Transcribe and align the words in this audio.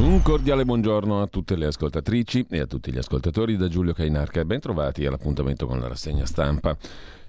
Un 0.00 0.22
cordiale 0.22 0.64
buongiorno 0.64 1.22
a 1.22 1.26
tutte 1.28 1.54
le 1.56 1.66
ascoltatrici 1.66 2.46
e 2.50 2.58
a 2.58 2.66
tutti 2.66 2.92
gli 2.92 2.98
ascoltatori 2.98 3.56
da 3.56 3.68
Giulio 3.68 3.92
Cainarca 3.92 4.40
e 4.40 4.44
ben 4.44 4.58
trovati 4.58 5.06
all'appuntamento 5.06 5.66
con 5.66 5.78
la 5.78 5.86
rassegna 5.86 6.26
stampa. 6.26 6.76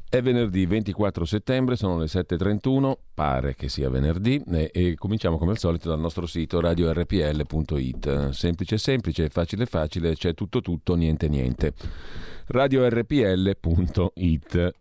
È 0.10 0.22
venerdì 0.22 0.66
24 0.66 1.26
settembre, 1.26 1.76
sono 1.76 2.00
le 2.00 2.06
7.31, 2.06 2.94
pare 3.14 3.54
che 3.56 3.70
sia 3.70 3.90
venerdì 3.90 4.42
e, 4.50 4.72
e, 4.74 4.96
cominciamo 4.96 5.38
come 5.38 5.52
al 5.52 5.58
solito 5.58 5.90
dal 5.90 6.00
nostro 6.00 6.26
sito 6.26 6.60
radiorpl.it. 6.60 8.30
Semplice 8.30 8.78
semplice, 8.78 9.30
facile 9.30 9.66
facile, 9.66 10.16
c'è 10.16 10.34
tutto 10.34 10.62
tutto, 10.62 10.96
niente 10.96 11.28
niente. 11.28 11.74
radiorpl.it. 12.48 13.56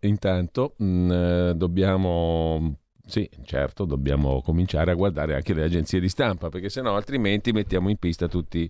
Intanto 0.01 0.73
mh, 0.77 0.85
mm, 0.85 1.51
dobbiamo 1.51 2.77
sì, 3.05 3.29
certo, 3.43 3.85
dobbiamo 3.85 4.41
cominciare 4.41 4.91
a 4.91 4.95
guardare 4.95 5.35
anche 5.35 5.53
le 5.53 5.63
agenzie 5.63 5.99
di 5.99 6.09
stampa, 6.09 6.49
perché 6.49 6.69
sennò 6.69 6.95
altrimenti 6.95 7.51
mettiamo 7.51 7.89
in 7.89 7.97
pista 7.97 8.27
tutti 8.27 8.69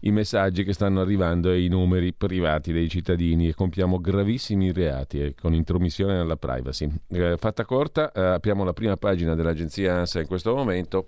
i 0.00 0.10
messaggi 0.10 0.64
che 0.64 0.72
stanno 0.72 1.00
arrivando 1.00 1.50
e 1.50 1.64
i 1.64 1.68
numeri 1.68 2.12
privati 2.12 2.72
dei 2.72 2.88
cittadini 2.88 3.48
e 3.48 3.54
compiamo 3.54 4.00
gravissimi 4.00 4.70
reati 4.70 5.20
eh, 5.20 5.34
con 5.34 5.54
intromissione 5.54 6.18
alla 6.18 6.36
privacy. 6.36 6.90
Eh, 7.08 7.36
fatta 7.38 7.64
corta, 7.64 8.12
eh, 8.12 8.20
apriamo 8.20 8.64
la 8.64 8.72
prima 8.72 8.96
pagina 8.96 9.34
dell'agenzia 9.34 9.96
ANSA 9.96 10.20
in 10.20 10.26
questo 10.26 10.54
momento. 10.54 11.06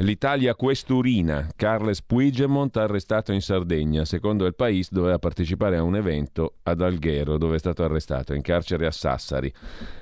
L'Italia 0.00 0.54
questurina, 0.54 1.48
Carles 1.56 2.02
Puigdemont 2.02 2.76
arrestato 2.76 3.32
in 3.32 3.40
Sardegna. 3.40 4.04
Secondo 4.04 4.46
il 4.46 4.54
País 4.54 4.92
doveva 4.92 5.18
partecipare 5.18 5.76
a 5.76 5.82
un 5.82 5.96
evento 5.96 6.58
ad 6.62 6.82
Alghero 6.82 7.36
dove 7.36 7.56
è 7.56 7.58
stato 7.58 7.82
arrestato, 7.82 8.32
in 8.32 8.40
carcere 8.40 8.86
a 8.86 8.92
Sassari. 8.92 9.52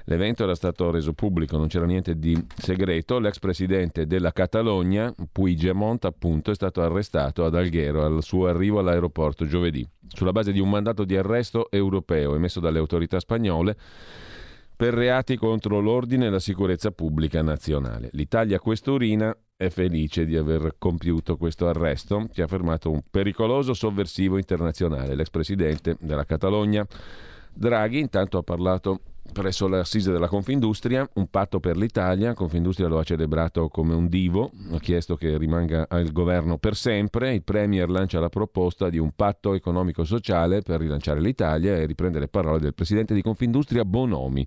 L'evento 0.04 0.42
era 0.42 0.54
stato 0.54 0.90
reso 0.90 1.14
pubblico, 1.14 1.56
non 1.56 1.68
c'era 1.68 1.87
niente 1.87 2.18
di 2.18 2.38
segreto. 2.59 3.18
L'ex 3.18 3.38
presidente 3.38 4.07
della 4.07 4.32
Catalogna, 4.32 5.15
Puigdemont 5.32 6.04
appunto, 6.04 6.51
è 6.51 6.54
stato 6.54 6.82
arrestato 6.82 7.46
ad 7.46 7.54
Alghero 7.54 8.04
al 8.04 8.23
suo 8.23 8.48
arrivo 8.48 8.80
all'aeroporto 8.80 9.46
giovedì, 9.46 9.88
sulla 10.09 10.32
base 10.32 10.52
di 10.52 10.60
un 10.60 10.68
mandato 10.68 11.04
di 11.04 11.16
arresto 11.16 11.70
europeo 11.70 12.35
emesso 12.35 12.60
dalle 12.60 12.79
autorità 12.79 13.18
spagnole 13.18 13.74
per 14.76 14.92
reati 14.92 15.37
contro 15.37 15.80
l'ordine 15.80 16.26
e 16.26 16.30
la 16.30 16.38
sicurezza 16.38 16.90
pubblica 16.90 17.40
nazionale. 17.40 18.10
L'Italia 18.13 18.60
questurina 18.60 19.35
è 19.57 19.71
felice 19.71 20.26
di 20.26 20.37
aver 20.37 20.74
compiuto 20.79 21.37
questo 21.38 21.66
arresto 21.66 22.29
che 22.30 22.43
ha 22.43 22.46
fermato 22.46 22.90
un 22.90 23.01
pericoloso 23.10 23.73
sovversivo 23.73 24.37
internazionale. 24.37 25.15
L'ex 25.15 25.30
presidente 25.30 25.96
della 25.98 26.24
Catalogna, 26.24 26.87
Draghi, 27.52 27.98
intanto 27.98 28.37
ha 28.37 28.43
parlato 28.43 29.01
presso 29.37 29.68
l'assise 29.68 30.12
della 30.12 30.29
Confindustria, 30.29 31.06
un 31.16 31.29
patto 31.29 31.60
per 31.60 31.76
l'Italia. 31.76 32.32
Confindustria 32.32 32.88
lo 32.88 32.98
ha 32.98 33.04
celebrato 33.04 33.68
come 33.68 33.92
un 33.92 34.09
divo, 34.09 34.51
ha 34.73 34.79
chiesto 34.79 35.15
che 35.15 35.37
rimanga 35.37 35.87
al 35.90 36.10
governo 36.10 36.56
per 36.56 36.74
sempre. 36.74 37.34
Il 37.34 37.42
Premier 37.42 37.90
lancia 37.90 38.18
la 38.18 38.30
proposta 38.30 38.88
di 38.88 38.96
un 38.96 39.12
patto 39.14 39.52
economico-sociale 39.52 40.62
per 40.62 40.80
rilanciare 40.80 41.20
l'Italia 41.20 41.76
e 41.76 41.84
riprende 41.84 42.18
le 42.18 42.29
parole 42.29 42.60
del 42.60 42.73
presidente 42.73 43.12
di 43.12 43.20
Confindustria 43.20 43.84
Bonomi, 43.84 44.46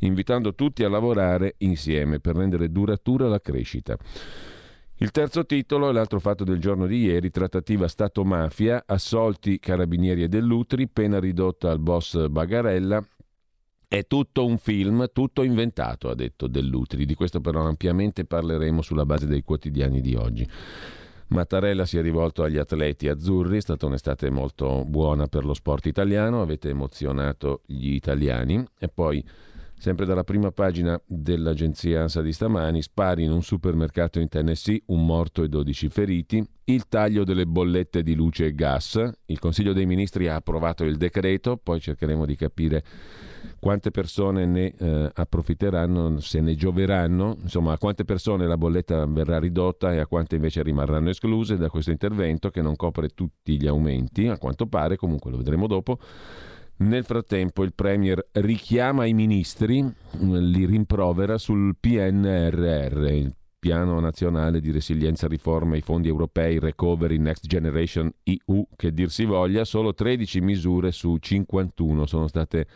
invitando 0.00 0.52
tutti 0.56 0.82
a 0.82 0.88
lavorare 0.88 1.54
insieme 1.58 2.18
per 2.18 2.34
rendere 2.34 2.72
duratura 2.72 3.28
la 3.28 3.40
crescita. 3.40 3.96
Il 4.96 5.12
terzo 5.12 5.46
titolo 5.46 5.90
è 5.90 5.92
l'altro 5.92 6.18
fatto 6.18 6.42
del 6.42 6.58
giorno 6.58 6.88
di 6.88 7.02
ieri, 7.02 7.30
trattativa 7.30 7.86
Stato-mafia, 7.86 8.82
assolti 8.84 9.60
carabinieri 9.60 10.24
e 10.24 10.28
dell'Utri, 10.28 10.88
pena 10.88 11.20
ridotta 11.20 11.70
al 11.70 11.78
boss 11.78 12.26
Bagarella, 12.26 13.00
è 13.88 14.06
tutto 14.06 14.44
un 14.44 14.58
film, 14.58 15.08
tutto 15.12 15.42
inventato, 15.42 16.10
ha 16.10 16.14
detto 16.14 16.46
Dell'Utri. 16.46 17.06
Di 17.06 17.14
questo 17.14 17.40
però 17.40 17.66
ampiamente 17.66 18.26
parleremo 18.26 18.82
sulla 18.82 19.06
base 19.06 19.26
dei 19.26 19.42
quotidiani 19.42 20.02
di 20.02 20.14
oggi. 20.14 20.46
Mattarella 21.28 21.86
si 21.86 21.98
è 21.98 22.02
rivolto 22.02 22.42
agli 22.42 22.58
atleti 22.58 23.08
azzurri, 23.08 23.56
è 23.58 23.60
stata 23.60 23.86
un'estate 23.86 24.30
molto 24.30 24.84
buona 24.84 25.26
per 25.26 25.44
lo 25.44 25.54
sport 25.54 25.86
italiano, 25.86 26.40
avete 26.42 26.68
emozionato 26.68 27.62
gli 27.66 27.92
italiani 27.92 28.64
e 28.78 28.88
poi 28.88 29.24
Sempre 29.80 30.06
dalla 30.06 30.24
prima 30.24 30.50
pagina 30.50 31.00
dell'agenzia 31.06 32.00
ANSA 32.00 32.20
di 32.20 32.32
stamani, 32.32 32.82
spari 32.82 33.22
in 33.22 33.30
un 33.30 33.44
supermercato 33.44 34.18
in 34.18 34.28
Tennessee, 34.28 34.82
un 34.86 35.06
morto 35.06 35.44
e 35.44 35.48
12 35.48 35.88
feriti, 35.88 36.44
il 36.64 36.88
taglio 36.88 37.22
delle 37.22 37.46
bollette 37.46 38.02
di 38.02 38.16
luce 38.16 38.46
e 38.46 38.54
gas, 38.56 39.00
il 39.26 39.38
Consiglio 39.38 39.72
dei 39.72 39.86
Ministri 39.86 40.26
ha 40.26 40.34
approvato 40.34 40.82
il 40.82 40.96
decreto, 40.96 41.56
poi 41.56 41.80
cercheremo 41.80 42.26
di 42.26 42.34
capire 42.34 42.82
quante 43.58 43.90
persone 43.90 44.46
ne 44.46 44.72
eh, 44.78 45.10
approfitteranno, 45.12 46.20
se 46.20 46.40
ne 46.40 46.54
gioveranno, 46.54 47.36
insomma 47.42 47.72
a 47.72 47.78
quante 47.78 48.04
persone 48.04 48.46
la 48.46 48.56
bolletta 48.56 49.04
verrà 49.06 49.38
ridotta 49.38 49.92
e 49.92 49.98
a 49.98 50.06
quante 50.06 50.36
invece 50.36 50.62
rimarranno 50.62 51.10
escluse 51.10 51.56
da 51.56 51.68
questo 51.68 51.90
intervento 51.90 52.50
che 52.50 52.62
non 52.62 52.76
copre 52.76 53.08
tutti 53.08 53.60
gli 53.60 53.66
aumenti, 53.66 54.26
a 54.28 54.38
quanto 54.38 54.66
pare, 54.66 54.96
comunque 54.96 55.30
lo 55.30 55.38
vedremo 55.38 55.66
dopo. 55.66 55.98
Nel 56.80 57.04
frattempo 57.04 57.64
il 57.64 57.74
Premier 57.74 58.24
richiama 58.32 59.04
i 59.04 59.12
ministri, 59.12 59.84
li 60.20 60.64
rimprovera 60.64 61.36
sul 61.36 61.74
PNRR, 61.78 63.10
il 63.10 63.34
Piano 63.58 63.98
Nazionale 63.98 64.60
di 64.60 64.70
Resilienza, 64.70 65.26
Riforma, 65.26 65.76
i 65.76 65.80
fondi 65.80 66.06
europei, 66.06 66.60
Recovery, 66.60 67.18
Next 67.18 67.48
Generation 67.48 68.08
EU, 68.22 68.64
che 68.76 68.92
dir 68.92 69.10
si 69.10 69.24
voglia, 69.24 69.64
solo 69.64 69.92
13 69.92 70.40
misure 70.40 70.92
su 70.92 71.16
51 71.16 72.06
sono 72.06 72.28
state 72.28 72.68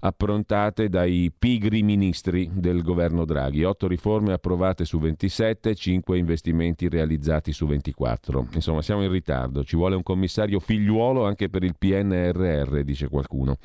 approntate 0.00 0.88
dai 0.88 1.32
pigri 1.36 1.82
ministri 1.82 2.50
del 2.52 2.82
governo 2.82 3.24
Draghi. 3.24 3.64
8 3.64 3.86
riforme 3.86 4.32
approvate 4.32 4.84
su 4.84 4.98
27, 4.98 5.74
5 5.74 6.18
investimenti 6.18 6.88
realizzati 6.88 7.52
su 7.52 7.66
24. 7.66 8.48
Insomma, 8.54 8.82
siamo 8.82 9.02
in 9.02 9.10
ritardo. 9.10 9.64
Ci 9.64 9.76
vuole 9.76 9.96
un 9.96 10.02
commissario 10.02 10.58
figliuolo 10.58 11.24
anche 11.24 11.48
per 11.48 11.64
il 11.64 11.74
PNRR, 11.78 12.80
dice 12.80 13.08
qualcuno. 13.08 13.56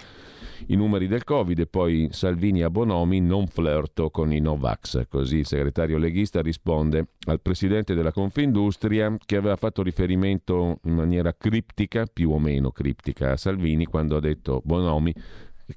I 0.67 0.75
numeri 0.75 1.07
del 1.07 1.25
Covid 1.25 1.59
e 1.59 1.67
poi 1.67 2.07
Salvini 2.11 2.63
a 2.63 2.69
Bonomi 2.69 3.19
non 3.19 3.45
flirto 3.47 4.09
con 4.09 4.31
i 4.31 4.39
Novax. 4.39 5.07
Così 5.09 5.39
il 5.39 5.45
segretario 5.45 5.97
leghista 5.97 6.41
risponde 6.41 7.07
al 7.27 7.41
presidente 7.41 7.93
della 7.93 8.11
Confindustria 8.11 9.15
che 9.25 9.35
aveva 9.35 9.57
fatto 9.57 9.83
riferimento 9.83 10.79
in 10.83 10.93
maniera 10.93 11.35
criptica, 11.35 12.05
più 12.05 12.31
o 12.31 12.39
meno 12.39 12.71
criptica, 12.71 13.33
a 13.33 13.37
Salvini 13.37 13.85
quando 13.85 14.15
ha 14.15 14.21
detto 14.21 14.61
Bonomi 14.63 15.13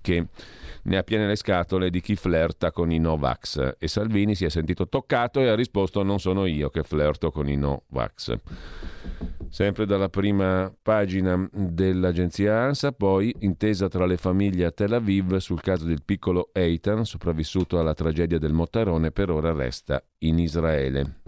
che 0.01 0.27
ne 0.83 0.97
ha 0.97 1.03
piene 1.03 1.27
le 1.27 1.37
scatole 1.37 1.91
di 1.91 2.01
chi 2.01 2.17
flirta 2.17 2.71
con 2.71 2.91
i 2.91 2.99
Novax 2.99 3.77
e 3.79 3.89
Salvini 3.89 4.35
si 4.35 4.45
è 4.45 4.49
sentito 4.49 4.89
toccato 4.89 5.41
e 5.41 5.49
ha 5.49 5.55
risposto 5.55 6.03
non 6.03 6.19
sono 6.19 6.47
io 6.47 6.71
che 6.71 6.83
flirto 6.83 7.31
con 7.31 7.49
i 7.49 7.57
Novax. 7.57 8.39
Sempre 9.51 9.87
dalla 9.87 10.09
prima 10.09 10.73
pagina 10.83 11.49
dell'agenzia 11.53 12.61
ANSA, 12.61 12.93
poi 12.93 13.35
intesa 13.41 13.89
tra 13.89 14.05
le 14.05 14.17
famiglie 14.19 14.67
a 14.67 14.71
Tel 14.71 14.93
Aviv 14.93 15.37
sul 15.37 15.61
caso 15.61 15.87
del 15.87 16.03
piccolo 16.05 16.51
Eitan, 16.53 17.05
sopravvissuto 17.07 17.79
alla 17.79 17.95
tragedia 17.95 18.39
del 18.39 18.53
Mottarone, 18.53 19.11
per 19.11 19.31
ora 19.31 19.53
resta 19.53 20.03
in 20.19 20.39
Israele. 20.39 21.21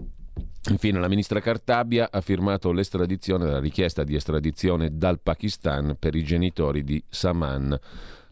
Infine 0.69 0.99
la 0.99 1.07
ministra 1.07 1.39
Cartabia 1.39 2.09
ha 2.11 2.21
firmato 2.21 2.71
l'estradizione, 2.71 3.49
la 3.49 3.59
richiesta 3.59 4.03
di 4.03 4.13
estradizione 4.13 4.95
dal 4.95 5.19
Pakistan 5.19 5.95
per 5.97 6.13
i 6.13 6.23
genitori 6.23 6.83
di 6.83 7.03
Saman 7.09 7.77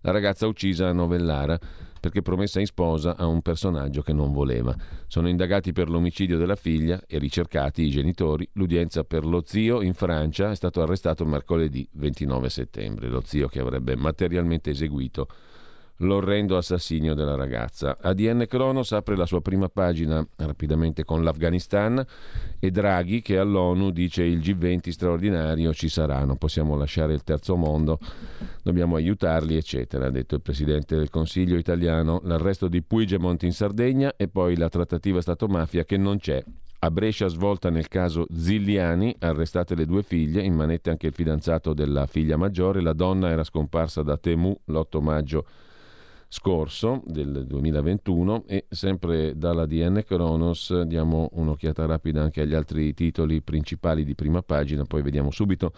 la 0.02 0.12
ragazza 0.12 0.48
uccisa 0.48 0.88
a 0.88 0.94
Novellara 0.94 1.60
perché 2.00 2.22
promessa 2.22 2.60
in 2.60 2.66
sposa 2.66 3.18
a 3.18 3.26
un 3.26 3.42
personaggio 3.42 4.02
che 4.02 4.14
non 4.14 4.32
voleva. 4.32 4.76
Sono 5.08 5.28
indagati 5.28 5.74
per 5.74 5.90
l'omicidio 5.90 6.38
della 6.38 6.56
figlia 6.56 7.02
e 7.06 7.18
ricercati 7.18 7.84
i 7.84 7.90
genitori. 7.90 8.48
L'udienza 8.54 9.04
per 9.04 9.26
lo 9.26 9.44
zio 9.46 9.82
in 9.82 9.94
Francia 9.94 10.52
è 10.52 10.56
stato 10.56 10.82
arrestato 10.82 11.26
mercoledì 11.26 11.88
29 11.94 12.50
settembre, 12.50 13.10
lo 13.10 13.22
zio 13.26 13.48
che 13.48 13.60
avrebbe 13.60 13.96
materialmente 13.96 14.70
eseguito 14.70 15.28
l'orrendo 16.00 16.58
assassinio 16.58 17.14
della 17.14 17.36
ragazza. 17.36 17.98
ADN 18.00 18.46
Kronos 18.48 18.92
apre 18.92 19.16
la 19.16 19.26
sua 19.26 19.42
prima 19.42 19.70
pagina 19.70 20.26
rapidamente 20.38 21.04
con 21.04 21.24
l'Afghanistan 21.24 22.04
e 22.60 22.72
Draghi 22.72 23.22
che 23.22 23.38
all'ONU 23.38 23.92
dice 23.92 24.24
il 24.24 24.40
G20 24.40 24.90
straordinario 24.90 25.74
ci 25.74 25.90
sarà, 25.90 26.24
non 26.26 26.38
possiamo 26.38 26.76
lasciare 26.76 27.14
il 27.14 27.24
terzo 27.24 27.56
mondo, 27.56 28.00
dobbiamo 28.62 28.96
aiutarli, 28.96 29.56
eccetera, 29.56 30.08
ha 30.08 30.12
detto 30.12 30.36
il 30.36 30.42
Presidente 30.42 30.96
del 30.96 31.10
Consiglio 31.10 31.58
italiano, 31.58 32.22
l'arresto 32.24 32.68
di 32.68 32.82
Puigdemont 32.82 33.44
in 33.44 33.54
Sardegna 33.54 34.14
e 34.16 34.28
poi 34.28 34.56
la 34.58 34.70
trattativa 34.70 35.22
Stato-mafia 35.22 35.84
che 35.86 35.98
non 35.98 36.18
c'è. 36.18 36.44
A 36.82 36.92
Brescia 36.92 37.28
svolta 37.28 37.70
nel 37.70 37.90
caso 37.90 38.26
Zigliani, 38.34 39.14
arrestate 39.20 39.76
le 39.76 39.86
due 39.86 40.02
figlie, 40.02 40.44
in 40.44 40.54
manette 40.54 40.90
anche 40.90 41.08
il 41.08 41.14
fidanzato 41.14 41.74
della 41.74 42.06
figlia 42.06 42.38
maggiore, 42.38 42.80
la 42.80 42.94
donna 42.94 43.30
era 43.30 43.44
scomparsa 43.44 44.02
da 44.02 44.16
Temu 44.16 44.58
l'8 44.66 45.02
maggio 45.02 45.46
scorso 46.30 47.02
del 47.06 47.46
2021 47.48 48.44
e 48.48 48.66
sempre 48.70 49.36
dalla 49.36 49.66
DN 49.66 50.04
Kronos 50.06 50.82
diamo 50.84 51.30
un'occhiata 51.34 51.86
rapida 51.88 52.22
anche 52.22 52.42
agli 52.42 52.54
altri 52.54 52.94
titoli 52.94 53.42
principali 53.42 54.06
di 54.06 54.14
prima 54.14 54.42
pagina, 54.44 54.84
poi 54.84 55.02
vediamo 55.02 55.32
subito. 55.32 55.74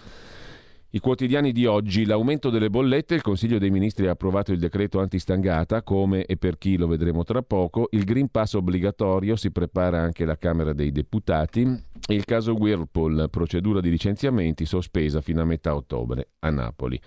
I 0.93 0.99
quotidiani 0.99 1.53
di 1.53 1.65
oggi, 1.65 2.05
l'aumento 2.05 2.49
delle 2.49 2.69
bollette, 2.69 3.15
il 3.15 3.21
Consiglio 3.21 3.57
dei 3.57 3.71
Ministri 3.71 4.07
ha 4.07 4.11
approvato 4.11 4.51
il 4.51 4.59
decreto 4.59 4.99
antistangata, 4.99 5.83
come 5.83 6.25
e 6.25 6.35
per 6.35 6.57
chi 6.57 6.75
lo 6.75 6.85
vedremo 6.85 7.23
tra 7.23 7.41
poco, 7.41 7.87
il 7.91 8.03
Green 8.03 8.27
Pass 8.27 8.55
obbligatorio, 8.55 9.37
si 9.37 9.51
prepara 9.51 10.01
anche 10.01 10.25
la 10.25 10.35
Camera 10.35 10.73
dei 10.73 10.91
Deputati, 10.91 11.61
Il 12.07 12.25
caso 12.25 12.55
Whirlpool, 12.55 13.29
procedura 13.29 13.79
di 13.79 13.89
licenziamenti 13.89 14.65
sospesa 14.65 15.21
fino 15.21 15.41
a 15.41 15.45
metà 15.45 15.73
ottobre 15.75 16.31
a 16.39 16.49
Napoli. 16.49 16.99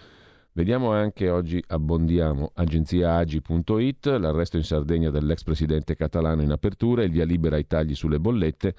Vediamo 0.56 0.92
anche 0.92 1.30
oggi 1.30 1.60
abbondiamo 1.66 2.52
agenziaagi.it, 2.54 4.06
l'arresto 4.06 4.56
in 4.56 4.62
Sardegna 4.62 5.10
dell'ex 5.10 5.42
presidente 5.42 5.96
catalano 5.96 6.42
in 6.42 6.52
apertura, 6.52 7.02
il 7.02 7.10
via 7.10 7.24
libera 7.24 7.56
ai 7.56 7.66
tagli 7.66 7.96
sulle 7.96 8.20
bollette 8.20 8.72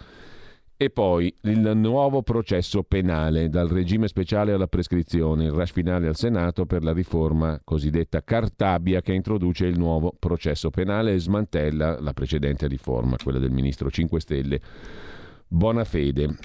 e 0.78 0.90
poi 0.90 1.36
il 1.42 1.74
nuovo 1.76 2.22
processo 2.22 2.84
penale, 2.84 3.50
dal 3.50 3.68
regime 3.68 4.08
speciale 4.08 4.54
alla 4.54 4.68
prescrizione, 4.68 5.44
il 5.44 5.52
rush 5.52 5.74
finale 5.74 6.08
al 6.08 6.16
Senato 6.16 6.66
per 6.66 6.82
la 6.82 6.94
riforma 6.94 7.60
cosiddetta 7.62 8.24
Cartabia 8.24 9.02
che 9.02 9.12
introduce 9.12 9.66
il 9.66 9.78
nuovo 9.78 10.16
processo 10.18 10.70
penale 10.70 11.12
e 11.14 11.20
smantella 11.20 12.00
la 12.00 12.14
precedente 12.14 12.68
riforma, 12.68 13.18
quella 13.22 13.40
del 13.40 13.52
ministro 13.52 13.92
5 13.92 14.22
Stelle 14.22 14.62
Bonafede. 15.46 16.38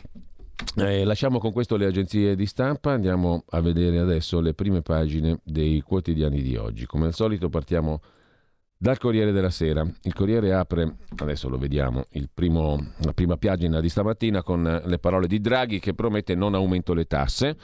Eh, 0.77 1.05
lasciamo 1.05 1.39
con 1.39 1.53
questo 1.53 1.77
le 1.77 1.87
agenzie 1.87 2.37
di 2.37 2.47
stampa, 2.47 2.93
andiamo 2.93 3.45
a 3.51 3.61
vedere 3.61 3.99
adesso 3.99 4.41
le 4.41 4.55
prime 4.55 4.83
pagine 4.83 5.41
dei 5.43 5.81
quotidiani 5.81 6.43
di 6.43 6.57
oggi. 6.57 6.87
Come 6.87 7.07
al 7.07 7.15
solito 7.15 7.49
partiamo 7.49 8.01
dal 8.77 8.97
Corriere 8.99 9.33
della 9.33 9.51
Sera. 9.51 9.87
Il 10.03 10.15
Corriere 10.15 10.55
apre, 10.55 10.97
adesso 11.17 11.51
lo 11.51 11.59
vediamo, 11.59 12.07
primo, 12.33 12.93
la 12.99 13.13
prima 13.13 13.37
pagina 13.37 13.79
di 13.79 13.91
stamattina 13.91 14.43
con 14.43 14.83
le 14.85 14.99
parole 14.99 15.27
di 15.27 15.39
Draghi 15.39 15.79
che 15.81 15.93
promette 15.93 16.35
non 16.35 16.55
aumento 16.55 16.95
le 16.95 17.05
tasse. 17.05 17.57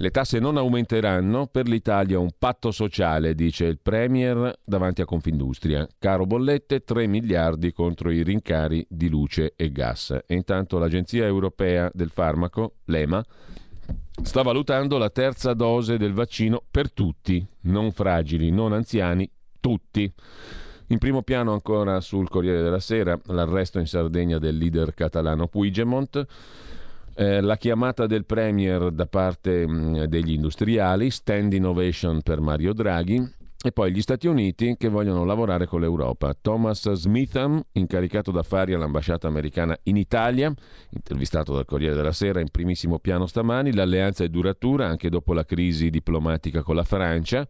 Le 0.00 0.10
tasse 0.12 0.38
non 0.38 0.56
aumenteranno, 0.56 1.48
per 1.48 1.66
l'Italia 1.66 2.20
un 2.20 2.30
patto 2.38 2.70
sociale, 2.70 3.34
dice 3.34 3.64
il 3.64 3.80
Premier 3.82 4.56
davanti 4.64 5.00
a 5.00 5.04
Confindustria. 5.04 5.88
Caro 5.98 6.24
bollette, 6.24 6.84
3 6.84 7.08
miliardi 7.08 7.72
contro 7.72 8.12
i 8.12 8.22
rincari 8.22 8.86
di 8.88 9.08
luce 9.08 9.54
e 9.56 9.72
gas. 9.72 10.16
E 10.24 10.36
intanto 10.36 10.78
l'Agenzia 10.78 11.26
Europea 11.26 11.90
del 11.92 12.10
Farmaco, 12.10 12.74
l'EMA, 12.84 13.24
sta 14.22 14.42
valutando 14.42 14.98
la 14.98 15.10
terza 15.10 15.52
dose 15.52 15.98
del 15.98 16.12
vaccino 16.12 16.62
per 16.70 16.92
tutti, 16.92 17.44
non 17.62 17.90
fragili, 17.90 18.52
non 18.52 18.72
anziani, 18.72 19.28
tutti. 19.58 20.12
In 20.90 20.98
primo 20.98 21.22
piano 21.22 21.52
ancora 21.52 22.00
sul 22.00 22.28
Corriere 22.28 22.62
della 22.62 22.78
Sera 22.78 23.18
l'arresto 23.26 23.80
in 23.80 23.86
Sardegna 23.88 24.38
del 24.38 24.58
leader 24.58 24.94
catalano 24.94 25.48
Puigdemont, 25.48 26.24
eh, 27.18 27.40
la 27.40 27.56
chiamata 27.56 28.06
del 28.06 28.24
Premier 28.24 28.92
da 28.92 29.06
parte 29.06 29.66
mh, 29.66 29.72
mm, 29.72 30.02
degli 30.04 30.32
industriali, 30.32 31.10
stand 31.10 31.52
innovation 31.52 32.22
per 32.22 32.40
Mario 32.40 32.72
Draghi 32.72 33.36
e 33.60 33.72
poi 33.72 33.90
gli 33.90 34.00
Stati 34.00 34.28
Uniti 34.28 34.76
che 34.78 34.88
vogliono 34.88 35.24
lavorare 35.24 35.66
con 35.66 35.80
l'Europa. 35.80 36.32
Thomas 36.40 36.92
Smitham, 36.92 37.60
incaricato 37.72 38.30
d'affari 38.30 38.72
all'ambasciata 38.72 39.26
americana 39.26 39.76
in 39.84 39.96
Italia, 39.96 40.54
intervistato 40.90 41.52
dal 41.54 41.64
Corriere 41.64 41.96
della 41.96 42.12
Sera 42.12 42.38
in 42.38 42.50
primissimo 42.52 43.00
piano 43.00 43.26
stamani, 43.26 43.74
l'alleanza 43.74 44.22
è 44.22 44.28
duratura 44.28 44.86
anche 44.86 45.10
dopo 45.10 45.32
la 45.32 45.44
crisi 45.44 45.90
diplomatica 45.90 46.62
con 46.62 46.76
la 46.76 46.84
Francia. 46.84 47.48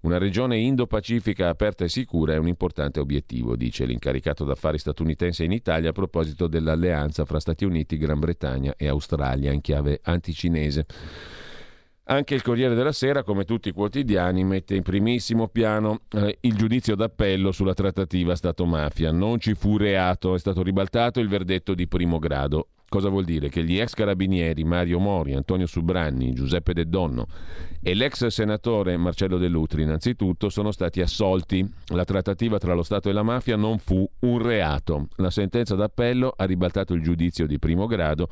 Una 0.00 0.18
regione 0.18 0.56
indo-pacifica 0.58 1.48
aperta 1.48 1.84
e 1.84 1.88
sicura 1.88 2.32
è 2.32 2.36
un 2.36 2.46
importante 2.46 3.00
obiettivo, 3.00 3.56
dice 3.56 3.84
l'incaricato 3.84 4.44
d'affari 4.44 4.78
statunitense 4.78 5.42
in 5.42 5.50
Italia 5.50 5.90
a 5.90 5.92
proposito 5.92 6.46
dell'alleanza 6.46 7.24
fra 7.24 7.40
Stati 7.40 7.64
Uniti, 7.64 7.98
Gran 7.98 8.20
Bretagna 8.20 8.74
e 8.76 8.86
Australia 8.86 9.50
in 9.50 9.60
chiave 9.60 9.98
anticinese. 10.04 10.86
Anche 12.10 12.34
il 12.34 12.42
Corriere 12.42 12.76
della 12.76 12.92
Sera, 12.92 13.24
come 13.24 13.44
tutti 13.44 13.68
i 13.68 13.72
quotidiani, 13.72 14.44
mette 14.44 14.76
in 14.76 14.82
primissimo 14.82 15.48
piano 15.48 16.02
eh, 16.12 16.38
il 16.42 16.54
giudizio 16.54 16.94
d'appello 16.94 17.50
sulla 17.50 17.74
trattativa 17.74 18.36
Stato-mafia. 18.36 19.10
Non 19.10 19.40
ci 19.40 19.54
fu 19.54 19.76
reato, 19.76 20.34
è 20.34 20.38
stato 20.38 20.62
ribaltato 20.62 21.18
il 21.18 21.28
verdetto 21.28 21.74
di 21.74 21.88
primo 21.88 22.18
grado. 22.18 22.68
Cosa 22.88 23.10
vuol 23.10 23.24
dire? 23.24 23.50
Che 23.50 23.62
gli 23.64 23.78
ex 23.78 23.92
carabinieri 23.92 24.64
Mario 24.64 24.98
Mori, 24.98 25.34
Antonio 25.34 25.66
Subranni, 25.66 26.32
Giuseppe 26.32 26.72
De 26.72 26.88
Donno 26.88 27.26
e 27.82 27.92
l'ex 27.92 28.26
senatore 28.28 28.96
Marcello 28.96 29.36
Dell'Utri 29.36 29.82
innanzitutto 29.82 30.48
sono 30.48 30.72
stati 30.72 31.02
assolti. 31.02 31.70
La 31.88 32.04
trattativa 32.04 32.56
tra 32.56 32.72
lo 32.72 32.82
Stato 32.82 33.10
e 33.10 33.12
la 33.12 33.22
mafia 33.22 33.56
non 33.56 33.78
fu 33.78 34.08
un 34.20 34.38
reato. 34.38 35.08
La 35.16 35.30
sentenza 35.30 35.74
d'appello 35.74 36.32
ha 36.34 36.44
ribaltato 36.44 36.94
il 36.94 37.02
giudizio 37.02 37.46
di 37.46 37.58
primo 37.58 37.86
grado 37.86 38.30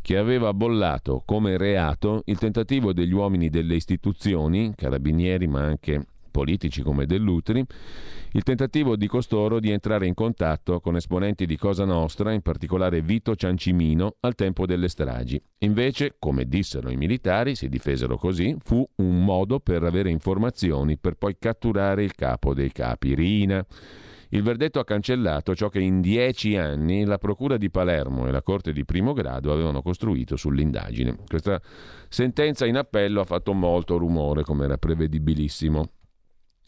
che 0.00 0.16
aveva 0.16 0.54
bollato 0.54 1.22
come 1.26 1.58
reato 1.58 2.22
il 2.24 2.38
tentativo 2.38 2.94
degli 2.94 3.12
uomini 3.12 3.50
delle 3.50 3.74
istituzioni, 3.74 4.72
carabinieri 4.74 5.46
ma 5.46 5.60
anche 5.60 6.06
politici 6.30 6.82
come 6.82 7.06
Dell'Utri, 7.06 7.64
il 8.32 8.42
tentativo 8.42 8.96
di 8.96 9.06
costoro 9.06 9.58
di 9.58 9.70
entrare 9.70 10.06
in 10.06 10.14
contatto 10.14 10.80
con 10.80 10.96
esponenti 10.96 11.46
di 11.46 11.56
Cosa 11.56 11.84
Nostra, 11.84 12.32
in 12.32 12.42
particolare 12.42 13.02
Vito 13.02 13.34
Ciancimino, 13.34 14.16
al 14.20 14.34
tempo 14.34 14.66
delle 14.66 14.88
stragi. 14.88 15.42
Invece, 15.58 16.14
come 16.18 16.46
dissero 16.46 16.90
i 16.90 16.96
militari, 16.96 17.54
si 17.54 17.68
difesero 17.68 18.16
così, 18.16 18.56
fu 18.62 18.88
un 18.96 19.24
modo 19.24 19.58
per 19.60 19.82
avere 19.82 20.10
informazioni 20.10 20.96
per 20.96 21.14
poi 21.14 21.36
catturare 21.38 22.04
il 22.04 22.14
capo 22.14 22.54
dei 22.54 22.70
capi, 22.70 23.14
Rina. 23.14 23.66
Il 24.32 24.44
verdetto 24.44 24.78
ha 24.78 24.84
cancellato 24.84 25.56
ciò 25.56 25.68
che 25.68 25.80
in 25.80 26.00
dieci 26.00 26.56
anni 26.56 27.04
la 27.04 27.18
Procura 27.18 27.56
di 27.56 27.68
Palermo 27.68 28.28
e 28.28 28.30
la 28.30 28.42
Corte 28.42 28.72
di 28.72 28.84
primo 28.84 29.12
grado 29.12 29.52
avevano 29.52 29.82
costruito 29.82 30.36
sull'indagine. 30.36 31.16
Questa 31.26 31.60
sentenza 32.08 32.64
in 32.64 32.76
appello 32.76 33.22
ha 33.22 33.24
fatto 33.24 33.52
molto 33.52 33.98
rumore, 33.98 34.44
come 34.44 34.66
era 34.66 34.78
prevedibilissimo. 34.78 35.90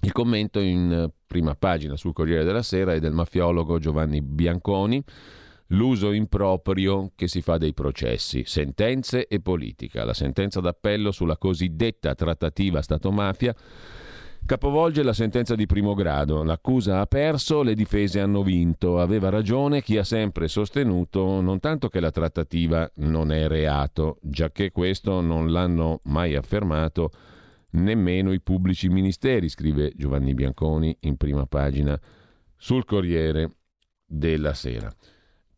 Il 0.05 0.11
commento 0.11 0.59
in 0.59 1.09
prima 1.29 1.55
pagina 1.55 1.97
sul 1.97 2.13
Corriere 2.13 2.43
della 2.43 2.63
Sera 2.63 2.93
è 2.93 2.99
del 2.99 3.13
mafiologo 3.13 3.79
Giovanni 3.79 4.21
Bianconi. 4.21 5.01
L'uso 5.69 6.11
improprio 6.11 7.13
che 7.15 7.29
si 7.29 7.41
fa 7.41 7.57
dei 7.57 7.73
processi, 7.73 8.43
sentenze 8.45 9.29
e 9.29 9.39
politica. 9.39 10.05
La 10.05 10.13
sentenza 10.13 10.61
d'appello 10.61 11.13
sulla 11.13 11.37
cosiddetta 11.37 12.17
trattativa 12.17 12.83
Stato-mafia 12.83 13.55
capovolge 14.45 15.05
la 15.05 15.13
sentenza 15.13 15.55
di 15.55 15.67
primo 15.67 15.95
grado. 15.95 16.43
L'accusa 16.43 16.99
ha 16.99 17.07
perso, 17.07 17.63
le 17.63 17.75
difese 17.75 18.19
hanno 18.19 18.43
vinto. 18.43 18.99
Aveva 18.99 19.29
ragione 19.29 19.83
chi 19.83 19.99
ha 19.99 20.05
sempre 20.05 20.49
sostenuto 20.49 21.41
non 21.41 21.61
tanto 21.61 21.89
che 21.89 22.01
la 22.01 22.11
trattativa 22.11 22.91
non 22.97 23.31
è 23.31 23.47
reato, 23.47 24.19
giacché 24.21 24.73
questo 24.73 25.21
non 25.21 25.53
l'hanno 25.53 26.01
mai 26.07 26.35
affermato 26.35 27.13
nemmeno 27.73 28.33
i 28.33 28.41
pubblici 28.41 28.89
ministeri, 28.89 29.49
scrive 29.49 29.93
Giovanni 29.95 30.35
Bianconi 30.35 30.97
in 31.01 31.17
prima 31.17 31.47
pagina 31.47 31.99
sul 32.57 32.85
Corriere 32.85 33.57
della 34.05 34.55
Sera. 34.55 34.93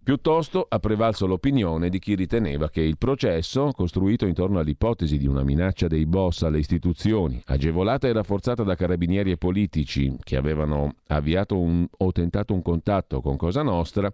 Piuttosto 0.04 0.66
ha 0.68 0.78
prevalso 0.80 1.26
l'opinione 1.26 1.88
di 1.88 1.98
chi 1.98 2.14
riteneva 2.14 2.68
che 2.68 2.82
il 2.82 2.98
processo, 2.98 3.70
costruito 3.72 4.26
intorno 4.26 4.58
all'ipotesi 4.58 5.16
di 5.16 5.26
una 5.26 5.42
minaccia 5.42 5.86
dei 5.86 6.04
boss 6.04 6.42
alle 6.42 6.58
istituzioni, 6.58 7.40
agevolata 7.46 8.06
e 8.06 8.12
rafforzata 8.12 8.62
da 8.64 8.74
carabinieri 8.74 9.30
e 9.30 9.38
politici 9.38 10.14
che 10.22 10.36
avevano 10.36 10.96
avviato 11.06 11.58
un, 11.58 11.86
o 11.90 12.12
tentato 12.12 12.52
un 12.52 12.60
contatto 12.60 13.22
con 13.22 13.36
Cosa 13.36 13.62
Nostra, 13.62 14.12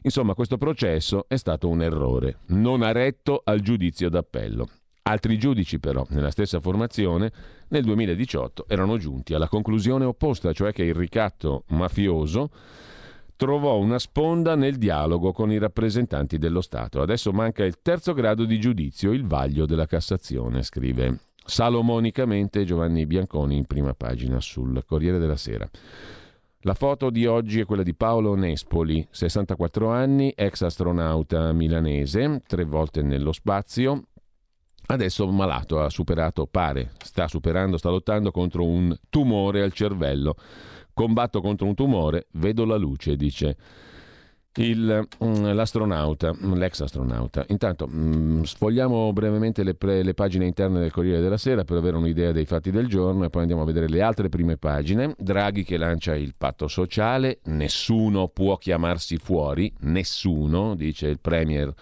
insomma 0.00 0.32
questo 0.32 0.56
processo 0.56 1.26
è 1.28 1.36
stato 1.36 1.68
un 1.68 1.82
errore, 1.82 2.38
non 2.46 2.80
ha 2.80 2.92
retto 2.92 3.42
al 3.44 3.60
giudizio 3.60 4.08
d'appello. 4.08 4.66
Altri 5.08 5.38
giudici 5.38 5.78
però, 5.78 6.04
nella 6.08 6.32
stessa 6.32 6.58
formazione, 6.58 7.30
nel 7.68 7.84
2018 7.84 8.64
erano 8.66 8.98
giunti 8.98 9.34
alla 9.34 9.46
conclusione 9.46 10.04
opposta, 10.04 10.52
cioè 10.52 10.72
che 10.72 10.82
il 10.82 10.94
ricatto 10.94 11.62
mafioso 11.68 12.50
trovò 13.36 13.78
una 13.78 14.00
sponda 14.00 14.56
nel 14.56 14.78
dialogo 14.78 15.30
con 15.30 15.52
i 15.52 15.58
rappresentanti 15.58 16.38
dello 16.38 16.60
Stato. 16.60 17.00
Adesso 17.00 17.30
manca 17.30 17.64
il 17.64 17.78
terzo 17.82 18.14
grado 18.14 18.44
di 18.44 18.58
giudizio, 18.58 19.12
il 19.12 19.24
vaglio 19.24 19.64
della 19.64 19.86
Cassazione, 19.86 20.64
scrive 20.64 21.20
salomonicamente 21.44 22.64
Giovanni 22.64 23.06
Bianconi 23.06 23.56
in 23.56 23.66
prima 23.66 23.94
pagina 23.94 24.40
sul 24.40 24.82
Corriere 24.84 25.18
della 25.18 25.36
Sera. 25.36 25.70
La 26.62 26.74
foto 26.74 27.10
di 27.10 27.26
oggi 27.26 27.60
è 27.60 27.64
quella 27.64 27.84
di 27.84 27.94
Paolo 27.94 28.34
Nespoli, 28.34 29.06
64 29.08 29.88
anni, 29.88 30.32
ex 30.34 30.62
astronauta 30.62 31.52
milanese, 31.52 32.42
tre 32.44 32.64
volte 32.64 33.02
nello 33.02 33.30
spazio, 33.30 34.06
Adesso 34.86 35.26
malato, 35.30 35.80
ha 35.80 35.90
superato, 35.90 36.46
pare, 36.46 36.92
sta 37.02 37.26
superando, 37.26 37.76
sta 37.76 37.90
lottando 37.90 38.30
contro 38.30 38.64
un 38.64 38.96
tumore 39.10 39.62
al 39.62 39.72
cervello. 39.72 40.36
Combatto 40.94 41.40
contro 41.40 41.66
un 41.66 41.74
tumore, 41.74 42.26
vedo 42.32 42.64
la 42.64 42.76
luce, 42.76 43.16
dice 43.16 43.56
il, 44.56 45.06
mm, 45.24 45.44
l'astronauta, 45.52 46.34
l'ex 46.54 46.80
astronauta. 46.80 47.44
Intanto 47.48 47.88
mm, 47.88 48.42
sfogliamo 48.42 49.12
brevemente 49.12 49.62
le, 49.62 49.74
pre, 49.74 50.02
le, 50.02 50.14
pagine 50.14 50.46
interne 50.46 50.80
del 50.80 50.92
Corriere 50.92 51.20
della 51.20 51.36
Sera 51.36 51.64
per 51.64 51.76
avere 51.76 51.96
un'idea 51.96 52.32
dei 52.32 52.46
fatti 52.46 52.70
del 52.70 52.86
giorno 52.86 53.24
e 53.24 53.30
poi 53.30 53.42
andiamo 53.42 53.62
a 53.62 53.66
vedere 53.66 53.88
le 53.88 54.02
altre 54.02 54.28
prime 54.28 54.56
pagine. 54.56 55.14
Draghi 55.18 55.64
che 55.64 55.76
lancia 55.76 56.14
il 56.14 56.34
patto 56.36 56.68
sociale, 56.68 57.40
nessuno 57.44 58.28
può 58.28 58.56
chiamarsi 58.56 59.16
fuori, 59.16 59.72
nessuno, 59.80 60.74
dice 60.74 61.08
il 61.08 61.20
Premier 61.20 61.72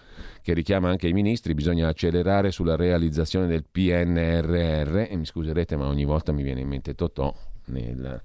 che 0.45 0.53
richiama 0.53 0.91
anche 0.91 1.09
i 1.09 1.15
ministri, 1.15 1.55
bisogna 1.55 1.89
accelerare 1.89 2.51
sulla 2.51 2.77
realizzazione 2.77 3.47
del 3.47 3.65
PNRR 3.65 5.07
e 5.09 5.17
mi 5.17 5.25
scuserete 5.25 5.75
ma 5.75 5.87
ogni 5.87 6.05
volta 6.05 6.33
mi 6.33 6.43
viene 6.43 6.61
in 6.61 6.69
mente 6.69 6.95
Totò 6.95 7.35
nel 7.69 8.23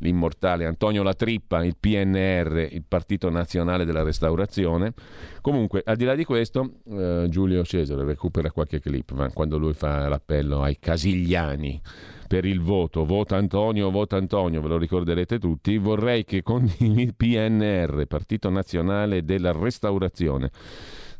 l'immortale 0.00 0.64
Antonio 0.64 1.02
Latrippa, 1.02 1.62
il 1.64 1.76
PNR, 1.78 2.68
il 2.70 2.84
Partito 2.86 3.28
Nazionale 3.30 3.84
della 3.84 4.02
Restaurazione. 4.02 4.92
Comunque, 5.40 5.82
al 5.84 5.96
di 5.96 6.04
là 6.04 6.14
di 6.14 6.24
questo, 6.24 6.76
eh, 6.88 7.26
Giulio 7.28 7.62
Cesare 7.64 8.04
recupera 8.04 8.50
qualche 8.50 8.80
clip 8.80 9.12
ma 9.12 9.30
quando 9.30 9.58
lui 9.58 9.74
fa 9.74 10.08
l'appello 10.08 10.62
ai 10.62 10.78
casigliani 10.78 11.80
per 12.26 12.44
il 12.44 12.60
voto, 12.60 13.04
vota 13.04 13.36
Antonio, 13.36 13.90
vota 13.90 14.16
Antonio, 14.16 14.60
ve 14.60 14.68
lo 14.68 14.78
ricorderete 14.78 15.38
tutti, 15.38 15.76
vorrei 15.78 16.24
che 16.24 16.42
con 16.42 16.70
il 16.78 17.14
PNR, 17.14 18.06
Partito 18.06 18.48
Nazionale 18.50 19.24
della 19.24 19.52
Restaurazione, 19.52 20.50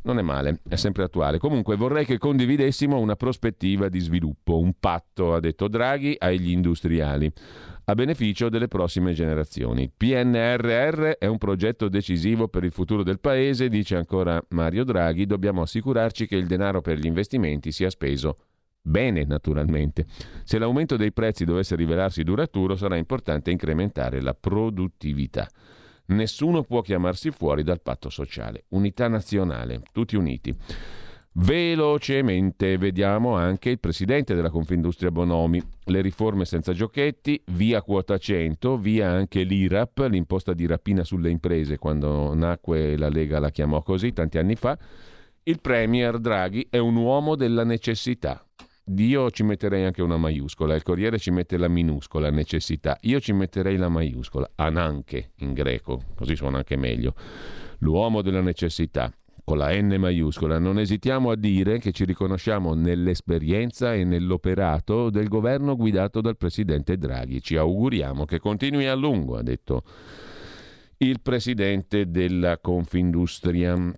non 0.03 0.19
è 0.19 0.21
male, 0.21 0.59
è 0.67 0.75
sempre 0.75 1.03
attuale. 1.03 1.37
Comunque 1.37 1.75
vorrei 1.75 2.05
che 2.05 2.17
condividessimo 2.17 2.97
una 2.97 3.15
prospettiva 3.15 3.89
di 3.89 3.99
sviluppo, 3.99 4.59
un 4.59 4.73
patto, 4.79 5.33
ha 5.33 5.39
detto 5.39 5.67
Draghi, 5.67 6.15
agli 6.17 6.51
industriali 6.51 7.31
a 7.85 7.95
beneficio 7.95 8.49
delle 8.49 8.67
prossime 8.67 9.13
generazioni. 9.13 9.91
PNRR 9.95 11.17
è 11.17 11.25
un 11.25 11.37
progetto 11.37 11.89
decisivo 11.89 12.47
per 12.47 12.63
il 12.63 12.71
futuro 12.71 13.03
del 13.03 13.19
Paese, 13.19 13.69
dice 13.69 13.95
ancora 13.95 14.41
Mario 14.49 14.83
Draghi, 14.83 15.25
dobbiamo 15.25 15.61
assicurarci 15.61 16.27
che 16.27 16.35
il 16.35 16.47
denaro 16.47 16.81
per 16.81 16.97
gli 16.97 17.05
investimenti 17.05 17.71
sia 17.71 17.89
speso 17.89 18.37
bene, 18.81 19.25
naturalmente. 19.25 20.05
Se 20.43 20.57
l'aumento 20.57 20.95
dei 20.95 21.11
prezzi 21.11 21.45
dovesse 21.45 21.75
rivelarsi 21.75 22.23
duraturo, 22.23 22.75
sarà 22.75 22.95
importante 22.95 23.51
incrementare 23.51 24.21
la 24.21 24.33
produttività. 24.33 25.47
Nessuno 26.11 26.63
può 26.63 26.81
chiamarsi 26.81 27.31
fuori 27.31 27.63
dal 27.63 27.81
patto 27.81 28.09
sociale. 28.09 28.65
Unità 28.69 29.07
nazionale, 29.07 29.81
tutti 29.93 30.15
uniti. 30.15 30.53
Velocemente 31.33 32.77
vediamo 32.77 33.37
anche 33.37 33.69
il 33.69 33.79
presidente 33.79 34.35
della 34.35 34.49
Confindustria 34.49 35.11
Bonomi. 35.11 35.61
Le 35.85 36.01
riforme 36.01 36.43
senza 36.43 36.73
giochetti, 36.73 37.41
via 37.51 37.81
quota 37.81 38.17
100, 38.17 38.77
via 38.77 39.09
anche 39.09 39.43
l'IRAP, 39.43 40.07
l'imposta 40.09 40.53
di 40.53 40.65
rapina 40.65 41.05
sulle 41.05 41.29
imprese, 41.29 41.77
quando 41.77 42.33
nacque 42.33 42.97
la 42.97 43.07
Lega 43.07 43.39
la 43.39 43.49
chiamò 43.49 43.81
così 43.81 44.11
tanti 44.11 44.37
anni 44.37 44.55
fa. 44.55 44.77
Il 45.43 45.61
Premier 45.61 46.19
Draghi 46.19 46.67
è 46.69 46.77
un 46.77 46.97
uomo 46.97 47.35
della 47.35 47.63
necessità. 47.63 48.45
Dio 48.83 49.29
ci 49.29 49.43
metterei 49.43 49.85
anche 49.85 50.01
una 50.01 50.17
maiuscola, 50.17 50.75
il 50.75 50.83
Corriere 50.83 51.19
ci 51.19 51.31
mette 51.31 51.57
la 51.57 51.67
minuscola, 51.67 52.29
necessità. 52.29 52.97
Io 53.01 53.19
ci 53.19 53.31
metterei 53.31 53.77
la 53.77 53.89
maiuscola, 53.89 54.51
ananche 54.55 55.31
in 55.37 55.53
greco, 55.53 56.01
così 56.15 56.35
suona 56.35 56.57
anche 56.57 56.75
meglio. 56.75 57.13
L'uomo 57.79 58.21
della 58.21 58.41
necessità 58.41 59.13
con 59.43 59.57
la 59.57 59.73
N 59.73 59.95
maiuscola, 59.97 60.59
non 60.59 60.79
esitiamo 60.79 61.31
a 61.31 61.35
dire 61.35 61.79
che 61.79 61.91
ci 61.91 62.05
riconosciamo 62.05 62.73
nell'esperienza 62.73 63.93
e 63.93 64.03
nell'operato 64.03 65.09
del 65.09 65.27
governo 65.27 65.75
guidato 65.75 66.21
dal 66.21 66.37
presidente 66.37 66.97
Draghi. 66.97 67.41
Ci 67.41 67.57
auguriamo 67.57 68.25
che 68.25 68.39
continui 68.39 68.87
a 68.87 68.93
lungo, 68.93 69.37
ha 69.37 69.43
detto 69.43 69.83
il 70.97 71.21
presidente 71.21 72.09
della 72.09 72.59
Confindustria. 72.59 73.93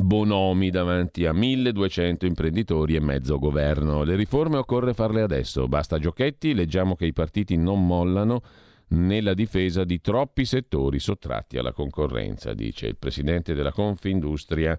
Bonomi 0.00 0.70
davanti 0.70 1.24
a 1.24 1.32
1200 1.32 2.26
imprenditori 2.26 2.96
e 2.96 3.00
mezzo 3.00 3.38
governo. 3.38 4.02
Le 4.02 4.16
riforme 4.16 4.56
occorre 4.56 4.92
farle 4.92 5.22
adesso, 5.22 5.68
basta 5.68 5.98
giochetti, 5.98 6.52
leggiamo 6.52 6.96
che 6.96 7.06
i 7.06 7.12
partiti 7.12 7.56
non 7.56 7.86
mollano 7.86 8.42
nella 8.88 9.34
difesa 9.34 9.84
di 9.84 10.00
troppi 10.00 10.44
settori 10.44 10.98
sottratti 10.98 11.58
alla 11.58 11.72
concorrenza, 11.72 12.54
dice 12.54 12.86
il 12.86 12.96
presidente 12.96 13.54
della 13.54 13.72
Confindustria 13.72 14.78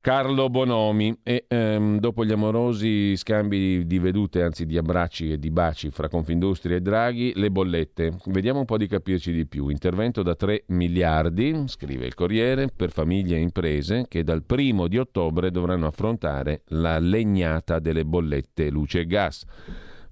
Carlo 0.00 0.48
Bonomi. 0.48 1.18
E 1.22 1.44
ehm, 1.48 1.98
dopo 1.98 2.24
gli 2.24 2.32
amorosi 2.32 3.16
scambi 3.16 3.86
di 3.86 3.98
vedute, 3.98 4.42
anzi 4.42 4.66
di 4.66 4.78
abbracci 4.78 5.32
e 5.32 5.38
di 5.38 5.50
baci 5.50 5.90
fra 5.90 6.08
Confindustria 6.08 6.76
e 6.76 6.80
Draghi, 6.80 7.32
le 7.34 7.50
bollette. 7.50 8.16
Vediamo 8.26 8.60
un 8.60 8.64
po' 8.64 8.76
di 8.76 8.86
capirci 8.86 9.32
di 9.32 9.46
più. 9.46 9.68
Intervento 9.68 10.22
da 10.22 10.34
3 10.34 10.64
miliardi, 10.68 11.64
scrive 11.66 12.06
il 12.06 12.14
Corriere, 12.14 12.68
per 12.74 12.90
famiglie 12.90 13.36
e 13.36 13.40
imprese 13.40 14.06
che 14.08 14.22
dal 14.22 14.44
primo 14.44 14.86
di 14.88 14.98
ottobre 14.98 15.50
dovranno 15.50 15.86
affrontare 15.86 16.62
la 16.68 16.98
legnata 16.98 17.78
delle 17.78 18.04
bollette 18.04 18.70
luce 18.70 19.00
e 19.00 19.06
gas. 19.06 19.44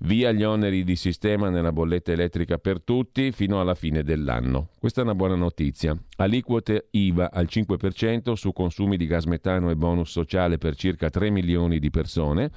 Via 0.01 0.31
gli 0.31 0.43
oneri 0.43 0.85
di 0.85 0.95
sistema 0.95 1.49
nella 1.49 1.73
bolletta 1.73 2.13
elettrica 2.13 2.59
per 2.59 2.83
tutti 2.83 3.33
fino 3.33 3.61
alla 3.61 3.75
fine 3.75 4.03
dell'anno. 4.03 4.69
Questa 4.79 5.01
è 5.01 5.05
una 5.05 5.15
buona 5.15 5.37
notizia. 5.37 5.97
Aliquote 6.17 6.89
IVA 6.91 7.31
al 7.33 7.47
5% 7.49 8.33
su 8.35 8.53
consumi 8.53 8.99
di 8.99 9.07
gas 9.07 9.25
metano 9.25 9.71
e 9.71 9.77
bonus 9.77 10.11
sociale 10.11 10.59
per 10.59 10.77
circa 10.77 11.09
3 11.09 11.31
milioni 11.31 11.79
di 11.79 11.89
persone. 11.91 12.51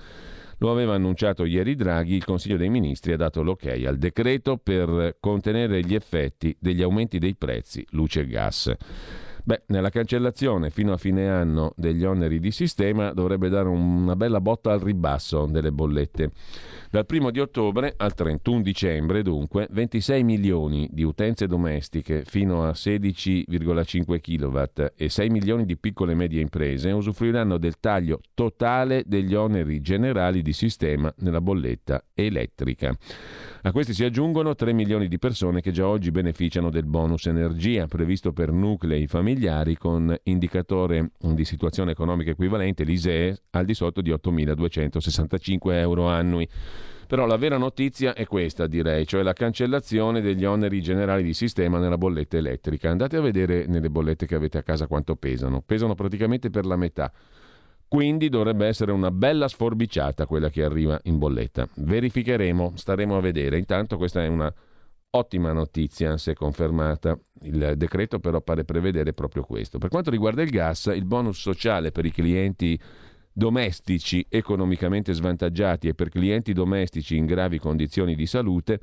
Lo 0.58 0.70
aveva 0.70 0.96
annunciato 0.96 1.46
ieri 1.46 1.76
Draghi, 1.76 2.16
il 2.16 2.26
Consiglio 2.26 2.58
dei 2.58 2.70
Ministri 2.70 3.14
ha 3.14 3.18
dato 3.18 3.42
l'ok 3.42 3.66
al 3.86 3.98
decreto 3.98 4.58
per 4.58 5.16
contenere 5.22 5.82
gli 5.82 5.96
effetti 5.96 6.54
degli 6.60 6.82
aumenti 6.82 7.18
dei 7.18 7.36
prezzi 7.36 7.86
luce 7.92 8.22
e 8.22 8.28
gas. 8.28 8.76
Beh, 9.50 9.64
nella 9.70 9.90
cancellazione 9.90 10.70
fino 10.70 10.94
a 10.94 10.98
fine 10.98 11.28
anno 11.28 11.74
degli 11.76 12.06
oneri 12.06 12.40
di 12.40 12.52
sistema 12.52 13.14
dovrebbe 13.14 13.50
dare 13.50 13.68
una 13.68 14.16
bella 14.16 14.40
botta 14.40 14.72
al 14.72 14.80
ribasso 14.80 15.48
delle 15.48 15.72
bollette. 15.72 16.30
Dal 16.92 17.04
1 17.10 17.32
di 17.32 17.40
ottobre 17.40 17.96
al 17.98 18.14
31 18.14 18.62
dicembre, 18.62 19.24
dunque, 19.24 19.68
26 19.72 20.24
milioni 20.24 20.88
di 20.92 21.02
utenze 21.02 21.48
domestiche 21.48 22.26
fino 22.26 22.64
a 22.64 22.74
16,5 22.74 24.20
kW 24.20 24.86
e 24.96 25.10
6 25.10 25.30
milioni 25.32 25.66
di 25.66 25.78
piccole 25.78 26.12
e 26.12 26.16
medie 26.16 26.42
imprese 26.42 26.92
usufruiranno 26.92 27.58
del 27.58 27.80
taglio 27.80 28.20
totale 28.36 29.02
degli 29.08 29.34
oneri 29.34 29.82
generali 29.82 30.44
di 30.44 30.54
sistema 30.54 31.12
nella 31.18 31.42
bolletta 31.42 32.04
elettrica. 32.14 32.96
A 33.64 33.74
questi 33.74 33.94
si 33.94 34.06
aggiungono 34.06 34.56
3 34.56 34.72
milioni 34.72 35.10
di 35.10 35.20
persone 35.20 35.60
che 35.60 35.72
già 35.72 35.86
oggi 35.86 36.12
beneficiano 36.12 36.70
del 36.70 36.86
bonus 36.86 37.26
energia 37.26 37.88
previsto 37.88 38.32
per 38.32 38.54
nuclei 38.54 39.06
familiari 39.06 39.76
con 39.76 40.16
indicatore 40.24 41.12
di 41.20 41.44
situazione 41.44 41.92
economica 41.92 42.32
equivalente, 42.32 42.86
l'ISEE, 42.86 43.38
al 43.52 43.66
di 43.66 43.74
sotto 43.74 44.00
di 44.00 44.12
8.265 44.12 45.74
euro 45.74 46.08
annui. 46.08 46.48
Però 47.06 47.26
la 47.26 47.36
vera 47.36 47.58
notizia 47.58 48.14
è 48.14 48.26
questa, 48.26 48.66
direi, 48.66 49.06
cioè 49.06 49.24
la 49.24 49.34
cancellazione 49.34 50.22
degli 50.22 50.46
oneri 50.46 50.82
generali 50.82 51.24
di 51.24 51.34
sistema 51.34 51.80
nella 51.80 51.98
bolletta 51.98 52.38
elettrica. 52.38 52.90
Andate 52.90 53.18
a 53.18 53.22
vedere 53.22 53.66
nelle 53.66 53.90
bollette 53.90 54.26
che 54.26 54.36
avete 54.36 54.58
a 54.58 54.64
casa 54.64 54.88
quanto 54.88 55.18
pesano. 55.18 55.62
Pesano 55.66 55.96
praticamente 55.96 56.50
per 56.50 56.66
la 56.66 56.78
metà. 56.78 57.12
Quindi 57.90 58.30
dovrebbe 58.30 58.68
essere 58.68 58.92
una 58.92 59.10
bella 59.10 59.48
sforbiciata 59.48 60.28
quella 60.28 60.52
che 60.52 60.64
arriva 60.64 61.00
in 61.06 61.18
bolletta. 61.18 61.68
Verificheremo, 61.74 62.74
staremo 62.76 63.18
a 63.18 63.20
vedere. 63.20 63.58
Intanto 63.58 63.98
questa 63.98 64.24
è 64.24 64.28
una 64.28 64.54
ottima 65.10 65.54
notizia 65.54 66.16
se 66.18 66.36
confermata. 66.36 67.18
Il 67.42 67.74
decreto 67.78 68.20
però 68.20 68.42
pare 68.42 68.64
prevedere 68.64 69.14
proprio 69.14 69.42
questo. 69.42 69.80
Per 69.80 69.90
quanto 69.90 70.12
riguarda 70.12 70.44
il 70.44 70.52
gas, 70.52 70.92
il 70.94 71.06
bonus 71.06 71.40
sociale 71.40 71.92
per 71.92 72.06
i 72.06 72.12
clienti 72.12 72.80
domestici 73.34 74.24
economicamente 74.30 75.14
svantaggiati 75.14 75.88
e 75.88 75.96
per 75.96 76.10
clienti 76.10 76.54
domestici 76.54 77.18
in 77.18 77.26
gravi 77.26 77.58
condizioni 77.58 78.14
di 78.14 78.28
salute 78.28 78.82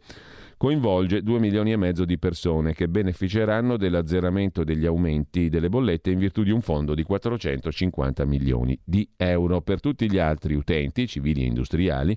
coinvolge 0.57 1.23
2 1.23 1.39
milioni 1.39 1.73
e 1.73 1.77
mezzo 1.77 2.05
di 2.05 2.19
persone 2.19 2.73
che 2.73 2.89
beneficeranno 2.89 3.77
dell'azzeramento 3.77 4.65
degli 4.65 4.87
aumenti 4.87 5.49
delle 5.51 5.69
bollette 5.69 6.11
in 6.11 6.19
virtù 6.19 6.43
di 6.43 6.51
un 6.51 6.63
fondo 6.63 6.95
di 6.95 7.03
450 7.03 8.25
milioni 8.25 8.79
di 8.83 9.09
euro. 9.17 9.61
Per 9.61 9.81
tutti 9.81 10.11
gli 10.11 10.19
altri 10.19 10.55
utenti, 10.55 11.07
civili 11.07 11.43
e 11.43 11.47
industriali, 11.47 12.17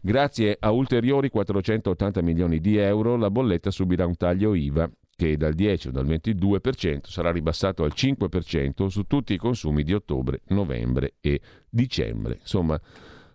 grazie 0.00 0.56
a 0.58 0.70
ulteriori 0.70 1.28
480 1.28 2.22
milioni 2.22 2.60
di 2.60 2.78
euro, 2.78 3.16
la 3.16 3.30
bolletta 3.30 3.70
subirà 3.70 4.06
un 4.06 4.16
taglio 4.16 4.54
IVA 4.54 4.90
che 5.14 5.36
dal 5.36 5.54
10 5.54 5.88
o 5.88 5.90
dal 5.90 6.06
22% 6.06 7.08
sarà 7.08 7.30
ribassato 7.30 7.84
al 7.84 7.92
5% 7.94 8.86
su 8.86 9.04
tutti 9.04 9.32
i 9.32 9.38
consumi 9.38 9.82
di 9.82 9.94
ottobre, 9.94 10.40
novembre 10.48 11.14
e 11.20 11.40
dicembre. 11.68 12.38
Insomma, 12.40 12.78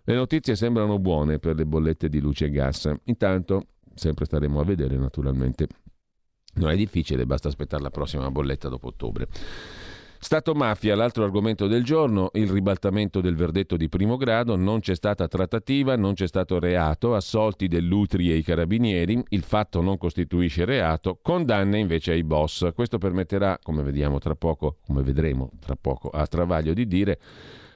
le 0.04 0.14
notizie 0.14 0.56
sembrano 0.56 0.98
buone 0.98 1.38
per 1.38 1.54
le 1.54 1.64
bollette 1.64 2.08
di 2.08 2.20
luce 2.20 2.46
e 2.46 2.50
gas. 2.50 2.92
Intanto, 3.04 3.66
sempre 3.94 4.24
staremo 4.24 4.60
a 4.60 4.64
vedere 4.64 4.96
naturalmente. 4.96 5.66
Non 6.54 6.70
è 6.70 6.76
difficile, 6.76 7.24
basta 7.24 7.48
aspettare 7.48 7.82
la 7.82 7.90
prossima 7.90 8.30
bolletta 8.30 8.68
dopo 8.68 8.88
ottobre. 8.88 9.28
Stato 10.24 10.54
mafia, 10.54 10.94
l'altro 10.94 11.24
argomento 11.24 11.66
del 11.66 11.82
giorno, 11.82 12.30
il 12.34 12.48
ribaltamento 12.48 13.20
del 13.20 13.34
verdetto 13.34 13.76
di 13.76 13.88
primo 13.88 14.16
grado, 14.16 14.54
non 14.54 14.78
c'è 14.78 14.94
stata 14.94 15.26
trattativa, 15.26 15.96
non 15.96 16.14
c'è 16.14 16.28
stato 16.28 16.60
reato, 16.60 17.16
assolti 17.16 17.66
dell'Utri 17.66 18.30
e 18.30 18.36
i 18.36 18.44
carabinieri, 18.44 19.20
il 19.30 19.42
fatto 19.42 19.80
non 19.80 19.98
costituisce 19.98 20.64
reato, 20.64 21.18
condanne 21.20 21.80
invece 21.80 22.12
ai 22.12 22.22
boss. 22.22 22.72
Questo 22.72 22.98
permetterà, 22.98 23.58
come 23.60 23.82
vediamo 23.82 24.18
tra 24.20 24.36
poco, 24.36 24.76
come 24.86 25.02
vedremo 25.02 25.50
tra 25.58 25.74
poco, 25.74 26.08
a 26.10 26.24
Travaglio 26.28 26.72
di 26.72 26.86
dire 26.86 27.18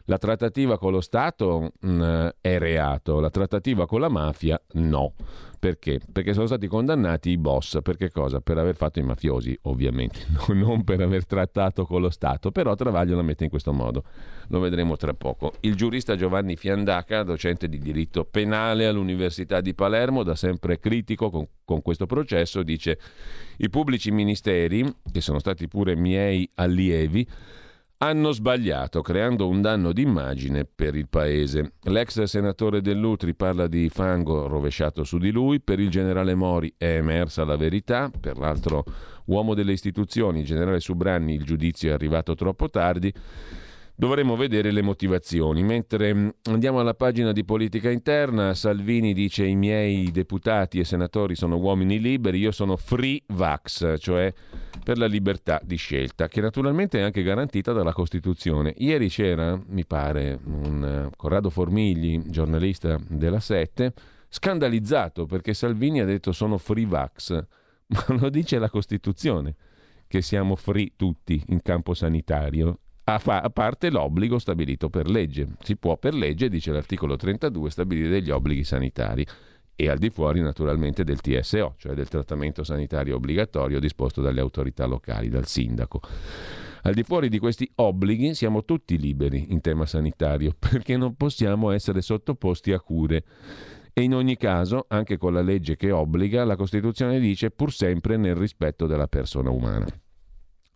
La 0.06 0.18
trattativa 0.18 0.78
con 0.78 0.92
lo 0.92 1.00
Stato 1.00 1.72
mh, 1.80 1.88
mm, 1.88 2.28
è 2.40 2.58
reato, 2.58 3.20
la 3.20 3.30
trattativa 3.30 3.86
con 3.86 4.00
la 4.00 4.08
mafia 4.08 4.60
no. 4.72 5.14
Perché? 5.58 6.00
Perché 6.12 6.32
sono 6.32 6.46
stati 6.46 6.68
condannati 6.68 7.30
i 7.30 7.38
boss. 7.38 7.80
Per 7.82 7.96
che 7.96 8.10
cosa? 8.10 8.40
Per 8.40 8.56
aver 8.56 8.76
fatto 8.76 9.00
i 9.00 9.02
mafiosi, 9.02 9.58
ovviamente, 9.62 10.20
non 10.54 10.84
per 10.84 11.00
aver 11.00 11.26
trattato 11.26 11.84
con 11.86 12.02
lo 12.02 12.10
Stato. 12.10 12.52
Però 12.52 12.74
Travaglio 12.76 13.16
la 13.16 13.22
mette 13.22 13.44
in 13.44 13.50
questo 13.50 13.72
modo. 13.72 14.04
Lo 14.48 14.60
vedremo 14.60 14.96
tra 14.96 15.12
poco. 15.14 15.54
Il 15.60 15.74
giurista 15.74 16.14
Giovanni 16.14 16.54
Fiandaca, 16.56 17.24
docente 17.24 17.68
di 17.68 17.78
diritto 17.78 18.24
penale 18.24 18.86
all'Università 18.86 19.60
di 19.60 19.74
Palermo, 19.74 20.22
da 20.22 20.36
sempre 20.36 20.78
critico 20.78 21.30
con, 21.30 21.48
con 21.64 21.82
questo 21.82 22.06
processo, 22.06 22.62
dice 22.62 22.98
i 23.56 23.68
pubblici 23.68 24.12
ministeri, 24.12 24.84
che 25.10 25.20
sono 25.20 25.40
stati 25.40 25.66
pure 25.66 25.96
miei 25.96 26.48
allievi, 26.54 27.26
hanno 27.98 28.32
sbagliato 28.32 29.00
creando 29.00 29.48
un 29.48 29.62
danno 29.62 29.92
d'immagine 29.92 30.64
per 30.66 30.94
il 30.94 31.08
paese. 31.08 31.74
L'ex 31.84 32.22
senatore 32.24 32.82
Dell'Utri 32.82 33.34
parla 33.34 33.66
di 33.66 33.88
fango 33.88 34.46
rovesciato 34.46 35.04
su 35.04 35.18
di 35.18 35.30
lui, 35.30 35.60
per 35.60 35.80
il 35.80 35.88
generale 35.88 36.34
Mori 36.34 36.74
è 36.76 36.96
emersa 36.96 37.44
la 37.44 37.56
verità, 37.56 38.10
per 38.18 38.36
l'altro 38.36 38.84
uomo 39.26 39.54
delle 39.54 39.72
istituzioni, 39.72 40.40
il 40.40 40.46
generale 40.46 40.80
Subranni, 40.80 41.34
il 41.34 41.44
giudizio 41.44 41.90
è 41.90 41.92
arrivato 41.92 42.34
troppo 42.34 42.68
tardi 42.68 43.12
dovremo 43.96 44.36
vedere 44.36 44.70
le 44.70 44.82
motivazioni. 44.82 45.62
Mentre 45.62 46.14
mm, 46.14 46.28
andiamo 46.44 46.78
alla 46.80 46.94
pagina 46.94 47.32
di 47.32 47.44
politica 47.44 47.90
interna, 47.90 48.54
Salvini 48.54 49.14
dice 49.14 49.44
i 49.44 49.56
miei 49.56 50.10
deputati 50.12 50.78
e 50.78 50.84
senatori 50.84 51.34
sono 51.34 51.56
uomini 51.56 51.98
liberi, 51.98 52.38
io 52.38 52.52
sono 52.52 52.76
free 52.76 53.22
vax, 53.28 53.98
cioè 53.98 54.32
per 54.84 54.98
la 54.98 55.06
libertà 55.06 55.60
di 55.64 55.76
scelta, 55.76 56.28
che 56.28 56.40
naturalmente 56.40 57.00
è 57.00 57.02
anche 57.02 57.22
garantita 57.22 57.72
dalla 57.72 57.92
Costituzione. 57.92 58.74
Ieri 58.76 59.08
c'era, 59.08 59.58
mi 59.68 59.84
pare, 59.84 60.38
un 60.44 61.06
uh, 61.06 61.16
Corrado 61.16 61.50
Formigli, 61.50 62.22
giornalista 62.26 63.00
della 63.08 63.40
Sette, 63.40 63.94
scandalizzato 64.28 65.24
perché 65.24 65.54
Salvini 65.54 66.00
ha 66.00 66.04
detto 66.04 66.32
sono 66.32 66.58
free 66.58 66.86
vax, 66.86 67.32
ma 67.88 68.04
lo 68.20 68.28
dice 68.28 68.58
la 68.58 68.70
Costituzione 68.70 69.54
che 70.08 70.22
siamo 70.22 70.54
free 70.54 70.92
tutti 70.94 71.42
in 71.48 71.62
campo 71.62 71.92
sanitario 71.92 72.78
a, 73.08 73.18
fa- 73.18 73.40
a, 73.40 73.50
parte 73.50 73.90
l'obbligo 73.90 74.38
stabilito 74.38 74.88
per 74.90 75.08
legge. 75.08 75.46
Si 75.62 75.76
può 75.76 75.96
per 75.96 76.14
legge, 76.14 76.48
dice 76.48 76.72
l'articolo 76.72 77.16
32, 77.16 77.70
stabilire 77.70 78.08
degli 78.08 78.30
obblighi 78.30 78.64
sanitari 78.64 79.24
e 79.76 79.88
al 79.88 79.98
di 79.98 80.10
fuori 80.10 80.40
naturalmente 80.40 81.04
del 81.04 81.20
TSO, 81.20 81.74
cioè 81.76 81.94
del 81.94 82.08
trattamento 82.08 82.64
sanitario 82.64 83.16
obbligatorio 83.16 83.78
disposto 83.78 84.22
dalle 84.22 84.40
autorità 84.40 84.86
locali, 84.86 85.28
dal 85.28 85.46
sindaco. 85.46 86.00
Al 86.82 86.94
di 86.94 87.04
fuori 87.04 87.28
di 87.28 87.38
questi 87.38 87.70
obblighi 87.76 88.34
siamo 88.34 88.64
tutti 88.64 88.98
liberi 88.98 89.52
in 89.52 89.60
tema 89.60 89.86
sanitario 89.86 90.52
perché 90.58 90.96
non 90.96 91.14
possiamo 91.14 91.70
essere 91.70 92.00
sottoposti 92.00 92.72
a 92.72 92.80
cure. 92.80 93.24
E 93.92 94.02
in 94.02 94.14
ogni 94.14 94.36
caso, 94.36 94.84
anche 94.88 95.16
con 95.16 95.32
la 95.32 95.42
legge 95.42 95.76
che 95.76 95.90
obbliga, 95.90 96.44
la 96.44 96.56
Costituzione 96.56 97.20
dice 97.20 97.50
pur 97.50 97.72
sempre 97.72 98.16
nel 98.16 98.34
rispetto 98.34 98.86
della 98.86 99.06
persona 99.06 99.50
umana. 99.50 99.86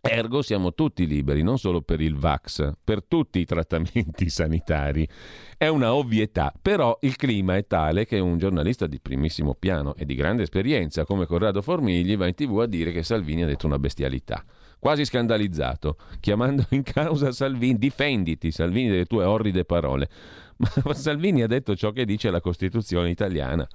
Ergo 0.03 0.41
siamo 0.41 0.73
tutti 0.73 1.05
liberi, 1.05 1.43
non 1.43 1.59
solo 1.59 1.83
per 1.83 2.01
il 2.01 2.15
VAX, 2.15 2.71
per 2.83 3.03
tutti 3.03 3.37
i 3.37 3.45
trattamenti 3.45 4.29
sanitari. 4.33 5.07
È 5.55 5.67
una 5.67 5.93
ovvietà, 5.93 6.51
però 6.59 6.97
il 7.01 7.15
clima 7.15 7.55
è 7.55 7.67
tale 7.67 8.07
che 8.07 8.17
un 8.17 8.39
giornalista 8.39 8.87
di 8.87 8.99
primissimo 8.99 9.53
piano 9.53 9.93
e 9.93 10.05
di 10.05 10.15
grande 10.15 10.41
esperienza 10.41 11.05
come 11.05 11.27
Corrado 11.27 11.61
Formigli 11.61 12.17
va 12.17 12.25
in 12.25 12.33
tv 12.33 12.61
a 12.61 12.65
dire 12.65 12.91
che 12.91 13.03
Salvini 13.03 13.43
ha 13.43 13.45
detto 13.45 13.67
una 13.67 13.77
bestialità. 13.77 14.43
Quasi 14.79 15.05
scandalizzato, 15.05 15.97
chiamando 16.19 16.65
in 16.69 16.81
causa 16.81 17.31
Salvini, 17.31 17.77
difenditi 17.77 18.49
Salvini 18.49 18.89
delle 18.89 19.05
tue 19.05 19.23
orride 19.23 19.65
parole. 19.65 20.09
Ma 20.83 20.95
Salvini 20.95 21.43
ha 21.43 21.47
detto 21.47 21.75
ciò 21.75 21.91
che 21.91 22.05
dice 22.05 22.31
la 22.31 22.41
Costituzione 22.41 23.11
italiana 23.11 23.67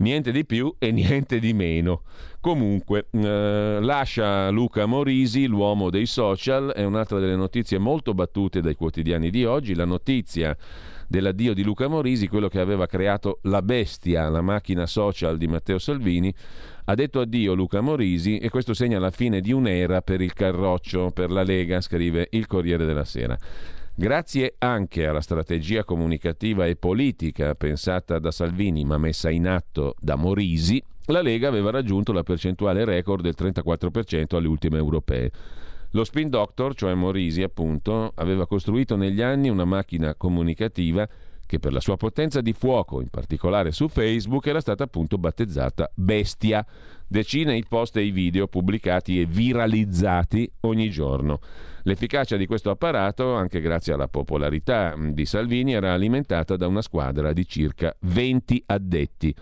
niente 0.00 0.32
di 0.32 0.44
più 0.44 0.74
e 0.78 0.92
niente 0.92 1.38
di 1.38 1.52
meno. 1.52 2.02
Comunque, 2.40 3.06
eh, 3.10 3.78
lascia 3.80 4.50
Luca 4.50 4.86
Morisi, 4.86 5.46
l'uomo 5.46 5.90
dei 5.90 6.06
social, 6.06 6.72
è 6.72 6.84
un'altra 6.84 7.18
delle 7.18 7.36
notizie 7.36 7.78
molto 7.78 8.14
battute 8.14 8.60
dai 8.60 8.74
quotidiani 8.74 9.30
di 9.30 9.44
oggi, 9.44 9.74
la 9.74 9.84
notizia 9.84 10.56
dell'addio 11.06 11.54
di 11.54 11.64
Luca 11.64 11.88
Morisi, 11.88 12.28
quello 12.28 12.48
che 12.48 12.60
aveva 12.60 12.86
creato 12.86 13.40
la 13.42 13.62
bestia, 13.62 14.28
la 14.28 14.42
macchina 14.42 14.86
social 14.86 15.36
di 15.38 15.48
Matteo 15.48 15.78
Salvini, 15.78 16.32
ha 16.84 16.94
detto 16.94 17.20
addio 17.20 17.52
Luca 17.54 17.80
Morisi 17.80 18.38
e 18.38 18.48
questo 18.48 18.74
segna 18.74 18.98
la 18.98 19.10
fine 19.10 19.40
di 19.40 19.52
un'era 19.52 20.02
per 20.02 20.20
il 20.20 20.32
carroccio, 20.32 21.10
per 21.10 21.30
la 21.30 21.42
Lega, 21.42 21.80
scrive 21.80 22.28
il 22.30 22.46
Corriere 22.46 22.86
della 22.86 23.04
Sera. 23.04 23.36
Grazie 24.00 24.54
anche 24.56 25.06
alla 25.06 25.20
strategia 25.20 25.84
comunicativa 25.84 26.64
e 26.64 26.74
politica 26.74 27.54
pensata 27.54 28.18
da 28.18 28.30
Salvini 28.30 28.82
ma 28.82 28.96
messa 28.96 29.28
in 29.28 29.46
atto 29.46 29.94
da 30.00 30.16
Morisi, 30.16 30.82
la 31.08 31.20
Lega 31.20 31.48
aveva 31.48 31.70
raggiunto 31.70 32.10
la 32.10 32.22
percentuale 32.22 32.86
record 32.86 33.22
del 33.22 33.34
34% 33.36 34.36
alle 34.36 34.48
ultime 34.48 34.78
europee. 34.78 35.30
Lo 35.90 36.04
spin 36.04 36.30
doctor, 36.30 36.74
cioè 36.74 36.94
Morisi 36.94 37.42
appunto, 37.42 38.12
aveva 38.14 38.46
costruito 38.46 38.96
negli 38.96 39.20
anni 39.20 39.50
una 39.50 39.66
macchina 39.66 40.14
comunicativa 40.14 41.06
che 41.50 41.58
per 41.58 41.72
la 41.72 41.80
sua 41.80 41.96
potenza 41.96 42.40
di 42.40 42.52
fuoco, 42.52 43.00
in 43.00 43.08
particolare 43.08 43.72
su 43.72 43.88
Facebook, 43.88 44.46
era 44.46 44.60
stata 44.60 44.84
appunto 44.84 45.18
battezzata 45.18 45.90
Bestia. 45.92 46.64
Decine 47.08 47.56
i 47.56 47.64
post 47.68 47.96
e 47.96 48.04
i 48.04 48.12
video 48.12 48.46
pubblicati 48.46 49.20
e 49.20 49.26
viralizzati 49.26 50.48
ogni 50.60 50.90
giorno. 50.90 51.40
L'efficacia 51.82 52.36
di 52.36 52.46
questo 52.46 52.70
apparato, 52.70 53.34
anche 53.34 53.60
grazie 53.60 53.92
alla 53.92 54.06
popolarità 54.06 54.94
di 54.96 55.26
Salvini, 55.26 55.72
era 55.72 55.92
alimentata 55.92 56.54
da 56.54 56.68
una 56.68 56.82
squadra 56.82 57.32
di 57.32 57.44
circa 57.44 57.92
20 57.98 58.62
addetti. 58.66 59.34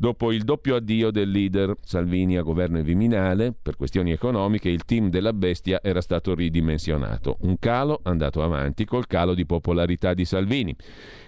Dopo 0.00 0.32
il 0.32 0.44
doppio 0.44 0.76
addio 0.76 1.10
del 1.10 1.28
leader 1.28 1.74
Salvini 1.82 2.38
a 2.38 2.40
governo 2.40 2.78
e 2.78 2.82
Viminale, 2.82 3.52
per 3.52 3.76
questioni 3.76 4.12
economiche, 4.12 4.70
il 4.70 4.86
team 4.86 5.10
della 5.10 5.34
bestia 5.34 5.80
era 5.82 6.00
stato 6.00 6.34
ridimensionato. 6.34 7.36
Un 7.40 7.58
calo 7.58 8.00
andato 8.04 8.42
avanti 8.42 8.86
col 8.86 9.06
calo 9.06 9.34
di 9.34 9.44
popolarità 9.44 10.14
di 10.14 10.24
Salvini. 10.24 10.74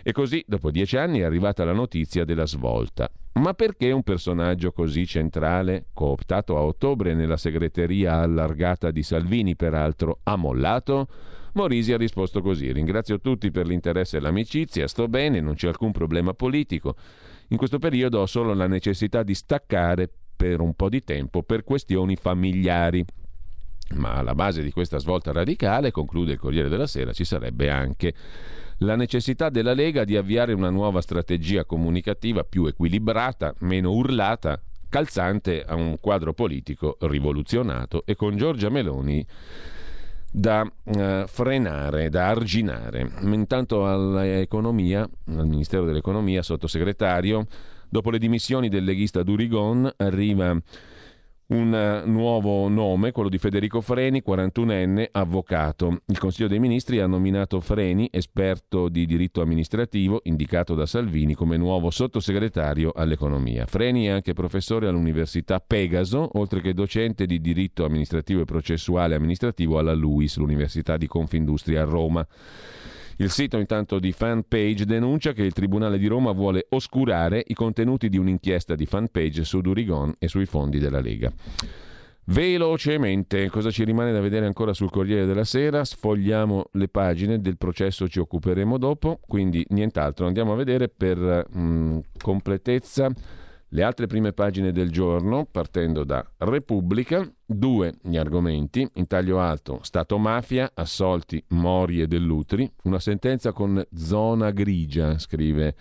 E 0.03 0.13
così, 0.13 0.43
dopo 0.49 0.71
dieci 0.71 0.97
anni, 0.97 1.19
è 1.19 1.25
arrivata 1.25 1.67
la 1.67 1.75
notizia 1.75 2.25
della 2.25 2.47
svolta. 2.47 3.11
Ma 3.35 3.53
perché 3.53 3.91
un 3.91 4.03
personaggio 4.03 4.73
così 4.73 5.07
centrale, 5.07 5.89
cooptato 5.93 6.57
a 6.57 6.63
ottobre 6.63 7.13
nella 7.13 7.37
segreteria 7.37 8.21
allargata 8.21 8.91
di 8.91 9.03
Salvini, 9.03 9.55
peraltro, 9.55 10.21
ha 10.23 10.37
mollato? 10.37 11.09
Morisi 11.55 11.93
ha 11.93 11.99
risposto 11.99 12.41
così: 12.41 12.73
Ringrazio 12.73 13.21
tutti 13.21 13.51
per 13.51 13.67
l'interesse 13.67 14.17
e 14.17 14.21
l'amicizia, 14.21 14.89
sto 14.89 15.09
bene, 15.09 15.41
non 15.41 15.57
c'è 15.57 15.69
alcun 15.69 15.93
problema 15.93 16.33
politico. 16.33 16.95
In 17.53 17.59
questo 17.59 17.79
periodo 17.79 18.21
ho 18.21 18.27
solo 18.27 18.55
la 18.55 18.67
necessità 18.67 19.23
di 19.23 19.35
staccare 19.35 20.09
per 20.35 20.61
un 20.61 20.73
po' 20.73 20.89
di 20.89 21.05
tempo 21.05 21.43
per 21.43 21.65
questioni 21.65 22.17
familiari. 22.17 23.05
Ma 23.97 24.15
alla 24.15 24.35
base 24.35 24.63
di 24.63 24.71
questa 24.71 24.99
svolta 24.99 25.33
radicale, 25.33 25.91
conclude 25.91 26.33
il 26.33 26.39
Corriere 26.39 26.71
della 26.71 26.87
Sera, 26.87 27.13
ci 27.13 27.27
sarebbe 27.27 27.69
anche 27.69 28.15
la 28.79 28.97
necessità 28.97 29.51
della 29.51 29.75
Lega 29.75 30.05
di 30.05 30.17
avviare 30.17 30.55
una 30.55 30.71
nuova 30.71 31.03
strategia 31.03 31.67
comunicativa 31.67 32.43
più 32.43 32.65
equilibrata, 32.65 33.55
meno 33.59 33.93
urlata, 33.93 34.59
calzante 34.89 35.63
a 35.63 35.75
un 35.75 35.99
quadro 36.01 36.33
politico 36.33 36.97
rivoluzionato 37.01 38.05
e 38.07 38.15
con 38.15 38.35
Giorgia 38.35 38.71
Meloni 38.71 39.27
da 40.35 40.63
uh, 40.63 41.27
frenare, 41.27 42.09
da 42.09 42.29
arginare. 42.29 43.13
Intanto 43.21 43.87
all'economia, 43.87 45.03
al 45.03 45.47
Ministero 45.47 45.85
dell'Economia, 45.85 46.43
sottosegretario, 46.43 47.47
dopo 47.89 48.11
le 48.11 48.19
dimissioni 48.19 48.71
del 48.71 48.85
leghista 48.85 49.23
Durigon, 49.23 49.93
arriva 49.99 50.57
un 51.53 51.75
eh, 51.75 52.07
nuovo 52.07 52.69
nome, 52.69 53.13
quello 53.13 53.29
di 53.29 53.39
Federico 53.39 53.81
Freni, 53.81 54.23
41enne, 54.27 55.09
avvocato. 55.13 56.01
Il 56.07 56.19
Consiglio 56.19 56.49
dei 56.49 56.59
Ministri 56.59 57.01
ha 57.01 57.07
nominato 57.07 57.61
Freni, 57.61 58.09
esperto 58.11 58.89
di 58.89 59.05
diritto 59.05 59.43
amministrativo, 59.43 60.21
indicato 60.25 60.75
da 60.75 60.87
Salvini 60.87 61.35
come 61.35 61.59
nuovo 61.59 61.91
sottosegretario 61.91 62.93
all'economia. 62.95 63.67
Freni 63.67 64.07
è 64.07 64.11
anche 64.11 64.33
professore 64.33 64.89
all'Università 64.89 65.61
Pegaso, 65.61 66.31
oltre 66.39 66.61
che 66.61 66.73
docente 66.73 67.27
di 67.27 67.41
diritto 67.41 67.85
amministrativo 67.85 68.41
e 68.41 68.45
processuale 68.45 69.15
amministrativo 69.15 69.79
alla 69.79 69.95
LUIS, 69.95 70.39
l'Università 70.39 70.97
di 70.97 71.07
Confindustria 71.07 71.83
a 71.83 71.85
Roma. 71.85 72.27
Il 73.17 73.31
sito 73.31 73.59
intanto 73.59 73.99
di 73.99 74.13
Fanpage 74.13 74.85
denuncia 74.85 75.33
che 75.33 75.43
il 75.43 75.53
Tribunale 75.53 75.99
di 75.99 76.07
Roma 76.07 76.33
vuole 76.33 76.67
oscurare 76.71 77.43
i 77.47 77.55
contenuti 77.55 78.09
di 78.09 78.19
un'inchiesta 78.19 78.75
di 78.75 78.87
Fanpage 78.87 79.45
su 79.45 79.61
Durigon 79.61 80.15
e 80.19 80.29
sui 80.29 80.47
fondi 80.47 80.79
della 80.79 81.01
Lega. 81.01 81.33
Velocemente, 82.25 83.51
cosa 83.51 83.71
ci 83.71 83.83
rimane 83.83 84.13
da 84.13 84.21
vedere 84.21 84.47
ancora 84.47 84.73
sul 84.73 84.91
Corriere 84.91 85.27
della 85.27 85.45
Sera? 85.45 85.85
Sfogliamo 85.85 86.67
le 86.73 86.89
pagine 86.89 87.41
del 87.41 87.59
processo, 87.59 88.09
ci 88.09 88.21
occuperemo 88.21 88.79
dopo, 88.79 89.19
quindi 89.27 89.65
nient'altro. 89.71 90.27
Andiamo 90.27 90.53
a 90.53 90.57
vedere 90.57 90.89
per 90.89 91.19
mh, 91.19 91.61
mm, 91.61 91.99
completezza 92.23 93.11
Le 93.75 93.83
altre 93.83 94.07
prime 94.07 94.35
pagine 94.35 94.71
del 94.71 94.91
giorno, 94.91 95.47
partendo 95.51 96.05
da 96.05 96.23
Repubblica, 96.39 97.27
due 97.47 97.95
gli 98.03 98.19
argomenti, 98.19 98.87
in 98.97 99.07
taglio 99.07 99.41
alto, 99.41 99.79
Stato 99.81 100.19
mafia, 100.19 100.73
assolti 100.75 101.43
Mori 101.49 102.03
e 102.03 102.07
Dell'Utri, 102.07 102.71
una 102.83 102.99
sentenza 102.99 103.53
con 103.53 103.83
zona 103.95 104.51
grigia, 104.51 105.19
scrive 105.19 105.75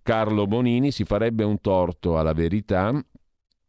Carlo 0.00 0.46
Bonini, 0.46 0.90
si 0.92 1.04
farebbe 1.04 1.44
un 1.44 1.60
torto 1.60 2.18
alla 2.18 2.32
verità 2.32 2.90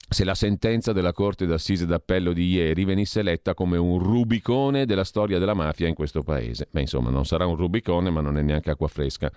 se 0.08 0.24
la 0.24 0.36
sentenza 0.36 0.94
della 0.94 1.12
Corte 1.12 1.46
d'Assise 1.46 1.86
d'Appello 1.86 2.32
di 2.32 2.48
ieri 2.52 2.86
venisse 2.86 3.22
letta 3.22 3.54
come 3.54 3.78
un 3.78 4.00
rubicone 4.00 4.86
della 4.86 5.04
storia 5.04 5.40
della 5.40 5.54
mafia 5.54 5.88
in 5.90 5.94
questo 5.94 6.24
paese. 6.24 6.70
Beh, 6.72 6.82
insomma, 6.82 7.10
non 7.10 7.26
sarà 7.26 7.46
un 7.46 7.58
rubicone, 7.58 8.10
ma 8.12 8.22
non 8.22 8.38
è 8.38 8.42
neanche 8.42 8.72
acqua 8.72 8.88
fresca. 8.88 9.30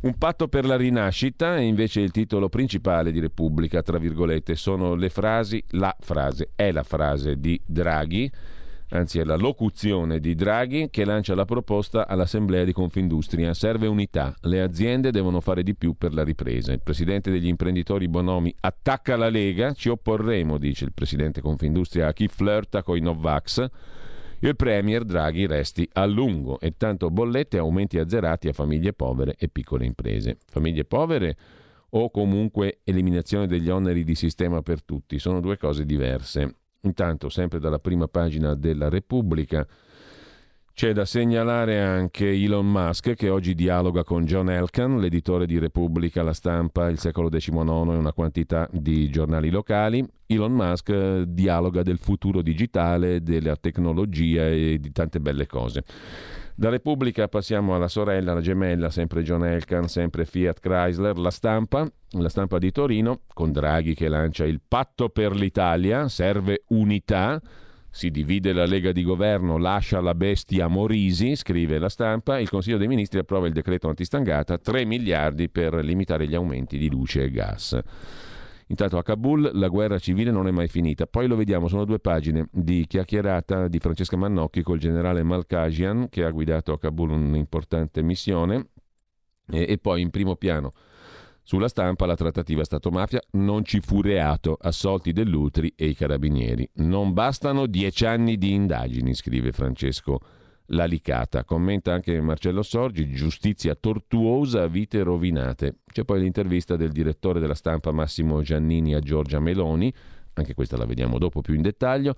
Un 0.00 0.16
patto 0.16 0.46
per 0.46 0.64
la 0.64 0.76
rinascita 0.76 1.56
è 1.56 1.60
invece 1.60 2.00
il 2.00 2.12
titolo 2.12 2.48
principale 2.48 3.10
di 3.10 3.18
Repubblica, 3.18 3.82
tra 3.82 3.98
virgolette, 3.98 4.54
sono 4.54 4.94
le 4.94 5.08
frasi, 5.08 5.60
la 5.70 5.94
frase, 5.98 6.50
è 6.54 6.70
la 6.70 6.84
frase 6.84 7.40
di 7.40 7.60
Draghi, 7.66 8.30
anzi 8.90 9.18
è 9.18 9.24
la 9.24 9.34
locuzione 9.34 10.20
di 10.20 10.36
Draghi 10.36 10.88
che 10.88 11.04
lancia 11.04 11.34
la 11.34 11.44
proposta 11.44 12.06
all'Assemblea 12.06 12.62
di 12.62 12.72
Confindustria. 12.72 13.52
Serve 13.54 13.88
unità, 13.88 14.36
le 14.42 14.60
aziende 14.60 15.10
devono 15.10 15.40
fare 15.40 15.64
di 15.64 15.74
più 15.74 15.94
per 15.98 16.14
la 16.14 16.22
ripresa. 16.22 16.72
Il 16.72 16.80
presidente 16.80 17.32
degli 17.32 17.48
imprenditori 17.48 18.06
Bonomi 18.06 18.54
attacca 18.60 19.16
la 19.16 19.28
Lega, 19.28 19.72
ci 19.72 19.88
opporremo, 19.88 20.58
dice 20.58 20.84
il 20.84 20.92
presidente 20.92 21.40
Confindustria, 21.40 22.06
a 22.06 22.12
chi 22.12 22.28
flirta 22.28 22.84
con 22.84 22.96
i 22.96 23.00
Novax 23.00 23.68
il 24.40 24.54
Premier 24.54 25.04
Draghi 25.04 25.46
resti 25.46 25.88
a 25.94 26.06
lungo 26.06 26.60
e 26.60 26.76
tanto 26.76 27.10
bollette 27.10 27.56
e 27.56 27.60
aumenti 27.60 27.98
azzerati 27.98 28.46
a 28.46 28.52
famiglie 28.52 28.92
povere 28.92 29.34
e 29.36 29.48
piccole 29.48 29.84
imprese. 29.84 30.38
Famiglie 30.46 30.84
povere 30.84 31.36
o 31.90 32.10
comunque 32.10 32.78
eliminazione 32.84 33.48
degli 33.48 33.68
oneri 33.68 34.04
di 34.04 34.14
sistema 34.14 34.62
per 34.62 34.84
tutti 34.84 35.18
sono 35.18 35.40
due 35.40 35.56
cose 35.56 35.84
diverse. 35.84 36.54
Intanto, 36.82 37.28
sempre 37.28 37.58
dalla 37.58 37.80
prima 37.80 38.06
pagina 38.06 38.54
della 38.54 38.88
Repubblica, 38.88 39.66
c'è 40.78 40.92
da 40.92 41.04
segnalare 41.04 41.80
anche 41.80 42.30
Elon 42.30 42.70
Musk 42.70 43.14
che 43.14 43.30
oggi 43.30 43.56
dialoga 43.56 44.04
con 44.04 44.24
John 44.24 44.48
Elkan, 44.48 45.00
l'editore 45.00 45.44
di 45.44 45.58
Repubblica, 45.58 46.22
La 46.22 46.32
Stampa, 46.32 46.88
Il 46.88 47.00
secolo 47.00 47.28
XIX 47.28 47.58
e 47.58 47.96
una 47.96 48.12
quantità 48.12 48.68
di 48.70 49.10
giornali 49.10 49.50
locali. 49.50 50.08
Elon 50.26 50.52
Musk 50.52 50.88
eh, 50.90 51.24
dialoga 51.26 51.82
del 51.82 51.98
futuro 51.98 52.42
digitale, 52.42 53.24
della 53.24 53.56
tecnologia 53.56 54.46
e 54.46 54.78
di 54.78 54.92
tante 54.92 55.18
belle 55.18 55.46
cose. 55.46 55.82
Da 56.54 56.68
Repubblica 56.68 57.26
passiamo 57.26 57.74
alla 57.74 57.88
sorella, 57.88 58.34
la 58.34 58.40
gemella, 58.40 58.88
sempre 58.88 59.24
John 59.24 59.44
Elkan, 59.44 59.88
sempre 59.88 60.26
Fiat 60.26 60.60
Chrysler, 60.60 61.18
La 61.18 61.32
Stampa, 61.32 61.90
la 62.10 62.28
Stampa 62.28 62.58
di 62.58 62.70
Torino, 62.70 63.22
con 63.34 63.50
Draghi 63.50 63.94
che 63.94 64.06
lancia 64.06 64.44
il 64.44 64.60
patto 64.68 65.08
per 65.08 65.34
l'Italia, 65.34 66.06
serve 66.06 66.62
unità 66.68 67.42
si 67.90 68.10
divide 68.10 68.52
la 68.52 68.66
Lega 68.66 68.92
di 68.92 69.02
governo, 69.02 69.56
lascia 69.56 70.00
la 70.00 70.14
bestia 70.14 70.68
Morisi, 70.68 71.36
scrive 71.36 71.78
la 71.78 71.88
stampa, 71.88 72.38
il 72.38 72.48
Consiglio 72.48 72.76
dei 72.76 72.86
Ministri 72.86 73.18
approva 73.18 73.46
il 73.46 73.52
decreto 73.52 73.88
antistangata, 73.88 74.58
3 74.58 74.84
miliardi 74.84 75.48
per 75.48 75.74
limitare 75.74 76.28
gli 76.28 76.34
aumenti 76.34 76.78
di 76.78 76.90
luce 76.90 77.24
e 77.24 77.30
gas. 77.30 77.78
Intanto 78.70 78.98
a 78.98 79.02
Kabul 79.02 79.50
la 79.54 79.68
guerra 79.68 79.98
civile 79.98 80.30
non 80.30 80.46
è 80.46 80.50
mai 80.50 80.68
finita. 80.68 81.06
Poi 81.06 81.26
lo 81.26 81.36
vediamo, 81.36 81.68
sono 81.68 81.86
due 81.86 82.00
pagine 82.00 82.48
di 82.52 82.84
chiacchierata 82.86 83.66
di 83.66 83.78
Francesca 83.78 84.16
Mannocchi 84.16 84.62
col 84.62 84.78
generale 84.78 85.22
Malkasian 85.22 86.08
che 86.10 86.22
ha 86.22 86.30
guidato 86.30 86.72
a 86.72 86.78
Kabul 86.78 87.10
un'importante 87.10 88.02
missione 88.02 88.68
e, 89.50 89.64
e 89.68 89.78
poi 89.78 90.02
in 90.02 90.10
primo 90.10 90.36
piano 90.36 90.74
sulla 91.48 91.68
stampa 91.68 92.04
la 92.04 92.14
trattativa 92.14 92.62
Stato-mafia 92.62 93.22
non 93.30 93.64
ci 93.64 93.80
fu 93.80 94.02
reato, 94.02 94.58
assolti 94.60 95.14
dell'Utri 95.14 95.72
e 95.74 95.86
i 95.86 95.94
carabinieri. 95.94 96.68
Non 96.74 97.14
bastano 97.14 97.64
dieci 97.64 98.04
anni 98.04 98.36
di 98.36 98.52
indagini, 98.52 99.14
scrive 99.14 99.52
Francesco 99.52 100.20
Lalicata. 100.66 101.44
Commenta 101.44 101.94
anche 101.94 102.20
Marcello 102.20 102.60
Sorgi, 102.60 103.10
giustizia 103.12 103.74
tortuosa, 103.74 104.66
vite 104.66 105.02
rovinate. 105.02 105.76
C'è 105.90 106.04
poi 106.04 106.20
l'intervista 106.20 106.76
del 106.76 106.92
direttore 106.92 107.40
della 107.40 107.54
stampa 107.54 107.92
Massimo 107.92 108.42
Giannini 108.42 108.92
a 108.92 109.00
Giorgia 109.00 109.40
Meloni, 109.40 109.90
anche 110.34 110.52
questa 110.52 110.76
la 110.76 110.84
vediamo 110.84 111.16
dopo 111.16 111.40
più 111.40 111.54
in 111.54 111.62
dettaglio 111.62 112.14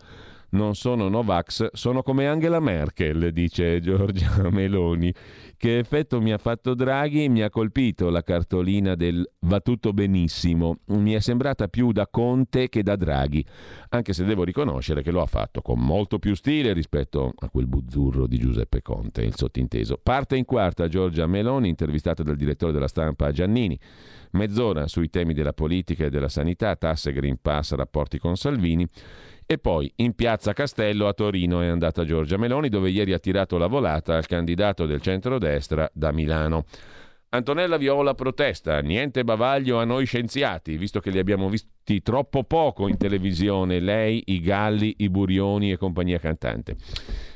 non 0.51 0.75
sono 0.75 1.09
Novax, 1.09 1.69
sono 1.73 2.03
come 2.03 2.27
Angela 2.27 2.61
Merkel, 2.61 3.33
dice 3.33 3.81
Giorgia 3.81 4.31
Meloni. 4.51 5.13
Che 5.57 5.79
effetto 5.79 6.21
mi 6.21 6.33
ha 6.33 6.39
fatto 6.39 6.75
Draghi? 6.75 7.29
Mi 7.29 7.43
ha 7.43 7.51
colpito 7.51 8.09
la 8.09 8.23
cartolina 8.23 8.95
del 8.95 9.29
va 9.41 9.61
tutto 9.61 9.93
benissimo. 9.93 10.79
Mi 10.87 11.13
è 11.13 11.21
sembrata 11.21 11.69
più 11.69 11.93
da 11.93 12.09
Conte 12.09 12.69
che 12.69 12.83
da 12.83 12.97
Draghi, 12.97 13.45
anche 13.91 14.13
se 14.13 14.25
devo 14.25 14.43
riconoscere 14.43 15.03
che 15.03 15.11
lo 15.11 15.21
ha 15.21 15.27
fatto 15.27 15.61
con 15.61 15.79
molto 15.79 16.19
più 16.19 16.35
stile 16.35 16.73
rispetto 16.73 17.33
a 17.37 17.51
quel 17.51 17.67
buzzurro 17.67 18.27
di 18.27 18.39
Giuseppe 18.39 18.81
Conte, 18.81 19.23
il 19.23 19.37
sottinteso. 19.37 20.01
Parte 20.03 20.37
in 20.37 20.47
quarta 20.47 20.89
Giorgia 20.89 21.27
Meloni, 21.27 21.69
intervistata 21.69 22.23
dal 22.23 22.37
direttore 22.37 22.73
della 22.73 22.89
stampa 22.89 23.31
Giannini. 23.31 23.79
Mezz'ora 24.33 24.87
sui 24.87 25.11
temi 25.11 25.35
della 25.35 25.53
politica 25.53 26.05
e 26.05 26.11
della 26.11 26.29
sanità, 26.29 26.75
tasse, 26.77 27.13
Green 27.13 27.39
Pass, 27.41 27.75
rapporti 27.75 28.19
con 28.19 28.37
Salvini. 28.37 28.87
E 29.53 29.59
poi 29.59 29.93
in 29.97 30.15
piazza 30.15 30.53
Castello 30.53 31.09
a 31.09 31.13
Torino 31.13 31.61
è 31.61 31.67
andata 31.67 32.05
Giorgia 32.05 32.37
Meloni, 32.37 32.69
dove 32.69 32.89
ieri 32.89 33.13
ha 33.13 33.19
tirato 33.19 33.59
la 33.59 33.67
volata 33.67 34.15
al 34.15 34.27
candidato 34.27 34.87
del 34.87 35.01
centrodestra 35.01 35.91
da 35.93 36.13
Milano. 36.13 36.67
Antonella 37.31 37.77
Viola 37.77 38.15
protesta, 38.15 38.79
niente 38.79 39.25
bavaglio 39.25 39.81
a 39.81 39.85
noi 39.85 40.07
scienziati, 40.07 40.77
visto 40.77 41.01
che 41.01 41.11
li 41.11 41.19
abbiamo 41.19 41.49
visti 41.49 42.01
troppo 42.01 42.45
poco 42.45 42.87
in 42.87 42.97
televisione, 42.97 43.81
lei, 43.81 44.23
i 44.27 44.39
Galli, 44.39 44.95
i 44.99 45.11
Burioni 45.11 45.73
e 45.73 45.77
compagnia 45.77 46.21
cantante. 46.21 46.77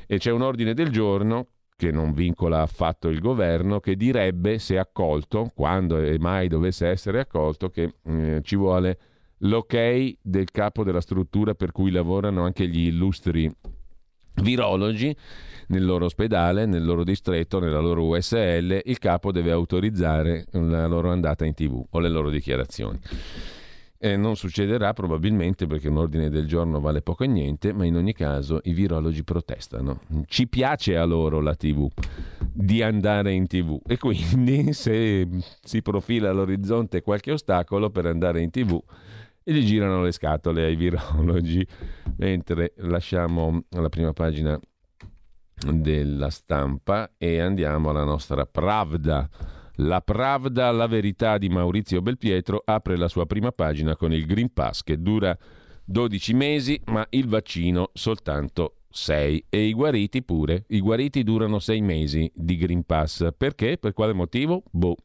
E 0.07 0.17
c'è 0.17 0.31
un 0.31 0.41
ordine 0.41 0.73
del 0.73 0.91
giorno 0.91 1.47
che 1.75 1.91
non 1.91 2.13
vincola 2.13 2.61
affatto 2.61 3.09
il 3.09 3.19
governo, 3.19 3.81
che 3.81 3.97
direbbe, 3.97 4.57
se 4.59 4.79
accolto, 4.79 5.51
quando 5.53 5.97
e 5.97 6.17
mai 6.17 6.47
dovesse 6.47 6.87
essere 6.87 7.19
accolto, 7.19 7.67
che 7.67 7.95
eh, 8.05 8.39
ci 8.41 8.55
vuole 8.55 8.99
l'ok 9.39 10.15
del 10.21 10.51
capo 10.51 10.83
della 10.83 11.01
struttura 11.01 11.53
per 11.53 11.71
cui 11.71 11.91
lavorano 11.91 12.43
anche 12.43 12.67
gli 12.67 12.87
illustri 12.87 13.53
virologi 14.41 15.15
nel 15.67 15.85
loro 15.85 16.05
ospedale, 16.05 16.65
nel 16.65 16.83
loro 16.83 17.03
distretto, 17.03 17.59
nella 17.59 17.79
loro 17.79 18.05
USL, 18.05 18.81
il 18.83 18.99
capo 18.99 19.31
deve 19.31 19.51
autorizzare 19.51 20.45
la 20.51 20.87
loro 20.87 21.11
andata 21.11 21.45
in 21.45 21.53
tv 21.53 21.83
o 21.89 21.99
le 21.99 22.09
loro 22.09 22.29
dichiarazioni. 22.29 22.99
Eh, 23.97 24.17
non 24.17 24.35
succederà 24.35 24.93
probabilmente 24.93 25.65
perché 25.65 25.87
un 25.87 25.97
ordine 25.97 26.29
del 26.29 26.45
giorno 26.45 26.79
vale 26.79 27.01
poco 27.01 27.23
e 27.23 27.27
niente, 27.27 27.73
ma 27.73 27.85
in 27.85 27.95
ogni 27.95 28.13
caso 28.13 28.59
i 28.63 28.73
virologi 28.73 29.23
protestano. 29.23 30.01
Ci 30.27 30.47
piace 30.47 30.97
a 30.97 31.05
loro 31.05 31.39
la 31.39 31.55
TV, 31.55 31.89
di 32.51 32.83
andare 32.83 33.31
in 33.31 33.47
TV 33.47 33.79
e 33.87 33.97
quindi 33.97 34.73
se 34.73 35.27
si 35.63 35.81
profila 35.81 36.29
all'orizzonte 36.29 37.01
qualche 37.01 37.31
ostacolo 37.31 37.89
per 37.89 38.05
andare 38.05 38.41
in 38.41 38.51
TV, 38.51 38.79
e 39.47 39.53
gli 39.53 39.63
girano 39.63 40.01
le 40.01 40.11
scatole 40.11 40.65
ai 40.65 40.75
virologi. 40.75 41.65
Mentre 42.17 42.73
lasciamo 42.77 43.63
la 43.69 43.89
prima 43.89 44.11
pagina 44.11 44.59
della 45.71 46.29
stampa 46.29 47.11
e 47.17 47.39
andiamo 47.39 47.91
alla 47.91 48.03
nostra 48.03 48.45
Pravda. 48.45 49.29
La 49.79 50.01
Pravda, 50.01 50.71
la 50.71 50.87
verità 50.87 51.37
di 51.37 51.49
Maurizio 51.49 52.01
Belpietro, 52.01 52.61
apre 52.65 52.97
la 52.97 53.07
sua 53.07 53.25
prima 53.25 53.51
pagina 53.51 53.95
con 53.95 54.11
il 54.11 54.25
Green 54.25 54.51
Pass 54.51 54.81
che 54.81 54.99
dura 54.99 55.37
12 55.85 56.33
mesi, 56.33 56.81
ma 56.85 57.05
il 57.11 57.27
vaccino 57.27 57.91
soltanto 57.93 58.77
6 58.89 59.45
e 59.49 59.65
i 59.65 59.73
guariti 59.73 60.23
pure. 60.23 60.65
I 60.69 60.79
guariti 60.79 61.23
durano 61.23 61.59
6 61.59 61.81
mesi 61.81 62.31
di 62.33 62.57
Green 62.57 62.83
Pass. 62.83 63.27
Perché? 63.37 63.77
Per 63.77 63.93
quale 63.93 64.13
motivo? 64.13 64.63
Boh. 64.71 64.95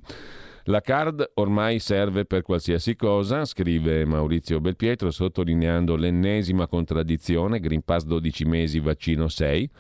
La 0.64 0.81
card 0.83 1.33
ormai 1.35 1.79
serve 1.79 2.27
per 2.27 2.42
qualsiasi 2.42 2.94
cosa, 2.94 3.46
scrive 3.46 4.05
Maurizio 4.05 4.61
Belpietro, 4.61 5.11
sottolineando 5.11 5.96
l'ennesima 5.96 6.66
contraddizione, 6.66 7.61
Green 7.61 7.83
Pass 7.83 8.05
12 8.05 8.44
mesi, 8.44 8.79
vaccino 8.79 9.29
6. 9.29 9.70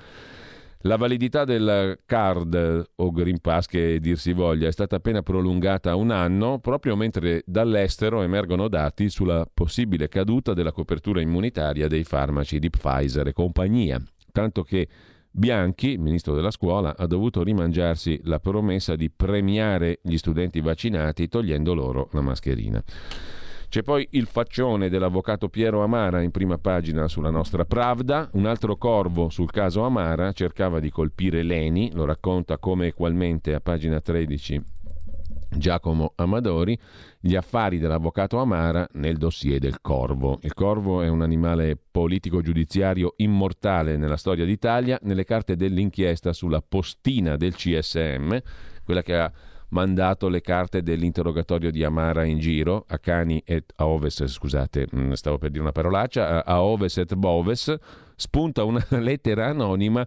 La 0.84 0.96
validità 0.96 1.44
della 1.44 1.94
card 2.06 2.92
o 2.96 3.10
Green 3.10 3.40
Pass, 3.40 3.66
che 3.66 4.00
dir 4.00 4.16
si 4.16 4.32
voglia, 4.32 4.68
è 4.68 4.72
stata 4.72 4.96
appena 4.96 5.20
prolungata 5.20 5.90
a 5.90 5.96
un 5.96 6.10
anno, 6.10 6.58
proprio 6.58 6.96
mentre 6.96 7.42
dall'estero 7.44 8.22
emergono 8.22 8.66
dati 8.68 9.10
sulla 9.10 9.46
possibile 9.52 10.08
caduta 10.08 10.54
della 10.54 10.72
copertura 10.72 11.20
immunitaria 11.20 11.86
dei 11.88 12.04
farmaci 12.04 12.58
di 12.58 12.70
Pfizer 12.70 13.26
e 13.26 13.34
compagnia. 13.34 14.02
Tanto 14.32 14.62
che 14.62 14.88
Bianchi, 15.32 15.96
ministro 15.96 16.34
della 16.34 16.50
scuola, 16.50 16.96
ha 16.96 17.06
dovuto 17.06 17.44
rimangiarsi 17.44 18.20
la 18.24 18.40
promessa 18.40 18.96
di 18.96 19.10
premiare 19.10 20.00
gli 20.02 20.16
studenti 20.16 20.60
vaccinati 20.60 21.28
togliendo 21.28 21.72
loro 21.72 22.08
la 22.12 22.20
mascherina. 22.20 22.82
C'è 23.68 23.84
poi 23.84 24.04
il 24.10 24.26
faccione 24.26 24.88
dell'avvocato 24.88 25.48
Piero 25.48 25.84
Amara 25.84 26.20
in 26.22 26.32
prima 26.32 26.58
pagina 26.58 27.06
sulla 27.06 27.30
nostra 27.30 27.64
Pravda, 27.64 28.28
un 28.32 28.46
altro 28.46 28.76
corvo 28.76 29.28
sul 29.28 29.52
caso 29.52 29.82
Amara 29.82 30.32
cercava 30.32 30.80
di 30.80 30.90
colpire 30.90 31.44
Leni, 31.44 31.92
lo 31.92 32.04
racconta 32.04 32.58
come 32.58 32.88
equalmente 32.88 33.54
a 33.54 33.60
pagina 33.60 34.00
13 34.00 34.79
Giacomo 35.50 36.12
Amadori, 36.16 36.78
gli 37.18 37.34
affari 37.34 37.78
dell'avvocato 37.78 38.38
Amara 38.38 38.86
nel 38.92 39.16
dossier 39.16 39.58
del 39.58 39.80
Corvo. 39.80 40.38
Il 40.42 40.54
Corvo 40.54 41.02
è 41.02 41.08
un 41.08 41.22
animale 41.22 41.76
politico-giudiziario 41.90 43.14
immortale 43.16 43.96
nella 43.96 44.16
storia 44.16 44.44
d'Italia. 44.44 44.98
Nelle 45.02 45.24
carte 45.24 45.56
dell'inchiesta 45.56 46.32
sulla 46.32 46.62
postina 46.62 47.36
del 47.36 47.54
CSM, 47.54 48.38
quella 48.84 49.02
che 49.02 49.16
ha 49.16 49.32
mandato 49.70 50.28
le 50.28 50.40
carte 50.40 50.82
dell'interrogatorio 50.82 51.70
di 51.70 51.84
Amara 51.84 52.24
in 52.24 52.38
giro 52.38 52.84
a 52.88 52.98
cani 52.98 53.42
et 53.44 53.72
a 53.76 53.86
oves, 53.86 54.24
scusate, 54.26 54.88
mm, 54.94 55.12
stavo 55.12 55.38
per 55.38 55.50
dire 55.50 55.62
una 55.62 55.72
parolaccia, 55.72 56.44
a 56.44 56.62
oves 56.62 56.96
et 56.98 57.14
boves, 57.14 57.74
spunta 58.16 58.64
una 58.64 58.84
lettera 58.98 59.46
anonima 59.46 60.06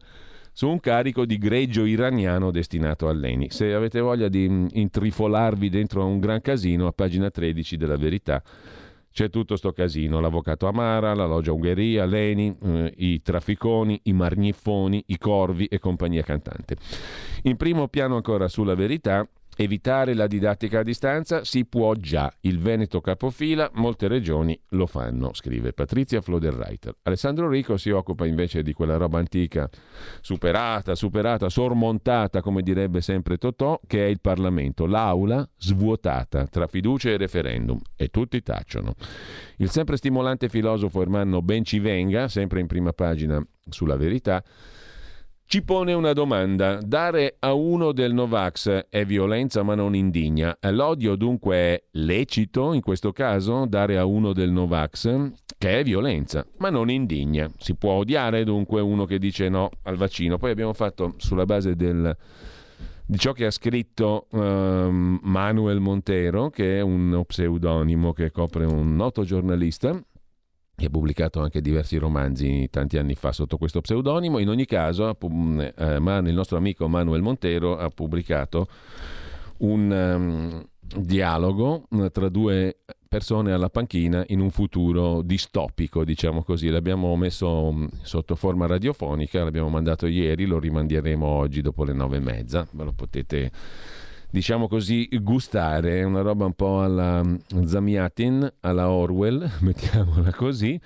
su 0.54 0.70
un 0.70 0.80
carico 0.80 1.26
di 1.26 1.38
greggio 1.38 1.84
iraniano 1.84 2.52
destinato 2.52 3.10
a 3.10 3.14
Leni. 3.14 3.50
Se 3.50 3.74
avete 3.74 4.00
voglia 4.00 4.30
di 4.30 4.48
mm, 4.48 4.68
intrifolarvi 4.72 5.70
dentro 5.70 6.04
a 6.04 6.06
un 6.06 6.20
gran 6.20 6.42
casino, 6.42 6.88
a 6.88 6.92
pagina 6.92 7.30
13 7.30 7.76
della 7.76 7.98
Verità 7.98 8.42
c'è 9.12 9.30
tutto 9.30 9.56
sto 9.56 9.72
casino, 9.74 10.20
l'avvocato 10.20 10.66
Amara, 10.68 11.14
la 11.14 11.28
loggia 11.28 11.52
Ungheria, 11.52 12.04
Leni, 12.06 12.58
eh, 12.64 12.94
i 12.98 13.22
trafficoni, 13.22 14.00
i 14.06 14.14
margnifoni, 14.14 15.04
i 15.08 15.20
corvi 15.20 15.66
e 15.66 15.78
compagnia 15.78 16.24
cantante. 16.24 16.78
In 17.44 17.56
primo 17.56 17.88
piano 17.88 18.16
ancora 18.16 18.48
sulla 18.48 18.74
verità 18.74 19.28
Evitare 19.56 20.16
la 20.16 20.26
didattica 20.26 20.80
a 20.80 20.84
distanza 20.84 21.44
si 21.44 21.66
può 21.66 21.94
già. 21.94 22.34
Il 22.42 22.60
Veneto 22.60 23.02
capofila, 23.02 23.70
molte 23.76 24.08
regioni 24.08 24.60
lo 24.70 24.88
fanno, 24.88 25.32
scrive 25.34 25.74
Patrizia 25.74 26.22
Floderreiter. 26.22 26.96
Alessandro 27.04 27.48
Rico 27.48 27.78
si 27.78 27.92
occupa 27.92 28.26
invece 28.26 28.64
di 28.64 28.74
quella 28.74 28.98
roba 28.98 29.20
antica, 29.20 29.70
superata, 30.22 30.96
superata, 30.96 31.50
sormontata, 31.50 32.42
come 32.42 32.64
direbbe 32.64 33.02
sempre 33.02 33.38
Totò, 33.38 33.80
che 33.86 34.06
è 34.06 34.10
il 34.10 34.22
Parlamento, 34.22 34.88
l'aula 34.88 35.48
svuotata 35.58 36.48
tra 36.48 36.66
fiducia 36.66 37.10
e 37.10 37.18
referendum. 37.18 37.80
E 37.96 38.08
tutti 38.08 38.42
tacciono. 38.42 38.96
Il 39.58 39.70
sempre 39.70 39.98
stimolante 39.98 40.50
filosofo 40.50 41.02
Ermanno 41.02 41.44
Bencivenga, 41.44 42.28
sempre 42.28 42.60
in 42.60 42.68
prima 42.68 42.92
pagina 42.92 43.46
sulla 43.70 43.98
verità, 43.98 44.44
ci 45.46 45.62
pone 45.62 45.94
una 45.94 46.14
domanda. 46.14 46.80
Dare 46.82 47.36
a 47.40 47.54
uno 47.54 47.92
del 47.92 48.14
Novax 48.14 48.88
è 48.90 49.06
violenza 49.06 49.62
ma 49.62 49.76
non 49.76 49.96
indigna. 49.96 50.58
L'odio 50.62 51.16
dunque 51.16 51.56
è 51.56 51.84
lecito 51.92 52.74
in 52.74 52.82
questo 52.82 53.12
caso? 53.12 53.66
Dare 53.68 53.98
a 53.98 54.06
uno 54.06 54.34
del 54.34 54.52
Novax? 54.52 55.32
Che 55.58 55.80
è 55.80 55.84
violenza 55.84 56.46
ma 56.58 56.70
non 56.70 56.90
indigna. 56.90 57.50
Si 57.58 57.76
può 57.76 57.94
odiare 57.94 58.44
dunque 58.44 58.82
uno 58.82 59.06
che 59.06 59.20
dice 59.20 59.50
no 59.50 59.70
al 59.84 59.96
vaccino. 59.96 60.38
Poi 60.38 60.52
abbiamo 60.52 60.74
fatto 60.74 61.14
sulla 61.18 61.46
base 61.46 61.76
del, 61.76 62.16
di 63.06 63.18
ciò 63.20 63.34
che 63.34 63.46
ha 63.46 63.52
scritto 63.52 64.28
um, 64.32 65.20
Manuel 65.22 65.80
Montero, 65.80 66.50
che 66.50 66.80
è 66.80 66.82
uno 66.82 67.26
pseudonimo 67.26 68.12
che 68.12 68.32
copre 68.32 68.66
un 68.66 68.96
noto 68.96 69.24
giornalista 69.24 70.02
che 70.76 70.86
ha 70.86 70.90
pubblicato 70.90 71.40
anche 71.42 71.62
diversi 71.62 71.98
romanzi 71.98 72.68
tanti 72.70 72.98
anni 72.98 73.16
fa 73.16 73.32
sotto 73.32 73.58
questo 73.58 73.82
pseudonimo. 73.82 74.40
In 74.40 74.50
ogni 74.50 74.66
caso, 74.66 75.10
eh, 75.10 75.74
il 75.78 76.34
nostro 76.34 76.58
amico 76.58 76.88
Manuel 76.88 77.22
Montero 77.22 77.78
ha 77.78 77.90
pubblicato 77.90 78.68
un 79.58 79.92
um, 79.92 80.66
dialogo 81.02 81.88
eh, 81.92 82.10
tra 82.10 82.30
due 82.30 82.78
persone 83.08 83.52
alla 83.52 83.70
panchina 83.70 84.24
in 84.30 84.40
un 84.40 84.50
futuro 84.50 85.22
distopico, 85.22 86.04
diciamo 86.04 86.42
così. 86.42 86.70
L'abbiamo 86.70 87.16
messo 87.16 87.72
mm, 87.72 87.86
sotto 88.02 88.36
forma 88.36 88.66
radiofonica, 88.66 89.44
l'abbiamo 89.44 89.70
mandato 89.70 90.08
ieri, 90.08 90.46
lo 90.46 90.58
rimanderemo 90.58 91.24
oggi 91.24 91.62
dopo 91.62 91.84
le 91.84 91.94
nove 91.94 92.18
e 92.18 92.22
mezza. 92.22 92.68
Ve 92.72 92.84
lo 92.84 92.94
potete 92.94 93.52
diciamo 94.34 94.68
così, 94.68 95.08
gustare, 95.22 96.00
è 96.00 96.04
una 96.04 96.22
roba 96.22 96.46
un 96.46 96.54
po' 96.54 96.82
alla 96.82 97.24
mm, 97.24 97.66
Zamiatin, 97.66 98.52
alla 98.62 98.90
Orwell, 98.90 99.48
mettiamola 99.62 100.32
così, 100.34 100.80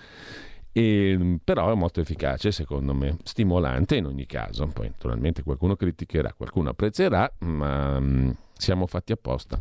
e, 0.73 1.39
però 1.41 1.71
è 1.71 1.75
molto 1.75 2.01
efficace 2.01 2.51
secondo 2.51 2.93
me, 2.93 3.15
stimolante 3.23 3.95
in 3.95 4.05
ogni 4.05 4.25
caso, 4.25 4.67
poi 4.67 4.89
naturalmente 4.89 5.43
qualcuno 5.43 5.77
criticherà, 5.77 6.33
qualcuno 6.33 6.71
apprezzerà, 6.71 7.31
ma 7.39 7.95
um, 7.95 8.35
siamo 8.57 8.85
fatti 8.85 9.13
apposta 9.13 9.57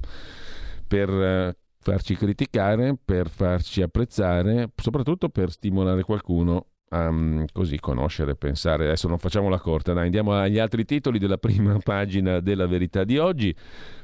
per 0.88 1.09
uh, 1.09 1.57
farci 1.79 2.16
criticare, 2.16 2.99
per 3.03 3.29
farci 3.29 3.83
apprezzare, 3.83 4.72
soprattutto 4.75 5.29
per 5.29 5.53
stimolare 5.53 6.03
qualcuno 6.03 6.70
um, 6.90 7.44
così 7.53 7.79
conoscere, 7.79 8.37
pensare. 8.37 8.85
Adesso 8.87 9.09
non 9.09 9.18
facciamo 9.18 9.49
la 9.49 9.59
corta, 9.59 9.92
dai, 9.92 10.05
andiamo 10.05 10.33
agli 10.33 10.59
altri 10.59 10.85
titoli 10.85 11.18
della 11.18 11.38
prima 11.38 11.79
pagina 11.83 12.40
della 12.40 12.66
verità 12.66 13.05
di 13.05 13.18
oggi. 13.18 13.55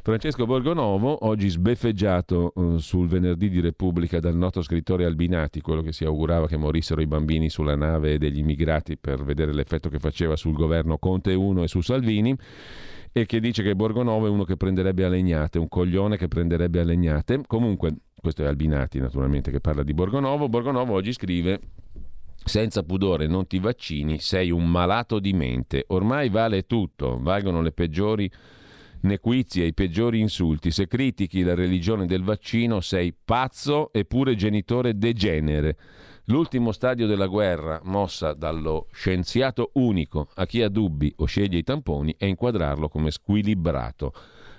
Francesco 0.02 0.46
Borgonovo, 0.46 1.26
oggi 1.26 1.48
sbeffeggiato 1.48 2.52
uh, 2.54 2.78
sul 2.78 3.06
venerdì 3.06 3.48
di 3.48 3.60
Repubblica 3.60 4.18
dal 4.18 4.36
noto 4.36 4.62
scrittore 4.62 5.04
Albinati, 5.04 5.60
quello 5.60 5.82
che 5.82 5.92
si 5.92 6.04
augurava 6.04 6.46
che 6.48 6.56
morissero 6.56 7.00
i 7.00 7.06
bambini 7.06 7.48
sulla 7.48 7.76
nave 7.76 8.18
degli 8.18 8.38
immigrati 8.38 8.96
per 8.96 9.22
vedere 9.22 9.52
l'effetto 9.54 9.88
che 9.88 9.98
faceva 9.98 10.36
sul 10.36 10.54
governo 10.54 10.98
Conte 10.98 11.34
1 11.34 11.62
e 11.62 11.68
su 11.68 11.80
Salvini 11.80 12.36
e 13.12 13.26
che 13.26 13.40
dice 13.40 13.62
che 13.62 13.76
Borgonovo 13.76 14.26
è 14.26 14.30
uno 14.30 14.44
che 14.44 14.56
prenderebbe 14.56 15.04
a 15.04 15.08
legnate, 15.08 15.58
un 15.58 15.68
coglione 15.68 16.16
che 16.16 16.28
prenderebbe 16.28 16.80
a 16.80 16.84
legnate. 16.84 17.42
Comunque, 17.46 17.94
questo 18.18 18.42
è 18.42 18.46
Albinati 18.46 18.98
naturalmente 18.98 19.50
che 19.50 19.60
parla 19.60 19.82
di 19.82 19.92
Borgonovo. 19.92 20.48
Borgonovo 20.48 20.94
oggi 20.94 21.12
scrive 21.12 21.60
senza 22.44 22.82
pudore 22.82 23.26
non 23.26 23.46
ti 23.46 23.58
vaccini, 23.58 24.18
sei 24.18 24.50
un 24.50 24.68
malato 24.68 25.18
di 25.18 25.32
mente. 25.32 25.84
Ormai 25.88 26.28
vale 26.28 26.66
tutto, 26.66 27.18
valgono 27.20 27.62
le 27.62 27.72
peggiori 27.72 28.30
nequizie, 29.02 29.66
i 29.66 29.74
peggiori 29.74 30.20
insulti. 30.20 30.70
Se 30.70 30.86
critichi 30.86 31.42
la 31.42 31.54
religione 31.54 32.06
del 32.06 32.22
vaccino 32.22 32.80
sei 32.80 33.14
pazzo 33.14 33.92
eppure 33.92 34.34
genitore 34.34 34.96
degenere. 34.96 35.76
L'ultimo 36.26 36.70
stadio 36.70 37.06
della 37.06 37.26
guerra, 37.26 37.80
mossa 37.84 38.32
dallo 38.32 38.86
scienziato 38.92 39.70
unico 39.74 40.28
a 40.34 40.46
chi 40.46 40.62
ha 40.62 40.68
dubbi 40.68 41.12
o 41.16 41.24
sceglie 41.24 41.58
i 41.58 41.64
tamponi, 41.64 42.14
è 42.16 42.26
inquadrarlo 42.26 42.88
come 42.88 43.10
squilibrato, 43.10 44.12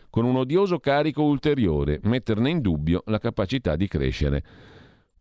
con 0.09 0.25
un 0.25 0.35
odioso 0.35 0.79
carico 0.79 1.23
ulteriore, 1.23 1.99
metterne 2.03 2.49
in 2.49 2.59
dubbio 2.59 3.03
la 3.05 3.17
capacità 3.17 3.77
di 3.77 3.87
crescere 3.87 4.43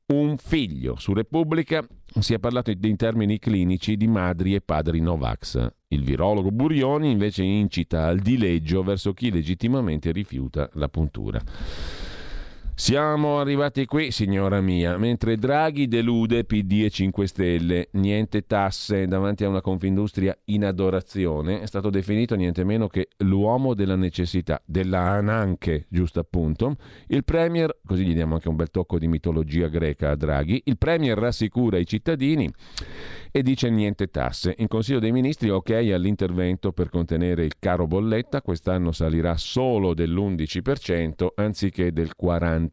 un 0.06 0.36
figlio. 0.36 0.96
Su 0.98 1.12
Repubblica 1.12 1.86
si 2.20 2.34
è 2.34 2.38
parlato 2.38 2.70
in 2.70 2.96
termini 2.96 3.38
clinici 3.38 3.96
di 3.96 4.06
madri 4.06 4.54
e 4.54 4.60
padri 4.60 5.00
Novax. 5.00 5.66
Il 5.88 6.02
virologo 6.02 6.50
Burioni 6.50 7.10
invece 7.10 7.42
incita 7.42 8.06
al 8.06 8.18
dileggio 8.18 8.82
verso 8.82 9.12
chi 9.12 9.30
legittimamente 9.30 10.12
rifiuta 10.12 10.68
la 10.74 10.88
puntura. 10.88 11.42
Siamo 12.82 13.38
arrivati 13.38 13.86
qui, 13.86 14.10
signora 14.10 14.60
mia, 14.60 14.98
mentre 14.98 15.36
Draghi 15.36 15.86
delude 15.86 16.42
PD 16.42 16.82
e 16.82 16.90
5 16.90 17.28
Stelle, 17.28 17.88
niente 17.92 18.44
tasse 18.44 19.06
davanti 19.06 19.44
a 19.44 19.48
una 19.48 19.60
confindustria 19.60 20.36
in 20.46 20.64
adorazione, 20.64 21.60
è 21.60 21.66
stato 21.66 21.90
definito 21.90 22.34
niente 22.34 22.64
meno 22.64 22.88
che 22.88 23.10
l'uomo 23.18 23.74
della 23.74 23.94
necessità, 23.94 24.60
della 24.64 24.98
ananche, 24.98 25.86
giusto 25.90 26.18
appunto. 26.18 26.74
Il 27.06 27.22
Premier, 27.22 27.72
così 27.86 28.04
gli 28.04 28.14
diamo 28.14 28.34
anche 28.34 28.48
un 28.48 28.56
bel 28.56 28.72
tocco 28.72 28.98
di 28.98 29.06
mitologia 29.06 29.68
greca 29.68 30.10
a 30.10 30.16
Draghi, 30.16 30.62
il 30.64 30.76
Premier 30.76 31.16
rassicura 31.16 31.78
i 31.78 31.86
cittadini 31.86 32.52
e 33.30 33.42
dice 33.44 33.70
niente 33.70 34.08
tasse. 34.08 34.56
In 34.58 34.66
Consiglio 34.66 34.98
dei 34.98 35.12
Ministri 35.12 35.50
ok 35.50 35.70
all'intervento 35.70 36.72
per 36.72 36.88
contenere 36.88 37.44
il 37.44 37.54
caro 37.60 37.86
bolletta, 37.86 38.42
quest'anno 38.42 38.90
salirà 38.90 39.36
solo 39.36 39.94
dell'11% 39.94 41.28
anziché 41.36 41.92
del 41.92 42.10
40%. 42.20 42.70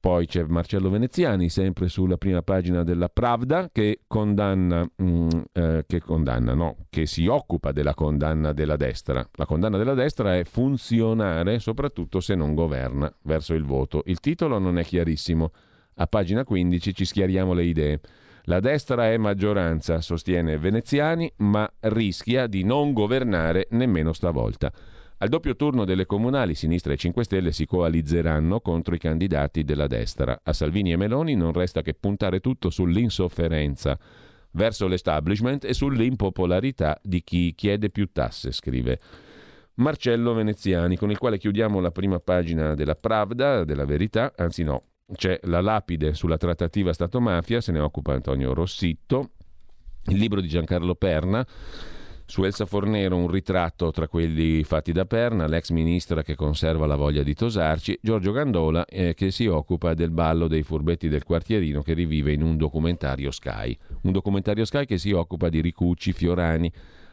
Poi 0.00 0.26
c'è 0.26 0.44
Marcello 0.44 0.90
Veneziani, 0.90 1.48
sempre 1.48 1.88
sulla 1.88 2.16
prima 2.16 2.40
pagina 2.42 2.84
della 2.84 3.08
Pravda, 3.08 3.68
che 3.72 4.02
condanna, 4.06 4.88
mm, 5.02 5.28
eh, 5.52 5.84
che 5.88 6.00
condanna, 6.00 6.54
no, 6.54 6.76
che 6.88 7.04
si 7.06 7.26
occupa 7.26 7.72
della 7.72 7.94
condanna 7.94 8.52
della 8.52 8.76
destra. 8.76 9.28
La 9.32 9.44
condanna 9.44 9.76
della 9.76 9.94
destra 9.94 10.36
è 10.36 10.44
funzionare, 10.44 11.58
soprattutto 11.58 12.20
se 12.20 12.36
non 12.36 12.54
governa, 12.54 13.12
verso 13.22 13.54
il 13.54 13.64
voto. 13.64 14.02
Il 14.06 14.20
titolo 14.20 14.60
non 14.60 14.78
è 14.78 14.84
chiarissimo. 14.84 15.50
A 15.96 16.06
pagina 16.06 16.44
15 16.44 16.94
ci 16.94 17.04
schiariamo 17.04 17.52
le 17.52 17.64
idee. 17.64 18.00
La 18.44 18.60
destra 18.60 19.10
è 19.10 19.16
maggioranza, 19.16 20.00
sostiene 20.00 20.58
Veneziani, 20.58 21.30
ma 21.38 21.68
rischia 21.80 22.46
di 22.46 22.62
non 22.62 22.92
governare 22.92 23.66
nemmeno 23.70 24.12
stavolta. 24.12 24.72
Al 25.20 25.28
doppio 25.28 25.56
turno 25.56 25.84
delle 25.84 26.06
comunali, 26.06 26.54
Sinistra 26.54 26.92
e 26.92 26.96
5 26.96 27.24
Stelle 27.24 27.50
si 27.50 27.66
coalizzeranno 27.66 28.60
contro 28.60 28.94
i 28.94 28.98
candidati 28.98 29.64
della 29.64 29.88
destra. 29.88 30.40
A 30.44 30.52
Salvini 30.52 30.92
e 30.92 30.96
Meloni 30.96 31.34
non 31.34 31.52
resta 31.52 31.82
che 31.82 31.94
puntare 31.94 32.38
tutto 32.38 32.70
sull'insofferenza 32.70 33.98
verso 34.52 34.86
l'establishment 34.86 35.64
e 35.64 35.74
sull'impopolarità 35.74 37.00
di 37.02 37.24
chi 37.24 37.52
chiede 37.56 37.90
più 37.90 38.12
tasse, 38.12 38.52
scrive 38.52 39.00
Marcello 39.74 40.34
Veneziani, 40.34 40.96
con 40.96 41.10
il 41.10 41.18
quale 41.18 41.38
chiudiamo 41.38 41.80
la 41.80 41.90
prima 41.90 42.20
pagina 42.20 42.76
della 42.76 42.94
Pravda, 42.94 43.64
della 43.64 43.84
verità, 43.84 44.32
anzi 44.36 44.62
no, 44.62 44.84
c'è 45.12 45.40
la 45.44 45.60
lapide 45.60 46.14
sulla 46.14 46.36
trattativa 46.36 46.92
Stato-mafia, 46.92 47.60
se 47.60 47.72
ne 47.72 47.80
occupa 47.80 48.12
Antonio 48.12 48.54
Rossitto, 48.54 49.30
il 50.06 50.16
libro 50.16 50.40
di 50.40 50.48
Giancarlo 50.48 50.94
Perna 50.94 51.44
Su 52.30 52.44
Elsa 52.44 52.66
Fornero 52.66 53.16
un 53.16 53.30
ritratto 53.30 53.90
tra 53.90 54.06
quelli 54.06 54.62
fatti 54.62 54.92
da 54.92 55.06
Perna, 55.06 55.46
l'ex 55.46 55.70
ministra 55.70 56.22
che 56.22 56.34
conserva 56.34 56.84
la 56.84 56.94
voglia 56.94 57.22
di 57.22 57.32
tosarci, 57.32 57.98
Giorgio 58.02 58.32
Gandola 58.32 58.84
eh, 58.84 59.14
che 59.14 59.30
si 59.30 59.46
occupa 59.46 59.94
del 59.94 60.10
ballo 60.10 60.46
dei 60.46 60.62
furbetti 60.62 61.08
del 61.08 61.24
quartierino 61.24 61.80
che 61.80 61.94
rivive 61.94 62.30
in 62.32 62.42
un 62.42 62.58
documentario 62.58 63.30
Sky. 63.30 63.74
Un 64.02 64.12
documentario 64.12 64.66
Sky 64.66 64.84
che 64.84 64.98
si 64.98 65.10
occupa 65.10 65.48
di 65.48 65.62
Ricucci, 65.62 66.12
Fiorani, 66.12 66.70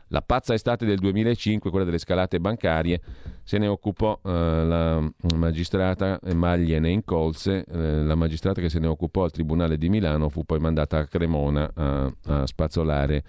la 0.10 0.22
pazza 0.22 0.54
estate 0.54 0.86
del 0.86 1.00
2005, 1.00 1.70
quella 1.70 1.86
delle 1.86 1.98
scalate 1.98 2.42
bancarie, 2.42 3.00
se 3.42 3.58
ne 3.58 3.68
occupò 3.68 4.20
eh, 4.22 4.30
la 4.30 5.12
magistrata 5.34 6.20
Magliene 6.34 6.90
Incolse, 6.90 7.64
eh, 7.64 8.04
la 8.04 8.16
magistrata 8.16 8.60
che 8.60 8.68
se 8.68 8.80
ne 8.80 8.88
occupò 8.88 9.24
al 9.24 9.32
Tribunale 9.32 9.78
di 9.78 9.88
Milano 9.88 10.28
fu 10.28 10.44
poi 10.44 10.60
mandata 10.60 10.98
a 10.98 11.08
Cremona 11.08 11.72
a, 11.74 12.14
a 12.26 12.46
spazzolare 12.46 13.24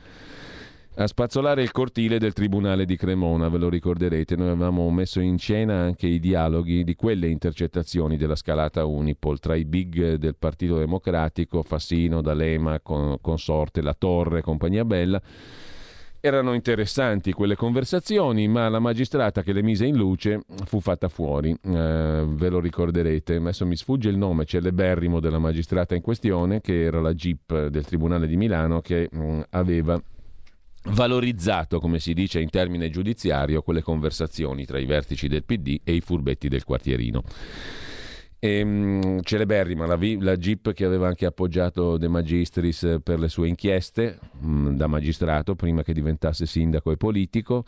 a 0.99 1.07
spazzolare 1.07 1.63
il 1.63 1.73
cortile 1.73 2.19
del 2.19 2.33
Tribunale 2.33 2.87
di 2.87 2.97
Cremona, 2.97 3.51
ve 3.51 3.59
lo 3.59 3.69
ricorderete, 3.69 4.35
noi 4.35 4.49
avevamo 4.49 4.89
messo 4.91 5.21
in 5.21 5.37
scena 5.37 5.75
anche 5.75 6.07
i 6.07 6.19
dialoghi 6.19 6.85
di 6.85 6.95
quelle 6.95 7.29
intercettazioni 7.29 8.17
della 8.17 8.35
scalata 8.35 8.87
Unipol 8.87 9.39
tra 9.39 9.55
i 9.57 9.67
big 9.67 10.15
del 10.15 10.37
Partito 10.37 10.79
Democratico, 10.79 11.63
Fassino, 11.63 12.23
D'Alema, 12.23 12.81
Consorte, 12.81 13.83
La 13.83 13.93
Torre, 13.93 14.41
compagnia 14.41 14.87
bella. 14.87 15.21
Erano 16.19 16.55
interessanti 16.55 17.31
quelle 17.33 17.57
conversazioni, 17.57 18.49
ma 18.49 18.69
la 18.71 18.81
magistrata 18.81 19.43
che 19.43 19.53
le 19.53 19.63
mise 19.63 19.85
in 19.85 19.97
luce 19.97 20.41
fu 20.65 20.81
fatta 20.81 21.09
fuori, 21.11 21.51
eh, 21.51 22.25
ve 22.27 22.49
lo 22.49 22.59
ricorderete. 22.59 23.35
Adesso 23.35 23.67
mi 23.67 23.77
sfugge 23.77 24.09
il 24.09 24.17
nome 24.17 24.47
celeberrimo 24.47 25.21
della 25.21 25.39
magistrata 25.39 25.95
in 25.95 26.01
questione, 26.01 26.63
che 26.63 26.85
era 26.85 27.01
la 27.01 27.13
GIP 27.13 27.67
del 27.67 27.85
Tribunale 27.85 28.27
di 28.27 28.37
Milano, 28.37 28.81
che 28.81 29.09
mh, 29.13 29.19
mm, 29.19 29.41
aveva 29.51 30.03
valorizzato, 30.91 31.81
come 31.81 31.99
si 31.99 32.13
dice 32.15 32.41
in 32.41 32.51
termine 32.51 32.91
giudiziario, 32.91 33.63
quelle 33.63 33.83
conversazioni 33.83 34.65
tra 34.65 34.79
i 34.79 34.85
vertici 34.85 35.29
del 35.29 35.45
PD 35.45 35.81
e 35.85 35.95
i 35.95 36.01
furbetti 36.01 36.49
del 36.49 36.65
quartierino. 36.65 37.23
E, 38.39 38.63
um, 38.63 39.21
celeberrima 39.23 39.87
la, 39.87 39.99
la 40.21 40.37
Jeep 40.37 40.73
che 40.73 40.85
aveva 40.85 41.09
anche 41.09 41.27
appoggiato 41.27 41.97
De 41.97 42.07
Magistris 42.07 42.99
per 43.03 43.19
le 43.19 43.29
sue 43.29 43.49
inchieste 43.49 44.19
um, 44.41 44.77
da 44.77 44.87
magistrato 44.87 45.55
prima 45.55 45.83
che 45.83 45.95
diventasse 45.95 46.45
sindaco 46.45 46.91
e 46.91 46.97
politico 46.97 47.65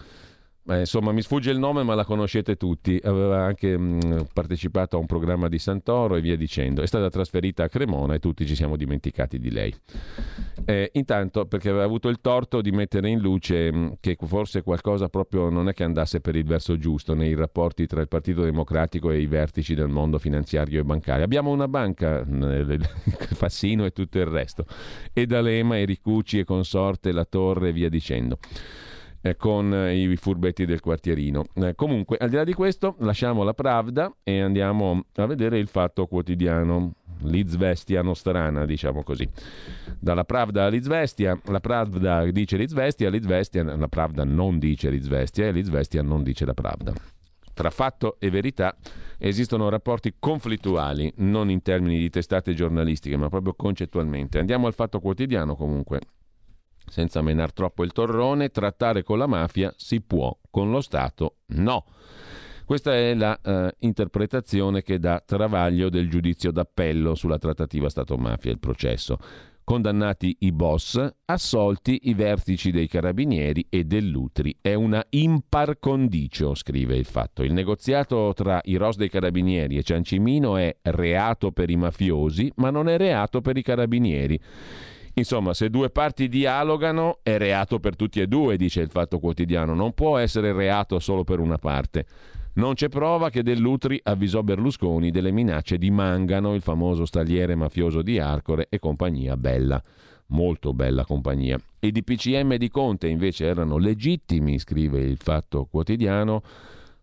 eh, 0.68 0.80
insomma, 0.80 1.12
mi 1.12 1.22
sfugge 1.22 1.50
il 1.50 1.58
nome, 1.58 1.82
ma 1.82 1.94
la 1.94 2.04
conoscete 2.04 2.56
tutti. 2.56 3.00
Aveva 3.02 3.42
anche 3.44 3.76
mh, 3.76 4.26
partecipato 4.32 4.96
a 4.96 5.00
un 5.00 5.06
programma 5.06 5.48
di 5.48 5.58
Santoro 5.58 6.16
e 6.16 6.20
via 6.20 6.36
dicendo. 6.36 6.82
È 6.82 6.86
stata 6.86 7.08
trasferita 7.08 7.64
a 7.64 7.68
Cremona 7.68 8.14
e 8.14 8.18
tutti 8.18 8.46
ci 8.46 8.54
siamo 8.54 8.76
dimenticati 8.76 9.38
di 9.38 9.50
lei. 9.50 9.74
Eh, 10.64 10.90
intanto, 10.94 11.46
perché 11.46 11.70
aveva 11.70 11.84
avuto 11.84 12.08
il 12.08 12.20
torto 12.20 12.60
di 12.60 12.70
mettere 12.70 13.08
in 13.08 13.18
luce 13.20 13.72
mh, 13.72 13.96
che 14.00 14.16
forse 14.20 14.62
qualcosa 14.62 15.08
proprio 15.08 15.48
non 15.48 15.68
è 15.68 15.72
che 15.72 15.84
andasse 15.84 16.20
per 16.20 16.36
il 16.36 16.44
verso 16.44 16.76
giusto 16.76 17.14
nei 17.14 17.34
rapporti 17.34 17.86
tra 17.86 18.00
il 18.00 18.08
Partito 18.08 18.42
Democratico 18.42 19.10
e 19.10 19.20
i 19.20 19.26
vertici 19.26 19.74
del 19.74 19.88
mondo 19.88 20.18
finanziario 20.18 20.80
e 20.80 20.84
bancario. 20.84 21.24
Abbiamo 21.24 21.50
una 21.50 21.68
banca, 21.68 22.26
Fassino 23.34 23.84
e 23.86 23.90
tutto 23.90 24.18
il 24.18 24.26
resto, 24.26 24.66
e 25.12 25.26
D'Alema, 25.26 25.78
e 25.78 25.84
Ricucci 25.86 26.40
e 26.40 26.44
consorte, 26.44 27.12
la 27.12 27.24
Torre 27.24 27.70
e 27.70 27.72
via 27.72 27.88
dicendo 27.88 28.38
eh, 29.20 29.36
con 29.36 29.72
eh, 29.74 29.96
i 29.96 30.16
furbetti 30.16 30.64
del 30.64 30.80
quartierino. 30.80 31.44
Eh, 31.54 31.74
comunque, 31.74 32.16
al 32.18 32.28
di 32.28 32.36
là 32.36 32.44
di 32.44 32.54
questo, 32.54 32.96
lasciamo 32.98 33.42
la 33.42 33.54
Pravda 33.54 34.12
e 34.22 34.40
andiamo 34.40 35.04
a 35.14 35.26
vedere 35.26 35.58
il 35.58 35.68
fatto 35.68 36.06
quotidiano. 36.06 36.92
L'Izvestia 37.22 38.00
nostrana, 38.00 38.64
diciamo 38.64 39.02
così. 39.02 39.28
Dalla 39.98 40.22
Pravda 40.22 40.66
all'Izvestia, 40.66 41.36
la 41.46 41.58
Pravda 41.58 42.24
dice 42.30 42.56
l'Izvestia, 42.56 43.10
l'Izvestia, 43.10 43.64
la 43.64 43.88
Pravda 43.88 44.22
non 44.22 44.60
dice 44.60 44.88
l'Izvestia 44.88 45.46
e 45.46 45.50
l'Izvestia 45.50 46.00
non 46.00 46.22
dice 46.22 46.44
la 46.44 46.54
Pravda. 46.54 46.92
Tra 47.54 47.70
fatto 47.70 48.18
e 48.20 48.30
verità 48.30 48.76
esistono 49.18 49.68
rapporti 49.68 50.14
conflittuali, 50.20 51.12
non 51.16 51.50
in 51.50 51.60
termini 51.60 51.98
di 51.98 52.08
testate 52.08 52.54
giornalistiche, 52.54 53.16
ma 53.16 53.28
proprio 53.28 53.54
concettualmente. 53.54 54.38
Andiamo 54.38 54.68
al 54.68 54.74
fatto 54.74 55.00
quotidiano 55.00 55.56
comunque 55.56 55.98
senza 56.88 57.22
menar 57.22 57.52
troppo 57.52 57.84
il 57.84 57.92
torrone, 57.92 58.50
trattare 58.50 59.02
con 59.02 59.18
la 59.18 59.26
mafia 59.26 59.72
si 59.76 60.00
può, 60.00 60.36
con 60.50 60.70
lo 60.70 60.80
Stato 60.80 61.36
no. 61.48 61.84
Questa 62.68 62.94
è 62.94 63.14
la 63.14 63.40
uh, 63.42 63.68
interpretazione 63.78 64.82
che 64.82 64.98
dà 64.98 65.22
Travaglio 65.24 65.88
del 65.88 66.10
giudizio 66.10 66.50
d'appello 66.50 67.14
sulla 67.14 67.38
trattativa 67.38 67.88
Stato-mafia, 67.88 68.50
il 68.50 68.58
processo. 68.58 69.16
Condannati 69.64 70.36
i 70.40 70.52
boss, 70.52 71.02
assolti 71.24 72.00
i 72.04 72.14
vertici 72.14 72.70
dei 72.70 72.86
carabinieri 72.86 73.66
e 73.70 73.84
dell'Utri. 73.84 74.54
È 74.60 74.74
una 74.74 75.02
impar 75.08 75.78
condicio, 75.78 76.54
scrive 76.54 76.94
il 76.96 77.06
fatto. 77.06 77.42
Il 77.42 77.54
negoziato 77.54 78.34
tra 78.34 78.60
i 78.64 78.76
ROS 78.76 78.96
dei 78.96 79.08
carabinieri 79.08 79.78
e 79.78 79.82
Ciancimino 79.82 80.58
è 80.58 80.76
reato 80.82 81.52
per 81.52 81.70
i 81.70 81.76
mafiosi, 81.76 82.52
ma 82.56 82.68
non 82.68 82.86
è 82.86 82.98
reato 82.98 83.40
per 83.40 83.56
i 83.56 83.62
carabinieri. 83.62 84.38
Insomma, 85.18 85.52
se 85.52 85.68
due 85.68 85.90
parti 85.90 86.28
dialogano 86.28 87.18
è 87.24 87.38
reato 87.38 87.80
per 87.80 87.96
tutti 87.96 88.20
e 88.20 88.28
due, 88.28 88.56
dice 88.56 88.80
il 88.80 88.88
Fatto 88.88 89.18
Quotidiano, 89.18 89.74
non 89.74 89.92
può 89.92 90.16
essere 90.16 90.52
reato 90.52 91.00
solo 91.00 91.24
per 91.24 91.40
una 91.40 91.58
parte. 91.58 92.06
Non 92.54 92.74
c'è 92.74 92.88
prova 92.88 93.28
che 93.28 93.42
Dell'Utri 93.42 94.00
avvisò 94.04 94.42
Berlusconi 94.42 95.10
delle 95.10 95.32
minacce 95.32 95.76
di 95.76 95.90
Mangano, 95.90 96.54
il 96.54 96.62
famoso 96.62 97.04
stagliere 97.04 97.56
mafioso 97.56 98.00
di 98.00 98.20
Arcore 98.20 98.66
e 98.68 98.78
compagnia 98.78 99.36
bella. 99.36 99.82
Molto 100.28 100.72
bella 100.72 101.04
compagnia. 101.04 101.58
I 101.80 101.90
DPCM 101.90 102.54
di 102.54 102.68
Conte 102.68 103.08
invece 103.08 103.46
erano 103.46 103.76
legittimi, 103.76 104.58
scrive 104.60 105.00
il 105.00 105.16
Fatto 105.16 105.66
Quotidiano 105.68 106.42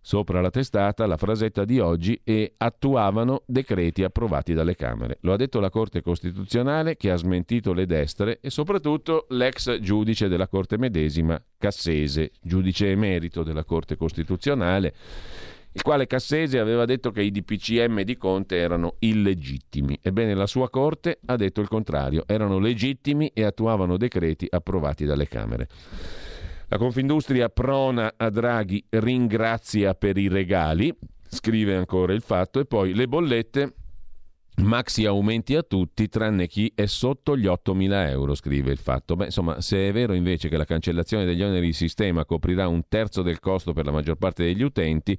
sopra 0.05 0.39
la 0.39 0.51
testata 0.51 1.07
la 1.07 1.17
frasetta 1.17 1.65
di 1.65 1.79
oggi 1.79 2.21
e 2.23 2.53
attuavano 2.57 3.41
decreti 3.47 4.03
approvati 4.03 4.53
dalle 4.53 4.75
Camere. 4.75 5.17
Lo 5.21 5.33
ha 5.33 5.35
detto 5.35 5.59
la 5.59 5.71
Corte 5.71 6.03
Costituzionale 6.03 6.95
che 6.95 7.09
ha 7.09 7.15
smentito 7.15 7.73
le 7.73 7.87
destre 7.87 8.37
e 8.39 8.51
soprattutto 8.51 9.25
l'ex 9.29 9.79
giudice 9.79 10.27
della 10.27 10.47
Corte 10.47 10.77
medesima 10.77 11.43
Cassese, 11.57 12.33
giudice 12.39 12.91
emerito 12.91 13.41
della 13.41 13.63
Corte 13.63 13.95
Costituzionale, 13.95 14.93
il 15.71 15.81
quale 15.81 16.05
Cassese 16.05 16.59
aveva 16.59 16.85
detto 16.85 17.09
che 17.09 17.23
i 17.23 17.31
DPCM 17.31 18.03
di 18.03 18.15
Conte 18.15 18.57
erano 18.57 18.97
illegittimi. 18.99 19.97
Ebbene, 20.03 20.35
la 20.35 20.45
sua 20.45 20.69
Corte 20.69 21.17
ha 21.25 21.35
detto 21.35 21.61
il 21.61 21.67
contrario, 21.67 22.25
erano 22.27 22.59
legittimi 22.59 23.31
e 23.33 23.43
attuavano 23.43 23.97
decreti 23.97 24.45
approvati 24.47 25.03
dalle 25.03 25.27
Camere. 25.27 25.67
La 26.75 26.81
Confindustria 26.81 27.47
prona 27.47 28.15
a 28.17 28.29
Draghi 28.29 28.83
ringrazia 28.89 29.93
per 29.93 30.17
i 30.17 30.27
regali, 30.27 30.93
scrive 31.29 31.73
ancora 31.73 32.11
il 32.11 32.19
fatto, 32.19 32.59
e 32.59 32.65
poi 32.65 32.93
le 32.93 33.07
bollette 33.07 33.75
Maxi 34.57 35.05
aumenti 35.05 35.55
a 35.55 35.63
tutti 35.63 36.09
tranne 36.09 36.47
chi 36.47 36.69
è 36.75 36.85
sotto 36.85 37.37
gli 37.37 37.45
8.000 37.45 38.09
euro, 38.09 38.35
scrive 38.35 38.73
il 38.73 38.77
fatto. 38.77 39.15
Beh, 39.15 39.23
insomma, 39.23 39.61
se 39.61 39.87
è 39.87 39.93
vero 39.93 40.11
invece 40.11 40.49
che 40.49 40.57
la 40.57 40.65
cancellazione 40.65 41.23
degli 41.23 41.43
oneri 41.43 41.67
di 41.67 41.71
sistema 41.71 42.25
coprirà 42.25 42.67
un 42.67 42.81
terzo 42.89 43.21
del 43.21 43.39
costo 43.39 43.71
per 43.71 43.85
la 43.85 43.91
maggior 43.91 44.17
parte 44.17 44.43
degli 44.43 44.61
utenti, 44.61 45.17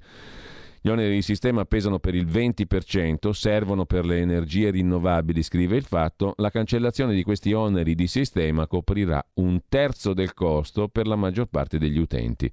gli 0.81 0.89
oneri 0.89 1.15
di 1.15 1.21
sistema 1.21 1.65
pesano 1.65 1.99
per 1.99 2.15
il 2.15 2.25
20%, 2.25 3.31
servono 3.31 3.85
per 3.85 4.05
le 4.05 4.19
energie 4.19 4.69
rinnovabili, 4.69 5.43
scrive 5.43 5.75
il 5.75 5.83
fatto. 5.83 6.33
La 6.37 6.49
cancellazione 6.49 7.13
di 7.13 7.23
questi 7.23 7.53
oneri 7.53 7.95
di 7.95 8.07
sistema 8.07 8.67
coprirà 8.67 9.23
un 9.35 9.61
terzo 9.67 10.13
del 10.13 10.33
costo 10.33 10.87
per 10.87 11.07
la 11.07 11.15
maggior 11.15 11.47
parte 11.47 11.77
degli 11.77 11.97
utenti. 11.97 12.51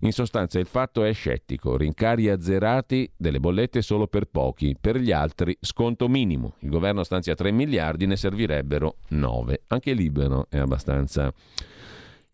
In 0.00 0.12
sostanza 0.12 0.58
il 0.58 0.66
fatto 0.66 1.04
è 1.04 1.12
scettico, 1.12 1.76
rincari 1.76 2.28
azzerati 2.28 3.10
delle 3.16 3.40
bollette 3.40 3.80
solo 3.80 4.06
per 4.06 4.26
pochi, 4.26 4.76
per 4.78 4.98
gli 4.98 5.10
altri 5.10 5.56
sconto 5.58 6.06
minimo. 6.08 6.54
Il 6.60 6.68
governo 6.68 7.02
stanzia 7.02 7.34
3 7.34 7.50
miliardi, 7.50 8.06
ne 8.06 8.16
servirebbero 8.16 8.96
9. 9.08 9.62
Anche 9.68 9.94
Libero 9.94 10.46
è 10.50 10.58
abbastanza 10.58 11.32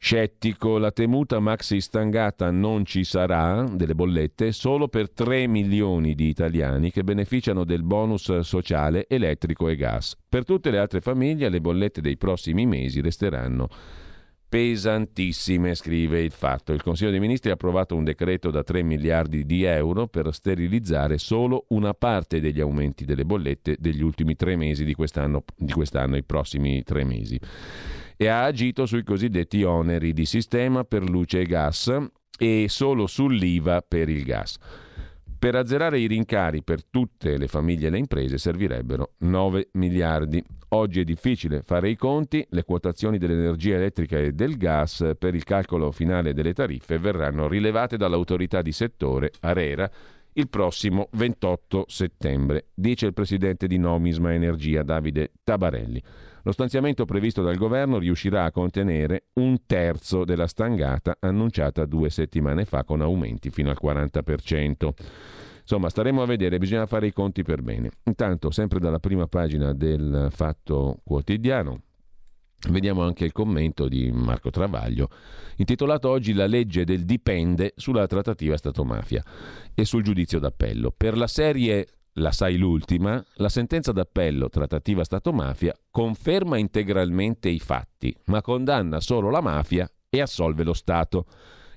Scettico, 0.05 0.79
la 0.79 0.91
temuta 0.91 1.39
maxi 1.39 1.81
stangata 1.81 2.51
non 2.51 2.85
ci 2.85 3.05
sarà 3.05 3.65
delle 3.73 3.95
bollette 3.95 4.51
solo 4.51 4.89
per 4.89 5.13
3 5.13 5.47
milioni 5.47 6.17
di 6.17 6.27
italiani 6.27 6.91
che 6.91 7.05
beneficiano 7.05 7.63
del 7.63 7.85
bonus 7.85 8.41
sociale 8.41 9.07
elettrico 9.09 9.69
e 9.69 9.77
gas. 9.77 10.17
Per 10.29 10.45
tutte 10.45 10.73
le 10.73 10.79
altre 10.79 11.01
famiglie 11.01 11.49
le 11.49 11.61
bollette 11.61 12.01
dei 12.01 12.17
prossimi 12.17 12.67
mesi 12.67 13.01
resteranno 13.01 13.69
pesantissime, 14.49 15.77
scrive 15.77 16.21
il 16.21 16.33
fatto. 16.33 16.73
Il 16.73 16.83
Consiglio 16.83 17.11
dei 17.11 17.21
Ministri 17.21 17.51
ha 17.51 17.55
approvato 17.55 17.95
un 17.95 18.03
decreto 18.03 18.51
da 18.51 18.65
3 18.65 18.83
miliardi 18.83 19.47
di 19.47 19.63
euro 19.63 20.09
per 20.09 20.35
sterilizzare 20.35 21.17
solo 21.17 21.67
una 21.69 21.95
parte 21.95 22.41
degli 22.41 22.61
aumenti 22.61 23.05
delle 23.05 23.25
bollette 23.25 23.77
degli 23.79 24.03
ultimi 24.03 24.35
tre 24.35 24.57
mesi 24.57 24.85
di 24.85 24.95
quest'anno, 24.95 25.45
di 25.57 25.73
quest'anno 25.73 26.17
i 26.17 26.25
prossimi 26.25 26.83
tre 26.83 27.05
mesi 27.05 27.39
e 28.17 28.29
ha 28.29 28.45
agito 28.45 28.87
sui 28.87 29.03
cosiddetti 29.03 29.63
oneri 29.63 30.13
di 30.13 30.27
sistema 30.27 30.85
per 30.85 31.09
luce 31.09 31.41
e 31.41 31.45
gas 31.45 31.95
e 32.39 32.67
solo 32.69 33.07
sull'IVA 33.07 33.85
per 33.87 34.09
il 34.09 34.25
gas. 34.25 34.57
Per 35.43 35.57
azzerare 35.57 35.99
i 35.99 36.07
rincari 36.07 36.63
per 36.63 36.85
tutte 36.85 37.37
le 37.37 37.49
famiglie 37.49 37.89
e 37.89 37.91
le 37.91 37.99
imprese 37.99 38.39
servirebbero 38.39 39.15
9 39.19 39.71
miliardi. 39.73 40.41
Oggi 40.69 41.01
è 41.01 41.05
difficile 41.05 41.63
fare 41.63 41.91
i 41.91 41.97
conti, 41.97 42.47
le 42.51 42.63
quotazioni 42.63 43.19
dell'energia 43.19 43.75
elettrica 43.75 44.19
e 44.19 44.33
del 44.33 44.57
gas 44.57 45.15
per 45.19 45.35
il 45.35 45.43
calcolo 45.43 45.91
finale 45.91 46.33
delle 46.33 46.53
tariffe 46.53 46.99
verranno 46.99 47.49
rilevate 47.49 47.97
dall'autorità 47.97 48.63
di 48.63 48.71
settore 48.71 49.33
Arera 49.41 49.91
il 50.35 50.49
prossimo 50.49 51.09
28 51.13 51.85
settembre, 51.89 52.67
dice 52.75 53.07
il 53.07 53.13
presidente 53.13 53.67
di 53.67 53.79
Nomisma 53.79 54.33
Energia 54.33 54.83
Davide 54.83 55.33
Tabarelli. 55.43 56.03
Lo 56.45 56.53
stanziamento 56.53 57.05
previsto 57.05 57.43
dal 57.43 57.57
governo 57.57 57.99
riuscirà 57.99 58.45
a 58.45 58.51
contenere 58.51 59.27
un 59.35 59.65
terzo 59.67 60.25
della 60.25 60.47
stangata 60.47 61.17
annunciata 61.21 61.85
due 61.85 62.11
settimane 62.11 62.65
fa 62.65 62.85
con 62.85 63.01
aumenti 63.01 63.51
fino 63.51 63.71
al 63.71 63.79
40%. 63.81 64.91
Insomma, 65.61 65.89
staremo 65.89 66.23
a 66.23 66.27
vedere, 66.27 66.59
bisogna 66.59 66.87
fare 66.87 67.07
i 67.07 67.13
conti 67.13 67.43
per 67.43 67.63
bene. 67.63 67.91
Intanto, 68.05 68.51
sempre 68.51 68.81
dalla 68.81 68.99
prima 68.99 69.29
pagina 69.29 69.73
del 69.73 70.29
Fatto 70.31 70.99
Quotidiano, 71.05 71.83
Vediamo 72.69 73.03
anche 73.03 73.25
il 73.25 73.33
commento 73.33 73.89
di 73.89 74.13
Marco 74.13 74.51
Travaglio, 74.51 75.09
intitolato 75.57 76.09
oggi 76.09 76.33
La 76.33 76.47
legge 76.47 76.85
del 76.85 77.05
dipende 77.05 77.73
sulla 77.77 78.07
trattativa 78.07 78.57
Stato-mafia 78.57 79.23
e 79.75 79.85
sul 79.85 80.05
giudizio 80.05 80.39
d'appello. 80.39 80.93
Per 80.97 81.17
la 81.17 81.27
serie 81.27 81.87
La 82.17 82.31
sai 82.31 82.59
l'ultima, 82.59 83.25
la 83.37 83.49
sentenza 83.49 83.91
d'appello 83.91 84.49
trattativa 84.51 85.03
Stato-mafia 85.03 85.75
conferma 85.91 86.59
integralmente 86.59 87.49
i 87.49 87.59
fatti, 87.59 88.15
ma 88.27 88.43
condanna 88.43 89.01
solo 89.01 89.31
la 89.31 89.41
mafia 89.41 89.91
e 90.09 90.21
assolve 90.21 90.63
lo 90.63 90.75
Stato. 90.75 91.27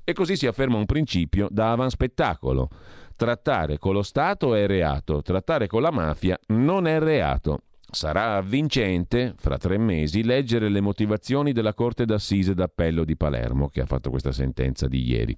E 0.03 0.13
così 0.13 0.35
si 0.35 0.45
afferma 0.45 0.77
un 0.77 0.85
principio 0.85 1.47
da 1.49 1.71
avanspettacolo. 1.71 2.69
Trattare 3.15 3.79
con 3.79 3.93
lo 3.93 4.03
Stato 4.03 4.53
è 4.53 4.67
reato, 4.67 5.21
trattare 5.21 5.67
con 5.67 5.81
la 5.81 5.91
mafia 5.91 6.37
non 6.47 6.85
è 6.85 6.99
reato. 6.99 7.61
Sarà 7.95 8.35
avvincente, 8.35 9.35
fra 9.37 9.57
tre 9.57 9.77
mesi, 9.77 10.21
leggere 10.21 10.67
le 10.67 10.81
motivazioni 10.81 11.53
della 11.53 11.73
Corte 11.73 12.03
d'Assise 12.03 12.53
d'Appello 12.53 13.05
di 13.05 13.15
Palermo, 13.15 13.69
che 13.69 13.79
ha 13.79 13.85
fatto 13.85 14.09
questa 14.09 14.33
sentenza 14.33 14.89
di 14.89 15.07
ieri. 15.07 15.37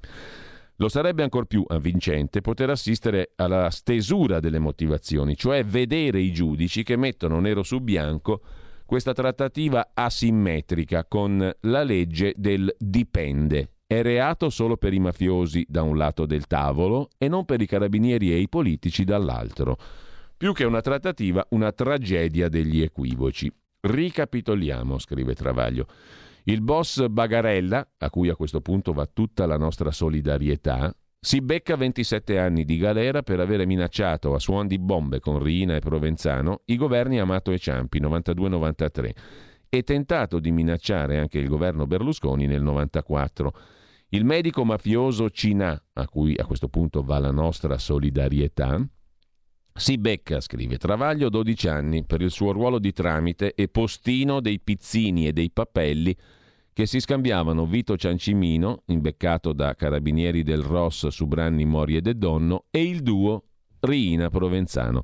Lo 0.77 0.89
sarebbe 0.89 1.21
ancor 1.21 1.45
più 1.45 1.63
avvincente 1.67 2.41
poter 2.41 2.71
assistere 2.71 3.33
alla 3.35 3.69
stesura 3.69 4.39
delle 4.39 4.57
motivazioni, 4.57 5.37
cioè 5.37 5.63
vedere 5.63 6.19
i 6.19 6.33
giudici 6.33 6.81
che 6.81 6.95
mettono 6.95 7.39
nero 7.39 7.61
su 7.61 7.79
bianco 7.79 8.41
questa 8.87 9.13
trattativa 9.13 9.91
asimmetrica 9.93 11.05
con 11.05 11.55
la 11.61 11.83
legge 11.83 12.33
del 12.37 12.75
dipende. 12.79 13.73
È 13.85 14.01
reato 14.01 14.49
solo 14.49 14.77
per 14.77 14.95
i 14.95 14.99
mafiosi 14.99 15.63
da 15.69 15.83
un 15.83 15.95
lato 15.95 16.25
del 16.25 16.47
tavolo 16.47 17.09
e 17.19 17.27
non 17.27 17.45
per 17.45 17.61
i 17.61 17.67
carabinieri 17.67 18.33
e 18.33 18.37
i 18.37 18.49
politici 18.49 19.03
dall'altro. 19.03 19.77
Più 20.37 20.53
che 20.53 20.65
una 20.65 20.81
trattativa, 20.81 21.43
una 21.49 21.71
tragedia 21.71 22.47
degli 22.47 22.83
equivoci. 22.83 23.51
Ricapitoliamo, 23.79 24.99
scrive 24.99 25.33
Travaglio. 25.33 25.87
Il 26.43 26.61
boss 26.61 27.07
Bagarella, 27.07 27.93
a 27.97 28.09
cui 28.11 28.29
a 28.29 28.35
questo 28.35 28.61
punto 28.61 28.93
va 28.93 29.07
tutta 29.07 29.47
la 29.47 29.57
nostra 29.57 29.89
solidarietà, 29.89 30.95
si 31.19 31.41
becca 31.41 31.75
27 31.75 32.37
anni 32.37 32.65
di 32.65 32.77
galera 32.77 33.23
per 33.23 33.39
avere 33.39 33.65
minacciato 33.65 34.35
a 34.35 34.39
suon 34.39 34.67
di 34.67 34.77
bombe 34.77 35.19
con 35.19 35.41
Rina 35.41 35.75
e 35.75 35.79
Provenzano 35.79 36.61
i 36.65 36.77
governi 36.77 37.19
Amato 37.19 37.49
e 37.49 37.57
Ciampi 37.57 37.99
92-93 37.99 39.09
e 39.69 39.81
tentato 39.81 40.39
di 40.39 40.51
minacciare 40.51 41.17
anche 41.17 41.39
il 41.39 41.47
governo 41.47 41.87
Berlusconi 41.87 42.45
nel 42.45 42.61
94. 42.61 43.53
Il 44.09 44.23
medico 44.23 44.63
mafioso 44.63 45.31
Cinà, 45.31 45.83
a 45.93 46.07
cui 46.07 46.35
a 46.37 46.45
questo 46.45 46.69
punto 46.69 47.01
va 47.01 47.17
la 47.17 47.31
nostra 47.31 47.79
solidarietà, 47.79 48.87
si 49.77 49.97
becca, 49.97 50.41
scrive 50.41 50.77
Travaglio, 50.77 51.29
12 51.29 51.67
anni 51.67 52.03
per 52.03 52.21
il 52.21 52.31
suo 52.31 52.51
ruolo 52.51 52.79
di 52.79 52.91
tramite 52.91 53.53
e 53.53 53.67
postino 53.67 54.39
dei 54.41 54.59
pizzini 54.59 55.27
e 55.27 55.33
dei 55.33 55.51
papelli 55.51 56.15
che 56.73 56.85
si 56.85 56.99
scambiavano 56.99 57.65
Vito 57.65 57.97
Ciancimino, 57.97 58.83
imbeccato 58.85 59.51
da 59.51 59.73
carabinieri 59.73 60.43
del 60.43 60.61
Ross 60.61 61.07
su 61.07 61.25
Branni 61.25 61.65
Mori 61.65 61.95
e 61.95 62.01
De 62.01 62.15
Donno, 62.15 62.65
e 62.69 62.83
il 62.83 63.01
duo 63.01 63.45
Riina 63.79 64.29
Provenzano. 64.29 65.03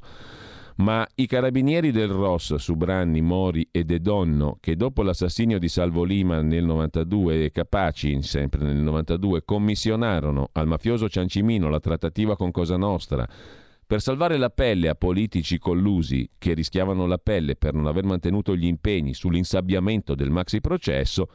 Ma 0.78 1.08
i 1.16 1.26
carabinieri 1.26 1.92
del 1.92 2.10
Ross 2.10 2.56
su 2.56 2.76
Branni, 2.76 3.22
Mori 3.22 3.68
e 3.72 3.84
De 3.86 4.00
Donno, 4.00 4.58
che 4.60 4.76
dopo 4.76 5.02
l'assassinio 5.02 5.58
di 5.58 5.68
Salvo 5.68 6.04
Lima 6.04 6.42
nel 6.42 6.64
92 6.64 7.46
e 7.46 7.52
Capaci, 7.52 8.22
sempre 8.22 8.64
nel 8.64 8.78
92, 8.78 9.44
commissionarono 9.44 10.50
al 10.52 10.68
mafioso 10.68 11.10
Ciancimino 11.10 11.70
la 11.70 11.80
trattativa 11.80 12.36
con 12.36 12.52
Cosa 12.52 12.78
Nostra, 12.78 13.28
per 13.94 14.02
salvare 14.02 14.38
la 14.38 14.50
pelle 14.50 14.90
a 14.90 14.96
politici 14.96 15.60
collusi 15.60 16.28
che 16.40 16.56
rischiavano 16.56 17.06
la 17.06 17.20
pelle 17.20 17.56
per 17.56 17.76
non 17.76 17.86
aver 17.86 18.06
mantenuto 18.06 18.56
gli 18.56 18.66
impegni 18.66 19.14
sull'insabbiamento 19.14 20.16
del 20.16 20.32
maxi 20.32 20.62
processo, 20.62 21.30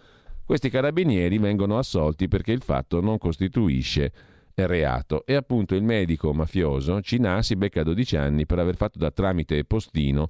questi 0.44 0.68
carabinieri 0.68 1.38
vengono 1.38 1.78
assolti 1.78 2.26
perché 2.26 2.50
il 2.50 2.62
fatto 2.62 3.00
non 3.00 3.16
costituisce 3.16 4.10
reato 4.56 5.24
e 5.24 5.36
appunto 5.36 5.76
il 5.76 5.84
medico 5.84 6.34
mafioso 6.34 7.00
Cinà 7.00 7.42
si 7.42 7.54
becca 7.54 7.84
12 7.84 8.16
anni 8.16 8.44
per 8.44 8.58
aver 8.58 8.74
fatto 8.74 8.98
da 8.98 9.12
tramite 9.12 9.62
postino 9.62 10.28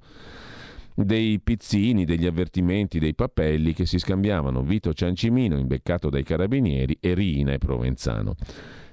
dei 0.95 1.41
pizzini, 1.41 2.05
degli 2.05 2.26
avvertimenti, 2.26 2.99
dei 2.99 3.14
papelli 3.14 3.72
che 3.72 3.87
si 3.87 3.99
scambiavano 3.99 4.61
Vito 4.61 4.93
Ciancimino 4.93 5.57
imbeccato 5.57 6.11
dai 6.11 6.24
carabinieri 6.24 6.99
e 7.01 7.14
Rina 7.14 7.55
e 7.55 7.59
Provenzano. 7.59 8.35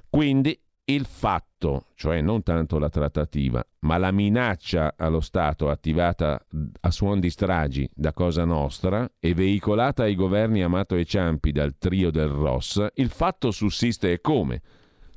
Quindi 0.09 0.57
il 0.87 1.05
fatto, 1.05 1.87
cioè 1.95 2.21
non 2.21 2.43
tanto 2.43 2.77
la 2.77 2.89
trattativa, 2.89 3.65
ma 3.79 3.97
la 3.97 4.11
minaccia 4.11 4.93
allo 4.95 5.19
Stato 5.19 5.69
attivata 5.69 6.39
a 6.81 6.91
suon 6.91 7.19
di 7.19 7.31
stragi 7.31 7.89
da 7.91 8.13
Cosa 8.13 8.45
Nostra 8.45 9.09
e 9.19 9.33
veicolata 9.33 10.03
ai 10.03 10.15
governi 10.15 10.61
Amato 10.61 10.95
e 10.95 11.05
Ciampi 11.05 11.51
dal 11.51 11.77
trio 11.79 12.11
del 12.11 12.27
Ross, 12.27 12.85
il 12.95 13.09
fatto 13.09 13.49
sussiste 13.49 14.11
e 14.11 14.21
come. 14.21 14.61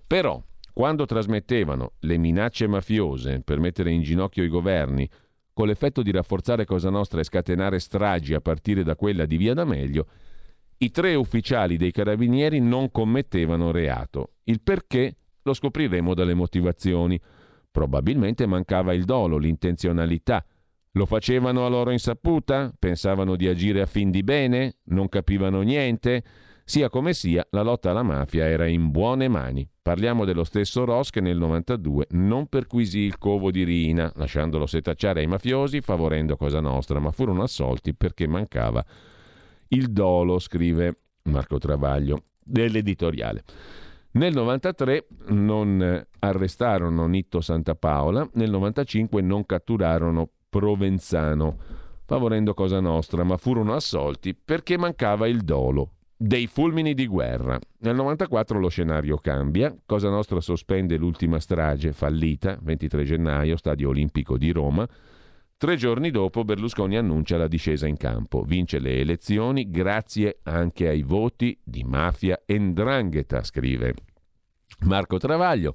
Però, 0.06 0.42
quando 0.72 1.04
trasmettevano 1.04 1.92
le 2.00 2.16
minacce 2.16 2.66
mafiose 2.66 3.42
per 3.42 3.58
mettere 3.58 3.90
in 3.90 4.00
ginocchio 4.00 4.44
i 4.44 4.48
governi, 4.48 5.08
con 5.52 5.66
l'effetto 5.66 6.02
di 6.02 6.12
rafforzare 6.12 6.64
Cosa 6.64 6.88
Nostra 6.88 7.20
e 7.20 7.24
scatenare 7.24 7.78
stragi 7.78 8.32
a 8.32 8.40
partire 8.40 8.84
da 8.84 8.96
quella 8.96 9.26
di 9.26 9.36
Via 9.36 9.52
D'Amelio, 9.52 10.06
i 10.78 10.90
tre 10.90 11.14
ufficiali 11.14 11.76
dei 11.76 11.90
carabinieri 11.90 12.60
non 12.60 12.90
commettevano 12.90 13.70
reato. 13.70 14.34
Il 14.44 14.62
perché 14.62 15.17
lo 15.48 15.54
scopriremo 15.54 16.14
dalle 16.14 16.34
motivazioni. 16.34 17.20
Probabilmente 17.70 18.46
mancava 18.46 18.92
il 18.92 19.04
dolo, 19.04 19.36
l'intenzionalità. 19.36 20.44
Lo 20.92 21.06
facevano 21.06 21.64
a 21.64 21.68
loro 21.68 21.90
insaputa? 21.90 22.72
Pensavano 22.78 23.36
di 23.36 23.46
agire 23.46 23.80
a 23.80 23.86
fin 23.86 24.10
di 24.10 24.22
bene? 24.22 24.76
Non 24.84 25.08
capivano 25.08 25.60
niente? 25.62 26.22
Sia 26.64 26.90
come 26.90 27.14
sia, 27.14 27.46
la 27.50 27.62
lotta 27.62 27.90
alla 27.90 28.02
mafia 28.02 28.46
era 28.46 28.66
in 28.66 28.90
buone 28.90 29.28
mani. 29.28 29.66
Parliamo 29.80 30.26
dello 30.26 30.44
stesso 30.44 30.84
Ross 30.84 31.08
che 31.08 31.22
nel 31.22 31.38
92 31.38 32.08
non 32.10 32.46
perquisì 32.46 33.00
il 33.00 33.16
covo 33.16 33.50
di 33.50 33.64
Rina, 33.64 34.12
lasciandolo 34.16 34.66
setacciare 34.66 35.20
ai 35.20 35.26
mafiosi, 35.26 35.80
favorendo 35.80 36.36
Cosa 36.36 36.60
Nostra, 36.60 36.98
ma 36.98 37.10
furono 37.10 37.42
assolti 37.42 37.94
perché 37.94 38.26
mancava 38.26 38.84
il 39.68 39.90
dolo, 39.90 40.38
scrive 40.38 40.98
Marco 41.22 41.56
Travaglio, 41.56 42.24
dell'editoriale. 42.42 43.44
Nel 44.12 44.32
93 44.32 45.06
non 45.28 46.06
arrestarono 46.18 47.06
Nitto 47.06 47.40
Santa 47.40 47.74
Paola, 47.74 48.28
nel 48.34 48.50
95 48.50 49.20
non 49.20 49.44
catturarono 49.44 50.28
Provenzano, 50.48 51.58
favorendo 52.06 52.54
Cosa 52.54 52.80
Nostra, 52.80 53.22
ma 53.22 53.36
furono 53.36 53.74
assolti 53.74 54.34
perché 54.34 54.78
mancava 54.78 55.28
il 55.28 55.42
dolo. 55.42 55.92
Dei 56.16 56.48
fulmini 56.48 56.94
di 56.94 57.06
guerra. 57.06 57.60
Nel 57.80 57.94
94 57.94 58.58
lo 58.58 58.68
scenario 58.68 59.18
cambia. 59.18 59.72
Cosa 59.86 60.08
Nostra 60.08 60.40
sospende 60.40 60.96
l'ultima 60.96 61.38
strage 61.38 61.92
fallita, 61.92 62.58
23 62.60 63.04
gennaio, 63.04 63.56
Stadio 63.56 63.90
Olimpico 63.90 64.36
di 64.36 64.50
Roma. 64.50 64.88
Tre 65.58 65.74
giorni 65.74 66.12
dopo 66.12 66.44
Berlusconi 66.44 66.96
annuncia 66.96 67.36
la 67.36 67.48
discesa 67.48 67.88
in 67.88 67.96
campo. 67.96 68.42
Vince 68.42 68.78
le 68.78 69.00
elezioni 69.00 69.68
grazie 69.68 70.38
anche 70.44 70.86
ai 70.86 71.02
voti 71.02 71.58
di 71.64 71.82
mafia 71.82 72.42
e 72.46 72.56
ndrangheta, 72.56 73.42
scrive 73.42 73.94
Marco 74.82 75.18
Travaglio. 75.18 75.74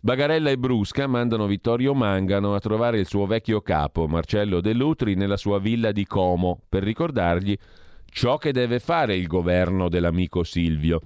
Bagarella 0.00 0.50
e 0.50 0.56
Brusca 0.56 1.08
mandano 1.08 1.46
Vittorio 1.46 1.94
Mangano 1.94 2.54
a 2.54 2.60
trovare 2.60 3.00
il 3.00 3.08
suo 3.08 3.26
vecchio 3.26 3.60
capo, 3.60 4.06
Marcello 4.06 4.60
De 4.60 4.72
Lutri, 4.72 5.16
nella 5.16 5.36
sua 5.36 5.58
villa 5.58 5.90
di 5.90 6.06
Como, 6.06 6.60
per 6.68 6.84
ricordargli 6.84 7.58
ciò 8.04 8.38
che 8.38 8.52
deve 8.52 8.78
fare 8.78 9.16
il 9.16 9.26
governo 9.26 9.88
dell'amico 9.88 10.44
Silvio, 10.44 11.00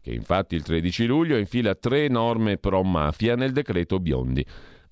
che 0.00 0.10
infatti 0.10 0.54
il 0.54 0.62
13 0.62 1.04
luglio 1.04 1.36
infila 1.36 1.74
tre 1.74 2.08
norme 2.08 2.56
pro 2.56 2.82
mafia 2.82 3.36
nel 3.36 3.52
decreto 3.52 4.00
Biondi. 4.00 4.42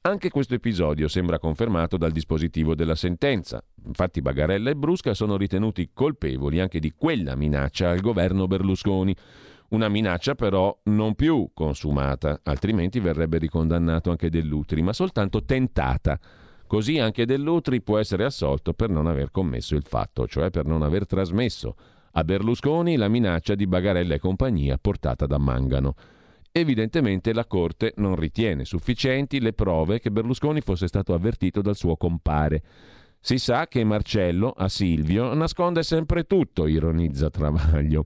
Anche 0.05 0.31
questo 0.31 0.55
episodio 0.55 1.07
sembra 1.07 1.39
confermato 1.39 1.97
dal 1.97 2.11
dispositivo 2.11 2.75
della 2.75 2.97
sentenza. 2.97 3.63
Infatti 3.87 4.21
Bagarella 4.21 4.71
e 4.71 4.75
Brusca 4.75 5.15
sono 5.15 5.37
ritenuti 5.37 5.91
colpevoli 5.95 6.59
anche 6.59 6.81
di 6.81 6.93
quella 6.97 7.37
minaccia 7.37 7.91
al 7.91 8.01
governo 8.01 8.49
Berlusconi. 8.49 9.15
Una 9.69 9.89
minaccia 9.89 10.35
però 10.35 10.77
non 10.87 11.15
più 11.15 11.51
consumata, 11.55 12.41
altrimenti 12.43 12.99
verrebbe 12.99 13.39
ricondannato 13.39 14.11
anche 14.11 14.29
Dell'Utri, 14.29 14.83
ma 14.83 14.93
soltanto 14.93 15.45
tentata. 15.45 16.19
Così 16.67 16.99
anche 16.99 17.25
Dell'Utri 17.25 17.81
può 17.81 17.99
essere 17.99 18.25
assolto 18.25 18.73
per 18.73 18.91
non 18.91 19.07
aver 19.07 19.31
commesso 19.31 19.77
il 19.77 19.85
fatto, 19.85 20.27
cioè 20.27 20.51
per 20.51 20.67
non 20.67 20.83
aver 20.83 21.07
trasmesso 21.07 21.77
a 22.15 22.25
Berlusconi 22.25 22.97
la 22.97 23.07
minaccia 23.07 23.55
di 23.55 23.69
Bagarella 23.69 24.17
e 24.17 24.19
compagnia 24.19 24.79
portata 24.79 25.27
da 25.27 25.39
Mangano. 25.39 25.95
Evidentemente 26.55 27.33
la 27.33 27.47
Corte 27.47 27.95
non 27.97 28.15
ritiene 28.15 28.67
sufficienti 28.67 29.41
le 29.41 29.55
prove 29.55 30.01
che 30.01 30.11
Berlusconi 30.11 30.61
fosse 30.61 30.87
stato 30.87 31.15
avvertito 31.15 31.63
dal 31.63 31.77
suo 31.77 31.97
compare. 31.97 32.63
Si 33.19 33.39
sa 33.39 33.67
che 33.69 33.83
Marcello 33.85 34.51
a 34.51 34.69
Silvio 34.69 35.33
nasconde 35.33 35.83
sempre 35.83 36.25
tutto, 36.25 36.67
ironizza 36.67 37.31
Travaglio. 37.31 38.05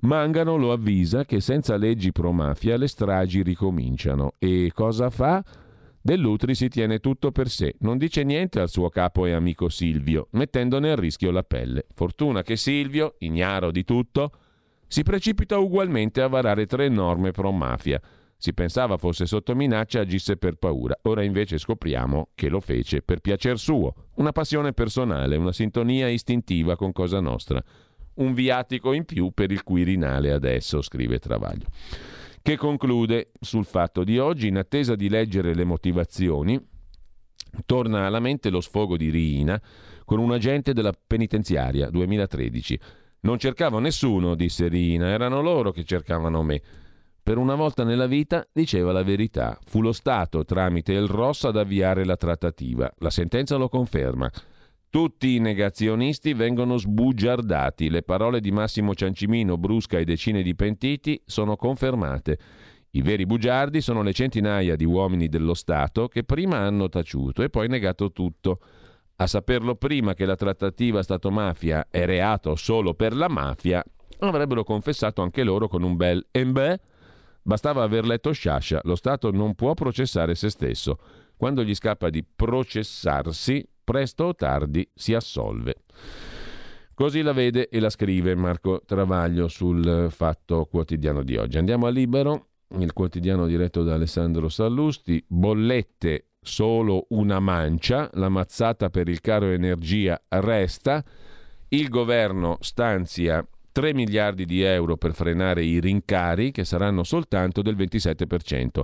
Mangano 0.00 0.56
lo 0.56 0.72
avvisa 0.72 1.26
che 1.26 1.40
senza 1.40 1.76
leggi 1.76 2.12
pro 2.12 2.32
mafia 2.32 2.78
le 2.78 2.88
stragi 2.88 3.42
ricominciano. 3.42 4.34
E 4.38 4.70
cosa 4.72 5.10
fa? 5.10 5.44
Dell'Utri 6.00 6.54
si 6.54 6.68
tiene 6.68 6.98
tutto 6.98 7.30
per 7.30 7.48
sé, 7.48 7.74
non 7.80 7.98
dice 7.98 8.24
niente 8.24 8.58
al 8.58 8.70
suo 8.70 8.88
capo 8.88 9.26
e 9.26 9.32
amico 9.32 9.68
Silvio, 9.68 10.28
mettendone 10.30 10.90
a 10.90 10.96
rischio 10.96 11.30
la 11.30 11.44
pelle. 11.44 11.84
Fortuna 11.94 12.42
che 12.42 12.56
Silvio, 12.56 13.16
ignaro 13.18 13.70
di 13.70 13.84
tutto, 13.84 14.32
si 14.92 15.04
precipita 15.04 15.56
ugualmente 15.56 16.20
a 16.20 16.28
varare 16.28 16.66
tre 16.66 16.90
norme 16.90 17.30
pro 17.30 17.50
mafia. 17.50 17.98
Si 18.36 18.52
pensava 18.52 18.98
fosse 18.98 19.24
sotto 19.24 19.54
minaccia 19.54 20.00
agisse 20.00 20.36
per 20.36 20.56
paura. 20.56 20.94
Ora 21.04 21.22
invece 21.22 21.56
scopriamo 21.56 22.28
che 22.34 22.50
lo 22.50 22.60
fece 22.60 23.00
per 23.00 23.20
piacer 23.20 23.58
suo. 23.58 23.94
Una 24.16 24.32
passione 24.32 24.74
personale, 24.74 25.36
una 25.36 25.52
sintonia 25.52 26.08
istintiva 26.08 26.76
con 26.76 26.92
Cosa 26.92 27.20
Nostra. 27.20 27.62
Un 28.16 28.34
viatico 28.34 28.92
in 28.92 29.06
più 29.06 29.30
per 29.30 29.50
il 29.50 29.62
Quirinale 29.62 30.30
adesso, 30.30 30.82
scrive 30.82 31.18
Travaglio. 31.18 31.68
Che 32.42 32.56
conclude 32.58 33.30
sul 33.40 33.64
fatto 33.64 34.04
di 34.04 34.18
oggi, 34.18 34.48
in 34.48 34.58
attesa 34.58 34.94
di 34.94 35.08
leggere 35.08 35.54
le 35.54 35.64
motivazioni, 35.64 36.62
torna 37.64 38.04
alla 38.04 38.20
mente 38.20 38.50
lo 38.50 38.60
sfogo 38.60 38.98
di 38.98 39.08
Riina 39.08 39.58
con 40.04 40.18
un 40.18 40.32
agente 40.32 40.74
della 40.74 40.92
penitenziaria 40.92 41.88
2013 41.88 42.78
non 43.22 43.38
cercavo 43.38 43.78
nessuno, 43.78 44.34
disse 44.34 44.68
Rina, 44.68 45.08
erano 45.08 45.40
loro 45.40 45.70
che 45.70 45.84
cercavano 45.84 46.42
me. 46.42 46.60
Per 47.22 47.38
una 47.38 47.54
volta 47.54 47.84
nella 47.84 48.06
vita 48.06 48.44
diceva 48.52 48.90
la 48.90 49.04
verità. 49.04 49.56
Fu 49.64 49.80
lo 49.80 49.92
Stato, 49.92 50.44
tramite 50.44 50.92
il 50.92 51.06
Ross, 51.06 51.44
ad 51.44 51.56
avviare 51.56 52.04
la 52.04 52.16
trattativa. 52.16 52.92
La 52.98 53.10
sentenza 53.10 53.56
lo 53.56 53.68
conferma. 53.68 54.28
Tutti 54.90 55.36
i 55.36 55.38
negazionisti 55.38 56.34
vengono 56.34 56.76
sbugiardati. 56.76 57.90
Le 57.90 58.02
parole 58.02 58.40
di 58.40 58.50
Massimo 58.50 58.92
Ciancimino, 58.92 59.56
Brusca 59.56 59.98
e 59.98 60.04
decine 60.04 60.42
di 60.42 60.56
pentiti 60.56 61.22
sono 61.24 61.54
confermate. 61.54 62.38
I 62.90 63.02
veri 63.02 63.24
bugiardi 63.24 63.80
sono 63.80 64.02
le 64.02 64.12
centinaia 64.12 64.74
di 64.74 64.84
uomini 64.84 65.28
dello 65.28 65.54
Stato 65.54 66.08
che 66.08 66.24
prima 66.24 66.58
hanno 66.58 66.88
taciuto 66.88 67.44
e 67.44 67.50
poi 67.50 67.68
negato 67.68 68.10
tutto. 68.10 68.58
A 69.22 69.28
saperlo 69.28 69.76
prima 69.76 70.14
che 70.14 70.26
la 70.26 70.34
trattativa 70.34 71.00
Stato-mafia 71.00 71.86
è 71.88 72.04
reato 72.06 72.56
solo 72.56 72.94
per 72.94 73.14
la 73.14 73.28
mafia, 73.28 73.80
avrebbero 74.18 74.64
confessato 74.64 75.22
anche 75.22 75.44
loro 75.44 75.68
con 75.68 75.84
un 75.84 75.94
bel 75.94 76.26
embè. 76.32 76.76
Bastava 77.40 77.84
aver 77.84 78.04
letto 78.04 78.32
Sciascia, 78.32 78.80
lo 78.82 78.96
Stato 78.96 79.30
non 79.30 79.54
può 79.54 79.74
processare 79.74 80.34
se 80.34 80.50
stesso. 80.50 80.98
Quando 81.36 81.62
gli 81.62 81.72
scappa 81.72 82.10
di 82.10 82.24
processarsi, 82.24 83.64
presto 83.84 84.24
o 84.24 84.34
tardi 84.34 84.90
si 84.92 85.14
assolve. 85.14 85.84
Così 86.92 87.22
la 87.22 87.32
vede 87.32 87.68
e 87.68 87.78
la 87.78 87.90
scrive 87.90 88.34
Marco 88.34 88.82
Travaglio 88.84 89.46
sul 89.46 90.08
Fatto 90.10 90.64
Quotidiano 90.64 91.22
di 91.22 91.36
oggi. 91.36 91.58
Andiamo 91.58 91.86
a 91.86 91.90
Libero, 91.90 92.48
il 92.76 92.92
quotidiano 92.92 93.46
diretto 93.46 93.84
da 93.84 93.94
Alessandro 93.94 94.48
Sallusti, 94.48 95.24
bollette 95.28 96.26
solo 96.42 97.06
una 97.10 97.38
mancia, 97.38 98.10
la 98.14 98.28
mazzata 98.28 98.90
per 98.90 99.08
il 99.08 99.20
caro 99.20 99.46
energia 99.46 100.20
resta, 100.28 101.02
il 101.68 101.88
governo 101.88 102.58
stanzia 102.60 103.46
3 103.70 103.94
miliardi 103.94 104.44
di 104.44 104.60
euro 104.60 104.96
per 104.96 105.14
frenare 105.14 105.64
i 105.64 105.80
rincari 105.80 106.50
che 106.50 106.64
saranno 106.64 107.04
soltanto 107.04 107.62
del 107.62 107.76
27%. 107.76 108.82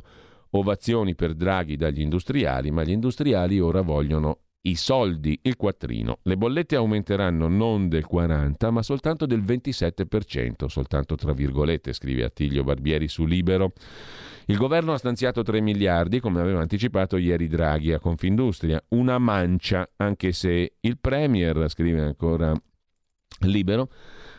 Ovazioni 0.52 1.14
per 1.14 1.34
Draghi 1.34 1.76
dagli 1.76 2.00
industriali, 2.00 2.70
ma 2.70 2.82
gli 2.82 2.92
industriali 2.92 3.60
ora 3.60 3.82
vogliono 3.82 4.38
i 4.68 4.74
soldi, 4.74 5.38
il 5.42 5.56
quattrino. 5.56 6.18
Le 6.22 6.36
bollette 6.36 6.76
aumenteranno 6.76 7.48
non 7.48 7.88
del 7.88 8.04
40, 8.04 8.70
ma 8.70 8.82
soltanto 8.82 9.26
del 9.26 9.42
27%, 9.42 10.66
soltanto 10.66 11.14
tra 11.14 11.32
virgolette, 11.32 11.92
scrive 11.92 12.24
Attilio 12.24 12.64
Barbieri 12.64 13.08
su 13.08 13.24
Libero. 13.24 13.72
Il 14.46 14.56
governo 14.56 14.92
ha 14.92 14.98
stanziato 14.98 15.42
3 15.42 15.60
miliardi, 15.60 16.20
come 16.20 16.40
aveva 16.40 16.60
anticipato 16.60 17.16
ieri 17.16 17.48
Draghi 17.48 17.92
a 17.92 17.98
Confindustria, 17.98 18.82
una 18.88 19.18
mancia, 19.18 19.88
anche 19.96 20.32
se 20.32 20.76
il 20.80 20.98
Premier, 20.98 21.68
scrive 21.68 22.02
ancora 22.02 22.54
Libero, 23.40 23.90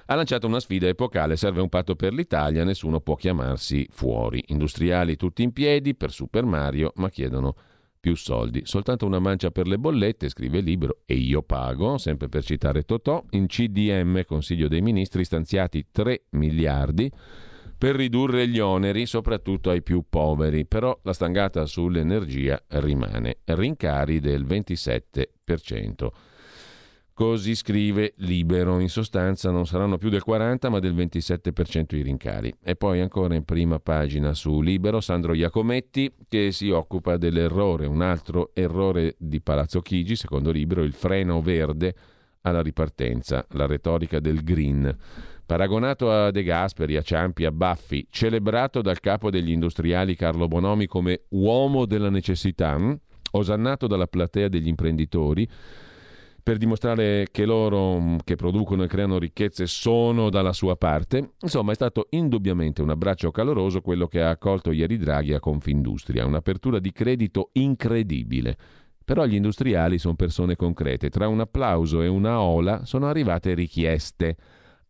ha 0.05 0.15
lanciato 0.15 0.47
una 0.47 0.59
sfida 0.59 0.87
epocale, 0.87 1.35
serve 1.35 1.61
un 1.61 1.69
patto 1.69 1.95
per 1.95 2.13
l'Italia, 2.13 2.63
nessuno 2.63 2.99
può 2.99 3.15
chiamarsi 3.15 3.87
fuori. 3.91 4.43
Industriali 4.47 5.15
tutti 5.15 5.43
in 5.43 5.53
piedi 5.53 5.93
per 5.93 6.11
Super 6.11 6.45
Mario, 6.45 6.91
ma 6.95 7.09
chiedono 7.09 7.55
più 7.99 8.15
soldi. 8.15 8.61
Soltanto 8.65 9.05
una 9.05 9.19
mancia 9.19 9.51
per 9.51 9.67
le 9.67 9.77
bollette, 9.77 10.29
scrive 10.29 10.61
Libero, 10.61 10.99
e 11.05 11.15
io 11.15 11.41
pago, 11.41 11.97
sempre 11.97 12.29
per 12.29 12.43
citare 12.43 12.83
Totò, 12.83 13.23
in 13.31 13.47
CDM, 13.47 14.23
Consiglio 14.25 14.67
dei 14.67 14.81
Ministri, 14.81 15.23
stanziati 15.23 15.87
3 15.91 16.25
miliardi 16.31 17.11
per 17.79 17.95
ridurre 17.95 18.45
gli 18.47 18.59
oneri 18.59 19.05
soprattutto 19.05 19.69
ai 19.69 19.81
più 19.81 20.03
poveri, 20.09 20.65
però 20.65 20.99
la 21.03 21.13
stangata 21.13 21.65
sull'energia 21.65 22.61
rimane, 22.67 23.37
rincari 23.45 24.19
del 24.19 24.45
27%. 24.45 26.09
Così 27.19 27.53
scrive 27.53 28.13
Libero, 28.19 28.79
in 28.79 28.87
sostanza 28.87 29.51
non 29.51 29.65
saranno 29.65 29.97
più 29.97 30.07
del 30.07 30.23
40 30.23 30.69
ma 30.69 30.79
del 30.79 30.95
27% 30.95 31.97
i 31.97 32.01
rincari. 32.01 32.53
E 32.63 32.77
poi 32.77 33.01
ancora 33.01 33.35
in 33.35 33.43
prima 33.43 33.77
pagina 33.77 34.33
su 34.33 34.61
Libero 34.61 35.01
Sandro 35.01 35.33
Iacometti 35.33 36.09
che 36.29 36.53
si 36.53 36.69
occupa 36.69 37.17
dell'errore, 37.17 37.87
un 37.87 38.01
altro 38.01 38.51
errore 38.53 39.15
di 39.17 39.41
Palazzo 39.41 39.81
Chigi, 39.81 40.15
secondo 40.15 40.49
Libero, 40.49 40.81
il 40.81 40.93
freno 40.93 41.41
verde 41.41 41.93
alla 42.43 42.61
ripartenza, 42.61 43.45
la 43.49 43.65
retorica 43.65 44.21
del 44.21 44.41
green. 44.41 44.97
Paragonato 45.45 46.09
a 46.09 46.31
De 46.31 46.41
Gasperi, 46.41 46.95
a 46.95 47.01
Ciampi, 47.01 47.43
a 47.43 47.51
Baffi, 47.51 48.07
celebrato 48.09 48.81
dal 48.81 49.01
capo 49.01 49.29
degli 49.29 49.51
industriali 49.51 50.15
Carlo 50.15 50.47
Bonomi 50.47 50.87
come 50.87 51.23
uomo 51.31 51.85
della 51.85 52.09
necessità, 52.09 52.77
hm? 52.77 52.97
osannato 53.31 53.87
dalla 53.87 54.07
platea 54.07 54.47
degli 54.47 54.69
imprenditori, 54.69 55.45
per 56.41 56.57
dimostrare 56.57 57.27
che 57.31 57.45
loro 57.45 57.97
hm, 57.97 58.17
che 58.23 58.35
producono 58.35 58.83
e 58.83 58.87
creano 58.87 59.17
ricchezze 59.17 59.67
sono 59.67 60.29
dalla 60.29 60.53
sua 60.53 60.75
parte. 60.75 61.31
Insomma, 61.41 61.71
è 61.71 61.75
stato 61.75 62.07
indubbiamente 62.11 62.81
un 62.81 62.89
abbraccio 62.89 63.31
caloroso 63.31 63.81
quello 63.81 64.07
che 64.07 64.21
ha 64.21 64.29
accolto 64.29 64.71
ieri 64.71 64.97
Draghi 64.97 65.33
a 65.33 65.39
Confindustria, 65.39 66.25
un'apertura 66.25 66.79
di 66.79 66.91
credito 66.91 67.49
incredibile. 67.53 68.57
Però 69.03 69.25
gli 69.25 69.35
industriali 69.35 69.97
sono 69.97 70.15
persone 70.15 70.55
concrete, 70.55 71.09
tra 71.09 71.27
un 71.27 71.39
applauso 71.39 72.01
e 72.01 72.07
una 72.07 72.41
ola 72.41 72.85
sono 72.85 73.07
arrivate 73.07 73.55
richieste 73.55 74.35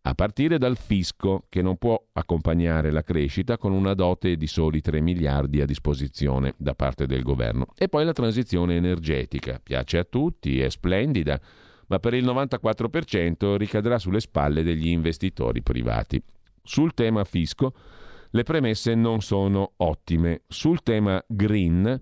a 0.02 0.14
partire 0.14 0.58
dal 0.58 0.78
fisco 0.78 1.46
che 1.50 1.62
non 1.62 1.78
può 1.78 2.02
accompagnare 2.14 2.92
la 2.92 3.04
crescita 3.04 3.58
con 3.58 3.74
una 3.74 3.94
dote 3.94 4.38
di 4.38 4.48
soli 4.48 4.82
3 4.82 5.02
miliardi 5.02 5.62
a 5.62 5.66
disposizione 5.66 6.54
da 6.58 6.74
parte 6.74 7.06
del 7.06 7.22
governo. 7.22 7.68
E 7.76 7.90
poi 7.90 8.06
la 8.06 8.14
transizione 8.14 8.76
energetica, 8.76 9.60
piace 9.62 9.98
a 9.98 10.06
tutti, 10.06 10.62
è 10.62 10.70
splendida, 10.70 11.40
ma 11.88 12.00
per 12.00 12.14
il 12.14 12.26
94% 12.26 13.56
ricadrà 13.56 14.00
sulle 14.00 14.20
spalle 14.22 14.64
degli 14.64 14.88
investitori 14.88 15.62
privati. 15.62 16.22
Sul 16.64 16.94
tema 16.94 17.24
fisco 17.24 17.74
le 18.32 18.44
premesse 18.44 18.96
non 18.96 19.22
sono 19.22 19.74
ottime. 19.78 20.44
Sul 20.48 20.82
tema 20.84 21.22
green 21.28 22.00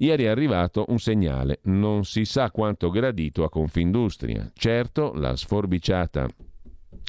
Ieri 0.00 0.24
è 0.24 0.28
arrivato 0.28 0.84
un 0.88 1.00
segnale, 1.00 1.58
non 1.64 2.04
si 2.04 2.24
sa 2.24 2.52
quanto 2.52 2.88
gradito 2.88 3.42
a 3.42 3.48
Confindustria. 3.48 4.48
Certo, 4.54 5.12
la 5.14 5.34
sforbiciata 5.34 6.28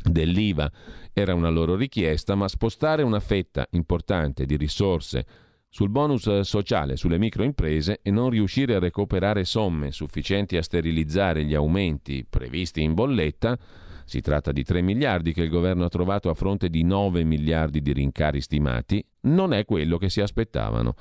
dell'IVA 0.03 0.71
era 1.13 1.33
una 1.33 1.49
loro 1.49 1.75
richiesta, 1.75 2.35
ma 2.35 2.47
spostare 2.47 3.03
una 3.03 3.19
fetta 3.19 3.67
importante 3.71 4.45
di 4.45 4.55
risorse 4.55 5.25
sul 5.69 5.89
bonus 5.89 6.39
sociale 6.41 6.95
sulle 6.95 7.19
microimprese 7.19 7.99
e 8.01 8.09
non 8.09 8.31
riuscire 8.31 8.75
a 8.75 8.79
recuperare 8.79 9.45
somme 9.45 9.91
sufficienti 9.91 10.57
a 10.57 10.63
sterilizzare 10.63 11.43
gli 11.43 11.53
aumenti 11.53 12.25
previsti 12.27 12.81
in 12.81 12.95
bolletta, 12.95 13.57
si 14.05 14.21
tratta 14.21 14.51
di 14.51 14.63
3 14.63 14.81
miliardi 14.81 15.33
che 15.33 15.43
il 15.43 15.49
governo 15.49 15.85
ha 15.85 15.89
trovato 15.89 16.31
a 16.31 16.33
fronte 16.33 16.69
di 16.69 16.83
9 16.83 17.23
miliardi 17.23 17.81
di 17.81 17.93
rincari 17.93 18.41
stimati, 18.41 19.05
non 19.21 19.53
è 19.53 19.65
quello 19.65 19.97
che 19.99 20.09
si 20.09 20.21
aspettavano. 20.21 20.95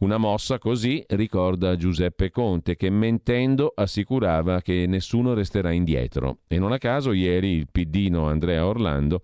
Una 0.00 0.16
mossa 0.16 0.58
così 0.58 1.04
ricorda 1.08 1.76
Giuseppe 1.76 2.30
Conte 2.30 2.74
che 2.74 2.88
mentendo 2.88 3.70
assicurava 3.74 4.62
che 4.62 4.86
nessuno 4.88 5.34
resterà 5.34 5.72
indietro 5.72 6.38
e 6.48 6.58
non 6.58 6.72
a 6.72 6.78
caso 6.78 7.12
ieri 7.12 7.50
il 7.50 7.68
piddino 7.70 8.26
Andrea 8.26 8.64
Orlando 8.64 9.22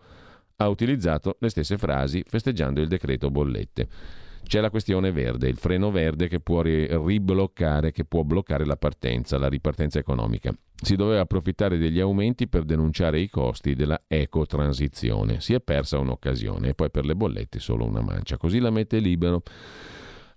ha 0.57 0.69
utilizzato 0.69 1.37
le 1.41 1.49
stesse 1.49 1.79
frasi 1.79 2.23
festeggiando 2.29 2.83
il 2.83 2.89
decreto 2.89 3.31
bollette. 3.31 3.89
C'è 4.43 4.61
la 4.61 4.69
questione 4.69 5.13
verde, 5.13 5.49
il 5.49 5.57
freno 5.57 5.91
verde 5.91 6.29
che 6.29 6.41
può 6.41 6.61
ribloccare, 6.61 7.91
che 7.91 8.05
può 8.05 8.23
bloccare 8.23 8.67
la 8.67 8.77
partenza, 8.77 9.39
la 9.39 9.49
ripartenza 9.49 9.99
economica. 9.99 10.55
Si 10.75 10.95
doveva 10.95 11.23
approfittare 11.23 11.79
degli 11.79 12.01
aumenti 12.01 12.49
per 12.49 12.65
denunciare 12.65 13.19
i 13.19 13.31
costi 13.31 13.75
della 13.75 14.03
ecotransizione. 14.07 15.41
Si 15.41 15.55
è 15.55 15.61
persa 15.61 15.99
un'occasione 15.99 16.69
e 16.69 16.75
poi 16.75 16.91
per 16.91 17.07
le 17.07 17.17
bollette 17.17 17.61
solo 17.61 17.87
una 17.87 18.03
mancia. 18.03 18.37
Così 18.37 18.59
la 18.59 18.71
mette 18.71 18.99
libero. 18.99 19.43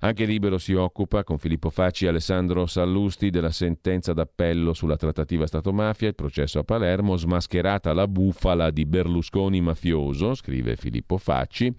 Anche 0.01 0.23
Libero 0.23 0.57
si 0.57 0.73
occupa 0.73 1.25
con 1.25 1.37
Filippo 1.37 1.69
Facci 1.69 2.05
e 2.05 2.07
Alessandro 2.07 2.65
Sallusti 2.67 3.29
della 3.29 3.51
sentenza 3.51 4.13
d'appello 4.13 4.71
sulla 4.71 4.95
trattativa 4.95 5.45
Stato-mafia, 5.45 6.07
il 6.07 6.15
processo 6.15 6.59
a 6.59 6.63
Palermo, 6.63 7.17
smascherata 7.17 7.91
la 7.91 8.07
bufala 8.07 8.71
di 8.71 8.85
Berlusconi 8.85 9.59
mafioso, 9.59 10.35
scrive 10.35 10.77
Filippo 10.77 11.17
Facci. 11.17 11.75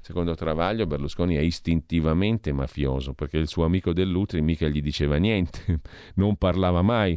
Secondo 0.00 0.34
Travaglio 0.34 0.86
Berlusconi 0.86 1.36
è 1.36 1.40
istintivamente 1.40 2.52
mafioso 2.52 3.12
perché 3.12 3.36
il 3.38 3.46
suo 3.46 3.64
amico 3.64 3.92
Dell'Utri 3.92 4.40
mica 4.40 4.66
gli 4.66 4.82
diceva 4.82 5.16
niente, 5.18 5.80
non 6.16 6.34
parlava 6.34 6.82
mai 6.82 7.16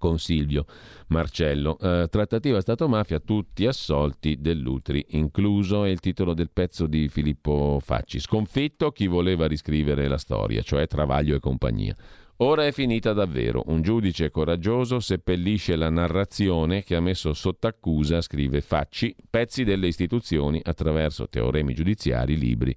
con 0.00 0.18
Silvio 0.18 0.64
Marcello. 1.08 1.78
Eh, 1.78 2.08
trattativa 2.10 2.60
Stato-mafia, 2.60 3.20
tutti 3.20 3.66
assolti 3.66 4.40
dell'Utri, 4.40 5.04
incluso 5.10 5.84
è 5.84 5.90
il 5.90 6.00
titolo 6.00 6.32
del 6.32 6.50
pezzo 6.50 6.86
di 6.86 7.08
Filippo 7.08 7.78
Facci. 7.80 8.18
Sconfitto 8.18 8.90
chi 8.90 9.06
voleva 9.06 9.46
riscrivere 9.46 10.08
la 10.08 10.16
storia, 10.16 10.62
cioè 10.62 10.86
Travaglio 10.86 11.36
e 11.36 11.40
compagnia. 11.40 11.94
Ora 12.42 12.64
è 12.64 12.72
finita 12.72 13.12
davvero. 13.12 13.64
Un 13.66 13.82
giudice 13.82 14.30
coraggioso 14.30 14.98
seppellisce 14.98 15.76
la 15.76 15.90
narrazione 15.90 16.82
che 16.82 16.96
ha 16.96 17.00
messo 17.00 17.34
sotto 17.34 17.66
accusa, 17.66 18.22
scrive 18.22 18.62
Facci, 18.62 19.14
pezzi 19.28 19.62
delle 19.62 19.88
istituzioni 19.88 20.58
attraverso 20.64 21.28
teoremi 21.28 21.74
giudiziari, 21.74 22.38
libri, 22.38 22.74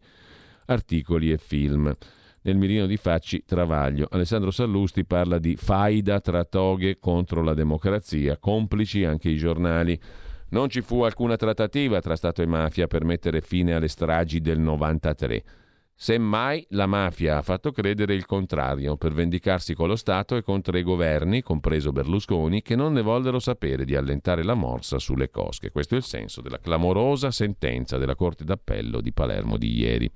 articoli 0.65 1.31
e 1.31 1.37
film. 1.37 1.95
Nel 2.45 2.57
mirino 2.57 2.87
di 2.87 2.97
Facci, 2.97 3.43
Travaglio. 3.45 4.07
Alessandro 4.11 4.51
Sallusti 4.51 5.05
parla 5.05 5.39
di 5.39 5.55
faida 5.55 6.19
tra 6.19 6.43
toghe 6.43 6.99
contro 6.99 7.41
la 7.41 7.53
democrazia, 7.53 8.37
complici 8.37 9.05
anche 9.05 9.29
i 9.29 9.37
giornali. 9.37 9.97
Non 10.49 10.67
ci 10.67 10.81
fu 10.81 11.03
alcuna 11.03 11.37
trattativa 11.37 12.01
tra 12.01 12.17
Stato 12.17 12.41
e 12.41 12.45
mafia 12.45 12.87
per 12.87 13.05
mettere 13.05 13.39
fine 13.39 13.73
alle 13.73 13.87
stragi 13.87 14.41
del 14.41 14.59
93. 14.59 15.43
Semmai 15.95 16.65
la 16.71 16.85
mafia 16.85 17.37
ha 17.37 17.41
fatto 17.41 17.71
credere 17.71 18.13
il 18.13 18.25
contrario 18.25 18.97
per 18.97 19.13
vendicarsi 19.13 19.73
con 19.73 19.87
lo 19.87 19.95
Stato 19.95 20.35
e 20.35 20.41
contro 20.41 20.77
i 20.77 20.83
governi, 20.83 21.41
compreso 21.41 21.93
Berlusconi, 21.93 22.61
che 22.61 22.75
non 22.75 22.91
ne 22.91 23.01
vollero 23.01 23.39
sapere 23.39 23.85
di 23.85 23.95
allentare 23.95 24.43
la 24.43 24.53
morsa 24.53 24.99
sulle 24.99 25.29
cosche. 25.29 25.71
Questo 25.71 25.93
è 25.93 25.97
il 25.97 26.03
senso 26.03 26.41
della 26.41 26.59
clamorosa 26.59 27.31
sentenza 27.31 27.97
della 27.97 28.15
Corte 28.15 28.43
d'Appello 28.43 28.99
di 28.99 29.13
Palermo 29.13 29.55
di 29.55 29.77
ieri. 29.77 30.11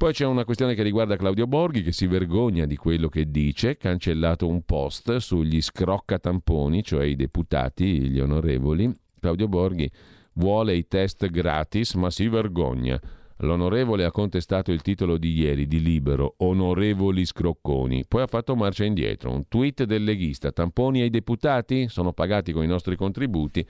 Poi 0.00 0.14
c'è 0.14 0.24
una 0.24 0.46
questione 0.46 0.74
che 0.74 0.82
riguarda 0.82 1.16
Claudio 1.16 1.46
Borghi 1.46 1.82
che 1.82 1.92
si 1.92 2.06
vergogna 2.06 2.64
di 2.64 2.74
quello 2.74 3.10
che 3.10 3.30
dice, 3.30 3.76
cancellato 3.76 4.48
un 4.48 4.62
post 4.62 5.16
sugli 5.16 5.60
scroccatamponi, 5.60 6.82
cioè 6.82 7.04
i 7.04 7.16
deputati, 7.16 8.08
gli 8.08 8.18
onorevoli. 8.18 8.90
Claudio 9.20 9.46
Borghi 9.46 9.90
vuole 10.36 10.74
i 10.74 10.88
test 10.88 11.28
gratis 11.28 11.92
ma 11.96 12.08
si 12.08 12.28
vergogna. 12.28 12.98
L'onorevole 13.40 14.06
ha 14.06 14.10
contestato 14.10 14.72
il 14.72 14.80
titolo 14.80 15.18
di 15.18 15.34
ieri 15.34 15.66
di 15.66 15.82
Libero, 15.82 16.32
Onorevoli 16.38 17.26
Scrocconi, 17.26 18.06
poi 18.08 18.22
ha 18.22 18.26
fatto 18.26 18.56
marcia 18.56 18.84
indietro. 18.84 19.30
Un 19.30 19.48
tweet 19.48 19.84
del 19.84 20.02
leghista, 20.02 20.50
tamponi 20.50 21.02
ai 21.02 21.10
deputati 21.10 21.90
sono 21.90 22.14
pagati 22.14 22.52
con 22.52 22.64
i 22.64 22.66
nostri 22.66 22.96
contributi, 22.96 23.68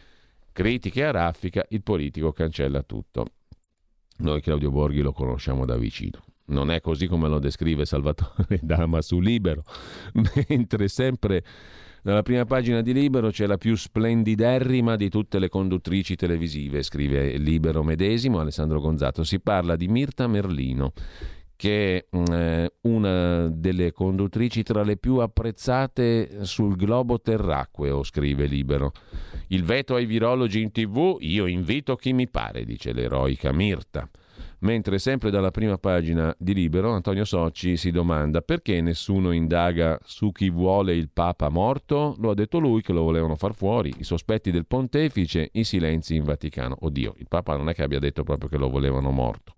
critiche 0.52 1.04
a 1.04 1.10
raffica, 1.10 1.66
il 1.70 1.82
politico 1.82 2.30
cancella 2.30 2.84
tutto. 2.84 3.26
Noi 4.20 4.40
Claudio 4.40 4.70
Borghi 4.70 5.00
lo 5.00 5.12
conosciamo 5.12 5.64
da 5.64 5.76
vicino. 5.76 6.22
Non 6.46 6.70
è 6.70 6.80
così 6.80 7.06
come 7.06 7.28
lo 7.28 7.38
descrive 7.38 7.84
Salvatore 7.84 8.58
Dama 8.62 9.00
su 9.02 9.20
Libero, 9.20 9.64
mentre 10.48 10.88
sempre 10.88 11.44
nella 12.02 12.22
prima 12.22 12.44
pagina 12.44 12.80
di 12.80 12.92
Libero 12.92 13.30
c'è 13.30 13.46
la 13.46 13.58
più 13.58 13.76
splendiderrima 13.76 14.96
di 14.96 15.08
tutte 15.10 15.38
le 15.38 15.48
conduttrici 15.48 16.16
televisive, 16.16 16.82
scrive 16.82 17.36
Libero 17.36 17.82
medesimo 17.82 18.40
Alessandro 18.40 18.80
Gonzato. 18.80 19.22
Si 19.22 19.38
parla 19.38 19.76
di 19.76 19.86
Mirta 19.86 20.26
Merlino, 20.26 20.92
che 21.60 22.06
è 22.08 22.16
mm, 22.16 22.24
eh, 22.32 22.72
una 22.84 23.48
delle 23.48 23.92
conduttrici 23.92 24.62
tra 24.62 24.82
le 24.82 24.96
più 24.96 25.16
apprezzate 25.16 26.46
sul 26.46 26.74
globo 26.74 27.20
terracqueo, 27.20 28.02
scrive 28.02 28.46
Libero. 28.46 28.92
Il 29.48 29.64
veto 29.64 29.94
ai 29.94 30.06
virologi 30.06 30.62
in 30.62 30.72
tv, 30.72 31.18
io 31.20 31.44
invito 31.44 31.96
chi 31.96 32.14
mi 32.14 32.30
pare, 32.30 32.64
dice 32.64 32.94
l'eroica 32.94 33.52
Mirta. 33.52 34.08
Mentre 34.60 34.98
sempre 34.98 35.30
dalla 35.30 35.50
prima 35.50 35.76
pagina 35.76 36.34
di 36.38 36.54
Libero 36.54 36.92
Antonio 36.92 37.26
Socci 37.26 37.76
si 37.76 37.90
domanda 37.90 38.40
perché 38.40 38.80
nessuno 38.80 39.32
indaga 39.32 39.98
su 40.02 40.32
chi 40.32 40.48
vuole 40.48 40.94
il 40.94 41.10
Papa 41.12 41.50
morto? 41.50 42.14
Lo 42.20 42.30
ha 42.30 42.34
detto 42.34 42.58
lui 42.58 42.80
che 42.80 42.94
lo 42.94 43.02
volevano 43.02 43.36
far 43.36 43.54
fuori, 43.54 43.92
i 43.98 44.04
sospetti 44.04 44.50
del 44.50 44.66
pontefice, 44.66 45.50
i 45.52 45.64
silenzi 45.64 46.14
in 46.14 46.24
Vaticano. 46.24 46.74
Oddio, 46.80 47.16
il 47.18 47.26
Papa 47.28 47.54
non 47.54 47.68
è 47.68 47.74
che 47.74 47.82
abbia 47.82 47.98
detto 47.98 48.22
proprio 48.22 48.48
che 48.48 48.56
lo 48.56 48.70
volevano 48.70 49.10
morto 49.10 49.56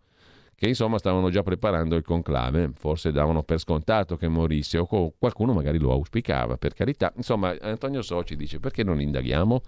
che 0.63 0.69
insomma 0.69 0.99
stavano 0.99 1.29
già 1.29 1.43
preparando 1.43 1.97
il 1.97 2.05
conclave, 2.05 2.71
forse 2.73 3.11
davano 3.11 3.43
per 3.43 3.59
scontato 3.59 4.17
che 4.17 4.29
morisse 4.29 4.79
o 4.79 4.87
qualcuno 5.19 5.53
magari 5.53 5.77
lo 5.77 5.91
auspicava, 5.91 6.57
per 6.57 6.73
carità. 6.73 7.13
Insomma, 7.17 7.53
Antonio 7.61 8.01
Soci 8.01 8.37
dice 8.37 8.61
perché 8.61 8.85
non 8.85 9.01
indaghiamo? 9.01 9.61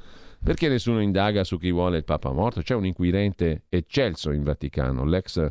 Perché 0.45 0.69
nessuno 0.69 1.03
indaga 1.03 1.43
su 1.43 1.59
chi 1.59 1.73
vuole 1.73 1.97
il 1.97 2.05
Papa 2.05 2.31
morto? 2.31 2.63
C'è 2.63 2.77
un 2.77 2.87
inquirente 2.87 3.63
eccelso 3.71 4.31
in 4.31 4.45
Vaticano, 4.45 5.05
l'ex 5.05 5.51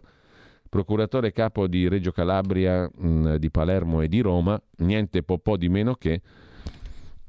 procuratore 0.69 1.33
capo 1.33 1.67
di 1.67 1.89
Reggio 1.89 2.13
Calabria, 2.13 2.89
mh, 2.89 3.35
di 3.35 3.51
Palermo 3.51 3.99
e 3.99 4.07
di 4.07 4.21
Roma, 4.21 4.57
niente 4.77 5.23
po', 5.23 5.39
po 5.39 5.57
di 5.57 5.67
meno 5.67 5.95
che 5.95 6.21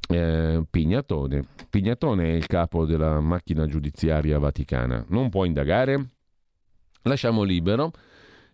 eh, 0.08 0.62
Pignatone. 0.70 1.46
Pignatone 1.68 2.26
è 2.26 2.34
il 2.34 2.46
capo 2.46 2.86
della 2.86 3.18
macchina 3.18 3.66
giudiziaria 3.66 4.38
vaticana. 4.38 5.04
Non 5.08 5.30
può 5.30 5.44
indagare? 5.44 6.10
Lasciamo 7.06 7.42
libero 7.42 7.92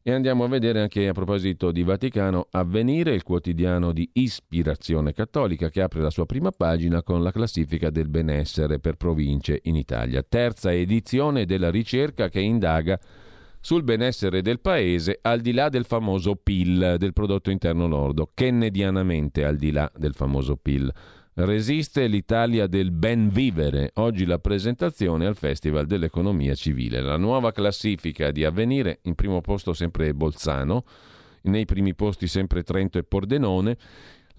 e 0.02 0.12
andiamo 0.12 0.42
a 0.42 0.48
vedere 0.48 0.80
anche 0.80 1.06
a 1.06 1.12
proposito 1.12 1.70
di 1.70 1.84
Vaticano 1.84 2.48
Avvenire, 2.50 3.14
il 3.14 3.22
quotidiano 3.22 3.92
di 3.92 4.08
ispirazione 4.14 5.12
cattolica 5.12 5.68
che 5.68 5.82
apre 5.82 6.00
la 6.00 6.10
sua 6.10 6.26
prima 6.26 6.50
pagina 6.50 7.02
con 7.04 7.22
la 7.22 7.30
classifica 7.30 7.90
del 7.90 8.08
benessere 8.08 8.80
per 8.80 8.96
province 8.96 9.60
in 9.64 9.76
Italia. 9.76 10.24
Terza 10.28 10.72
edizione 10.72 11.44
della 11.44 11.70
ricerca 11.70 12.28
che 12.28 12.40
indaga 12.40 12.98
sul 13.60 13.84
benessere 13.84 14.42
del 14.42 14.58
paese 14.58 15.20
al 15.22 15.40
di 15.40 15.52
là 15.52 15.68
del 15.68 15.84
famoso 15.84 16.34
PIL, 16.34 16.96
del 16.98 17.12
prodotto 17.12 17.50
interno 17.50 17.86
lordo, 17.86 18.30
kennedianamente 18.34 19.44
al 19.44 19.56
di 19.56 19.70
là 19.70 19.88
del 19.94 20.14
famoso 20.14 20.56
PIL. 20.56 20.92
Resiste 21.32 22.08
l'Italia 22.08 22.66
del 22.66 22.90
ben 22.90 23.28
vivere. 23.28 23.92
Oggi 23.94 24.26
la 24.26 24.40
presentazione 24.40 25.26
al 25.26 25.36
Festival 25.36 25.86
dell'Economia 25.86 26.56
Civile. 26.56 27.00
La 27.00 27.16
nuova 27.16 27.52
classifica 27.52 28.32
di 28.32 28.44
avvenire, 28.44 28.98
in 29.02 29.14
primo 29.14 29.40
posto 29.40 29.72
sempre 29.72 30.12
Bolzano, 30.12 30.84
nei 31.42 31.66
primi 31.66 31.94
posti 31.94 32.26
sempre 32.26 32.64
Trento 32.64 32.98
e 32.98 33.04
Pordenone. 33.04 33.78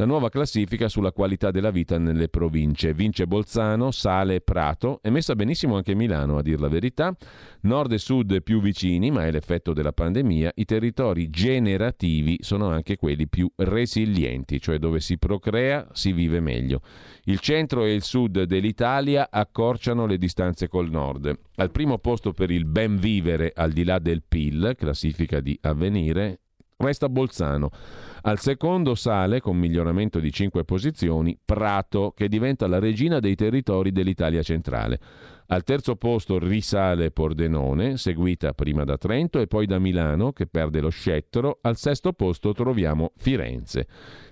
La 0.02 0.08
nuova 0.08 0.30
classifica 0.30 0.88
sulla 0.88 1.12
qualità 1.12 1.52
della 1.52 1.70
vita 1.70 2.00
nelle 2.00 2.28
province. 2.28 2.92
Vince 2.92 3.28
Bolzano, 3.28 3.92
sale 3.92 4.42
Prato, 4.42 4.98
è 5.00 5.12
messa 5.12 5.36
benissimo 5.36 5.76
anche 5.76 5.94
Milano 5.94 6.40
a 6.40 6.42
dir 6.42 6.60
la 6.60 6.70
verità. 6.70 7.16
Nord 7.62 7.92
e 7.92 8.00
sud 8.00 8.42
più 8.42 8.62
vicini, 8.62 9.12
ma 9.12 9.28
è 9.28 9.32
l'effetto 9.32 9.74
della 9.74 9.94
pandemia. 9.94 10.54
I 10.56 10.66
territori 10.66 11.30
generativi 11.30 12.38
sono 12.42 12.70
anche 12.70 12.96
quelli 12.96 13.28
più 13.28 13.48
resilienti, 13.58 14.60
cioè 14.60 14.80
dove 14.80 15.00
si 15.02 15.20
procrea, 15.20 15.88
si 15.92 16.14
vive 16.14 16.40
meglio. 16.40 16.82
Il 17.26 17.38
centro 17.38 17.86
e 17.86 17.94
il 17.94 18.02
sud 18.02 18.42
dell'Italia 18.46 19.28
accorciano 19.30 20.08
le 20.08 20.18
distanze 20.18 20.68
col 20.68 20.90
nord. 20.90 21.32
Al 21.58 21.70
primo 21.70 22.00
posto 22.00 22.34
per 22.34 22.50
il 22.50 22.66
ben 22.66 22.98
vivere 22.98 23.52
al 23.54 23.72
di 23.72 23.84
là 23.84 24.00
del 24.00 24.24
PIL, 24.28 24.74
classifica 24.76 25.42
di 25.42 25.56
avvenire, 25.62 26.40
resta 26.82 27.10
Bolzano. 27.10 27.70
Al 28.24 28.40
secondo 28.40 28.94
sale, 28.96 29.40
con 29.40 29.58
miglioramento 29.58 30.20
di 30.20 30.32
5 30.32 30.64
posizioni, 30.64 31.38
Prato, 31.44 32.14
che 32.16 32.28
diventa 32.28 32.68
la 32.68 32.80
regina 32.80 33.20
dei 33.20 33.36
territori 33.36 33.92
dell'Italia 33.92 34.44
centrale. 34.44 35.00
Al 35.48 35.64
terzo 35.64 35.96
posto 35.96 36.40
risale 36.40 37.12
Pordenone, 37.12 37.98
seguita 37.98 38.54
prima 38.54 38.86
da 38.86 38.98
Trento 38.98 39.40
e 39.40 39.48
poi 39.48 39.66
da 39.66 39.80
Milano, 39.80 40.32
che 40.32 40.48
perde 40.48 40.80
lo 40.80 40.90
scettro. 40.90 41.60
Al 41.62 41.76
sesto 41.76 42.14
posto 42.14 42.54
troviamo 42.54 43.12
Firenze. 43.18 43.86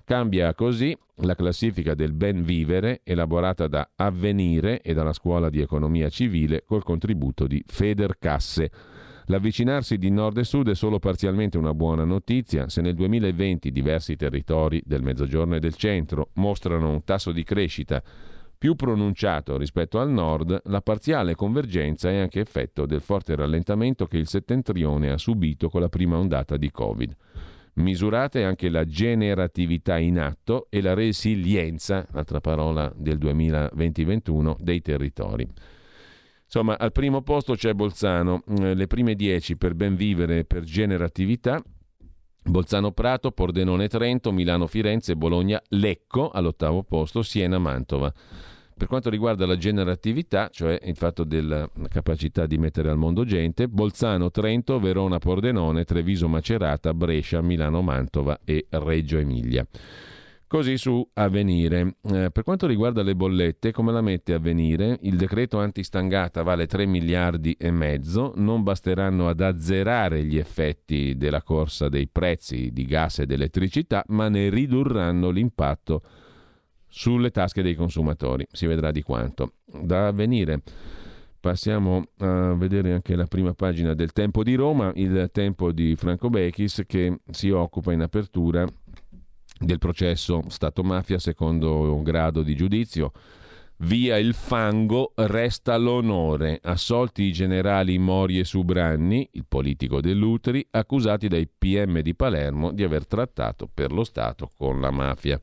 Cambia 0.05 0.53
così 0.53 0.95
la 1.17 1.35
classifica 1.35 1.93
del 1.93 2.13
ben 2.13 2.43
vivere 2.43 3.01
elaborata 3.03 3.67
da 3.67 3.89
Avvenire 3.95 4.81
e 4.81 4.93
dalla 4.93 5.11
Scuola 5.11 5.49
di 5.49 5.59
Economia 5.59 6.07
Civile 6.09 6.63
col 6.65 6.83
contributo 6.83 7.47
di 7.47 7.61
Federcasse. 7.67 8.71
L'avvicinarsi 9.31 9.99
di 9.99 10.09
nord 10.09 10.39
e 10.39 10.43
sud 10.43 10.69
è 10.69 10.75
solo 10.75 10.97
parzialmente 10.97 11.59
una 11.59 11.75
buona 11.75 12.03
notizia. 12.03 12.67
Se 12.67 12.81
nel 12.81 12.95
2020 12.95 13.71
diversi 13.71 14.15
territori 14.15 14.81
del 14.83 15.03
mezzogiorno 15.03 15.55
e 15.55 15.59
del 15.59 15.75
centro 15.75 16.29
mostrano 16.33 16.89
un 16.89 17.03
tasso 17.03 17.31
di 17.31 17.43
crescita 17.43 18.01
più 18.57 18.75
pronunciato 18.75 19.55
rispetto 19.55 19.99
al 19.99 20.09
nord, 20.09 20.61
la 20.63 20.81
parziale 20.81 21.35
convergenza 21.35 22.09
è 22.09 22.17
anche 22.17 22.39
effetto 22.39 22.87
del 22.87 23.01
forte 23.01 23.35
rallentamento 23.35 24.07
che 24.07 24.17
il 24.17 24.27
settentrione 24.27 25.11
ha 25.11 25.17
subito 25.19 25.69
con 25.69 25.81
la 25.81 25.89
prima 25.89 26.17
ondata 26.17 26.57
di 26.57 26.71
Covid. 26.71 27.15
Misurate 27.73 28.43
anche 28.43 28.67
la 28.67 28.83
generatività 28.83 29.99
in 29.99 30.17
atto 30.17 30.65
e 30.71 30.81
la 30.81 30.95
resilienza, 30.95 32.07
altra 32.13 32.41
parola 32.41 32.91
del 32.95 33.19
2020-21, 33.19 34.55
dei 34.59 34.81
territori. 34.81 35.47
Insomma, 36.51 36.79
al 36.79 36.91
primo 36.91 37.21
posto 37.21 37.53
c'è 37.53 37.75
Bolzano, 37.75 38.41
eh, 38.57 38.73
le 38.73 38.87
prime 38.87 39.13
10 39.13 39.55
per 39.55 39.75
ben 39.75 39.95
vivere 39.95 40.39
e 40.39 40.45
per 40.45 40.63
generatività, 40.63 41.61
Bolzano 42.43 42.91
Prato, 42.91 43.29
Pordenone 43.29 43.87
Trento, 43.87 44.31
Milano 44.31 44.65
Firenze, 44.65 45.15
Bologna 45.15 45.61
Lecco 45.67 46.31
all'ottavo 46.31 46.81
posto, 46.81 47.21
Siena 47.21 47.59
Mantova. 47.59 48.11
Per 48.75 48.87
quanto 48.87 49.11
riguarda 49.11 49.45
la 49.45 49.57
generatività, 49.57 50.49
cioè 50.51 50.79
il 50.85 50.95
fatto 50.95 51.23
della 51.23 51.69
capacità 51.87 52.47
di 52.47 52.57
mettere 52.57 52.89
al 52.89 52.97
mondo 52.97 53.25
gente, 53.25 53.67
Bolzano, 53.67 54.31
Trento, 54.31 54.79
Verona, 54.79 55.19
Pordenone, 55.19 55.83
Treviso, 55.83 56.27
Macerata, 56.27 56.95
Brescia, 56.95 57.41
Milano, 57.41 57.83
Mantova 57.83 58.39
e 58.43 58.65
Reggio 58.69 59.19
Emilia. 59.19 59.67
Così 60.49 60.79
su 60.79 61.07
Avvenire. 61.13 61.97
Eh, 62.11 62.31
per 62.31 62.41
quanto 62.41 62.65
riguarda 62.65 63.03
le 63.03 63.15
bollette, 63.15 63.71
come 63.71 63.91
la 63.91 64.01
mette 64.01 64.33
Avvenire? 64.33 64.97
Il 65.03 65.15
decreto 65.15 65.59
antistangata 65.59 66.41
vale 66.41 66.65
3 66.65 66.87
miliardi 66.87 67.55
e 67.55 67.69
mezzo, 67.69 68.33
non 68.35 68.63
basteranno 68.63 69.29
ad 69.29 69.41
azzerare 69.41 70.23
gli 70.23 70.39
effetti 70.39 71.15
della 71.15 71.43
corsa 71.43 71.87
dei 71.87 72.07
prezzi 72.07 72.71
di 72.73 72.85
gas 72.85 73.19
ed 73.19 73.29
elettricità, 73.29 74.03
ma 74.07 74.27
ne 74.27 74.49
ridurranno 74.49 75.29
l'impatto 75.29 76.01
sulle 76.87 77.29
tasche 77.29 77.61
dei 77.61 77.75
consumatori. 77.75 78.47
Si 78.51 78.65
vedrà 78.65 78.89
di 78.89 79.03
quanto. 79.03 79.53
Da 79.65 80.07
avvenire. 80.07 80.63
Passiamo 81.39 82.07
a 82.17 82.55
vedere 82.55 82.91
anche 82.91 83.15
la 83.15 83.27
prima 83.27 83.53
pagina 83.53 83.93
del 83.93 84.13
Tempo 84.13 84.41
di 84.41 84.55
Roma, 84.55 84.91
il 84.95 85.29
Tempo 85.31 85.71
di 85.71 85.95
Franco 85.95 86.31
Bechis 86.31 86.85
che 86.87 87.19
si 87.29 87.51
occupa 87.51 87.93
in 87.93 88.01
apertura 88.01 88.67
del 89.59 89.77
processo 89.77 90.43
Stato-mafia 90.47 91.19
secondo 91.19 92.01
grado 92.01 92.41
di 92.41 92.55
giudizio. 92.55 93.11
Via 93.81 94.17
il 94.17 94.33
fango, 94.33 95.13
resta 95.15 95.77
l'onore. 95.77 96.59
Assolti 96.63 97.23
i 97.23 97.31
generali 97.31 97.97
Mori 97.97 98.39
e 98.39 98.43
Subranni, 98.43 99.29
il 99.33 99.45
politico 99.47 100.01
dell'Utri, 100.01 100.65
accusati 100.69 101.29
dai 101.29 101.47
PM 101.47 102.01
di 102.01 102.13
Palermo 102.13 102.71
di 102.71 102.83
aver 102.83 103.07
trattato 103.07 103.69
per 103.73 103.93
lo 103.93 104.03
Stato 104.03 104.49
con 104.57 104.81
la 104.81 104.91
mafia. 104.91 105.39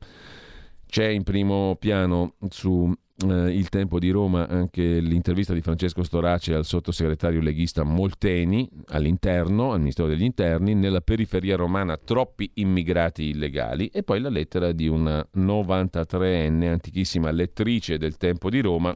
C'è 0.85 1.07
in 1.07 1.23
primo 1.23 1.75
piano 1.79 2.35
su 2.49 2.93
eh, 3.25 3.51
Il 3.51 3.69
Tempo 3.69 3.99
di 3.99 4.09
Roma 4.09 4.47
anche 4.47 4.99
l'intervista 4.99 5.53
di 5.53 5.61
Francesco 5.61 6.03
Storace 6.03 6.53
al 6.53 6.65
sottosegretario 6.65 7.41
leghista 7.41 7.83
Molteni 7.83 8.69
all'interno, 8.87 9.71
al 9.71 9.79
Ministero 9.79 10.07
degli 10.07 10.23
Interni, 10.23 10.75
nella 10.75 11.01
periferia 11.01 11.55
romana 11.55 11.97
troppi 11.97 12.51
immigrati 12.55 13.29
illegali 13.29 13.87
e 13.87 14.03
poi 14.03 14.19
la 14.19 14.29
lettera 14.29 14.71
di 14.71 14.87
una 14.87 15.25
93enne 15.35 16.69
antichissima 16.69 17.31
lettrice 17.31 17.97
del 17.97 18.17
Tempo 18.17 18.49
di 18.49 18.61
Roma, 18.61 18.95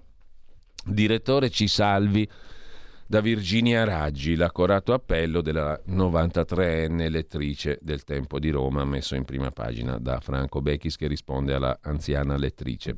direttore 0.85 1.49
ci 1.49 1.67
salvi 1.67 2.27
da 3.11 3.19
Virginia 3.19 3.83
Raggi, 3.83 4.35
l'accorato 4.35 4.93
appello 4.93 5.41
della 5.41 5.77
93enne 5.85 7.09
lettrice 7.09 7.77
del 7.81 8.05
Tempo 8.05 8.39
di 8.39 8.49
Roma, 8.51 8.85
messo 8.85 9.15
in 9.15 9.25
prima 9.25 9.51
pagina 9.51 9.97
da 9.97 10.21
Franco 10.21 10.61
Bechis 10.61 10.95
che 10.95 11.07
risponde 11.07 11.53
alla 11.53 11.77
anziana 11.81 12.37
lettrice. 12.37 12.95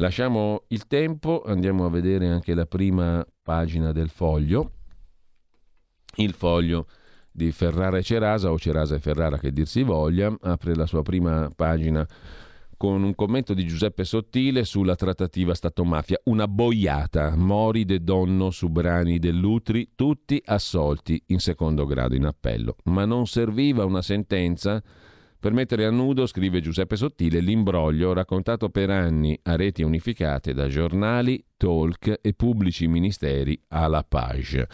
Lasciamo 0.00 0.62
il 0.68 0.86
tempo, 0.86 1.42
andiamo 1.44 1.84
a 1.84 1.90
vedere 1.90 2.28
anche 2.28 2.54
la 2.54 2.66
prima 2.66 3.26
pagina 3.42 3.90
del 3.90 4.10
foglio. 4.10 4.70
Il 6.16 6.34
foglio 6.34 6.86
di 7.32 7.50
Ferrara 7.50 7.98
e 7.98 8.02
Cerasa, 8.04 8.52
o 8.52 8.58
Cerasa 8.58 8.94
e 8.94 9.00
Ferrara 9.00 9.38
che 9.38 9.52
dir 9.52 9.66
si 9.66 9.82
voglia, 9.82 10.32
apre 10.40 10.76
la 10.76 10.86
sua 10.86 11.02
prima 11.02 11.50
pagina 11.54 12.06
con 12.76 13.02
un 13.02 13.12
commento 13.16 13.54
di 13.54 13.66
Giuseppe 13.66 14.04
Sottile 14.04 14.64
sulla 14.64 14.94
trattativa 14.94 15.52
Stato-mafia. 15.52 16.20
Una 16.24 16.46
boiata, 16.46 17.34
Mori 17.34 17.84
de 17.84 18.00
Donno 18.04 18.50
su 18.50 18.68
brani 18.68 19.18
dell'Utri, 19.18 19.94
tutti 19.96 20.40
assolti 20.44 21.20
in 21.26 21.40
secondo 21.40 21.86
grado 21.86 22.14
in 22.14 22.24
appello. 22.24 22.76
Ma 22.84 23.04
non 23.04 23.26
serviva 23.26 23.84
una 23.84 24.02
sentenza 24.02 24.80
per 25.40 25.52
mettere 25.52 25.84
a 25.84 25.90
nudo, 25.90 26.26
scrive 26.26 26.60
Giuseppe 26.60 26.96
Sottile, 26.96 27.40
l'imbroglio 27.40 28.12
raccontato 28.12 28.70
per 28.70 28.90
anni 28.90 29.38
a 29.44 29.54
reti 29.54 29.82
unificate 29.82 30.52
da 30.52 30.66
giornali, 30.66 31.44
talk 31.56 32.18
e 32.20 32.32
pubblici 32.34 32.88
ministeri 32.88 33.60
alla 33.68 34.02
page. 34.02 34.66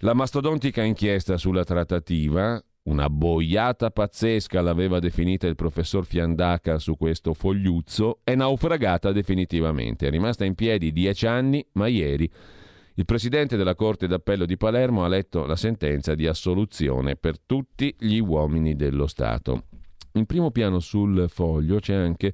La 0.00 0.12
mastodontica 0.12 0.82
inchiesta 0.82 1.38
sulla 1.38 1.64
trattativa, 1.64 2.62
una 2.84 3.08
boiata 3.08 3.90
pazzesca 3.90 4.60
l'aveva 4.60 4.98
definita 4.98 5.46
il 5.46 5.56
professor 5.56 6.04
Fiandaca 6.04 6.78
su 6.78 6.96
questo 6.96 7.32
fogliuzzo, 7.32 8.20
è 8.22 8.34
naufragata 8.34 9.12
definitivamente. 9.12 10.06
È 10.06 10.10
rimasta 10.10 10.44
in 10.44 10.54
piedi 10.54 10.92
dieci 10.92 11.26
anni, 11.26 11.66
ma 11.72 11.86
ieri 11.86 12.30
il 12.98 13.04
presidente 13.04 13.58
della 13.58 13.74
Corte 13.74 14.06
d'Appello 14.06 14.46
di 14.46 14.56
Palermo 14.56 15.04
ha 15.04 15.08
letto 15.08 15.44
la 15.44 15.56
sentenza 15.56 16.14
di 16.14 16.26
assoluzione 16.26 17.16
per 17.16 17.38
tutti 17.38 17.94
gli 17.98 18.18
uomini 18.18 18.74
dello 18.74 19.06
Stato. 19.06 19.64
In 20.16 20.24
primo 20.24 20.50
piano 20.50 20.80
sul 20.80 21.26
foglio 21.28 21.78
c'è 21.78 21.94
anche 21.94 22.32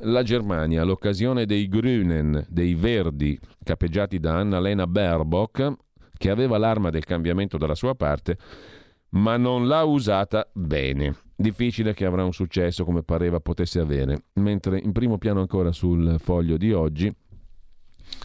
la 0.00 0.22
Germania, 0.22 0.84
l'occasione 0.84 1.44
dei 1.44 1.66
Grünen, 1.66 2.46
dei 2.48 2.74
Verdi, 2.74 3.36
capeggiati 3.64 4.20
da 4.20 4.36
Annalena 4.38 4.86
Baerbock, 4.86 5.72
che 6.16 6.30
aveva 6.30 6.56
l'arma 6.56 6.90
del 6.90 7.04
cambiamento 7.04 7.58
dalla 7.58 7.74
sua 7.74 7.96
parte, 7.96 8.38
ma 9.10 9.36
non 9.36 9.66
l'ha 9.66 9.82
usata 9.82 10.48
bene. 10.52 11.16
Difficile 11.34 11.94
che 11.94 12.04
avrà 12.04 12.24
un 12.24 12.32
successo 12.32 12.84
come 12.84 13.02
pareva 13.02 13.40
potesse 13.40 13.80
avere. 13.80 14.26
Mentre 14.34 14.78
in 14.78 14.92
primo 14.92 15.18
piano 15.18 15.40
ancora 15.40 15.72
sul 15.72 16.20
foglio 16.20 16.56
di 16.56 16.72
oggi 16.72 17.12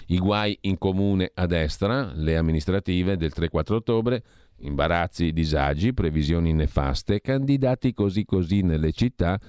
i 0.07 0.19
guai 0.19 0.55
in 0.61 0.77
comune 0.77 1.31
a 1.33 1.47
destra, 1.47 2.11
le 2.13 2.37
amministrative 2.37 3.17
del 3.17 3.31
3-4 3.35 3.73
ottobre, 3.73 4.23
imbarazzi, 4.61 5.31
disagi, 5.31 5.93
previsioni 5.93 6.53
nefaste, 6.53 7.21
candidati 7.21 7.93
così 7.93 8.25
così 8.25 8.61
nelle 8.61 8.91
città, 8.91 9.39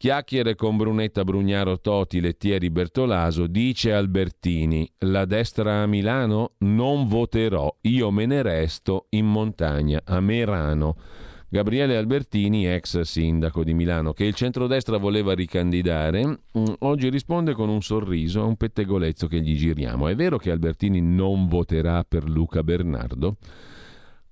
Chiacchiere 0.00 0.54
con 0.54 0.78
Brunetta 0.78 1.24
Brugnaro 1.24 1.78
Toti, 1.78 2.22
Lettieri 2.22 2.70
Bertolaso, 2.70 3.46
dice 3.46 3.92
Albertini, 3.92 4.90
la 5.00 5.26
destra 5.26 5.82
a 5.82 5.86
Milano 5.86 6.52
non 6.60 7.06
voterò, 7.06 7.70
io 7.82 8.10
me 8.10 8.24
ne 8.24 8.40
resto 8.40 9.08
in 9.10 9.26
montagna, 9.26 10.00
a 10.02 10.20
Merano. 10.20 10.96
Gabriele 11.50 11.98
Albertini, 11.98 12.66
ex 12.66 12.98
sindaco 13.00 13.62
di 13.62 13.74
Milano, 13.74 14.14
che 14.14 14.24
il 14.24 14.32
centrodestra 14.32 14.96
voleva 14.96 15.34
ricandidare, 15.34 16.24
mm, 16.26 16.64
oggi 16.78 17.10
risponde 17.10 17.52
con 17.52 17.68
un 17.68 17.82
sorriso 17.82 18.40
a 18.40 18.46
un 18.46 18.56
pettegolezzo 18.56 19.26
che 19.26 19.42
gli 19.42 19.54
giriamo. 19.54 20.08
È 20.08 20.14
vero 20.14 20.38
che 20.38 20.50
Albertini 20.50 21.02
non 21.02 21.46
voterà 21.46 22.04
per 22.04 22.26
Luca 22.26 22.62
Bernardo? 22.62 23.36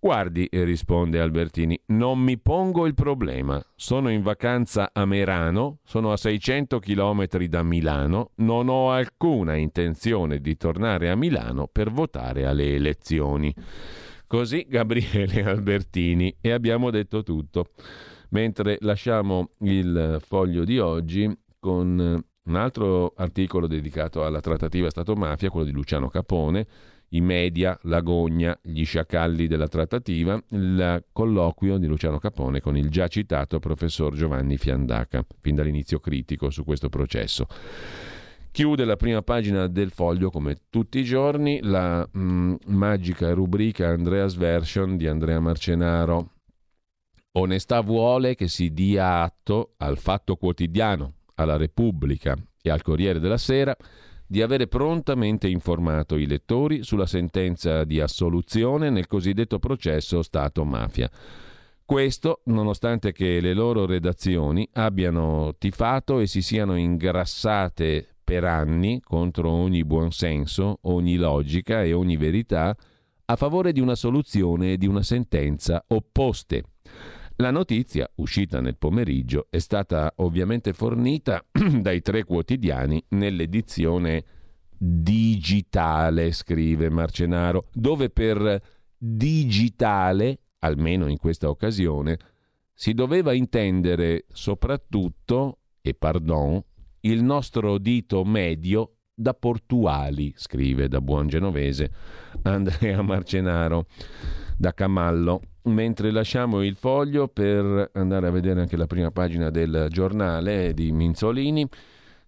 Guardi, 0.01 0.49
risponde 0.53 1.19
Albertini, 1.19 1.79
non 1.87 2.21
mi 2.21 2.39
pongo 2.39 2.87
il 2.87 2.95
problema. 2.95 3.61
Sono 3.75 4.11
in 4.11 4.23
vacanza 4.23 4.91
a 4.93 5.05
Merano, 5.05 5.81
sono 5.83 6.13
a 6.13 6.17
600 6.17 6.79
km 6.79 7.27
da 7.47 7.65
Milano, 7.65 8.31
non 8.37 8.69
ho 8.69 8.93
alcuna 8.93 9.57
intenzione 9.57 10.39
di 10.39 10.57
tornare 10.57 11.11
a 11.11 11.17
Milano 11.17 11.67
per 11.67 11.91
votare 11.91 12.47
alle 12.47 12.75
elezioni. 12.75 13.53
Così 14.29 14.67
Gabriele 14.69 15.43
Albertini 15.49 16.37
e 16.41 16.53
abbiamo 16.53 16.91
detto 16.91 17.25
tutto. 17.25 17.71
Mentre 18.31 18.77
lasciamo 18.83 19.51
il 19.63 20.19
foglio 20.25 20.63
di 20.65 20.79
oggi 20.79 21.29
con 21.59 22.25
un 22.49 22.55
altro 22.55 23.15
articolo 23.17 23.67
dedicato 23.67 24.25
alla 24.25 24.41
trattativa 24.41 24.91
Stato-mafia, 24.91 25.51
quello 25.51 25.67
di 25.67 25.73
Luciano 25.73 26.09
Capone, 26.09 26.67
i 27.11 27.21
media, 27.21 27.79
l'agonia, 27.83 28.59
gli 28.63 28.85
sciacalli 28.85 29.47
della 29.47 29.69
trattativa, 29.69 30.41
il 30.51 31.05
colloquio 31.13 31.79
di 31.79 31.87
Luciano 31.87 32.19
Capone 32.19 32.61
con 32.61 32.77
il 32.77 32.91
già 32.91 33.09
citato 33.09 33.59
professor 33.59 34.15
Giovanni 34.15 34.59
Fiandaca, 34.59 35.25
fin 35.41 35.55
dall'inizio 35.55 36.01
critico 36.01 36.51
su 36.51 36.65
questo 36.65 36.89
processo. 36.89 37.47
Chiude 38.51 38.85
la 38.85 38.97
prima 38.97 39.23
pagina 39.23 39.69
del 39.69 39.91
foglio, 39.91 40.31
come 40.31 40.57
tutti 40.69 40.99
i 40.99 41.05
giorni, 41.05 41.61
la 41.63 42.07
mh, 42.11 42.21
mm, 42.21 42.55
magica 42.67 43.33
rubrica 43.33 43.89
Andrea's 43.89 44.35
Version 44.35 44.97
di 44.97 45.07
Andrea 45.07 45.39
Marcenaro. 45.39 46.33
Onestà 47.33 47.81
vuole 47.81 48.35
che 48.35 48.49
si 48.49 48.73
dia 48.73 49.23
atto 49.23 49.75
al 49.77 49.97
Fatto 49.97 50.37
Quotidiano, 50.37 51.13
alla 51.37 51.57
Repubblica 51.57 52.37
e 52.61 52.71
al 52.71 52.83
Corriere 52.83 53.21
della 53.21 53.39
Sera 53.39 53.77
di 54.29 54.43
avere 54.43 54.69
prontamente 54.69 55.49
informato 55.49 56.17
i 56.17 56.27
lettori 56.27 56.85
sulla 56.85 57.07
sentenza 57.07 57.85
di 57.85 57.99
assoluzione 57.99 58.91
nel 58.91 59.07
cosiddetto 59.07 59.59
processo 59.59 60.23
Stato-mafia. 60.23 61.11
Questo 61.83 62.43
nonostante 62.45 63.13
che 63.13 63.41
le 63.41 63.55
loro 63.55 63.87
redazioni 63.87 64.69
abbiano 64.75 65.55
tifato 65.57 66.21
e 66.21 66.27
si 66.27 66.43
siano 66.43 66.77
ingrassate 66.77 68.07
per 68.23 68.45
anni 68.45 69.01
contro 69.01 69.49
ogni 69.49 69.83
buonsenso, 69.87 70.81
ogni 70.83 71.17
logica 71.17 71.83
e 71.83 71.95
ogni 71.95 72.19
verità 72.19 72.77
a 73.25 73.37
favore 73.37 73.73
di 73.73 73.81
una 73.81 73.95
soluzione 73.95 74.73
e 74.73 74.77
di 74.77 74.87
una 74.87 75.03
sentenza 75.03 75.83
opposte. 75.89 76.65
La 77.41 77.53
notizia, 77.53 78.11
uscita 78.17 78.61
nel 78.61 78.77
pomeriggio, 78.77 79.47
è 79.49 79.59
stata 79.59 80.13
ovviamente 80.17 80.73
fornita 80.73 81.45
dai 81.81 82.03
tre 82.03 82.25
quotidiani 82.25 83.01
nell'edizione 83.11 84.25
digitale, 84.77 86.33
scrive 86.33 86.91
Marcenaro, 86.91 87.69
dove 87.73 88.11
per 88.11 88.61
digitale, 88.97 90.41
almeno 90.59 91.07
in 91.07 91.17
questa 91.19 91.49
occasione, 91.49 92.19
si 92.75 92.93
doveva 92.93 93.33
intendere 93.33 94.25
soprattutto, 94.33 95.59
e 95.81 95.95
pardon, 95.95 96.61
il 97.03 97.23
nostro 97.23 97.79
dito 97.79 98.25
medio 98.25 98.95
da 99.15 99.33
portuali, 99.35 100.33
scrive 100.35 100.89
da 100.89 101.01
buon 101.01 101.29
genovese 101.29 101.93
Andrea 102.43 103.01
Marcenaro 103.03 103.87
da 104.57 104.75
Camallo. 104.75 105.41
Mentre 105.69 106.11
lasciamo 106.11 106.63
il 106.63 106.77
foglio 106.77 107.29
per 107.29 107.91
andare 107.93 108.27
a 108.27 108.31
vedere 108.31 108.61
anche 108.61 108.77
la 108.77 108.87
prima 108.87 109.11
pagina 109.11 109.51
del 109.51 109.87
giornale 109.91 110.73
di 110.75 110.91
Minzolini, 110.91 111.69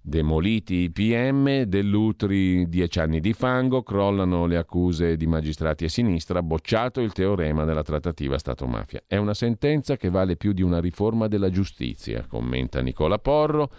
Demoliti 0.03 0.77
i 0.77 0.91
PM, 0.91 1.65
dell'Utri 1.65 2.67
dieci 2.71 3.01
anni 3.01 3.21
di 3.21 3.35
fango, 3.35 3.83
crollano 3.83 4.47
le 4.47 4.57
accuse 4.57 5.15
di 5.19 5.27
magistrati 5.27 5.85
a 5.85 5.91
sinistra, 5.91 6.43
bocciato 6.43 7.03
il 7.03 7.13
teorema 7.13 7.65
della 7.65 7.83
trattativa 7.83 8.39
Stato-mafia. 8.39 9.03
È 9.07 9.17
una 9.17 9.35
sentenza 9.35 9.99
che 9.99 10.09
vale 10.09 10.37
più 10.37 10.53
di 10.53 10.63
una 10.63 10.81
riforma 10.81 11.29
della 11.29 11.51
giustizia, 11.51 12.25
commenta 12.27 12.81
Nicola 12.81 13.19
Porro. 13.19 13.71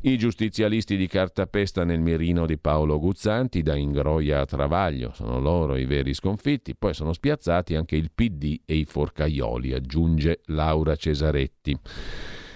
I 0.00 0.18
giustizialisti 0.18 0.96
di 0.96 1.06
cartapesta 1.06 1.84
nel 1.84 2.00
mirino 2.00 2.46
di 2.46 2.58
Paolo 2.58 2.98
Guzzanti 2.98 3.62
da 3.62 3.76
Ingroia 3.76 4.40
a 4.40 4.46
Travaglio, 4.46 5.12
sono 5.14 5.38
loro 5.38 5.76
i 5.76 5.84
veri 5.84 6.14
sconfitti, 6.14 6.74
poi 6.74 6.94
sono 6.94 7.12
spiazzati 7.12 7.76
anche 7.76 7.94
il 7.94 8.10
PD 8.12 8.62
e 8.66 8.74
i 8.74 8.84
forcaioli, 8.84 9.72
aggiunge 9.72 10.40
Laura 10.46 10.96
Cesaretti. 10.96 11.78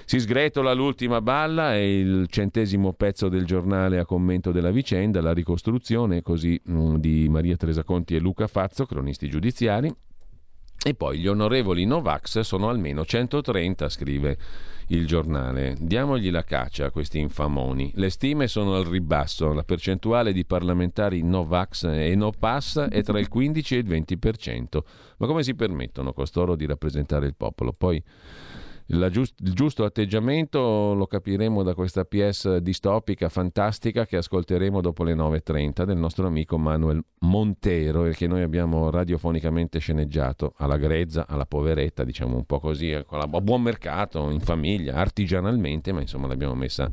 Si 0.06 0.20
sgretola 0.20 0.72
l'ultima 0.72 1.20
balla 1.20 1.74
e 1.74 1.98
il 1.98 2.26
centesimo 2.28 2.92
pezzo 2.92 3.28
del 3.28 3.46
giornale 3.46 3.98
a 3.98 4.04
commento 4.04 4.52
della 4.52 4.70
vicenda, 4.70 5.22
la 5.22 5.32
ricostruzione 5.32 6.20
così 6.20 6.60
mm, 6.68 6.96
di 6.96 7.28
Maria 7.28 7.56
Teresa 7.56 7.84
Conti 7.84 8.14
e 8.14 8.18
Luca 8.18 8.46
Fazzo, 8.46 8.84
cronisti 8.84 9.28
giudiziari. 9.28 9.92
E 10.86 10.94
poi 10.94 11.18
gli 11.18 11.26
onorevoli 11.26 11.86
Novax 11.86 12.40
sono 12.40 12.68
almeno 12.68 13.06
130, 13.06 13.88
scrive 13.88 14.36
il 14.88 15.06
giornale. 15.06 15.74
Diamogli 15.80 16.30
la 16.30 16.44
caccia 16.44 16.84
a 16.84 16.90
questi 16.90 17.18
infamoni. 17.18 17.90
Le 17.94 18.10
stime 18.10 18.48
sono 18.48 18.74
al 18.74 18.84
ribasso, 18.84 19.54
la 19.54 19.62
percentuale 19.62 20.34
di 20.34 20.44
parlamentari 20.44 21.22
Novax 21.22 21.84
e 21.84 22.14
No 22.14 22.32
Pass 22.38 22.78
è 22.80 23.02
tra 23.02 23.18
il 23.18 23.28
15 23.28 23.76
e 23.76 23.78
il 23.78 23.86
20%. 23.86 24.78
Ma 25.16 25.26
come 25.26 25.42
si 25.42 25.54
permettono 25.54 26.12
costoro 26.12 26.54
di 26.54 26.66
rappresentare 26.66 27.24
il 27.24 27.34
popolo? 27.34 27.72
Poi 27.72 28.02
Giust- 28.86 29.40
il 29.40 29.54
giusto 29.54 29.84
atteggiamento 29.84 30.92
lo 30.92 31.06
capiremo 31.06 31.62
da 31.62 31.74
questa 31.74 32.04
pièce 32.04 32.60
distopica 32.60 33.30
fantastica 33.30 34.04
che 34.04 34.18
ascolteremo 34.18 34.82
dopo 34.82 35.04
le 35.04 35.14
9.30 35.14 35.84
del 35.84 35.96
nostro 35.96 36.26
amico 36.26 36.58
Manuel 36.58 37.02
Montero 37.20 38.04
e 38.04 38.12
che 38.14 38.26
noi 38.26 38.42
abbiamo 38.42 38.90
radiofonicamente 38.90 39.78
sceneggiato 39.78 40.52
alla 40.58 40.76
grezza, 40.76 41.26
alla 41.26 41.46
poveretta, 41.46 42.04
diciamo 42.04 42.36
un 42.36 42.44
po' 42.44 42.60
così, 42.60 42.92
a 42.92 43.26
buon 43.40 43.62
mercato, 43.62 44.28
in 44.28 44.40
famiglia, 44.40 44.96
artigianalmente, 44.96 45.92
ma 45.92 46.02
insomma 46.02 46.26
l'abbiamo 46.26 46.54
messa 46.54 46.90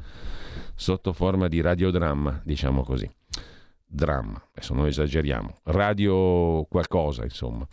sotto 0.73 1.11
forma 1.11 1.49
di 1.49 1.59
radiodramma, 1.59 2.41
diciamo 2.45 2.83
così. 2.83 3.09
Dramma, 3.85 4.41
adesso 4.53 4.73
noi 4.73 4.87
esageriamo, 4.87 5.57
radio 5.63 6.65
qualcosa 6.69 7.23
insomma. 7.25 7.67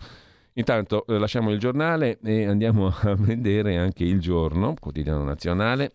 Intanto 0.59 1.07
eh, 1.07 1.19
lasciamo 1.19 1.53
il 1.53 1.59
giornale 1.61 2.19
e 2.23 2.45
andiamo 2.45 2.89
a 3.03 3.15
vedere 3.15 3.77
anche 3.79 4.05
il 4.05 4.21
giorno, 4.21 4.75
quotidiano 4.79 5.23
nazionale, 5.23 5.93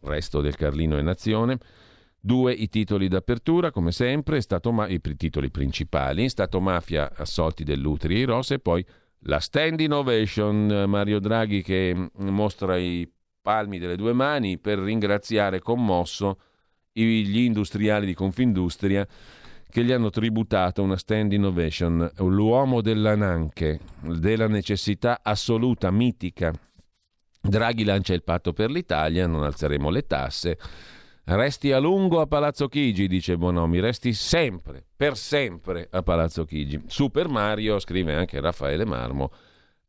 resto 0.00 0.40
del 0.40 0.56
Carlino 0.56 0.98
e 0.98 1.02
Nazione. 1.02 1.58
Due 2.18 2.52
i 2.52 2.68
titoli 2.68 3.06
d'apertura, 3.06 3.70
come 3.70 3.92
sempre, 3.92 4.40
ma- 4.72 4.88
i 4.88 5.00
titoli 5.16 5.50
principali, 5.50 6.28
Stato 6.28 6.60
Mafia 6.60 7.12
assolti 7.14 7.62
dell'Utri 7.62 8.20
e 8.20 8.24
Ross 8.24 8.50
e 8.50 8.58
poi 8.58 8.84
la 9.20 9.38
stand 9.38 9.78
innovation, 9.78 10.84
Mario 10.88 11.20
Draghi 11.20 11.62
che 11.62 11.94
mm, 11.94 12.28
mostra 12.28 12.76
i 12.76 13.08
palmi 13.40 13.78
delle 13.78 13.94
due 13.94 14.12
mani 14.12 14.58
per 14.58 14.80
ringraziare 14.80 15.60
commosso 15.60 16.40
gli 16.92 17.38
industriali 17.38 18.06
di 18.06 18.14
Confindustria 18.14 19.06
che 19.76 19.84
gli 19.84 19.92
hanno 19.92 20.08
tributato 20.08 20.82
una 20.82 20.96
stand 20.96 21.34
innovation, 21.34 22.10
l'uomo 22.20 22.80
della 22.80 23.14
Nanche, 23.14 23.78
della 24.00 24.48
necessità 24.48 25.20
assoluta, 25.22 25.90
mitica. 25.90 26.50
Draghi 27.42 27.84
lancia 27.84 28.14
il 28.14 28.22
patto 28.22 28.54
per 28.54 28.70
l'Italia, 28.70 29.26
non 29.26 29.42
alzeremo 29.42 29.90
le 29.90 30.06
tasse. 30.06 30.58
Resti 31.24 31.72
a 31.72 31.78
lungo 31.78 32.22
a 32.22 32.26
Palazzo 32.26 32.68
Chigi, 32.68 33.06
dice 33.06 33.36
Bonomi, 33.36 33.78
resti 33.78 34.14
sempre, 34.14 34.82
per 34.96 35.14
sempre 35.14 35.88
a 35.90 36.02
Palazzo 36.02 36.46
Chigi. 36.46 36.84
Super 36.86 37.28
Mario, 37.28 37.78
scrive 37.78 38.14
anche 38.14 38.40
Raffaele 38.40 38.86
Marmo, 38.86 39.30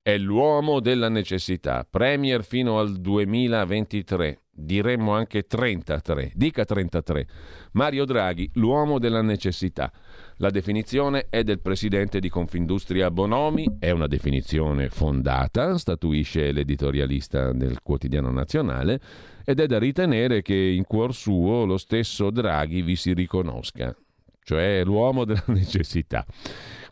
è 0.01 0.17
l'uomo 0.17 0.81
della 0.81 1.07
necessità, 1.07 1.87
premier 1.89 2.43
fino 2.43 2.77
al 2.77 2.91
2023 2.99 4.41
diremmo 4.57 5.13
anche 5.13 5.43
33, 5.43 6.31
dica 6.33 6.65
33. 6.65 7.27
Mario 7.73 8.05
Draghi, 8.05 8.49
l'uomo 8.53 8.97
della 8.97 9.21
necessità. 9.21 9.91
La 10.37 10.49
definizione 10.49 11.27
è 11.29 11.43
del 11.43 11.59
presidente 11.59 12.19
di 12.19 12.29
Confindustria 12.29 13.11
Bonomi, 13.11 13.77
è 13.79 13.91
una 13.91 14.07
definizione 14.07 14.89
fondata, 14.89 15.77
statuisce 15.77 16.51
l'editorialista 16.51 17.53
del 17.53 17.81
quotidiano 17.81 18.31
nazionale, 18.31 18.99
ed 19.45 19.59
è 19.59 19.67
da 19.67 19.77
ritenere 19.77 20.41
che 20.41 20.55
in 20.55 20.85
cuor 20.85 21.13
suo 21.13 21.65
lo 21.65 21.77
stesso 21.77 22.31
Draghi 22.31 22.81
vi 22.81 22.95
si 22.95 23.13
riconosca, 23.13 23.95
cioè 24.43 24.83
l'uomo 24.83 25.23
della 25.23 25.43
necessità 25.53 26.25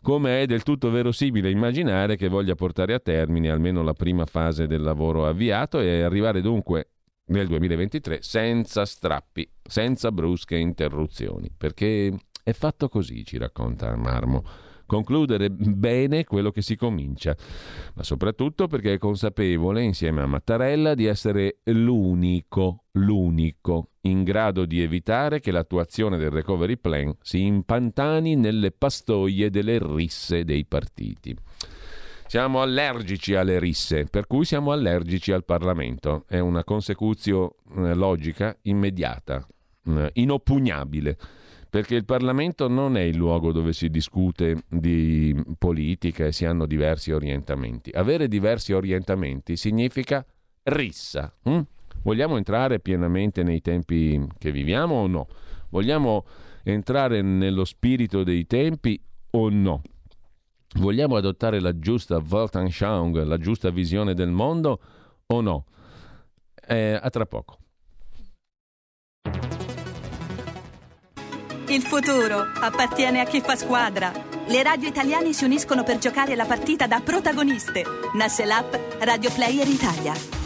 come 0.06 0.42
è 0.42 0.46
del 0.46 0.62
tutto 0.62 0.88
verosimile 0.88 1.50
immaginare 1.50 2.14
che 2.14 2.28
voglia 2.28 2.54
portare 2.54 2.94
a 2.94 3.00
termine 3.00 3.50
almeno 3.50 3.82
la 3.82 3.92
prima 3.92 4.24
fase 4.24 4.68
del 4.68 4.80
lavoro 4.80 5.26
avviato 5.26 5.80
e 5.80 6.02
arrivare 6.02 6.40
dunque 6.40 6.90
nel 7.26 7.46
2023 7.46 8.18
senza 8.22 8.84
strappi, 8.84 9.48
senza 9.62 10.12
brusche 10.12 10.56
interruzioni, 10.56 11.50
perché 11.56 12.14
è 12.42 12.52
fatto 12.52 12.88
così, 12.88 13.24
ci 13.24 13.38
racconta 13.38 13.94
Marmo. 13.96 14.44
Concludere 14.86 15.50
bene 15.50 16.22
quello 16.22 16.52
che 16.52 16.62
si 16.62 16.76
comincia, 16.76 17.36
ma 17.94 18.04
soprattutto 18.04 18.68
perché 18.68 18.92
è 18.92 18.98
consapevole, 18.98 19.82
insieme 19.82 20.22
a 20.22 20.26
Mattarella, 20.26 20.94
di 20.94 21.06
essere 21.06 21.58
l'unico, 21.64 22.84
l'unico 22.92 23.90
in 24.02 24.22
grado 24.22 24.64
di 24.64 24.80
evitare 24.80 25.40
che 25.40 25.50
l'attuazione 25.50 26.18
del 26.18 26.30
recovery 26.30 26.76
plan 26.76 27.12
si 27.20 27.42
impantani 27.42 28.36
nelle 28.36 28.70
pastoie 28.70 29.50
delle 29.50 29.80
risse 29.80 30.44
dei 30.44 30.64
partiti. 30.64 31.36
Siamo 32.28 32.60
allergici 32.60 33.36
alle 33.36 33.60
risse, 33.60 34.04
per 34.06 34.26
cui 34.26 34.44
siamo 34.44 34.72
allergici 34.72 35.30
al 35.30 35.44
Parlamento. 35.44 36.24
È 36.26 36.40
una 36.40 36.64
consecuzio 36.64 37.54
eh, 37.76 37.94
logica 37.94 38.56
immediata, 38.62 39.46
eh, 39.86 40.10
inoppugnabile, 40.14 41.16
perché 41.70 41.94
il 41.94 42.04
Parlamento 42.04 42.66
non 42.66 42.96
è 42.96 43.02
il 43.02 43.16
luogo 43.16 43.52
dove 43.52 43.72
si 43.72 43.90
discute 43.90 44.64
di 44.68 45.40
politica 45.56 46.26
e 46.26 46.32
si 46.32 46.44
hanno 46.44 46.66
diversi 46.66 47.12
orientamenti. 47.12 47.90
Avere 47.90 48.26
diversi 48.26 48.72
orientamenti 48.72 49.56
significa 49.56 50.26
rissa. 50.64 51.32
Hm? 51.44 51.60
Vogliamo 52.02 52.36
entrare 52.36 52.80
pienamente 52.80 53.44
nei 53.44 53.60
tempi 53.60 54.20
che 54.36 54.50
viviamo 54.50 54.96
o 54.96 55.06
no? 55.06 55.28
Vogliamo 55.68 56.24
entrare 56.64 57.22
nello 57.22 57.64
spirito 57.64 58.24
dei 58.24 58.46
tempi 58.46 59.00
o 59.30 59.48
no? 59.48 59.82
Vogliamo 60.76 61.16
adottare 61.16 61.60
la 61.60 61.78
giusta 61.78 62.18
Weltanschauung, 62.18 63.22
la 63.22 63.38
giusta 63.38 63.70
visione 63.70 64.14
del 64.14 64.30
mondo 64.30 64.80
o 65.26 65.40
no? 65.40 65.64
Eh, 66.68 66.98
a 67.00 67.08
tra 67.10 67.24
poco. 67.24 67.58
Il 71.68 71.82
futuro 71.82 72.38
appartiene 72.60 73.20
a 73.20 73.24
chi 73.24 73.40
fa 73.40 73.56
squadra. 73.56 74.12
Le 74.48 74.62
radio 74.62 74.88
italiane 74.88 75.32
si 75.32 75.44
uniscono 75.44 75.82
per 75.82 75.98
giocare 75.98 76.36
la 76.36 76.44
partita 76.44 76.86
da 76.86 77.00
protagoniste. 77.00 77.82
Nasce 78.14 78.44
l'app 78.44 78.72
Radio 79.00 79.30
Player 79.32 79.66
Italia. 79.66 80.45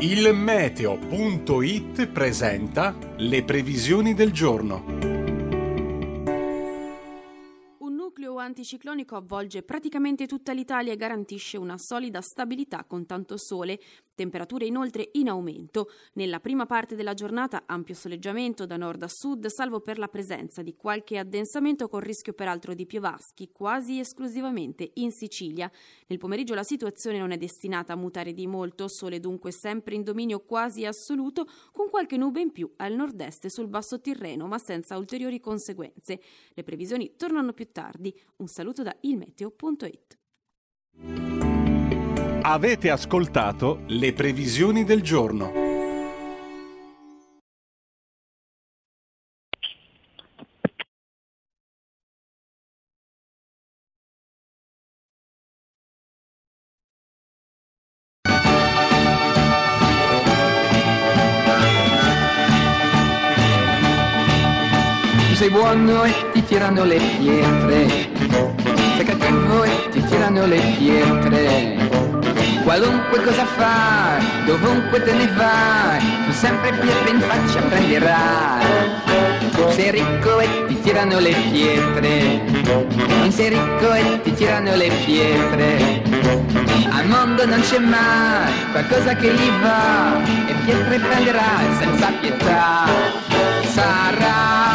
Il 0.00 0.32
meteo.it 0.32 2.06
presenta 2.06 2.96
le 3.16 3.42
previsioni 3.42 4.14
del 4.14 4.30
giorno. 4.30 4.84
Un 7.78 7.94
nucleo 7.96 8.38
anticiclonico 8.38 9.16
avvolge 9.16 9.64
praticamente 9.64 10.28
tutta 10.28 10.52
l'Italia 10.52 10.92
e 10.92 10.96
garantisce 10.96 11.56
una 11.56 11.76
solida 11.78 12.20
stabilità 12.20 12.84
con 12.84 13.06
tanto 13.06 13.36
sole, 13.36 13.80
temperature 14.18 14.66
inoltre 14.66 15.10
in 15.12 15.28
aumento. 15.28 15.90
Nella 16.14 16.40
prima 16.40 16.66
parte 16.66 16.96
della 16.96 17.14
giornata 17.14 17.62
ampio 17.66 17.94
soleggiamento 17.94 18.66
da 18.66 18.76
nord 18.76 19.04
a 19.04 19.08
sud, 19.08 19.46
salvo 19.46 19.78
per 19.80 19.96
la 19.98 20.08
presenza 20.08 20.60
di 20.60 20.74
qualche 20.74 21.18
addensamento 21.18 21.86
con 21.88 22.00
rischio 22.00 22.32
peraltro 22.32 22.74
di 22.74 22.84
piovaschi, 22.84 23.50
quasi 23.52 24.00
esclusivamente 24.00 24.90
in 24.94 25.12
Sicilia. 25.12 25.70
Nel 26.08 26.18
pomeriggio 26.18 26.54
la 26.54 26.64
situazione 26.64 27.18
non 27.18 27.30
è 27.30 27.36
destinata 27.36 27.92
a 27.92 27.96
mutare 27.96 28.32
di 28.32 28.48
molto, 28.48 28.88
sole 28.88 29.20
dunque 29.20 29.52
sempre 29.52 29.94
in 29.94 30.02
dominio 30.02 30.40
quasi 30.40 30.84
assoluto, 30.84 31.46
con 31.70 31.88
qualche 31.88 32.16
nube 32.16 32.40
in 32.40 32.50
più 32.50 32.72
al 32.78 32.94
nord-est 32.94 33.46
sul 33.46 33.68
basso 33.68 34.00
Tirreno, 34.00 34.48
ma 34.48 34.58
senza 34.58 34.96
ulteriori 34.96 35.38
conseguenze. 35.38 36.20
Le 36.54 36.64
previsioni 36.64 37.14
tornano 37.16 37.52
più 37.52 37.70
tardi. 37.70 38.12
Un 38.38 38.48
saluto 38.48 38.82
da 38.82 38.96
ilmeteo.it. 39.00 40.18
Avete 42.40 42.90
ascoltato 42.90 43.82
le 43.88 44.12
previsioni 44.12 44.84
del 44.84 45.02
giorno. 45.02 45.52
Sei 65.34 65.50
buono 65.50 66.04
e 66.04 66.12
ti 66.32 66.42
tirano 66.44 66.84
le 66.84 66.98
pietre, 67.18 68.77
sei 68.98 69.06
cattivo 69.06 69.62
e 69.62 69.88
ti 69.92 70.04
tirano 70.06 70.44
le 70.46 70.60
pietre. 70.76 71.76
Qualunque 72.64 73.22
cosa 73.22 73.46
fai, 73.46 74.26
dovunque 74.44 75.02
te 75.02 75.12
ne 75.12 75.28
vai, 75.36 76.00
tu 76.26 76.32
sempre 76.32 76.72
pietre 76.72 77.10
in 77.10 77.20
faccia 77.20 77.60
prenderai. 77.60 78.66
Sei 79.70 79.90
ricco 79.92 80.40
e 80.40 80.64
ti 80.66 80.80
tirano 80.80 81.20
le 81.20 81.32
pietre, 81.50 82.40
sei 83.28 83.48
ricco 83.50 83.92
e 83.92 84.20
ti 84.22 84.34
tirano 84.34 84.74
le 84.74 84.90
pietre. 85.04 86.02
Al 86.90 87.06
mondo 87.06 87.46
non 87.46 87.60
c'è 87.60 87.78
mai 87.78 88.52
qualcosa 88.72 89.14
che 89.14 89.32
gli 89.32 89.50
va, 89.62 90.20
e 90.24 90.54
pietre 90.64 90.98
prenderai 90.98 91.66
senza 91.78 92.10
pietà. 92.20 92.86
Sarà 93.62 94.67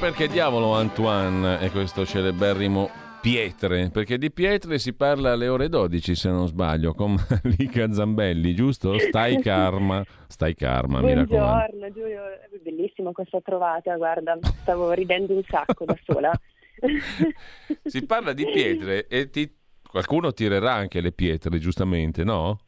perché 0.00 0.28
diavolo 0.28 0.72
Antoine 0.72 1.58
è 1.58 1.70
questo 1.70 2.06
celeberrimo 2.06 2.88
Pietre? 3.20 3.90
Perché 3.90 4.16
di 4.16 4.30
Pietre 4.32 4.78
si 4.78 4.94
parla 4.94 5.32
alle 5.32 5.46
ore 5.46 5.68
12 5.68 6.14
se 6.14 6.30
non 6.30 6.46
sbaglio 6.46 6.94
con 6.94 7.16
Malika 7.44 7.92
Zambelli, 7.92 8.54
giusto? 8.54 8.98
Stai 8.98 9.36
karma, 9.44 10.02
stai 10.26 10.54
karma, 10.54 11.02
mi 11.02 11.12
raccomando. 11.12 11.66
Buongiorno 11.76 11.92
Giulio, 11.92 12.22
è 12.24 12.58
bellissima 12.62 13.12
questa 13.12 13.42
trovata, 13.42 13.94
guarda, 13.96 14.38
stavo 14.40 14.90
ridendo 14.92 15.34
un 15.34 15.42
sacco 15.46 15.84
da 15.84 15.98
sola. 16.04 16.32
Si 17.84 18.06
parla 18.06 18.32
di 18.32 18.46
pietre 18.46 19.06
e 19.06 19.28
ti- 19.28 19.54
qualcuno 19.86 20.32
tirerà 20.32 20.72
anche 20.72 21.02
le 21.02 21.12
pietre, 21.12 21.58
giustamente, 21.58 22.24
no? 22.24 22.58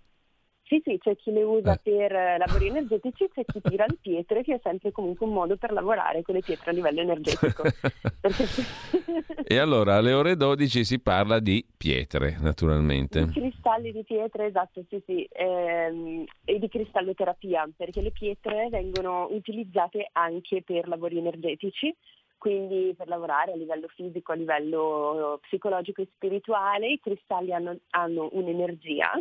Sì, 0.73 0.81
sì, 0.83 0.99
c'è 0.99 1.15
chi 1.17 1.31
le 1.33 1.43
usa 1.43 1.75
Eh. 1.75 1.81
per 1.83 2.13
eh, 2.15 2.39
lavori 2.39 2.69
energetici, 2.69 3.29
c'è 3.35 3.45
chi 3.45 3.61
tira 3.63 3.87
le 3.87 3.99
pietre, 4.01 4.43
che 4.43 4.55
è 4.55 4.61
sempre 4.63 4.91
comunque 4.91 5.27
un 5.27 5.35
modo 5.35 5.59
per 5.59 5.71
lavorare 5.71 6.23
con 6.23 6.35
le 6.35 6.41
pietre 6.41 6.71
a 6.71 6.73
livello 6.73 7.03
energetico. 7.03 7.63
Perché 8.23 8.47
E 9.45 9.59
allora 9.59 9.97
alle 9.97 10.15
ore 10.15 10.35
12 10.35 10.83
si 10.85 10.99
parla 10.99 11.41
di 11.41 11.63
pietre, 11.77 12.39
naturalmente. 12.41 13.19
I 13.19 13.29
cristalli 13.29 13.93
di 13.93 14.03
pietre, 14.03 14.47
esatto, 14.47 14.83
sì, 14.89 15.03
sì, 15.05 15.29
ehm, 15.31 16.25
e 16.47 16.59
di 16.59 16.69
cristalloterapia, 16.69 17.69
perché 17.77 18.01
le 18.01 18.11
pietre 18.11 18.71
vengono 18.71 19.27
utilizzate 19.31 20.09
anche 20.13 20.63
per 20.63 20.89
lavori 20.89 21.19
energetici, 21.19 21.95
quindi 22.39 22.95
per 22.97 23.09
lavorare 23.09 23.53
a 23.53 23.57
livello 23.57 23.89
fisico, 23.89 24.33
a 24.33 24.37
livello 24.37 25.39
psicologico 25.43 26.01
e 26.01 26.09
spirituale. 26.15 26.93
I 26.93 26.99
cristalli 26.99 27.53
hanno, 27.53 27.77
hanno 27.91 28.31
un'energia. 28.33 29.13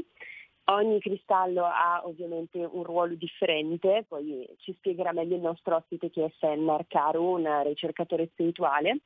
Ogni 0.71 1.01
cristallo 1.01 1.65
ha 1.65 2.01
ovviamente 2.05 2.57
un 2.63 2.83
ruolo 2.83 3.13
differente, 3.15 4.05
poi 4.07 4.47
ci 4.59 4.73
spiegherà 4.77 5.11
meglio 5.11 5.35
il 5.35 5.41
nostro 5.41 5.75
ospite 5.75 6.09
che 6.09 6.23
è 6.23 6.31
Sennar 6.39 6.85
Caro, 6.87 7.21
un 7.21 7.63
ricercatore 7.63 8.29
spirituale 8.31 8.99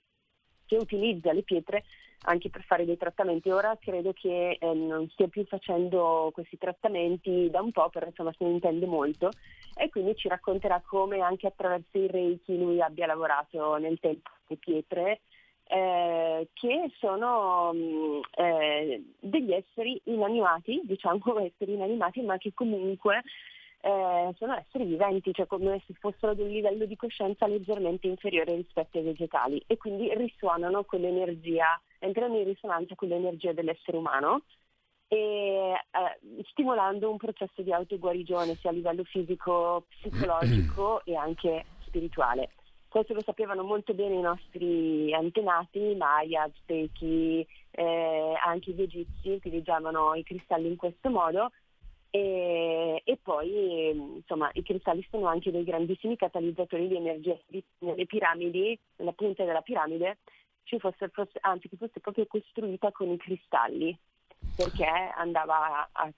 che 0.68 0.76
utilizza 0.78 1.34
le 1.34 1.42
pietre 1.42 1.84
anche 2.26 2.52
per 2.52 2.64
fare 2.64 2.86
dei 2.86 2.98
trattamenti. 2.98 3.50
Ora 3.50 3.76
credo 3.80 4.14
che 4.14 4.58
eh, 4.60 4.74
non 4.74 5.10
stia 5.10 5.28
più 5.28 5.44
facendo 5.46 6.30
questi 6.34 6.58
trattamenti 6.60 7.50
da 7.50 7.62
un 7.62 7.72
po', 7.72 7.90
però 7.90 8.06
insomma 8.06 8.34
se 8.38 8.46
ne 8.46 8.52
intende 8.52 8.86
molto 8.86 9.32
e 9.76 9.90
quindi 9.90 10.16
ci 10.16 10.28
racconterà 10.28 10.84
come 10.86 11.22
anche 11.22 11.48
attraverso 11.48 11.98
il 11.98 12.10
Reiki 12.10 12.60
lui 12.60 12.80
abbia 12.80 13.08
lavorato 13.08 13.78
nel 13.78 14.00
tempo 14.00 14.30
le 14.48 14.58
pietre 14.58 15.22
eh, 15.68 16.48
che 16.54 16.92
sono 17.00 17.74
mh, 17.74 18.22
eh, 18.36 19.04
degli 19.20 19.52
esseri 19.52 20.00
inanimati, 20.06 20.82
diciamo 20.84 21.22
esseri 21.42 21.74
inanimati, 21.74 22.22
ma 22.22 22.38
che 22.38 22.54
comunque 22.54 23.24
eh, 23.82 24.34
sono 24.38 24.56
esseri 24.56 24.86
viventi, 24.86 25.34
cioè 25.34 25.46
come 25.46 25.82
se 25.86 25.94
fossero 26.00 26.32
ad 26.32 26.40
un 26.40 26.50
livello 26.50 26.86
di 26.86 26.96
coscienza 26.96 27.48
leggermente 27.48 28.08
inferiore 28.08 28.56
rispetto 28.56 28.98
ai 28.98 29.04
vegetali 29.04 29.64
e 29.68 29.78
quindi 29.78 30.12
risuonano 30.16 30.84
con 30.86 31.02
l'energia, 31.02 31.80
entrano 32.00 32.38
in 32.38 32.46
risonanza 32.46 32.96
con 32.96 33.10
l'energia 33.10 33.54
dell'essere 33.54 33.98
umano 33.98 34.42
e 35.08 35.72
eh, 35.72 36.44
stimolando 36.50 37.12
un 37.12 37.18
processo 37.18 37.62
di 37.62 37.72
autoguarigione 37.72 38.56
sia 38.56 38.72
a 38.72 38.74
livello 38.74 39.04
fisico, 39.04 39.86
psicologico 39.90 41.02
e 41.06 41.16
anche 41.16 41.66
spirituale. 41.86 42.50
Questo 42.96 43.14
lo 43.14 43.24
sapevano 43.24 43.64
molto 43.64 43.94
bene 43.94 44.16
i 44.16 44.22
nostri 44.22 45.14
antenati, 45.14 45.96
Maya, 45.98 46.44
Aztechi, 46.44 47.46
eh, 47.72 48.34
anche 48.42 48.72
gli 48.72 48.84
egizi 48.84 49.32
utilizzavano 49.32 50.14
i 50.14 50.24
cristalli 50.24 50.70
in 50.70 50.78
questo 50.78 51.10
modo 51.10 51.52
e, 52.10 53.02
e, 53.04 53.20
poi 53.22 53.90
insomma 53.90 54.50
i 54.54 54.64
cristalli 54.64 55.06
sono 55.12 55.26
anche 55.26 55.52
dei 55.52 55.66
grandissimi 55.66 56.16
catalizzatori 56.16 56.88
di 56.88 56.96
energia. 56.96 57.38
Nelle 57.80 58.06
piramidi, 58.06 58.80
nella 58.96 59.12
punta 59.12 59.44
della 59.44 59.60
piramide, 59.60 60.20
ci 60.64 60.80
fosse, 60.80 61.10
fosse, 61.10 61.38
anzi 61.42 61.68
che 61.68 61.76
fosse 61.76 62.00
proprio 62.00 62.26
costruita 62.28 62.94
con 62.94 63.10
i 63.10 63.18
cristalli 63.18 64.00
perché 64.56 64.86
andava 64.86 65.82
a, 65.82 65.90
a 65.92 66.14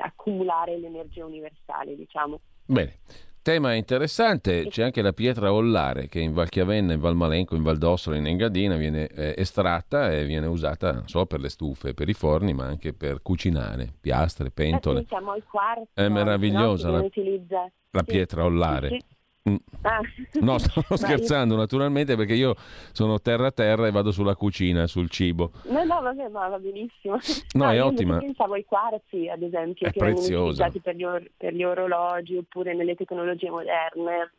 accumulare 0.00 0.76
l'energia 0.76 1.24
universale, 1.24 1.96
diciamo. 1.96 2.38
Bene. 2.66 2.98
Tema 3.42 3.74
interessante, 3.74 4.68
c'è 4.68 4.84
anche 4.84 5.02
la 5.02 5.12
pietra 5.12 5.52
ollare 5.52 6.06
che 6.06 6.20
in 6.20 6.32
Val 6.32 6.48
Chiavenna, 6.48 6.92
in 6.92 7.00
Val 7.00 7.16
Malenco, 7.16 7.56
in 7.56 7.64
Val 7.64 7.76
d'Ossola, 7.76 8.14
in 8.14 8.28
Engadina 8.28 8.76
viene 8.76 9.08
eh, 9.08 9.34
estratta 9.36 10.12
e 10.12 10.24
viene 10.24 10.46
usata 10.46 10.92
non 10.92 11.08
solo 11.08 11.26
per 11.26 11.40
le 11.40 11.48
stufe, 11.48 11.92
per 11.92 12.08
i 12.08 12.12
forni, 12.12 12.54
ma 12.54 12.66
anche 12.66 12.92
per 12.92 13.20
cucinare, 13.20 13.92
piastre, 14.00 14.52
pentole. 14.52 15.00
Eh, 15.00 15.06
siamo 15.08 15.32
al 15.32 15.42
quarto, 15.42 15.88
È 15.92 16.08
meravigliosa 16.08 16.90
no? 16.90 16.98
la, 16.98 17.70
la, 17.90 18.02
pietra 18.04 18.44
ollare. 18.44 18.88
Sì, 18.90 19.04
sì. 19.08 19.16
Mm. 19.48 19.56
Ah. 19.82 20.00
No, 20.40 20.58
sto 20.58 20.96
scherzando 20.96 21.56
naturalmente 21.56 22.14
perché 22.14 22.34
io 22.34 22.54
sono 22.92 23.20
terra 23.20 23.48
a 23.48 23.50
terra 23.50 23.88
e 23.88 23.90
vado 23.90 24.12
sulla 24.12 24.36
cucina, 24.36 24.86
sul 24.86 25.10
cibo. 25.10 25.50
No, 25.64 25.82
no, 25.84 26.00
vabbè, 26.00 26.28
ma 26.28 26.48
va 26.48 26.58
benissimo. 26.58 27.18
No, 27.54 27.64
no 27.64 27.70
è 27.70 27.82
ottima. 27.82 28.18
Pensavo 28.18 28.54
ai 28.54 28.64
quarzi, 28.64 29.28
ad 29.28 29.42
esempio, 29.42 29.88
è 29.88 29.90
che 29.90 29.98
preziosa. 29.98 30.28
vengono 30.28 30.48
utilizzati 30.50 30.80
per 30.80 30.94
gli, 30.94 31.04
or- 31.04 31.30
per 31.36 31.54
gli 31.54 31.64
orologi 31.64 32.36
oppure 32.36 32.74
nelle 32.74 32.94
tecnologie 32.94 33.50
moderne. 33.50 34.32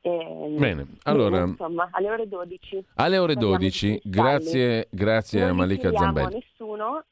E, 0.00 0.54
Bene, 0.58 0.86
allora 1.04 1.42
insomma, 1.42 1.88
alle 1.92 2.10
ore 2.10 2.28
12. 2.28 2.84
Alle 2.94 3.18
ore 3.18 3.34
12, 3.34 4.00
grazie, 4.04 4.88
grazie 4.90 5.42
a 5.42 5.52
Malika 5.52 5.92
Zambelli. 5.92 6.30
Non 6.30 6.40
nessuno 6.42 7.04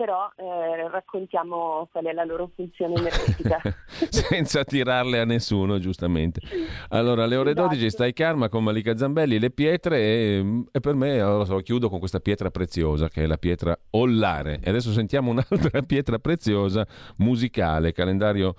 però 0.00 0.32
eh, 0.34 0.88
raccontiamo 0.88 1.86
qual 1.92 2.04
è 2.06 2.12
la 2.12 2.24
loro 2.24 2.50
funzione 2.54 2.94
energetica. 2.94 3.60
Senza 4.08 4.64
tirarle 4.64 5.20
a 5.20 5.26
nessuno, 5.26 5.78
giustamente. 5.78 6.40
Allora, 6.88 7.24
alle 7.24 7.36
ore 7.36 7.50
esatto. 7.50 7.68
12 7.68 7.90
stai 7.90 8.14
calma 8.14 8.48
con 8.48 8.64
Malika 8.64 8.96
Zambelli, 8.96 9.38
le 9.38 9.50
pietre 9.50 9.98
e, 9.98 10.64
e 10.72 10.80
per 10.80 10.94
me, 10.94 11.20
allora, 11.20 11.44
so, 11.44 11.58
chiudo 11.58 11.90
con 11.90 11.98
questa 11.98 12.18
pietra 12.18 12.50
preziosa 12.50 13.10
che 13.10 13.24
è 13.24 13.26
la 13.26 13.36
pietra 13.36 13.78
ollare. 13.90 14.60
E 14.62 14.70
adesso 14.70 14.90
sentiamo 14.90 15.32
un'altra 15.36 15.82
pietra 15.82 16.18
preziosa 16.18 16.86
musicale, 17.16 17.92
calendario 17.92 18.54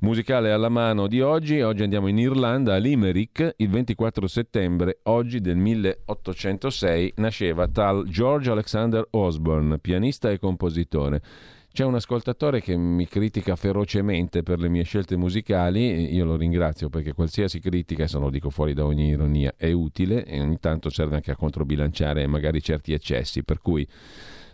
musicale 0.00 0.52
alla 0.52 0.68
mano 0.68 1.06
di 1.06 1.20
oggi. 1.20 1.60
Oggi 1.60 1.82
andiamo 1.82 2.08
in 2.08 2.18
Irlanda, 2.18 2.74
a 2.74 2.78
Limerick, 2.78 3.54
il 3.56 3.68
24 3.68 4.26
settembre, 4.26 5.00
oggi 5.04 5.40
del 5.40 5.56
1806, 5.56 7.14
nasceva 7.16 7.66
tal 7.68 8.06
George 8.08 8.50
Alexander 8.50 9.06
Osborne, 9.10 9.78
pianista 9.78 10.30
e 10.30 10.38
compositore. 10.38 11.22
C'è 11.70 11.84
un 11.84 11.94
ascoltatore 11.94 12.60
che 12.60 12.76
mi 12.76 13.06
critica 13.06 13.54
ferocemente 13.54 14.42
per 14.42 14.58
le 14.58 14.68
mie 14.68 14.82
scelte 14.82 15.16
musicali, 15.16 16.12
io 16.12 16.24
lo 16.24 16.36
ringrazio 16.36 16.88
perché 16.88 17.12
qualsiasi 17.12 17.60
critica, 17.60 18.08
se 18.08 18.18
lo 18.18 18.30
dico 18.30 18.50
fuori 18.50 18.74
da 18.74 18.84
ogni 18.84 19.08
ironia, 19.08 19.54
è 19.56 19.70
utile 19.70 20.24
e 20.24 20.40
ogni 20.40 20.58
tanto 20.58 20.90
serve 20.90 21.16
anche 21.16 21.30
a 21.30 21.36
controbilanciare 21.36 22.26
magari 22.26 22.60
certi 22.62 22.92
eccessi, 22.92 23.44
per 23.44 23.60
cui 23.60 23.86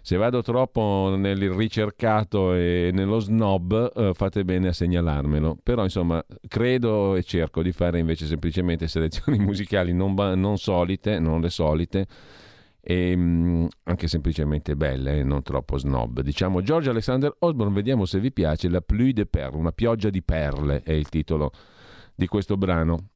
se 0.05 0.19
vado 0.19 0.43
troppo 0.43 1.15
nel 1.17 1.51
ricercato 1.51 2.53
e 2.53 2.91
nello 2.93 3.21
snob, 3.21 3.91
eh, 3.97 4.13
fate 4.13 4.45
bene 4.45 4.69
a 4.69 4.73
segnalarmelo. 4.75 5.57
Però, 5.63 5.83
insomma, 5.83 6.23
credo 6.47 7.17
e 7.17 7.23
cerco 7.23 7.63
di 7.63 7.73
fare 7.73 8.01
invece 8.01 8.27
semplicemente 8.27 8.87
selezioni 8.87 9.39
musicali 9.43 9.95
non, 9.95 10.13
ba- 10.13 10.35
non 10.35 10.59
solite, 10.59 11.19
non 11.19 11.41
le 11.41 11.49
solite, 11.49 12.07
e 12.83 13.17
mm, 13.17 13.65
anche 13.85 14.07
semplicemente 14.07 14.77
belle 14.77 15.21
e 15.21 15.25
non 15.25 15.43
troppo 15.43 15.79
snob. 15.79 16.21
Diciamo 16.21 16.61
George 16.61 16.91
Alexander 16.91 17.35
Osborne, 17.39 17.73
vediamo 17.73 18.05
se 18.05 18.21
vi 18.21 18.31
piace 18.31 18.69
La 18.69 18.83
pluie 18.83 19.15
de 19.15 19.25
perle, 19.25 19.57
una 19.57 19.73
pioggia 19.73 20.11
di 20.11 20.23
perle 20.23 20.83
è 20.83 20.93
il 20.93 21.09
titolo 21.09 21.51
di 22.15 22.27
questo 22.27 22.59
brano. 22.59 23.09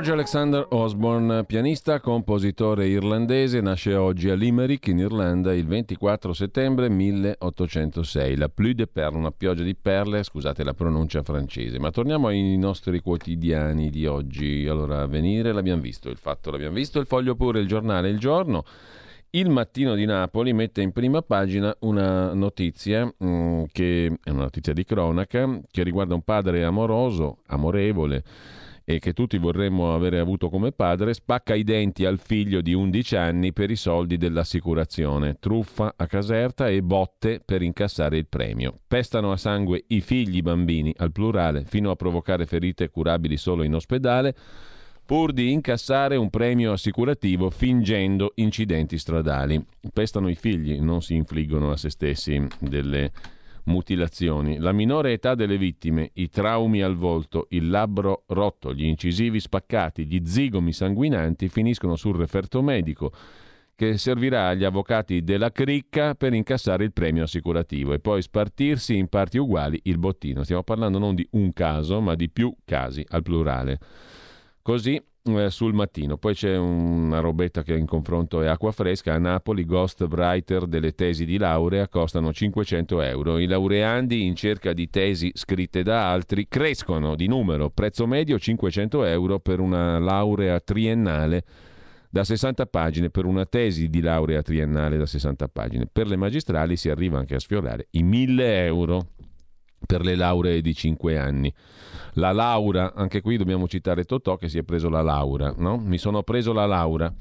George 0.00 0.12
Alexander 0.12 0.66
Osborne, 0.70 1.44
pianista, 1.44 2.00
compositore 2.00 2.86
irlandese, 2.86 3.60
nasce 3.60 3.94
oggi 3.94 4.30
a 4.30 4.34
Limerick, 4.34 4.86
in 4.86 4.96
Irlanda, 4.96 5.52
il 5.52 5.66
24 5.66 6.32
settembre 6.32 6.88
1806. 6.88 8.36
La 8.36 8.48
pluie 8.48 8.72
de 8.72 8.86
perle, 8.86 9.18
una 9.18 9.30
pioggia 9.30 9.62
di 9.62 9.74
perle, 9.74 10.22
scusate 10.22 10.64
la 10.64 10.72
pronuncia 10.72 11.22
francese. 11.22 11.78
Ma 11.78 11.90
torniamo 11.90 12.28
ai 12.28 12.56
nostri 12.56 13.00
quotidiani 13.00 13.90
di 13.90 14.06
oggi. 14.06 14.66
Allora, 14.66 15.04
venire 15.06 15.52
l'abbiamo 15.52 15.82
visto, 15.82 16.08
il 16.08 16.16
fatto 16.16 16.50
l'abbiamo 16.50 16.76
visto, 16.76 16.98
il 16.98 17.04
foglio 17.04 17.34
pure, 17.34 17.60
il 17.60 17.68
giornale, 17.68 18.08
il 18.08 18.18
giorno. 18.18 18.64
Il 19.28 19.50
mattino 19.50 19.94
di 19.94 20.06
Napoli 20.06 20.54
mette 20.54 20.80
in 20.80 20.92
prima 20.92 21.20
pagina 21.20 21.76
una 21.80 22.32
notizia 22.32 23.04
mh, 23.04 23.26
mm, 23.26 23.62
che 23.70 24.06
è 24.24 24.30
una 24.30 24.44
notizia 24.44 24.72
di 24.72 24.82
cronaca 24.82 25.60
che 25.70 25.82
riguarda 25.82 26.14
un 26.14 26.22
padre 26.22 26.64
amoroso, 26.64 27.40
amorevole, 27.48 28.24
e 28.94 28.98
che 28.98 29.12
tutti 29.12 29.38
vorremmo 29.38 29.94
avere 29.94 30.18
avuto 30.18 30.48
come 30.48 30.72
padre, 30.72 31.14
spacca 31.14 31.54
i 31.54 31.62
denti 31.62 32.04
al 32.04 32.18
figlio 32.18 32.60
di 32.60 32.72
11 32.72 33.16
anni 33.16 33.52
per 33.52 33.70
i 33.70 33.76
soldi 33.76 34.16
dell'assicurazione, 34.16 35.36
truffa 35.38 35.94
a 35.96 36.06
Caserta 36.06 36.68
e 36.68 36.82
botte 36.82 37.40
per 37.44 37.62
incassare 37.62 38.18
il 38.18 38.26
premio. 38.26 38.78
Pestano 38.86 39.32
a 39.32 39.36
sangue 39.36 39.84
i 39.88 40.00
figli 40.00 40.42
bambini, 40.42 40.92
al 40.98 41.12
plurale, 41.12 41.64
fino 41.64 41.90
a 41.90 41.96
provocare 41.96 42.46
ferite 42.46 42.88
curabili 42.88 43.36
solo 43.36 43.62
in 43.62 43.74
ospedale, 43.74 44.34
pur 45.04 45.32
di 45.32 45.52
incassare 45.52 46.16
un 46.16 46.30
premio 46.30 46.72
assicurativo 46.72 47.50
fingendo 47.50 48.32
incidenti 48.36 48.98
stradali. 48.98 49.64
Pestano 49.92 50.28
i 50.28 50.34
figli, 50.34 50.80
non 50.80 51.02
si 51.02 51.14
infliggono 51.14 51.70
a 51.70 51.76
se 51.76 51.90
stessi 51.90 52.44
delle 52.58 53.10
mutilazioni. 53.64 54.58
La 54.58 54.72
minore 54.72 55.12
età 55.12 55.34
delle 55.34 55.58
vittime, 55.58 56.10
i 56.14 56.28
traumi 56.28 56.82
al 56.82 56.96
volto, 56.96 57.46
il 57.50 57.68
labbro 57.68 58.24
rotto, 58.26 58.72
gli 58.72 58.84
incisivi 58.84 59.40
spaccati, 59.40 60.06
gli 60.06 60.20
zigomi 60.24 60.72
sanguinanti 60.72 61.48
finiscono 61.48 61.96
sul 61.96 62.16
referto 62.16 62.62
medico 62.62 63.12
che 63.80 63.96
servirà 63.96 64.48
agli 64.48 64.64
avvocati 64.64 65.24
della 65.24 65.50
cricca 65.50 66.14
per 66.14 66.34
incassare 66.34 66.84
il 66.84 66.92
premio 66.92 67.22
assicurativo 67.22 67.94
e 67.94 67.98
poi 67.98 68.20
spartirsi 68.20 68.94
in 68.94 69.08
parti 69.08 69.38
uguali 69.38 69.80
il 69.84 69.96
bottino. 69.96 70.42
Stiamo 70.42 70.62
parlando 70.62 70.98
non 70.98 71.14
di 71.14 71.26
un 71.30 71.50
caso, 71.54 71.98
ma 72.02 72.14
di 72.14 72.28
più 72.28 72.54
casi 72.66 73.02
al 73.08 73.22
plurale. 73.22 73.78
Così 74.60 75.02
sul 75.48 75.74
mattino. 75.74 76.16
Poi 76.16 76.34
c'è 76.34 76.56
una 76.56 77.20
robetta 77.20 77.62
che 77.62 77.74
in 77.74 77.86
confronto 77.86 78.42
è 78.42 78.46
acqua 78.46 78.72
fresca. 78.72 79.14
A 79.14 79.18
Napoli, 79.18 79.64
ghostwriter 79.64 80.66
delle 80.66 80.94
tesi 80.94 81.24
di 81.24 81.38
laurea 81.38 81.88
costano 81.88 82.32
500 82.32 83.00
euro. 83.02 83.38
I 83.38 83.46
laureandi 83.46 84.24
in 84.24 84.34
cerca 84.34 84.72
di 84.72 84.88
tesi 84.90 85.30
scritte 85.34 85.82
da 85.82 86.10
altri 86.10 86.48
crescono 86.48 87.14
di 87.14 87.26
numero. 87.26 87.70
Prezzo 87.70 88.06
medio 88.06 88.38
500 88.38 89.04
euro 89.04 89.38
per 89.38 89.60
una 89.60 89.98
laurea 89.98 90.60
triennale 90.60 91.44
da 92.10 92.24
60 92.24 92.66
pagine 92.66 93.10
per 93.10 93.24
una 93.24 93.46
tesi 93.46 93.88
di 93.88 94.00
laurea 94.00 94.42
triennale 94.42 94.96
da 94.96 95.06
60 95.06 95.48
pagine. 95.48 95.86
Per 95.90 96.06
le 96.08 96.16
magistrali 96.16 96.76
si 96.76 96.90
arriva 96.90 97.18
anche 97.18 97.36
a 97.36 97.38
sfiorare 97.38 97.86
i 97.90 98.02
1000 98.02 98.64
euro 98.64 99.06
per 99.84 100.04
le 100.04 100.14
lauree 100.14 100.60
di 100.60 100.74
5 100.74 101.18
anni. 101.18 101.52
La 102.14 102.32
Laura, 102.32 102.92
anche 102.94 103.20
qui 103.20 103.36
dobbiamo 103.36 103.68
citare 103.68 104.04
Totò 104.04 104.36
che 104.36 104.48
si 104.48 104.58
è 104.58 104.62
preso 104.62 104.88
la 104.88 105.02
Laura, 105.02 105.54
no? 105.56 105.78
Mi 105.78 105.98
sono 105.98 106.22
preso 106.22 106.52
la 106.52 106.66
Laura. 106.66 107.12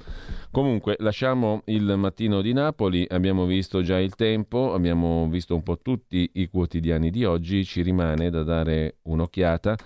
Comunque, 0.52 0.96
lasciamo 1.00 1.62
il 1.66 1.96
mattino 1.96 2.42
di 2.42 2.54
Napoli, 2.54 3.06
abbiamo 3.08 3.46
visto 3.46 3.82
già 3.82 4.00
il 4.00 4.16
tempo, 4.16 4.74
abbiamo 4.74 5.28
visto 5.30 5.54
un 5.54 5.62
po' 5.62 5.80
tutti 5.80 6.32
i 6.34 6.48
quotidiani 6.48 7.12
di 7.12 7.24
oggi, 7.24 7.64
ci 7.66 7.82
rimane 7.82 8.30
da 8.30 8.44
dare 8.44 8.98
un'occhiata 9.04 9.78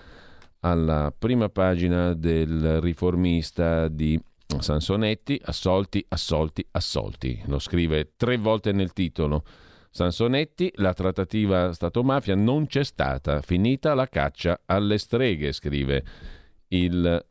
alla 0.60 1.12
prima 1.16 1.50
pagina 1.50 2.14
del 2.14 2.80
riformista 2.80 3.88
di 3.88 4.18
Sansonetti, 4.58 5.40
assolti, 5.44 6.04
assolti, 6.08 6.66
assolti. 6.70 7.42
Lo 7.46 7.58
scrive 7.58 8.12
tre 8.16 8.38
volte 8.38 8.72
nel 8.72 8.92
titolo. 8.92 9.44
Sansonetti, 9.94 10.72
la 10.78 10.92
trattativa 10.92 11.72
Stato-mafia 11.72 12.34
non 12.34 12.66
c'è 12.66 12.82
stata, 12.82 13.40
finita 13.42 13.94
la 13.94 14.08
caccia 14.08 14.62
alle 14.66 14.98
streghe, 14.98 15.52
scrive 15.52 16.04
il 16.70 17.24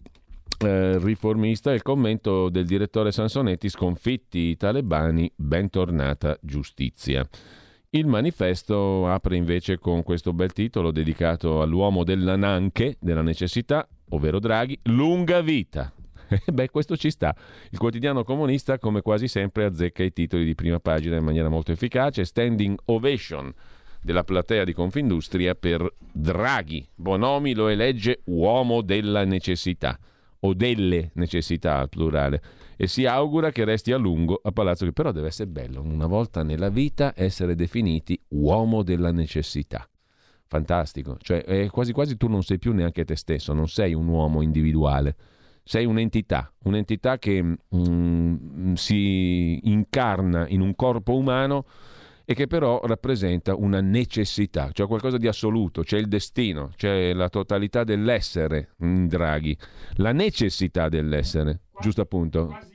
eh, 0.60 0.98
riformista. 0.98 1.74
Il 1.74 1.82
commento 1.82 2.48
del 2.48 2.66
direttore 2.66 3.12
Sansonetti, 3.12 3.68
sconfitti 3.68 4.40
i 4.40 4.56
talebani, 4.56 5.30
bentornata 5.36 6.38
giustizia. 6.42 7.28
Il 7.90 8.08
manifesto 8.08 9.10
apre 9.10 9.36
invece 9.36 9.78
con 9.78 10.02
questo 10.02 10.32
bel 10.32 10.54
titolo 10.54 10.92
dedicato 10.92 11.62
all'uomo 11.62 12.06
della 12.06 12.38
nanche, 12.38 12.96
della 13.02 13.22
necessità, 13.22 13.86
ovvero 14.12 14.40
Draghi, 14.40 14.80
lunga 14.84 15.42
vita. 15.42 15.93
Beh, 16.52 16.70
questo 16.70 16.96
ci 16.98 17.12
sta. 17.12 17.36
Il 17.70 17.78
quotidiano 17.78 18.24
comunista, 18.24 18.80
come 18.80 19.02
quasi 19.02 19.28
sempre, 19.28 19.66
azzecca 19.66 20.04
i 20.04 20.14
titoli 20.14 20.46
di 20.46 20.56
prima 20.56 20.80
pagina 20.80 21.18
in 21.18 21.24
maniera 21.24 21.50
molto 21.50 21.72
efficace. 21.72 22.26
Standing 22.26 22.78
ovation 22.86 23.54
della 24.02 24.24
platea 24.24 24.64
di 24.64 24.74
Confindustria 24.74 25.56
per 25.56 25.88
Draghi. 26.12 26.88
Bonomi 26.96 27.54
lo 27.54 27.68
elegge 27.68 28.22
uomo 28.26 28.82
della 28.82 29.24
necessità 29.24 29.98
o 30.46 30.54
delle 30.54 31.12
necessità 31.14 31.78
al 31.78 31.90
plurale 31.90 32.42
e 32.76 32.88
si 32.88 33.06
augura 33.06 33.52
che 33.52 33.64
resti 33.64 33.92
a 33.92 33.98
lungo 33.98 34.40
a 34.42 34.52
Palazzo 34.52 34.90
però 34.92 35.12
deve 35.12 35.28
essere 35.28 35.50
bello 35.50 35.82
una 35.82 36.08
volta 36.08 36.44
nella 36.44 36.70
vita 36.70 37.14
essere 37.16 37.56
definiti 37.56 38.20
uomo 38.30 38.84
della 38.84 39.12
necessità 39.12 39.88
fantastico 40.48 41.18
cioè 41.22 41.70
quasi 41.70 41.94
quasi 41.94 42.18
tu 42.18 42.28
non 42.28 42.44
sei 42.44 42.60
più 42.60 42.74
neanche 42.74 43.06
te 43.06 43.16
stesso 43.16 43.54
non 43.54 43.70
sei 43.70 43.94
un 43.94 44.08
uomo 44.08 44.42
individuale 44.42 45.16
sei 45.64 45.86
un'entità, 45.86 46.52
un'entità 46.64 47.18
che 47.18 47.42
mm, 47.42 48.74
si 48.74 49.60
incarna 49.64 50.48
in 50.48 50.62
un 50.62 50.76
corpo 50.76 51.16
umano 51.16 51.66
e 52.26 52.34
che 52.34 52.48
però 52.48 52.82
rappresenta 52.84 53.56
una 53.56 53.82
necessità, 53.82 54.70
cioè 54.72 54.88
qualcosa 54.88 55.18
di 55.18 55.28
assoluto, 55.28 55.82
c'è 55.84 55.98
il 55.98 56.08
destino, 56.08 56.72
c'è 56.76 57.14
la 57.14 57.30
totalità 57.30 57.84
dell'essere 57.84 58.70
in 58.80 59.08
Draghi, 59.08 59.58
la 59.96 60.14
necessità 60.14 60.88
dell'essere, 60.90 61.62
giusto 61.82 62.02
appunto. 62.02 62.73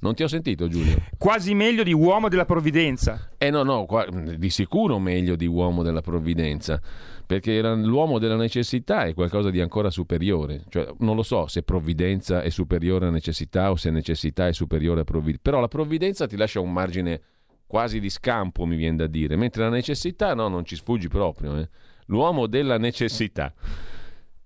Non 0.00 0.14
ti 0.14 0.22
ho 0.22 0.28
sentito 0.28 0.68
Giulio. 0.68 1.02
Quasi 1.18 1.54
meglio 1.54 1.82
di 1.82 1.92
uomo 1.92 2.28
della 2.28 2.44
provvidenza. 2.44 3.30
Eh 3.38 3.50
no, 3.50 3.62
no, 3.62 3.86
qua, 3.86 4.06
di 4.06 4.50
sicuro 4.50 4.98
meglio 4.98 5.36
di 5.36 5.46
uomo 5.46 5.82
della 5.82 6.02
provvidenza 6.02 6.80
perché 7.26 7.60
l'uomo 7.60 8.18
della 8.20 8.36
necessità 8.36 9.04
è 9.04 9.12
qualcosa 9.12 9.50
di 9.50 9.60
ancora 9.60 9.90
superiore. 9.90 10.62
Cioè, 10.68 10.94
non 10.98 11.16
lo 11.16 11.24
so 11.24 11.48
se 11.48 11.62
provvidenza 11.62 12.40
è 12.40 12.50
superiore 12.50 13.06
a 13.06 13.10
necessità 13.10 13.70
o 13.72 13.76
se 13.76 13.90
necessità 13.90 14.46
è 14.46 14.52
superiore 14.52 15.00
a 15.00 15.04
provvidenza, 15.04 15.42
però 15.42 15.60
la 15.60 15.68
provvidenza 15.68 16.26
ti 16.26 16.36
lascia 16.36 16.60
un 16.60 16.72
margine 16.72 17.20
quasi 17.66 17.98
di 17.98 18.10
scampo, 18.10 18.64
mi 18.64 18.76
viene 18.76 18.96
da 18.96 19.06
dire, 19.08 19.34
mentre 19.34 19.64
la 19.64 19.70
necessità 19.70 20.34
no, 20.34 20.46
non 20.46 20.64
ci 20.64 20.76
sfuggi 20.76 21.08
proprio. 21.08 21.58
Eh. 21.58 21.68
L'uomo 22.06 22.46
della 22.46 22.78
necessità. 22.78 23.52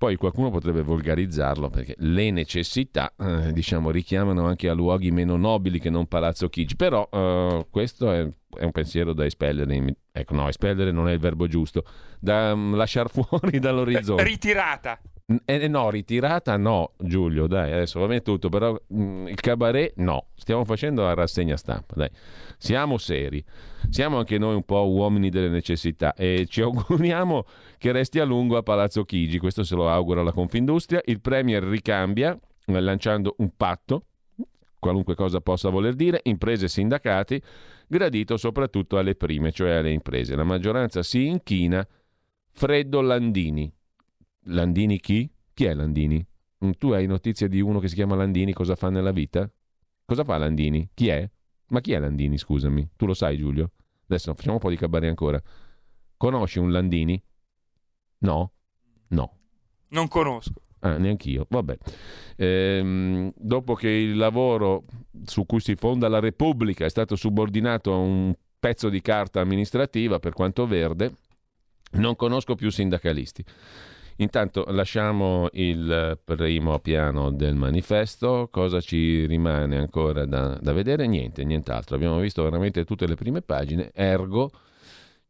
Poi 0.00 0.16
qualcuno 0.16 0.50
potrebbe 0.50 0.80
volgarizzarlo 0.80 1.68
perché 1.68 1.94
le 1.98 2.30
necessità, 2.30 3.12
eh, 3.18 3.52
diciamo, 3.52 3.90
richiamano 3.90 4.46
anche 4.46 4.70
a 4.70 4.72
luoghi 4.72 5.10
meno 5.10 5.36
nobili 5.36 5.78
che 5.78 5.90
non 5.90 6.06
Palazzo 6.06 6.48
Chigi, 6.48 6.74
però 6.74 7.06
eh, 7.12 7.66
questo 7.68 8.10
è, 8.10 8.26
è, 8.56 8.64
un 8.64 8.70
pensiero 8.70 9.12
da 9.12 9.26
espellere, 9.26 9.96
ecco 10.10 10.34
no, 10.34 10.48
espellere 10.48 10.90
non 10.90 11.06
è 11.06 11.12
il 11.12 11.18
verbo 11.18 11.46
giusto, 11.48 11.84
da 12.18 12.54
um, 12.54 12.76
lasciare 12.76 13.10
fuori 13.12 13.58
dall'orizzonte. 13.58 14.22
Ritirata. 14.22 14.98
Eh, 15.44 15.68
no, 15.68 15.90
ritirata 15.90 16.56
no, 16.56 16.94
Giulio, 16.98 17.46
dai, 17.46 17.70
adesso 17.70 18.00
va 18.00 18.08
bene 18.08 18.20
tutto, 18.20 18.48
però 18.48 18.72
mh, 18.72 19.02
mm, 19.02 19.26
il 19.28 19.40
cabaret 19.40 19.92
no, 19.98 20.26
stiamo 20.34 20.64
facendo 20.64 21.02
la 21.02 21.14
rassegna 21.14 21.56
stampa, 21.56 21.94
dai, 21.94 22.10
siamo 22.58 22.98
seri, 22.98 23.44
siamo 23.90 24.18
anche 24.18 24.38
noi 24.38 24.56
un 24.56 24.64
po' 24.64 24.88
uomini 24.88 25.28
delle 25.30 25.48
necessità 25.48 26.14
e 26.14 26.46
ci 26.48 26.62
auguriamo 26.62 27.44
che 27.78 27.92
resti 27.92 28.18
a 28.18 28.24
lungo 28.24 28.56
a 28.56 28.64
Palazzo 28.64 29.04
Chigi, 29.04 29.38
questo 29.38 29.62
se 29.62 29.76
lo 29.76 29.88
augura 29.88 30.24
la 30.24 30.32
Confindustria, 30.32 31.00
il 31.04 31.20
Premier 31.20 31.62
ricambia 31.62 32.36
eh, 32.66 32.80
lanciando 32.80 33.36
un 33.38 33.52
patto, 33.56 34.06
qualunque 34.80 35.14
cosa 35.14 35.40
possa 35.40 35.68
voler 35.68 35.94
dire, 35.94 36.22
imprese 36.24 36.64
e 36.64 36.68
sindacati, 36.68 37.40
gradito 37.86 38.36
soprattutto 38.36 38.98
alle 38.98 39.14
prime, 39.14 39.52
cioè 39.52 39.74
alle 39.74 39.92
imprese. 39.92 40.34
La 40.34 40.42
maggioranza 40.42 41.04
si 41.04 41.26
inchina, 41.26 41.86
Freddo 42.50 43.00
Landini, 43.00 43.72
Landini 44.44 44.98
chi? 45.00 45.30
Chi 45.52 45.64
è 45.64 45.74
Landini? 45.74 46.24
Mm, 46.64 46.70
tu 46.78 46.90
hai 46.90 47.06
notizie 47.06 47.48
di 47.48 47.60
uno 47.60 47.78
che 47.78 47.88
si 47.88 47.94
chiama 47.94 48.16
Landini, 48.16 48.52
cosa 48.52 48.74
fa 48.74 48.88
nella 48.88 49.12
vita? 49.12 49.50
Cosa 50.04 50.24
fa 50.24 50.38
Landini? 50.38 50.90
Chi 50.94 51.08
è? 51.08 51.28
Ma 51.68 51.80
chi 51.80 51.92
è 51.92 51.98
Landini, 51.98 52.38
scusami? 52.38 52.90
Tu 52.96 53.06
lo 53.06 53.14
sai, 53.14 53.36
Giulio? 53.36 53.72
Adesso 54.06 54.34
facciamo 54.34 54.54
un 54.54 54.60
po' 54.60 54.70
di 54.70 54.76
cabare 54.76 55.08
ancora. 55.08 55.40
Conosci 56.16 56.58
un 56.58 56.72
Landini? 56.72 57.22
No? 58.18 58.52
No. 59.08 59.38
Non 59.88 60.08
conosco. 60.08 60.62
Ah, 60.80 60.96
neanch'io. 60.96 61.46
Vabbè. 61.48 61.76
Ehm, 62.36 63.32
dopo 63.36 63.74
che 63.74 63.88
il 63.88 64.16
lavoro 64.16 64.84
su 65.24 65.44
cui 65.46 65.60
si 65.60 65.76
fonda 65.76 66.08
la 66.08 66.20
Repubblica 66.20 66.84
è 66.84 66.90
stato 66.90 67.16
subordinato 67.16 67.92
a 67.92 67.96
un 67.96 68.34
pezzo 68.58 68.88
di 68.88 69.00
carta 69.00 69.40
amministrativa, 69.40 70.18
per 70.18 70.32
quanto 70.32 70.66
verde, 70.66 71.14
non 71.92 72.16
conosco 72.16 72.54
più 72.54 72.70
sindacalisti. 72.70 73.44
Intanto 74.20 74.66
lasciamo 74.68 75.48
il 75.52 76.18
primo 76.22 76.78
piano 76.80 77.30
del 77.30 77.54
manifesto, 77.54 78.48
cosa 78.50 78.78
ci 78.80 79.24
rimane 79.24 79.78
ancora 79.78 80.26
da, 80.26 80.58
da 80.60 80.74
vedere? 80.74 81.06
Niente, 81.06 81.42
nient'altro. 81.42 81.96
Abbiamo 81.96 82.18
visto 82.18 82.42
veramente 82.42 82.84
tutte 82.84 83.06
le 83.06 83.14
prime 83.14 83.40
pagine, 83.40 83.90
ergo 83.94 84.50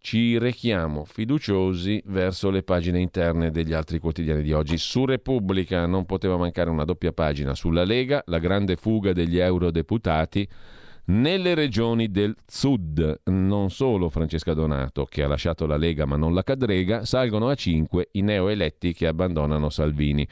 ci 0.02 0.38
rechiamo 0.38 1.04
fiduciosi 1.04 2.02
verso 2.06 2.50
le 2.50 2.62
pagine 2.62 2.98
interne 2.98 3.50
degli 3.50 3.74
altri 3.74 4.00
quotidiani 4.00 4.42
di 4.42 4.52
oggi. 4.52 4.76
Su 4.76 5.04
Repubblica 5.04 5.86
non 5.86 6.04
poteva 6.04 6.36
mancare 6.36 6.70
una 6.70 6.84
doppia 6.84 7.12
pagina 7.12 7.54
sulla 7.54 7.84
Lega, 7.84 8.22
la 8.26 8.38
grande 8.38 8.74
fuga 8.74 9.12
degli 9.12 9.38
eurodeputati 9.38 10.48
nelle 11.10 11.54
regioni 11.54 12.10
del 12.10 12.34
sud, 12.46 13.22
non 13.24 13.70
solo 13.70 14.08
Francesca 14.10 14.54
Donato, 14.54 15.04
che 15.04 15.22
ha 15.22 15.28
lasciato 15.28 15.66
la 15.66 15.76
Lega 15.76 16.06
ma 16.06 16.16
non 16.16 16.34
la 16.34 16.42
cadrega, 16.42 17.04
salgono 17.04 17.48
a 17.48 17.54
5 17.54 18.08
i 18.12 18.22
neoeletti 18.22 18.92
che 18.92 19.06
abbandonano 19.06 19.70
Salvini. 19.70 20.26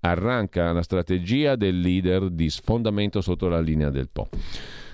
Arranca 0.00 0.72
la 0.72 0.82
strategia 0.82 1.56
del 1.56 1.80
leader 1.80 2.30
di 2.30 2.50
sfondamento 2.50 3.20
sotto 3.20 3.48
la 3.48 3.60
linea 3.60 3.90
del 3.90 4.08
Po. 4.10 4.28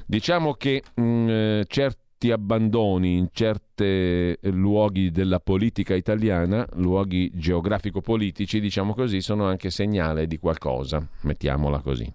Diciamo 0.06 0.52
che 0.54 0.82
mh, 0.94 1.02
mm, 1.02 1.28
eh, 1.28 1.64
certi 1.66 2.30
abbandoni 2.30 3.16
in 3.16 3.28
certi 3.32 4.36
luoghi 4.42 5.10
della 5.10 5.40
politica 5.40 5.94
italiana, 5.94 6.66
luoghi 6.74 7.30
geografico-politici, 7.34 8.60
diciamo 8.60 8.94
così, 8.94 9.20
sono 9.20 9.46
anche 9.46 9.70
segnale 9.70 10.26
di 10.26 10.38
qualcosa, 10.38 11.04
mettiamola 11.22 11.80
così. 11.80 12.10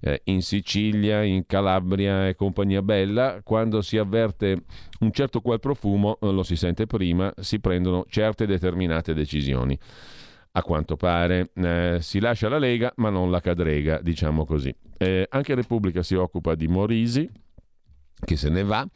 Eh, 0.00 0.22
in 0.24 0.42
Sicilia, 0.42 1.22
in 1.22 1.46
Calabria 1.46 2.28
e 2.28 2.34
compagnia 2.34 2.82
bella, 2.82 3.40
quando 3.42 3.82
si 3.82 3.98
avverte 3.98 4.64
un 5.00 5.12
certo 5.12 5.40
qual 5.40 5.60
profumo, 5.60 6.18
eh, 6.20 6.30
lo 6.30 6.42
si 6.42 6.56
sente 6.56 6.86
prima, 6.86 7.32
si 7.38 7.60
prendono 7.60 8.04
certe 8.08 8.46
determinate 8.46 9.14
decisioni. 9.14 9.78
A 10.52 10.62
quanto 10.62 10.96
pare 10.96 11.50
eh, 11.54 11.98
si 12.00 12.18
lascia 12.18 12.48
la 12.48 12.58
Lega 12.58 12.92
ma 12.96 13.08
non 13.08 13.30
la 13.30 13.40
cadrega, 13.40 14.00
diciamo 14.02 14.44
così. 14.44 14.74
Eh, 14.98 15.26
anche 15.30 15.54
Repubblica 15.54 16.02
si 16.02 16.14
occupa 16.14 16.56
di 16.56 16.66
Morisi, 16.66 17.28
che 18.24 18.36
se 18.36 18.48
ne 18.48 18.64
va. 18.64 18.86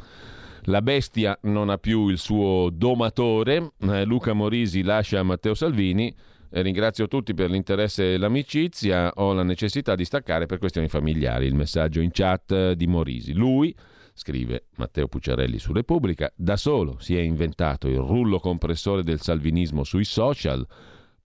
La 0.69 0.81
bestia 0.81 1.39
non 1.43 1.69
ha 1.69 1.77
più 1.77 2.09
il 2.09 2.19
suo 2.19 2.71
domatore, 2.73 3.73
eh, 3.81 4.05
Luca 4.05 4.33
Morisi 4.33 4.83
lascia 4.83 5.23
Matteo 5.23 5.55
Salvini, 5.55 6.13
ringrazio 6.63 7.09
tutti 7.09 7.35
per 7.35 7.51
l'interesse 7.51 8.15
e 8.15 8.17
l'amicizia, 8.17 9.11
ho 9.15 9.33
la 9.33 9.43
necessità 9.43 9.95
di 9.95 10.05
staccare 10.05 10.47
per 10.47 10.59
questioni 10.59 10.89
familiari, 10.89 11.47
il 11.47 11.55
messaggio 11.55 12.01
in 12.01 12.11
chat 12.13 12.73
di 12.73 12.87
Morisi. 12.87 13.33
Lui, 13.33 13.75
scrive 14.13 14.67
Matteo 14.77 15.09
Pucciarelli 15.09 15.59
su 15.59 15.73
Repubblica, 15.73 16.33
da 16.37 16.57
solo 16.57 16.99
si 17.01 17.17
è 17.17 17.21
inventato 17.21 17.89
il 17.89 17.99
rullo 17.99 18.39
compressore 18.39 19.03
del 19.03 19.21
salvinismo 19.21 19.83
sui 19.83 20.05
social, 20.05 20.65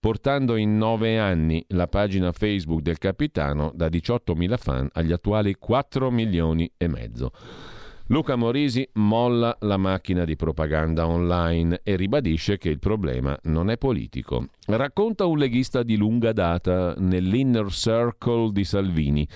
portando 0.00 0.56
in 0.56 0.76
nove 0.76 1.18
anni 1.18 1.64
la 1.68 1.86
pagina 1.86 2.32
Facebook 2.32 2.80
del 2.80 2.98
capitano 2.98 3.70
da 3.74 3.86
18.000 3.86 4.56
fan 4.56 4.88
agli 4.94 5.12
attuali 5.12 5.54
4 5.54 6.10
milioni 6.10 6.70
e 6.76 6.88
mezzo. 6.88 7.30
Luca 8.10 8.34
Morisi 8.34 8.88
molla 8.94 9.56
la 9.60 9.76
macchina 9.76 10.24
di 10.24 10.34
propaganda 10.34 11.06
online 11.06 11.80
e 11.84 11.94
ribadisce 11.94 12.58
che 12.58 12.68
il 12.68 12.80
problema 12.80 13.38
non 13.44 13.70
è 13.70 13.78
politico. 13.78 14.48
Racconta 14.66 15.26
un 15.26 15.38
leghista 15.38 15.84
di 15.84 15.96
lunga 15.96 16.32
data 16.32 16.92
nell'inner 16.98 17.70
circle 17.70 18.50
di 18.50 18.64
Salvini. 18.64 19.28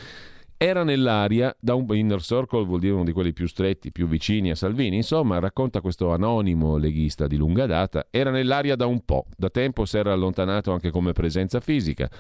Era 0.57 0.83
nell'aria, 0.83 1.55
da 1.61 1.75
un 1.75 1.87
inner 1.95 2.21
circle 2.21 2.65
vuol 2.65 2.81
dire 2.81 2.95
uno 2.95 3.05
di 3.05 3.13
quelli 3.13 3.33
più 3.33 3.47
stretti, 3.47 3.93
più 3.93 4.09
vicini 4.09 4.51
a 4.51 4.57
Salvini, 4.57 4.97
insomma 4.97 5.39
racconta 5.39 5.81
questo 5.81 6.13
anonimo 6.13 6.77
leghista 6.77 7.29
di 7.29 7.37
lunga 7.37 7.67
data, 7.67 8.09
era 8.11 8.33
nell'aria 8.33 8.75
da 8.75 8.87
un 8.87 9.05
po', 9.05 9.27
da 9.37 9.51
tempo 9.51 9.85
si 9.85 9.99
era 9.99 10.13
allontanato 10.13 10.73
anche 10.73 10.91
come 10.91 11.13
presenza 11.13 11.61
fisica. 11.61 12.11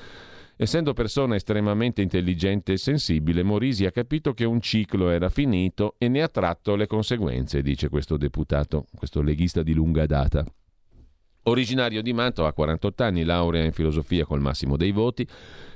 Essendo 0.56 0.93
persona 0.93 1.35
estremamente 1.35 2.01
intelligente 2.01 2.74
e 2.74 2.76
sensibile, 2.76 3.43
Morisi 3.43 3.86
ha 3.86 3.90
capito 3.90 4.32
che 4.35 4.44
un 4.44 4.60
ciclo 4.60 5.10
era 5.10 5.28
finito 5.28 5.97
e 5.98 6.09
ne 6.09 6.22
ha 6.22 6.28
tratto 6.28 6.76
le 6.76 6.86
conseguenze, 6.86 7.60
dice 7.60 7.89
questo 7.89 8.16
deputato, 8.16 8.86
questo 8.94 9.20
leghista 9.20 9.64
di 9.64 9.74
lunga 9.74 10.06
data. 10.06 10.44
Originario 11.47 12.02
di 12.02 12.12
Manto, 12.12 12.47
ha 12.47 12.52
48 12.52 13.02
anni, 13.02 13.24
laurea 13.24 13.64
in 13.64 13.72
filosofia 13.72 14.24
col 14.24 14.40
massimo 14.40 14.76
dei 14.76 14.93
voti, 14.93 15.26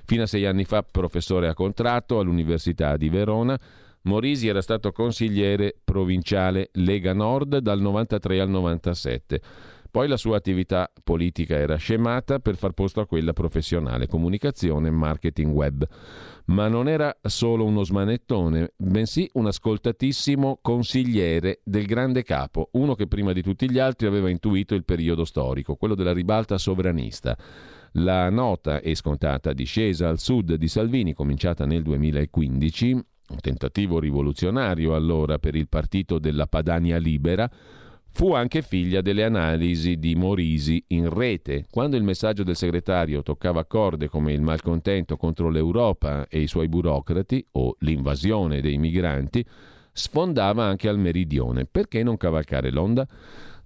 fino 0.04 0.22
a 0.22 0.26
sei 0.26 0.46
anni 0.46 0.64
fa 0.64 0.82
professore 0.82 1.48
a 1.48 1.54
contratto 1.54 2.20
all'Università 2.20 2.96
di 2.96 3.08
Verona. 3.08 3.58
Morisi 4.02 4.46
era 4.46 4.62
stato 4.62 4.92
consigliere 4.92 5.74
provinciale 5.84 6.70
Lega 6.74 7.12
Nord 7.12 7.58
dal 7.58 7.80
93 7.80 8.40
al 8.40 8.48
97. 8.48 9.40
Poi 9.90 10.06
la 10.06 10.16
sua 10.18 10.36
attività 10.36 10.92
politica 11.02 11.56
era 11.56 11.76
scemata 11.76 12.40
per 12.40 12.56
far 12.56 12.72
posto 12.72 13.00
a 13.00 13.06
quella 13.06 13.32
professionale, 13.32 14.06
comunicazione 14.06 14.90
marketing 14.90 15.52
web. 15.52 15.88
Ma 16.46 16.68
non 16.68 16.88
era 16.88 17.16
solo 17.22 17.64
uno 17.64 17.82
smanettone, 17.84 18.72
bensì 18.76 19.28
un 19.34 19.46
ascoltatissimo 19.46 20.58
consigliere 20.60 21.60
del 21.64 21.86
grande 21.86 22.22
capo, 22.22 22.68
uno 22.72 22.94
che 22.94 23.06
prima 23.06 23.32
di 23.32 23.42
tutti 23.42 23.70
gli 23.70 23.78
altri 23.78 24.06
aveva 24.06 24.28
intuito 24.28 24.74
il 24.74 24.84
periodo 24.84 25.24
storico, 25.24 25.76
quello 25.76 25.94
della 25.94 26.12
ribalta 26.12 26.58
sovranista. 26.58 27.36
La 27.92 28.28
nota 28.28 28.80
e 28.80 28.94
scontata 28.94 29.52
discesa 29.54 30.08
al 30.08 30.18
sud 30.18 30.54
di 30.54 30.68
Salvini, 30.68 31.14
cominciata 31.14 31.64
nel 31.64 31.82
2015, 31.82 32.92
un 32.92 33.40
tentativo 33.40 33.98
rivoluzionario 33.98 34.94
allora 34.94 35.38
per 35.38 35.54
il 35.54 35.68
partito 35.68 36.18
della 36.18 36.46
Padania 36.46 36.98
Libera, 36.98 37.50
Fu 38.10 38.32
anche 38.32 38.62
figlia 38.62 39.00
delle 39.00 39.22
analisi 39.22 39.98
di 39.98 40.16
Morisi 40.16 40.82
in 40.88 41.08
rete. 41.08 41.66
Quando 41.70 41.96
il 41.96 42.02
messaggio 42.02 42.42
del 42.42 42.56
segretario 42.56 43.22
toccava 43.22 43.64
corde 43.64 44.08
come 44.08 44.32
il 44.32 44.42
malcontento 44.42 45.16
contro 45.16 45.48
l'Europa 45.50 46.26
e 46.28 46.40
i 46.40 46.48
suoi 46.48 46.68
burocrati 46.68 47.46
o 47.52 47.76
l'invasione 47.80 48.60
dei 48.60 48.76
migranti, 48.76 49.44
sfondava 49.92 50.64
anche 50.64 50.88
al 50.88 50.98
meridione. 50.98 51.64
Perché 51.64 52.02
non 52.02 52.16
cavalcare 52.16 52.72
l'onda? 52.72 53.06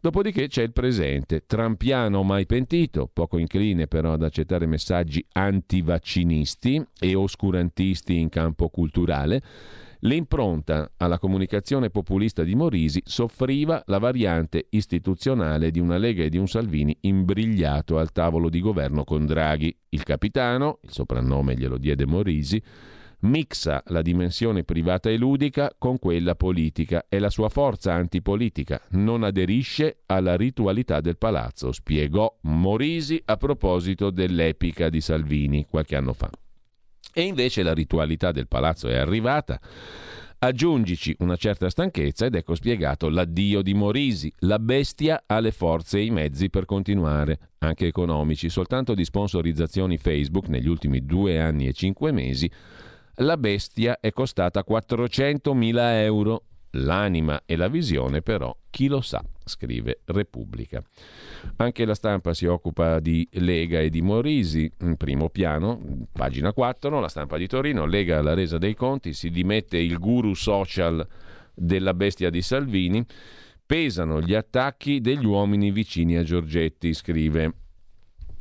Dopodiché 0.02 0.48
c'è 0.48 0.62
il 0.62 0.72
presente, 0.72 1.44
trampiano 1.46 2.24
mai 2.24 2.44
pentito, 2.44 3.08
poco 3.10 3.38
incline 3.38 3.86
però 3.86 4.14
ad 4.14 4.24
accettare 4.24 4.66
messaggi 4.66 5.24
antivaccinisti 5.30 6.84
e 6.98 7.14
oscurantisti 7.14 8.18
in 8.18 8.28
campo 8.28 8.68
culturale, 8.68 9.40
L'impronta 10.04 10.94
alla 10.96 11.18
comunicazione 11.18 11.88
populista 11.90 12.42
di 12.42 12.56
Morisi 12.56 13.00
soffriva 13.04 13.84
la 13.86 13.98
variante 13.98 14.66
istituzionale 14.70 15.70
di 15.70 15.78
una 15.78 15.96
Lega 15.96 16.24
e 16.24 16.28
di 16.28 16.38
un 16.38 16.48
Salvini 16.48 16.96
imbrigliato 17.02 17.98
al 17.98 18.10
tavolo 18.10 18.48
di 18.48 18.60
governo 18.60 19.04
con 19.04 19.26
Draghi. 19.26 19.72
Il 19.90 20.02
capitano, 20.02 20.80
il 20.82 20.90
soprannome 20.90 21.54
glielo 21.54 21.78
diede 21.78 22.04
Morisi, 22.04 22.60
mixa 23.20 23.80
la 23.86 24.02
dimensione 24.02 24.64
privata 24.64 25.08
e 25.08 25.16
ludica 25.16 25.72
con 25.78 26.00
quella 26.00 26.34
politica 26.34 27.06
e 27.08 27.20
la 27.20 27.30
sua 27.30 27.48
forza 27.48 27.92
antipolitica 27.92 28.80
non 28.90 29.22
aderisce 29.22 29.98
alla 30.06 30.34
ritualità 30.34 31.00
del 31.00 31.16
palazzo, 31.16 31.70
spiegò 31.70 32.38
Morisi 32.42 33.22
a 33.24 33.36
proposito 33.36 34.10
dell'epica 34.10 34.88
di 34.88 35.00
Salvini 35.00 35.64
qualche 35.64 35.94
anno 35.94 36.12
fa. 36.12 36.28
E 37.12 37.22
invece 37.22 37.62
la 37.62 37.74
ritualità 37.74 38.32
del 38.32 38.48
palazzo 38.48 38.88
è 38.88 38.96
arrivata. 38.96 39.60
Aggiungici 40.44 41.14
una 41.20 41.36
certa 41.36 41.70
stanchezza 41.70 42.26
ed 42.26 42.34
ecco 42.34 42.56
spiegato 42.56 43.08
l'addio 43.08 43.62
di 43.62 43.74
Morisi. 43.74 44.32
La 44.40 44.58
bestia 44.58 45.22
ha 45.24 45.38
le 45.38 45.52
forze 45.52 45.98
e 45.98 46.04
i 46.04 46.10
mezzi 46.10 46.50
per 46.50 46.64
continuare, 46.64 47.50
anche 47.58 47.86
economici, 47.86 48.48
soltanto 48.48 48.94
di 48.94 49.04
sponsorizzazioni 49.04 49.98
Facebook 49.98 50.48
negli 50.48 50.66
ultimi 50.66 51.04
due 51.04 51.38
anni 51.40 51.68
e 51.68 51.72
cinque 51.72 52.10
mesi. 52.10 52.50
La 53.16 53.36
bestia 53.36 54.00
è 54.00 54.10
costata 54.10 54.64
400.000 54.68 55.76
euro. 56.02 56.44
L'anima 56.76 57.42
e 57.44 57.56
la 57.56 57.68
visione 57.68 58.22
però 58.22 58.56
chi 58.70 58.88
lo 58.88 59.02
sa, 59.02 59.22
scrive 59.44 60.00
Repubblica. 60.06 60.82
Anche 61.56 61.84
la 61.84 61.94
stampa 61.94 62.32
si 62.32 62.46
occupa 62.46 62.98
di 63.00 63.28
Lega 63.32 63.80
e 63.80 63.90
di 63.90 64.00
Morisi, 64.00 64.70
in 64.80 64.96
primo 64.96 65.28
piano, 65.28 66.06
pagina 66.10 66.52
4, 66.54 66.98
la 66.98 67.08
stampa 67.08 67.36
di 67.36 67.46
Torino, 67.46 67.84
Lega 67.84 68.18
alla 68.18 68.32
resa 68.32 68.56
dei 68.56 68.74
conti, 68.74 69.12
si 69.12 69.28
dimette 69.28 69.76
il 69.76 69.98
guru 69.98 70.32
social 70.32 71.06
della 71.54 71.92
bestia 71.92 72.30
di 72.30 72.40
Salvini, 72.40 73.04
pesano 73.66 74.22
gli 74.22 74.34
attacchi 74.34 75.02
degli 75.02 75.26
uomini 75.26 75.70
vicini 75.70 76.16
a 76.16 76.22
Giorgetti, 76.22 76.94
scrive 76.94 77.52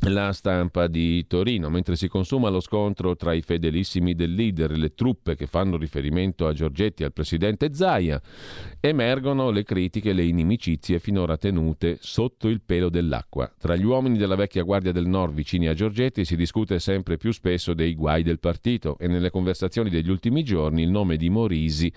la 0.09 0.33
stampa 0.33 0.87
di 0.87 1.25
Torino, 1.27 1.69
mentre 1.69 1.95
si 1.95 2.07
consuma 2.07 2.49
lo 2.49 2.59
scontro 2.59 3.15
tra 3.15 3.33
i 3.33 3.41
fedelissimi 3.41 4.15
del 4.15 4.33
leader 4.33 4.71
e 4.71 4.77
le 4.77 4.93
truppe 4.95 5.35
che 5.35 5.45
fanno 5.45 5.77
riferimento 5.77 6.47
a 6.47 6.53
Giorgetti 6.53 7.03
e 7.03 7.05
al 7.05 7.13
presidente 7.13 7.73
Zaia, 7.73 8.19
emergono 8.79 9.51
le 9.51 9.63
critiche 9.63 10.09
e 10.09 10.13
le 10.13 10.23
inimicizie 10.23 10.99
finora 10.99 11.37
tenute 11.37 11.97
sotto 11.99 12.47
il 12.47 12.61
pelo 12.61 12.89
dell'acqua. 12.89 13.51
Tra 13.57 13.75
gli 13.75 13.85
uomini 13.85 14.17
della 14.17 14.35
vecchia 14.35 14.63
Guardia 14.63 14.91
del 14.91 15.07
Nord 15.07 15.33
vicini 15.33 15.67
a 15.67 15.73
Giorgetti 15.73 16.25
si 16.25 16.35
discute 16.35 16.79
sempre 16.79 17.17
più 17.17 17.31
spesso 17.31 17.73
dei 17.73 17.93
guai 17.93 18.23
del 18.23 18.39
partito 18.39 18.97
e 18.97 19.07
nelle 19.07 19.29
conversazioni 19.29 19.89
degli 19.89 20.09
ultimi 20.09 20.43
giorni 20.43 20.81
il 20.81 20.89
nome 20.89 21.15
di 21.15 21.29
Morisi 21.29 21.93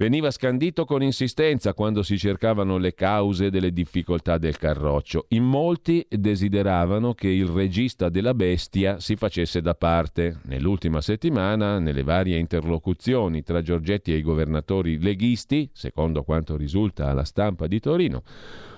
Veniva 0.00 0.30
scandito 0.30 0.86
con 0.86 1.02
insistenza 1.02 1.74
quando 1.74 2.02
si 2.02 2.16
cercavano 2.16 2.78
le 2.78 2.94
cause 2.94 3.50
delle 3.50 3.70
difficoltà 3.70 4.38
del 4.38 4.56
carroccio. 4.56 5.26
In 5.28 5.44
molti 5.44 6.06
desideravano 6.08 7.12
che 7.12 7.28
il 7.28 7.44
regista 7.44 8.08
della 8.08 8.32
bestia 8.32 8.98
si 8.98 9.14
facesse 9.14 9.60
da 9.60 9.74
parte. 9.74 10.38
Nell'ultima 10.44 11.02
settimana, 11.02 11.78
nelle 11.78 12.02
varie 12.02 12.38
interlocuzioni 12.38 13.42
tra 13.42 13.60
Giorgetti 13.60 14.10
e 14.10 14.16
i 14.16 14.22
governatori 14.22 14.98
leghisti, 14.98 15.68
secondo 15.74 16.22
quanto 16.22 16.56
risulta 16.56 17.10
alla 17.10 17.24
stampa 17.24 17.66
di 17.66 17.78
Torino, 17.78 18.22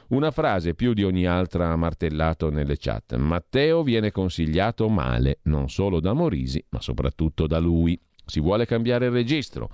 una 0.08 0.32
frase 0.32 0.74
più 0.74 0.92
di 0.92 1.04
ogni 1.04 1.24
altra 1.24 1.70
ha 1.70 1.76
martellato 1.76 2.50
nelle 2.50 2.76
chat. 2.76 3.14
Matteo 3.14 3.84
viene 3.84 4.10
consigliato 4.10 4.88
male, 4.88 5.38
non 5.42 5.70
solo 5.70 6.00
da 6.00 6.14
Morisi, 6.14 6.62
ma 6.70 6.80
soprattutto 6.80 7.46
da 7.46 7.60
lui. 7.60 7.96
Si 8.24 8.40
vuole 8.40 8.66
cambiare 8.66 9.06
il 9.06 9.12
registro. 9.12 9.70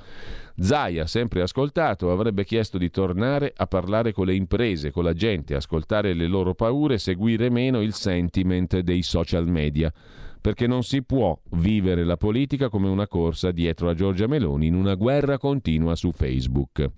Zaia, 0.61 1.07
sempre 1.07 1.43
ascoltato, 1.43 2.11
avrebbe 2.11 2.45
chiesto 2.45 2.79
di 2.79 2.91
tornare 2.91 3.53
a 3.57 3.67
parlare 3.67 4.13
con 4.13 4.27
le 4.27 4.35
imprese, 4.35 4.91
con 4.91 5.05
la 5.05 5.13
gente, 5.13 5.55
ascoltare 5.55 6.15
le 6.15 6.27
loro 6.27 6.55
paure, 6.55 6.99
seguire 6.99 7.51
meno 7.51 7.81
il 7.81 7.93
sentiment 7.93 8.81
dei 8.81 9.03
social 9.03 9.47
media, 9.47 9.93
perché 10.41 10.67
non 10.67 10.83
si 10.83 11.03
può 11.03 11.39
vivere 11.51 12.05
la 12.05 12.17
politica 12.17 12.69
come 12.69 12.89
una 12.89 13.07
corsa 13.07 13.53
dietro 13.53 13.89
a 13.89 13.95
Giorgia 13.95 14.27
Meloni 14.27 14.67
in 14.67 14.75
una 14.75 14.95
guerra 14.95 15.39
continua 15.39 15.95
su 15.95 16.11
Facebook. 16.11 16.91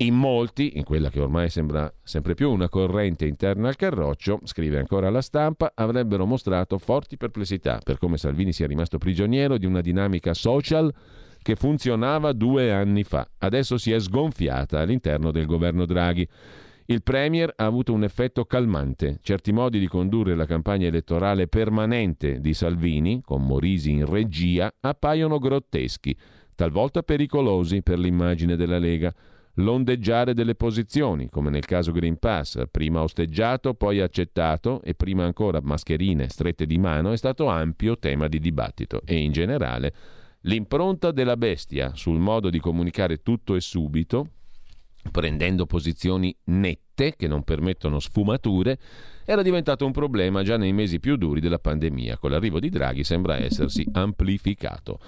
In 0.00 0.14
molti, 0.14 0.78
in 0.78 0.84
quella 0.84 1.10
che 1.10 1.18
ormai 1.18 1.50
sembra 1.50 1.92
sempre 2.04 2.34
più 2.34 2.52
una 2.52 2.68
corrente 2.68 3.26
interna 3.26 3.66
al 3.66 3.74
carroccio, 3.74 4.38
scrive 4.44 4.78
ancora 4.78 5.10
la 5.10 5.20
stampa, 5.20 5.72
avrebbero 5.74 6.24
mostrato 6.24 6.78
forti 6.78 7.16
perplessità 7.16 7.80
per 7.82 7.98
come 7.98 8.16
Salvini 8.16 8.52
sia 8.52 8.68
rimasto 8.68 8.98
prigioniero 8.98 9.58
di 9.58 9.66
una 9.66 9.80
dinamica 9.80 10.34
social 10.34 10.94
che 11.42 11.56
funzionava 11.56 12.32
due 12.32 12.72
anni 12.72 13.02
fa. 13.02 13.28
Adesso 13.38 13.76
si 13.76 13.90
è 13.90 13.98
sgonfiata 13.98 14.78
all'interno 14.78 15.32
del 15.32 15.46
governo 15.46 15.84
Draghi. 15.84 16.28
Il 16.84 17.02
Premier 17.02 17.52
ha 17.56 17.64
avuto 17.64 17.92
un 17.92 18.04
effetto 18.04 18.44
calmante. 18.44 19.18
Certi 19.20 19.50
modi 19.50 19.80
di 19.80 19.88
condurre 19.88 20.36
la 20.36 20.46
campagna 20.46 20.86
elettorale 20.86 21.48
permanente 21.48 22.40
di 22.40 22.54
Salvini, 22.54 23.20
con 23.20 23.44
Morisi 23.44 23.90
in 23.90 24.08
regia, 24.08 24.72
appaiono 24.78 25.40
grotteschi, 25.40 26.16
talvolta 26.54 27.02
pericolosi 27.02 27.82
per 27.82 27.98
l'immagine 27.98 28.54
della 28.54 28.78
Lega 28.78 29.12
l'ondeggiare 29.58 30.34
delle 30.34 30.54
posizioni, 30.54 31.28
come 31.28 31.50
nel 31.50 31.64
caso 31.64 31.92
Green 31.92 32.18
Pass, 32.18 32.62
prima 32.70 33.02
osteggiato, 33.02 33.74
poi 33.74 34.00
accettato 34.00 34.82
e 34.82 34.94
prima 34.94 35.24
ancora 35.24 35.60
mascherine 35.62 36.28
strette 36.28 36.66
di 36.66 36.78
mano, 36.78 37.12
è 37.12 37.16
stato 37.16 37.46
ampio 37.46 37.98
tema 37.98 38.28
di 38.28 38.38
dibattito 38.38 39.02
e 39.04 39.16
in 39.16 39.32
generale 39.32 39.94
l'impronta 40.42 41.10
della 41.10 41.36
bestia 41.36 41.92
sul 41.94 42.18
modo 42.18 42.50
di 42.50 42.60
comunicare 42.60 43.22
tutto 43.22 43.54
e 43.54 43.60
subito, 43.60 44.28
prendendo 45.10 45.66
posizioni 45.66 46.34
nette 46.44 47.14
che 47.16 47.26
non 47.26 47.42
permettono 47.42 47.98
sfumature, 47.98 48.78
era 49.24 49.42
diventato 49.42 49.84
un 49.84 49.92
problema 49.92 50.42
già 50.42 50.56
nei 50.56 50.72
mesi 50.72 51.00
più 51.00 51.16
duri 51.16 51.40
della 51.40 51.58
pandemia. 51.58 52.18
Con 52.18 52.30
l'arrivo 52.30 52.60
di 52.60 52.70
Draghi 52.70 53.04
sembra 53.04 53.36
essersi 53.36 53.86
amplificato. 53.92 55.00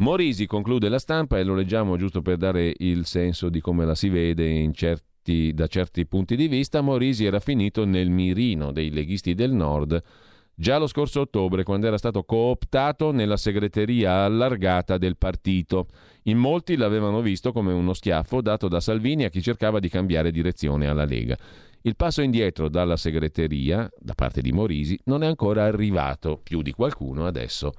Morisi 0.00 0.46
conclude 0.46 0.88
la 0.88 0.98
stampa 0.98 1.38
e 1.38 1.44
lo 1.44 1.54
leggiamo 1.54 1.98
giusto 1.98 2.22
per 2.22 2.38
dare 2.38 2.72
il 2.78 3.04
senso 3.04 3.50
di 3.50 3.60
come 3.60 3.84
la 3.84 3.94
si 3.94 4.08
vede 4.08 4.72
certi, 4.72 5.52
da 5.52 5.66
certi 5.66 6.06
punti 6.06 6.36
di 6.36 6.48
vista. 6.48 6.80
Morisi 6.80 7.26
era 7.26 7.38
finito 7.38 7.84
nel 7.84 8.08
mirino 8.08 8.72
dei 8.72 8.90
leghisti 8.90 9.34
del 9.34 9.52
nord 9.52 10.02
già 10.54 10.78
lo 10.78 10.86
scorso 10.86 11.20
ottobre 11.20 11.64
quando 11.64 11.86
era 11.86 11.98
stato 11.98 12.22
cooptato 12.24 13.12
nella 13.12 13.36
segreteria 13.36 14.24
allargata 14.24 14.96
del 14.96 15.18
partito. 15.18 15.88
In 16.24 16.38
molti 16.38 16.76
l'avevano 16.76 17.20
visto 17.20 17.52
come 17.52 17.72
uno 17.72 17.92
schiaffo 17.92 18.40
dato 18.40 18.68
da 18.68 18.80
Salvini 18.80 19.24
a 19.24 19.28
chi 19.28 19.42
cercava 19.42 19.80
di 19.80 19.90
cambiare 19.90 20.30
direzione 20.30 20.86
alla 20.86 21.04
Lega. 21.04 21.36
Il 21.82 21.96
passo 21.96 22.22
indietro 22.22 22.70
dalla 22.70 22.96
segreteria, 22.96 23.90
da 23.98 24.14
parte 24.14 24.40
di 24.40 24.52
Morisi, 24.52 24.98
non 25.04 25.22
è 25.22 25.26
ancora 25.26 25.64
arrivato. 25.64 26.40
Più 26.42 26.62
di 26.62 26.72
qualcuno 26.72 27.26
adesso 27.26 27.72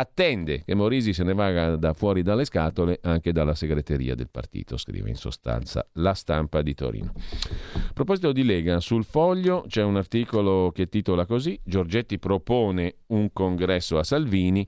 attende 0.00 0.62
che 0.64 0.74
Morisi 0.74 1.12
se 1.12 1.22
ne 1.22 1.34
vada 1.34 1.76
da 1.76 1.92
fuori 1.92 2.22
dalle 2.22 2.44
scatole 2.44 2.98
anche 3.02 3.32
dalla 3.32 3.54
segreteria 3.54 4.14
del 4.14 4.28
partito, 4.30 4.76
scrive 4.76 5.08
in 5.08 5.14
sostanza 5.14 5.86
la 5.94 6.14
stampa 6.14 6.62
di 6.62 6.74
Torino. 6.74 7.12
A 7.14 7.92
proposito 7.92 8.32
di 8.32 8.44
Lega, 8.44 8.80
sul 8.80 9.04
foglio 9.04 9.64
c'è 9.68 9.82
un 9.82 9.96
articolo 9.96 10.72
che 10.72 10.88
titola 10.88 11.26
così: 11.26 11.58
Giorgetti 11.62 12.18
propone 12.18 12.96
un 13.08 13.32
congresso 13.32 13.98
a 13.98 14.04
Salvini 14.04 14.66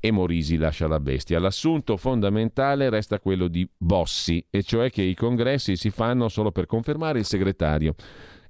e 0.00 0.10
Morisi 0.10 0.56
lascia 0.56 0.88
la 0.88 0.98
bestia. 0.98 1.38
L'assunto 1.38 1.96
fondamentale 1.96 2.88
resta 2.88 3.20
quello 3.20 3.48
di 3.48 3.68
Bossi, 3.76 4.44
e 4.48 4.62
cioè 4.62 4.90
che 4.90 5.02
i 5.02 5.14
congressi 5.14 5.76
si 5.76 5.90
fanno 5.90 6.28
solo 6.28 6.50
per 6.50 6.66
confermare 6.66 7.18
il 7.18 7.26
segretario. 7.26 7.94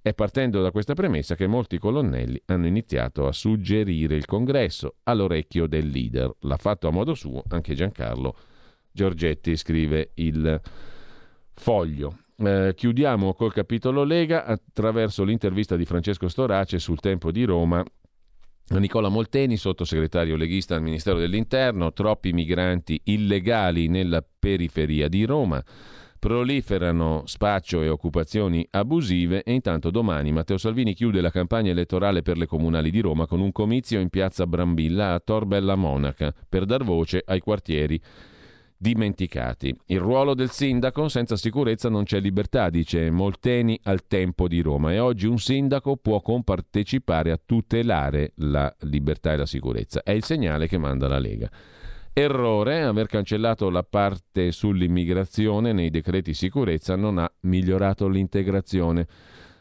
È 0.03 0.15
partendo 0.15 0.63
da 0.63 0.71
questa 0.71 0.95
premessa 0.95 1.35
che 1.35 1.47
molti 1.47 1.79
colonnelli 1.79 2.41
hanno 2.47 2.67
iniziato 2.67 3.27
a 3.27 3.33
suggerire 3.33 4.17
il 4.17 4.25
congresso 4.25 4.97
all'orecchio 5.03 5.67
del 5.67 5.89
leader. 5.89 6.35
L'ha 6.41 6.57
fatto 6.57 6.89
a 6.89 6.91
modo 6.91 7.15
suo 7.15 7.43
anche 7.49 7.75
Giancarlo 7.75 8.35
Giorgetti, 8.91 9.57
scrive 9.57 10.13
il 10.15 10.61
foglio. 11.53 12.17
Eh, 12.37 12.73
chiudiamo 12.75 13.35
col 13.35 13.53
capitolo 13.53 14.03
Lega 14.03 14.47
attraverso 14.47 15.23
l'intervista 15.23 15.77
di 15.77 15.85
Francesco 15.85 16.29
Storace 16.29 16.79
sul 16.79 16.99
tempo 16.99 17.31
di 17.31 17.45
Roma 17.45 17.85
Nicola 18.79 19.09
Molteni, 19.09 19.57
sottosegretario 19.57 20.37
leghista 20.37 20.77
al 20.77 20.83
Ministero 20.83 21.19
dell'Interno, 21.19 21.93
troppi 21.93 22.33
migranti 22.33 23.01
illegali 23.05 23.89
nella 23.89 24.23
periferia 24.23 25.09
di 25.09 25.25
Roma. 25.25 25.63
Proliferano 26.21 27.23
spaccio 27.25 27.81
e 27.81 27.89
occupazioni 27.89 28.67
abusive 28.73 29.43
e 29.43 29.55
intanto 29.55 29.91
domani 29.91 30.33
Matteo 30.33 30.59
Salvini 30.59 30.93
chiude 30.93 31.23
la 31.23 31.31
campagna 31.31 31.71
elettorale 31.71 32.21
per 32.21 32.37
le 32.37 32.45
comunali 32.45 32.91
di 32.91 33.01
Roma 33.01 33.27
con 33.27 33.41
un 33.41 33.51
comizio 33.53 34.01
in 34.01 34.11
piazza 34.11 34.47
Brambilla 34.47 35.15
a 35.15 35.21
Tor 35.21 35.47
Bella 35.47 35.77
Monaca 35.77 36.35
per 36.47 36.67
dar 36.67 36.85
voce 36.85 37.23
ai 37.25 37.41
quartieri 37.41 37.99
dimenticati. 38.77 39.75
Il 39.87 39.99
ruolo 39.99 40.35
del 40.35 40.51
sindaco 40.51 41.09
senza 41.09 41.37
sicurezza 41.37 41.89
non 41.89 42.05
c'è 42.05 42.21
libertà, 42.21 42.69
dice 42.69 43.11
Molteni 43.11 43.81
al 43.85 44.07
tempo 44.07 44.47
di 44.47 44.61
Roma 44.61 44.93
e 44.93 44.99
oggi 44.99 45.27
un 45.27 45.39
sindaco 45.39 45.97
può 45.97 46.21
compartecipare 46.21 47.31
a 47.31 47.41
tutelare 47.43 48.33
la 48.37 48.71
libertà 48.81 49.33
e 49.33 49.37
la 49.39 49.47
sicurezza. 49.47 50.03
È 50.03 50.11
il 50.11 50.25
segnale 50.25 50.69
che 50.69 50.77
manda 50.77 51.09
la 51.09 51.19
Lega. 51.19 51.51
Errore, 52.21 52.83
aver 52.83 53.07
cancellato 53.07 53.71
la 53.71 53.83
parte 53.83 54.53
sull'immigrazione 54.53 55.73
nei 55.73 55.89
decreti 55.89 56.35
sicurezza 56.35 56.95
non 56.95 57.17
ha 57.17 57.33
migliorato 57.45 58.09
l'integrazione. 58.09 59.07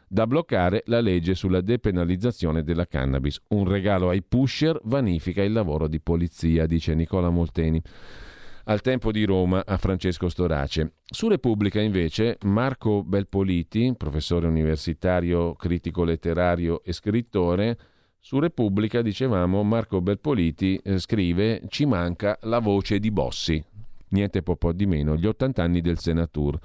Da 0.05 0.27
bloccare 0.27 0.83
la 0.87 0.99
legge 0.99 1.35
sulla 1.35 1.61
depenalizzazione 1.61 2.61
della 2.63 2.85
cannabis. 2.85 3.39
Un 3.49 3.65
regalo 3.65 4.09
ai 4.09 4.21
pusher 4.23 4.77
vanifica 4.83 5.41
il 5.41 5.53
lavoro 5.53 5.87
di 5.87 6.01
polizia, 6.01 6.65
dice 6.65 6.95
Nicola 6.95 7.29
Molteni. 7.29 7.81
Al 8.65 8.81
tempo 8.81 9.13
di 9.13 9.23
Roma 9.23 9.63
a 9.65 9.77
Francesco 9.77 10.27
Storace. 10.27 10.95
Su 11.05 11.29
Repubblica 11.29 11.79
invece 11.79 12.39
Marco 12.41 13.05
Belpoliti, 13.05 13.93
professore 13.97 14.47
universitario, 14.47 15.53
critico 15.53 16.03
letterario 16.03 16.83
e 16.83 16.91
scrittore, 16.91 17.77
su 18.21 18.39
Repubblica, 18.39 19.01
dicevamo, 19.01 19.63
Marco 19.63 20.01
Belpoliti 20.01 20.79
eh, 20.83 20.99
scrive 20.99 21.61
ci 21.69 21.85
manca 21.85 22.37
la 22.41 22.59
voce 22.59 22.99
di 22.99 23.11
Bossi, 23.11 23.63
niente 24.09 24.43
po', 24.43 24.57
po 24.57 24.73
di 24.73 24.85
meno, 24.85 25.15
gli 25.15 25.25
80 25.25 25.63
anni 25.63 25.81
del 25.81 25.97
Senatur. 25.97 26.59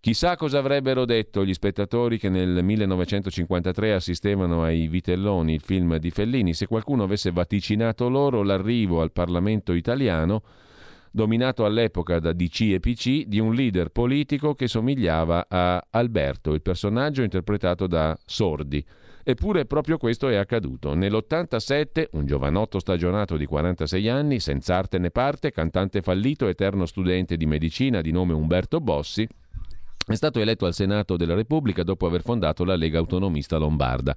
Chissà 0.00 0.34
cosa 0.36 0.58
avrebbero 0.58 1.04
detto 1.04 1.44
gli 1.44 1.52
spettatori 1.52 2.18
che 2.18 2.28
nel 2.30 2.64
1953 2.64 3.92
assistevano 3.92 4.64
ai 4.64 4.88
Vitelloni, 4.88 5.54
il 5.54 5.60
film 5.60 5.96
di 5.98 6.10
Fellini, 6.10 6.54
se 6.54 6.66
qualcuno 6.66 7.02
avesse 7.02 7.30
vaticinato 7.30 8.08
loro 8.08 8.42
l'arrivo 8.42 9.02
al 9.02 9.12
Parlamento 9.12 9.74
italiano, 9.74 10.42
dominato 11.10 11.66
all'epoca 11.66 12.18
da 12.18 12.32
DC 12.32 12.60
e 12.72 12.80
PC, 12.80 13.24
di 13.26 13.38
un 13.38 13.54
leader 13.54 13.90
politico 13.90 14.54
che 14.54 14.68
somigliava 14.68 15.46
a 15.48 15.86
Alberto, 15.90 16.54
il 16.54 16.62
personaggio 16.62 17.22
interpretato 17.22 17.86
da 17.86 18.18
Sordi. 18.24 18.84
Eppure 19.22 19.66
proprio 19.66 19.98
questo 19.98 20.28
è 20.28 20.36
accaduto. 20.36 20.94
Nell'87 20.94 22.08
un 22.12 22.26
giovanotto 22.26 22.78
stagionato 22.78 23.36
di 23.36 23.46
46 23.46 24.08
anni, 24.08 24.40
senza 24.40 24.76
arte 24.76 24.98
né 24.98 25.10
parte, 25.10 25.50
cantante 25.52 26.00
fallito, 26.00 26.46
eterno 26.46 26.86
studente 26.86 27.36
di 27.36 27.46
medicina 27.46 28.00
di 28.00 28.12
nome 28.12 28.32
Umberto 28.32 28.80
Bossi, 28.80 29.28
è 30.06 30.14
stato 30.14 30.40
eletto 30.40 30.66
al 30.66 30.74
Senato 30.74 31.16
della 31.16 31.34
Repubblica 31.34 31.82
dopo 31.82 32.06
aver 32.06 32.22
fondato 32.22 32.64
la 32.64 32.74
Lega 32.74 32.98
Autonomista 32.98 33.58
Lombarda. 33.58 34.16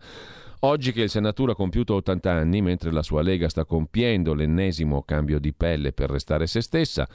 Oggi 0.61 0.93
che 0.93 1.01
il 1.01 1.09
senatore 1.09 1.51
ha 1.51 1.55
compiuto 1.55 1.95
80 1.95 2.31
anni, 2.31 2.61
mentre 2.61 2.91
la 2.91 3.03
sua 3.03 3.21
Lega 3.21 3.49
sta 3.49 3.65
compiendo 3.65 4.33
l'ennesimo 4.33 5.03
cambio 5.03 5.37
di 5.39 5.53
pelle 5.53 5.91
per 5.91 6.09
restare 6.09 6.47
se 6.47 6.61
stessa, 6.61 7.05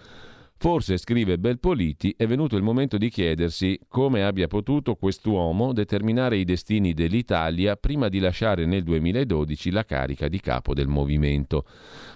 Forse, 0.61 0.97
scrive 0.97 1.39
Belpoliti, 1.39 2.13
è 2.17 2.27
venuto 2.27 2.57
il 2.57 2.65
momento 2.65 2.99
di 2.99 3.11
chiedersi 3.11 3.79
come 3.87 4.25
abbia 4.25 4.49
potuto 4.49 4.97
quest'uomo 4.97 5.73
determinare 5.73 6.37
i 6.37 6.43
destini 6.43 6.95
dell'Italia 6.95 7.77
prima 7.77 8.09
di 8.09 8.19
lasciare 8.19 8.67
nel 8.67 8.83
2012 8.83 9.71
la 9.71 9.85
carica 9.85 10.27
di 10.27 10.41
capo 10.41 10.75
del 10.75 10.89
movimento. 10.89 11.65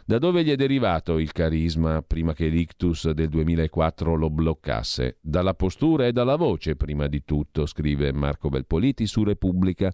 Da 0.04 0.18
dove 0.18 0.42
gli 0.42 0.50
è 0.50 0.56
derivato 0.56 1.18
il 1.18 1.30
carisma 1.30 2.02
prima 2.02 2.34
che 2.34 2.48
l'ictus 2.48 3.08
del 3.12 3.28
2004 3.28 4.16
lo 4.16 4.28
bloccasse? 4.28 5.18
Dalla 5.20 5.54
postura 5.54 6.08
e 6.08 6.12
dalla 6.12 6.34
voce, 6.34 6.74
prima 6.74 7.06
di 7.06 7.22
tutto, 7.24 7.64
scrive 7.64 8.12
Marco 8.12 8.48
Belpoliti 8.48 9.06
su 9.06 9.22
Repubblica. 9.22 9.92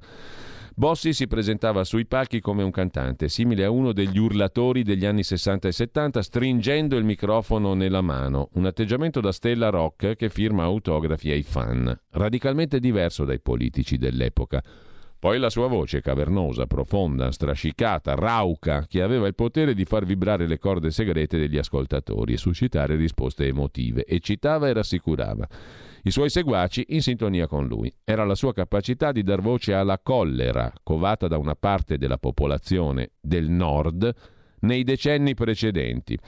Bossi 0.79 1.13
si 1.13 1.27
presentava 1.27 1.83
sui 1.83 2.07
palchi 2.07 2.39
come 2.39 2.63
un 2.63 2.71
cantante, 2.71 3.29
simile 3.29 3.65
a 3.65 3.71
uno 3.71 3.93
degli 3.93 4.17
urlatori 4.17 4.85
degli 4.85 5.07
anni 5.07 5.25
60 5.25 5.67
e 5.67 5.73
70, 5.73 6.23
stringendo 6.23 6.97
il 6.97 7.03
microfono 7.03 7.75
nella 7.75 8.01
mano, 8.01 8.51
un 8.53 8.65
atteggiamento 8.65 9.19
da 9.19 9.33
stella 9.33 9.71
rock 9.71 10.15
che 10.15 10.29
firma 10.29 10.63
autografi 10.63 11.33
ai 11.33 11.43
fan, 11.43 11.93
radicalmente 12.11 12.79
diverso 12.79 13.25
dai 13.25 13.41
politici 13.41 13.99
dell'epoca. 13.99 14.63
Poi 15.19 15.41
la 15.41 15.51
sua 15.51 15.67
voce 15.67 16.01
cavernosa, 16.01 16.67
profonda, 16.67 17.33
strascicata, 17.33 18.15
rauca, 18.15 18.87
che 18.87 19.03
aveva 19.03 19.27
il 19.27 19.35
potere 19.35 19.75
di 19.75 19.85
far 19.85 20.05
vibrare 20.05 20.47
le 20.47 20.61
corde 20.61 20.93
segrete 20.93 21.39
degli 21.39 21.59
ascoltatori 21.59 22.35
e 22.35 22.37
suscitare 22.37 22.95
risposte 22.95 23.47
emotive, 23.47 24.07
eccitava 24.07 24.69
e 24.69 24.75
rassicurava 24.75 25.49
i 26.03 26.11
suoi 26.11 26.31
seguaci 26.31 26.87
in 26.91 27.03
sintonia 27.03 27.47
con 27.47 27.67
lui. 27.67 27.93
Era 28.05 28.25
la 28.25 28.35
sua 28.35 28.53
capacità 28.53 29.13
di 29.13 29.23
dar 29.23 29.41
voce 29.41 29.75
alla 29.75 29.99
collera, 29.99 30.73
covata 30.83 31.29
da 31.29 31.39
una 31.39 31.55
parte 31.55 31.99
della 31.99 32.19
popolazione 32.19 33.11
del 33.21 33.51
nord 33.51 34.15
nei 34.61 34.85
decenni 34.85 35.35
precedenti. 35.35 36.19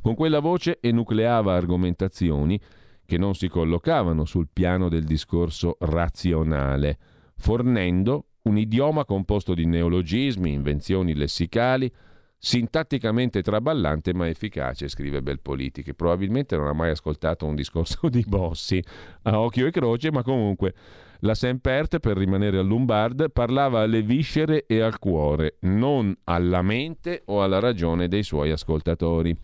Con 0.00 0.14
quella 0.14 0.40
voce 0.40 0.78
enucleava 0.80 1.54
argomentazioni 1.54 2.60
che 3.04 3.18
non 3.18 3.34
si 3.34 3.48
collocavano 3.48 4.24
sul 4.24 4.48
piano 4.52 4.88
del 4.88 5.04
discorso 5.04 5.76
razionale, 5.80 6.98
fornendo 7.36 8.26
un 8.42 8.58
idioma 8.58 9.04
composto 9.04 9.54
di 9.54 9.66
neologismi, 9.66 10.52
invenzioni 10.52 11.14
lessicali, 11.14 11.92
sintatticamente 12.38 13.42
traballante 13.42 14.14
ma 14.14 14.28
efficace, 14.28 14.88
scrive 14.88 15.22
Belpoliti, 15.22 15.82
probabilmente 15.94 16.56
non 16.56 16.68
ha 16.68 16.72
mai 16.72 16.90
ascoltato 16.90 17.46
un 17.46 17.54
discorso 17.54 18.08
di 18.10 18.24
Bossi 18.26 18.82
a 19.22 19.40
occhio 19.40 19.66
e 19.66 19.70
croce, 19.70 20.10
ma 20.10 20.22
comunque 20.22 20.74
la 21.20 21.34
Sempert, 21.34 21.98
per 21.98 22.16
rimanere 22.16 22.58
al 22.58 22.66
Lombard, 22.66 23.30
parlava 23.32 23.80
alle 23.80 24.02
viscere 24.02 24.66
e 24.66 24.80
al 24.80 24.98
cuore, 24.98 25.56
non 25.60 26.14
alla 26.24 26.62
mente 26.62 27.22
o 27.26 27.42
alla 27.42 27.58
ragione 27.58 28.06
dei 28.08 28.22
suoi 28.22 28.50
ascoltatori. 28.50 29.36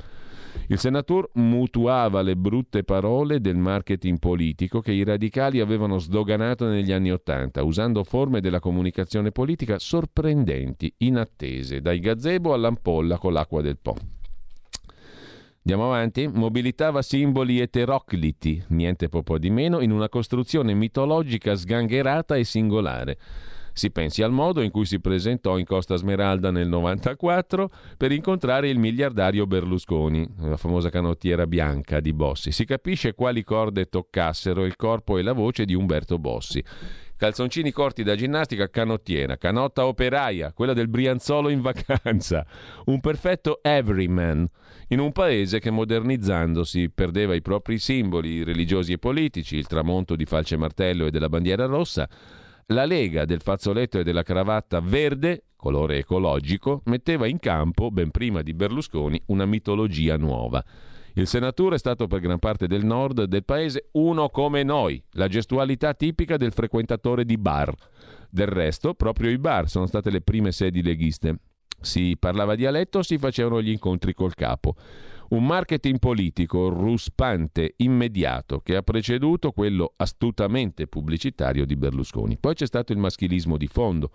Il 0.68 0.78
senatore 0.78 1.30
mutuava 1.34 2.22
le 2.22 2.36
brutte 2.36 2.84
parole 2.84 3.40
del 3.40 3.56
marketing 3.56 4.18
politico 4.18 4.80
che 4.80 4.92
i 4.92 5.04
radicali 5.04 5.60
avevano 5.60 5.98
sdoganato 5.98 6.66
negli 6.66 6.92
anni 6.92 7.10
Ottanta, 7.10 7.62
usando 7.62 8.04
forme 8.04 8.40
della 8.40 8.60
comunicazione 8.60 9.32
politica 9.32 9.78
sorprendenti, 9.78 10.92
inattese, 10.98 11.80
dai 11.80 12.00
gazebo 12.00 12.52
all'ampolla 12.52 13.18
con 13.18 13.32
l'acqua 13.32 13.62
del 13.62 13.78
Po. 13.78 13.96
Andiamo 15.64 15.84
avanti. 15.84 16.26
Mobilitava 16.26 17.02
simboli 17.02 17.60
eterocliti, 17.60 18.64
niente 18.68 19.08
po' 19.08 19.38
di 19.38 19.50
meno, 19.50 19.80
in 19.80 19.92
una 19.92 20.08
costruzione 20.08 20.74
mitologica 20.74 21.54
sgangherata 21.54 22.34
e 22.34 22.42
singolare. 22.42 23.18
Si 23.72 23.90
pensi 23.90 24.22
al 24.22 24.32
modo 24.32 24.60
in 24.60 24.70
cui 24.70 24.84
si 24.84 25.00
presentò 25.00 25.56
in 25.56 25.64
Costa 25.64 25.96
Smeralda 25.96 26.50
nel 26.50 26.68
94 26.68 27.70
per 27.96 28.12
incontrare 28.12 28.68
il 28.68 28.78
miliardario 28.78 29.46
Berlusconi, 29.46 30.28
la 30.40 30.56
famosa 30.56 30.90
canottiera 30.90 31.46
bianca 31.46 32.00
di 32.00 32.12
Bossi. 32.12 32.52
Si 32.52 32.64
capisce 32.64 33.14
quali 33.14 33.42
corde 33.42 33.86
toccassero 33.86 34.64
il 34.64 34.76
corpo 34.76 35.16
e 35.16 35.22
la 35.22 35.32
voce 35.32 35.64
di 35.64 35.74
Umberto 35.74 36.18
Bossi. 36.18 36.62
Calzoncini 37.22 37.70
corti 37.70 38.02
da 38.02 38.16
ginnastica, 38.16 38.68
canottiera, 38.68 39.36
canotta 39.36 39.86
operaia, 39.86 40.52
quella 40.52 40.72
del 40.72 40.88
Brianzolo 40.88 41.50
in 41.50 41.60
vacanza. 41.60 42.44
Un 42.86 42.98
perfetto 42.98 43.60
everyman 43.62 44.44
in 44.88 44.98
un 44.98 45.12
paese 45.12 45.60
che 45.60 45.70
modernizzandosi 45.70 46.90
perdeva 46.90 47.34
i 47.34 47.40
propri 47.40 47.78
simboli 47.78 48.42
religiosi 48.42 48.92
e 48.92 48.98
politici, 48.98 49.56
il 49.56 49.68
tramonto 49.68 50.16
di 50.16 50.26
falce 50.26 50.56
martello 50.56 51.06
e 51.06 51.10
della 51.10 51.28
bandiera 51.28 51.66
rossa, 51.66 52.08
la 52.66 52.84
Lega 52.84 53.24
del 53.24 53.40
fazzoletto 53.40 53.98
e 53.98 54.04
della 54.04 54.22
cravatta 54.22 54.80
verde, 54.80 55.44
colore 55.56 55.98
ecologico, 55.98 56.82
metteva 56.86 57.26
in 57.26 57.38
campo, 57.38 57.90
ben 57.90 58.10
prima 58.10 58.42
di 58.42 58.54
Berlusconi, 58.54 59.20
una 59.26 59.46
mitologia 59.46 60.16
nuova. 60.16 60.64
Il 61.14 61.26
senatore 61.26 61.74
è 61.74 61.78
stato 61.78 62.06
per 62.06 62.20
gran 62.20 62.38
parte 62.38 62.66
del 62.66 62.84
nord 62.84 63.24
del 63.24 63.44
paese 63.44 63.88
uno 63.92 64.30
come 64.30 64.62
noi, 64.62 65.02
la 65.12 65.28
gestualità 65.28 65.92
tipica 65.92 66.36
del 66.36 66.52
frequentatore 66.52 67.24
di 67.24 67.36
bar. 67.36 67.74
Del 68.30 68.46
resto, 68.46 68.94
proprio 68.94 69.28
i 69.28 69.36
bar 69.36 69.68
sono 69.68 69.86
state 69.86 70.10
le 70.10 70.22
prime 70.22 70.52
sedi 70.52 70.82
leghiste. 70.82 71.36
Si 71.80 72.16
parlava 72.18 72.54
dialetto, 72.54 73.02
si 73.02 73.18
facevano 73.18 73.60
gli 73.60 73.70
incontri 73.70 74.14
col 74.14 74.34
capo. 74.34 74.74
Un 75.32 75.46
marketing 75.46 75.98
politico 75.98 76.68
ruspante, 76.68 77.72
immediato, 77.78 78.60
che 78.60 78.76
ha 78.76 78.82
preceduto 78.82 79.52
quello 79.52 79.94
astutamente 79.96 80.86
pubblicitario 80.86 81.64
di 81.64 81.74
Berlusconi. 81.74 82.36
Poi 82.36 82.52
c'è 82.52 82.66
stato 82.66 82.92
il 82.92 82.98
maschilismo 82.98 83.56
di 83.56 83.66
fondo, 83.66 84.10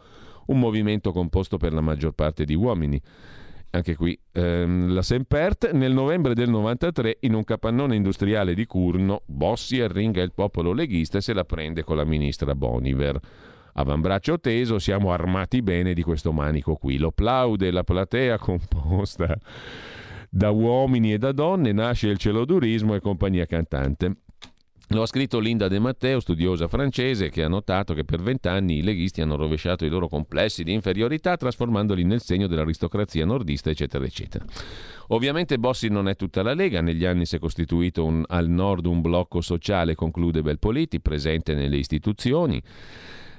un 0.45 0.59
movimento 0.59 1.11
composto 1.11 1.57
per 1.57 1.73
la 1.73 1.81
maggior 1.81 2.11
parte 2.11 2.45
di 2.45 2.53
uomini. 2.53 3.01
Anche 3.71 3.95
qui 3.95 4.17
ehm, 4.31 4.93
la 4.93 5.01
Sempert 5.01 5.71
nel 5.71 5.91
novembre 5.91 6.35
del 6.35 6.51
93 6.51 7.17
in 7.21 7.33
un 7.33 7.43
capannone 7.43 7.95
industriale 7.95 8.53
di 8.53 8.67
Curno, 8.67 9.23
Bossi 9.25 9.81
arringa 9.81 10.21
il 10.21 10.33
popolo 10.33 10.71
leghista 10.71 11.17
e 11.17 11.21
se 11.21 11.33
la 11.33 11.45
prende 11.45 11.83
con 11.83 11.95
la 11.97 12.05
ministra 12.05 12.53
Boniver. 12.53 13.19
Avambraccio 13.73 14.39
teso, 14.39 14.77
siamo 14.77 15.11
armati 15.11 15.63
bene 15.63 15.95
di 15.95 16.03
questo 16.03 16.31
manico 16.31 16.75
qui. 16.75 16.99
Lo 16.99 17.09
plaude 17.09 17.71
la 17.71 17.83
platea 17.83 18.37
composta 18.37 19.35
da 20.29 20.49
uomini 20.49 21.13
e 21.13 21.17
da 21.17 21.31
donne 21.31 21.71
nasce 21.71 22.07
il 22.07 22.17
celodurismo 22.17 22.95
e 22.95 22.99
compagnia 22.99 23.45
cantante. 23.45 24.17
Lo 24.91 25.01
ha 25.01 25.05
scritto 25.05 25.39
Linda 25.39 25.67
De 25.67 25.79
Matteo, 25.79 26.21
studiosa 26.21 26.69
francese, 26.69 27.29
che 27.29 27.43
ha 27.43 27.49
notato 27.49 27.93
che 27.93 28.05
per 28.05 28.21
vent'anni 28.21 28.77
i 28.77 28.83
leghisti 28.83 29.19
hanno 29.19 29.35
rovesciato 29.35 29.83
i 29.83 29.89
loro 29.89 30.07
complessi 30.07 30.63
di 30.63 30.71
inferiorità 30.71 31.35
trasformandoli 31.35 32.05
nel 32.05 32.21
segno 32.21 32.47
dell'aristocrazia 32.47 33.25
nordista, 33.25 33.69
eccetera, 33.69 34.05
eccetera. 34.05 34.45
Ovviamente 35.07 35.59
Bossi 35.59 35.89
non 35.89 36.07
è 36.07 36.15
tutta 36.15 36.41
la 36.41 36.53
Lega, 36.53 36.79
negli 36.79 37.03
anni 37.03 37.25
si 37.25 37.35
è 37.35 37.39
costituito 37.39 38.05
un, 38.05 38.23
al 38.27 38.47
nord 38.47 38.85
un 38.85 39.01
blocco 39.01 39.41
sociale, 39.41 39.93
conclude 39.93 40.41
Belpoliti, 40.41 41.01
presente 41.01 41.53
nelle 41.53 41.75
istituzioni 41.75 42.63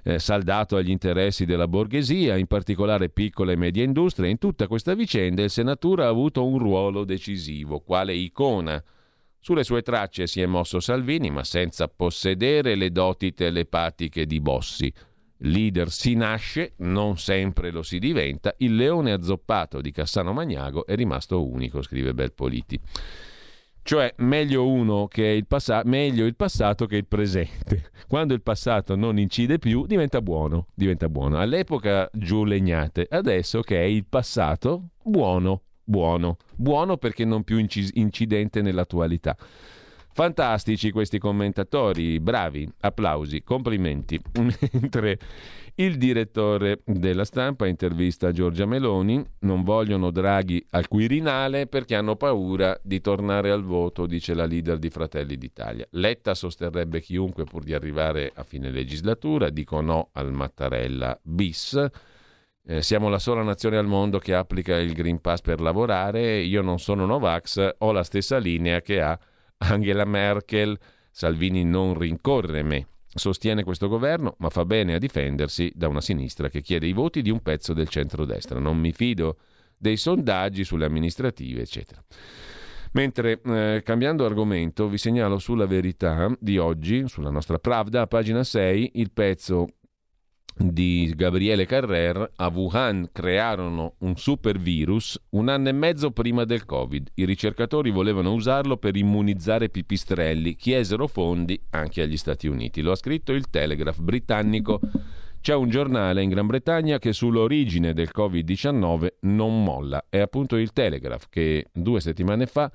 eh, 0.08 0.18
saldato 0.18 0.76
agli 0.76 0.88
interessi 0.88 1.44
della 1.44 1.68
borghesia, 1.68 2.38
in 2.38 2.46
particolare 2.46 3.10
piccola 3.10 3.52
e 3.52 3.56
media 3.56 3.84
industria. 3.84 4.30
In 4.30 4.38
tutta 4.38 4.66
questa 4.66 4.94
vicenda 4.94 5.42
il 5.42 5.50
senatore 5.50 6.04
ha 6.04 6.08
avuto 6.08 6.46
un 6.46 6.58
ruolo 6.58 7.04
decisivo, 7.04 7.80
quale 7.80 8.14
icona. 8.14 8.82
Sulle 9.38 9.64
sue 9.64 9.82
tracce 9.82 10.26
si 10.26 10.40
è 10.40 10.46
mosso 10.46 10.80
Salvini, 10.80 11.30
ma 11.30 11.44
senza 11.44 11.88
possedere 11.88 12.74
le 12.74 12.90
doti 12.90 13.34
telepatiche 13.34 14.24
di 14.24 14.40
Bossi. 14.40 14.90
Leader 15.40 15.90
si 15.90 16.14
nasce, 16.14 16.72
non 16.78 17.18
sempre 17.18 17.70
lo 17.70 17.82
si 17.82 17.98
diventa. 17.98 18.54
Il 18.58 18.76
leone 18.76 19.12
azzoppato 19.12 19.82
di 19.82 19.92
Cassano 19.92 20.32
Magnago 20.32 20.86
è 20.86 20.94
rimasto 20.94 21.46
unico, 21.46 21.82
scrive 21.82 22.14
Belpoliti. 22.14 22.80
Cioè, 23.88 24.12
meglio 24.18 24.68
uno 24.68 25.08
che 25.08 25.24
il 25.24 25.46
passato, 25.46 25.88
meglio 25.88 26.26
il 26.26 26.36
passato 26.36 26.84
che 26.84 26.96
il 26.96 27.06
presente. 27.06 27.90
Quando 28.06 28.34
il 28.34 28.42
passato 28.42 28.96
non 28.96 29.18
incide 29.18 29.58
più, 29.58 29.86
diventa 29.86 30.20
buono, 30.20 30.66
diventa 30.74 31.08
buono. 31.08 31.38
All'epoca 31.38 32.06
giù 32.12 32.44
legnate, 32.44 33.06
adesso 33.08 33.62
che 33.62 33.80
è 33.80 33.84
il 33.84 34.04
passato, 34.04 34.88
buono, 35.02 35.62
buono. 35.82 36.36
Buono 36.54 36.98
perché 36.98 37.24
non 37.24 37.44
più 37.44 37.56
incidente 37.56 38.60
nell'attualità. 38.60 39.34
Fantastici 40.18 40.90
questi 40.90 41.20
commentatori, 41.20 42.18
bravi, 42.18 42.68
applausi, 42.80 43.44
complimenti. 43.44 44.20
Mentre 44.72 45.16
il 45.76 45.96
direttore 45.96 46.80
della 46.84 47.24
stampa 47.24 47.68
intervista 47.68 48.32
Giorgia 48.32 48.66
Meloni, 48.66 49.24
non 49.42 49.62
vogliono 49.62 50.10
Draghi 50.10 50.66
al 50.70 50.88
Quirinale 50.88 51.68
perché 51.68 51.94
hanno 51.94 52.16
paura 52.16 52.76
di 52.82 53.00
tornare 53.00 53.52
al 53.52 53.62
voto, 53.62 54.06
dice 54.06 54.34
la 54.34 54.44
leader 54.44 54.78
di 54.78 54.90
Fratelli 54.90 55.36
d'Italia. 55.38 55.86
Letta 55.90 56.34
sosterrebbe 56.34 57.00
chiunque 57.00 57.44
pur 57.44 57.62
di 57.62 57.72
arrivare 57.72 58.32
a 58.34 58.42
fine 58.42 58.72
legislatura, 58.72 59.50
dico 59.50 59.80
no 59.80 60.08
al 60.14 60.32
Mattarella 60.32 61.16
bis. 61.22 61.80
Eh, 62.66 62.82
siamo 62.82 63.08
la 63.08 63.20
sola 63.20 63.44
nazione 63.44 63.76
al 63.76 63.86
mondo 63.86 64.18
che 64.18 64.34
applica 64.34 64.76
il 64.78 64.94
Green 64.94 65.20
Pass 65.20 65.42
per 65.42 65.60
lavorare, 65.60 66.38
io 66.40 66.60
non 66.60 66.80
sono 66.80 67.06
Novax, 67.06 67.76
ho 67.78 67.92
la 67.92 68.02
stessa 68.02 68.38
linea 68.38 68.82
che 68.82 69.00
ha 69.00 69.16
Angela 69.58 70.04
Merkel, 70.04 70.78
Salvini 71.10 71.64
non 71.64 71.98
rincorre 71.98 72.62
me. 72.62 72.86
Sostiene 73.12 73.64
questo 73.64 73.88
governo, 73.88 74.36
ma 74.38 74.50
fa 74.50 74.64
bene 74.64 74.94
a 74.94 74.98
difendersi 74.98 75.72
da 75.74 75.88
una 75.88 76.00
sinistra 76.00 76.48
che 76.48 76.60
chiede 76.60 76.86
i 76.86 76.92
voti 76.92 77.22
di 77.22 77.30
un 77.30 77.40
pezzo 77.40 77.72
del 77.72 77.88
centrodestra. 77.88 78.58
Non 78.58 78.78
mi 78.78 78.92
fido 78.92 79.38
dei 79.76 79.96
sondaggi 79.96 80.62
sulle 80.64 80.84
amministrative, 80.84 81.62
eccetera. 81.62 82.02
Mentre, 82.92 83.40
eh, 83.44 83.82
cambiando 83.84 84.24
argomento, 84.24 84.88
vi 84.88 84.98
segnalo 84.98 85.38
sulla 85.38 85.66
verità 85.66 86.34
di 86.38 86.58
oggi, 86.58 87.06
sulla 87.08 87.30
nostra 87.30 87.58
Pravda, 87.58 88.02
a 88.02 88.06
pagina 88.06 88.44
6, 88.44 88.92
il 88.94 89.10
pezzo 89.12 89.66
di 90.58 91.12
Gabriele 91.14 91.66
Carrer, 91.66 92.32
a 92.34 92.48
Wuhan 92.48 93.10
crearono 93.12 93.94
un 93.98 94.16
super 94.16 94.58
virus 94.58 95.18
un 95.30 95.48
anno 95.48 95.68
e 95.68 95.72
mezzo 95.72 96.10
prima 96.10 96.44
del 96.44 96.64
Covid. 96.64 97.10
I 97.14 97.24
ricercatori 97.24 97.90
volevano 97.90 98.32
usarlo 98.32 98.76
per 98.76 98.96
immunizzare 98.96 99.68
pipistrelli, 99.68 100.56
chiesero 100.56 101.06
fondi 101.06 101.60
anche 101.70 102.02
agli 102.02 102.16
Stati 102.16 102.48
Uniti. 102.48 102.82
Lo 102.82 102.90
ha 102.90 102.96
scritto 102.96 103.32
il 103.32 103.48
Telegraph 103.50 104.00
britannico. 104.00 104.80
C'è 105.40 105.54
un 105.54 105.70
giornale 105.70 106.22
in 106.22 106.30
Gran 106.30 106.46
Bretagna 106.46 106.98
che 106.98 107.12
sull'origine 107.12 107.92
del 107.92 108.10
Covid-19 108.14 109.06
non 109.20 109.62
molla. 109.62 110.06
È 110.08 110.18
appunto 110.18 110.56
il 110.56 110.72
Telegraph 110.72 111.26
che 111.30 111.68
due 111.72 112.00
settimane 112.00 112.46
fa 112.46 112.70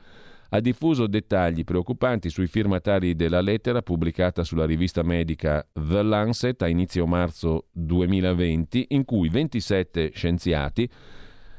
ha 0.53 0.59
diffuso 0.59 1.07
dettagli 1.07 1.63
preoccupanti 1.63 2.29
sui 2.29 2.45
firmatari 2.45 3.15
della 3.15 3.41
lettera 3.41 3.81
pubblicata 3.81 4.43
sulla 4.43 4.65
rivista 4.65 5.01
medica 5.01 5.67
The 5.73 6.03
Lancet 6.03 6.61
a 6.61 6.67
inizio 6.67 7.07
marzo 7.07 7.69
2020, 7.71 8.85
in 8.89 9.03
cui 9.03 9.29
27 9.29 10.11
scienziati 10.13 10.87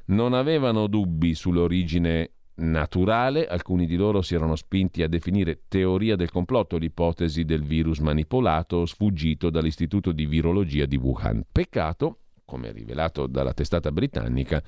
non 0.07 0.33
avevano 0.33 0.87
dubbi 0.87 1.35
sull'origine 1.35 2.31
naturale, 2.57 3.49
alcuni 3.49 3.87
di 3.87 3.97
loro 3.97 4.23
si 4.23 4.37
erano 4.37 4.55
spinti 4.55 5.03
a 5.03 5.09
definire 5.09 5.63
teoria 5.67 6.15
del 6.15 6.31
complotto 6.31 6.77
l'ipotesi 6.77 7.45
del 7.45 7.65
virus 7.65 7.99
manipolato 7.99 8.77
o 8.77 8.87
sfuggito 8.87 9.51
dall'Istituto 9.51 10.13
di 10.13 10.25
Virologia 10.25 10.87
di 10.87 10.97
Wuhan. 10.97 11.43
Peccato, 11.51 12.19
come 12.45 12.71
rivelato 12.71 13.27
dalla 13.27 13.55
testata 13.55 13.91
britannica, 13.91 14.63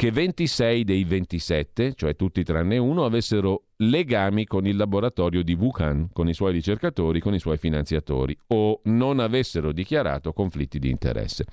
che 0.00 0.10
26 0.10 0.84
dei 0.84 1.04
27, 1.04 1.92
cioè 1.92 2.16
tutti 2.16 2.42
tranne 2.42 2.78
uno, 2.78 3.04
avessero 3.04 3.64
legami 3.76 4.46
con 4.46 4.66
il 4.66 4.74
laboratorio 4.74 5.42
di 5.42 5.52
Wuhan, 5.52 6.08
con 6.10 6.26
i 6.26 6.32
suoi 6.32 6.52
ricercatori, 6.52 7.20
con 7.20 7.34
i 7.34 7.38
suoi 7.38 7.58
finanziatori, 7.58 8.34
o 8.46 8.80
non 8.84 9.20
avessero 9.20 9.72
dichiarato 9.72 10.32
conflitti 10.32 10.78
di 10.78 10.88
interesse. 10.88 11.44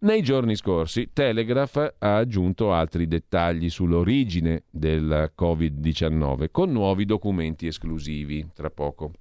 Nei 0.00 0.20
giorni 0.22 0.56
scorsi 0.56 1.10
Telegraph 1.12 1.94
ha 1.98 2.16
aggiunto 2.16 2.72
altri 2.72 3.06
dettagli 3.06 3.70
sull'origine 3.70 4.64
del 4.68 5.30
Covid-19 5.38 6.48
con 6.50 6.72
nuovi 6.72 7.04
documenti 7.04 7.68
esclusivi. 7.68 8.48
Tra 8.52 8.68
poco. 8.68 9.12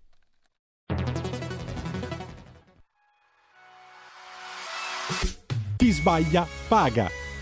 Chi 5.78 5.92
sbaglia 5.92 6.48
paga. 6.68 7.25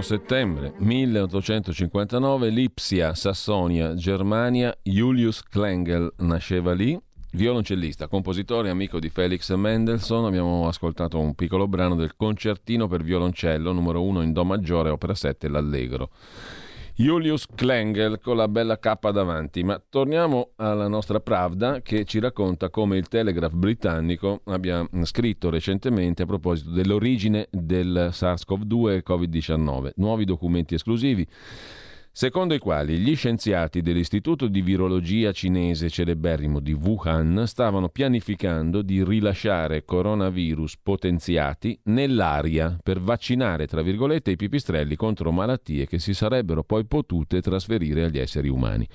Settembre 0.00 0.72
1859, 0.78 2.48
Lipsia, 2.48 3.14
Sassonia, 3.14 3.94
Germania, 3.94 4.74
Julius 4.82 5.42
Klengel 5.42 6.10
nasceva 6.18 6.72
lì, 6.72 6.98
violoncellista, 7.32 8.08
compositore, 8.08 8.70
amico 8.70 8.98
di 8.98 9.10
Felix 9.10 9.52
Mendelssohn. 9.52 10.24
Abbiamo 10.24 10.66
ascoltato 10.66 11.20
un 11.20 11.34
piccolo 11.34 11.68
brano 11.68 11.96
del 11.96 12.16
concertino 12.16 12.88
per 12.88 13.02
violoncello 13.02 13.72
numero 13.72 14.02
1 14.02 14.22
in 14.22 14.32
Do 14.32 14.44
maggiore, 14.44 14.90
opera 14.90 15.14
7, 15.14 15.48
l'Allegro. 15.48 16.10
Julius 16.96 17.48
Klengel 17.52 18.20
con 18.20 18.36
la 18.36 18.46
bella 18.46 18.78
K 18.78 19.10
davanti, 19.10 19.64
ma 19.64 19.82
torniamo 19.88 20.50
alla 20.56 20.86
nostra 20.86 21.18
Pravda 21.18 21.82
che 21.82 22.04
ci 22.04 22.20
racconta 22.20 22.70
come 22.70 22.96
il 22.96 23.08
Telegraph 23.08 23.54
britannico 23.54 24.42
abbia 24.44 24.88
scritto 25.02 25.50
recentemente 25.50 26.22
a 26.22 26.26
proposito 26.26 26.70
dell'origine 26.70 27.48
del 27.50 28.10
SARS-CoV-2 28.12 28.90
e 28.90 29.02
Covid-19, 29.04 29.90
nuovi 29.96 30.24
documenti 30.24 30.74
esclusivi 30.74 31.26
secondo 32.16 32.54
i 32.54 32.60
quali 32.60 32.98
gli 32.98 33.16
scienziati 33.16 33.82
dell'Istituto 33.82 34.46
di 34.46 34.62
Virologia 34.62 35.32
cinese 35.32 35.90
celeberrimo 35.90 36.60
di 36.60 36.72
Wuhan 36.72 37.42
stavano 37.44 37.88
pianificando 37.88 38.82
di 38.82 39.02
rilasciare 39.02 39.84
coronavirus 39.84 40.76
potenziati 40.80 41.76
nell'aria 41.86 42.78
per 42.80 43.00
vaccinare, 43.00 43.66
tra 43.66 43.82
virgolette, 43.82 44.30
i 44.30 44.36
pipistrelli 44.36 44.94
contro 44.94 45.32
malattie 45.32 45.88
che 45.88 45.98
si 45.98 46.14
sarebbero 46.14 46.62
poi 46.62 46.84
potute 46.84 47.42
trasferire 47.42 48.04
agli 48.04 48.20
esseri 48.20 48.48
umani. 48.48 48.86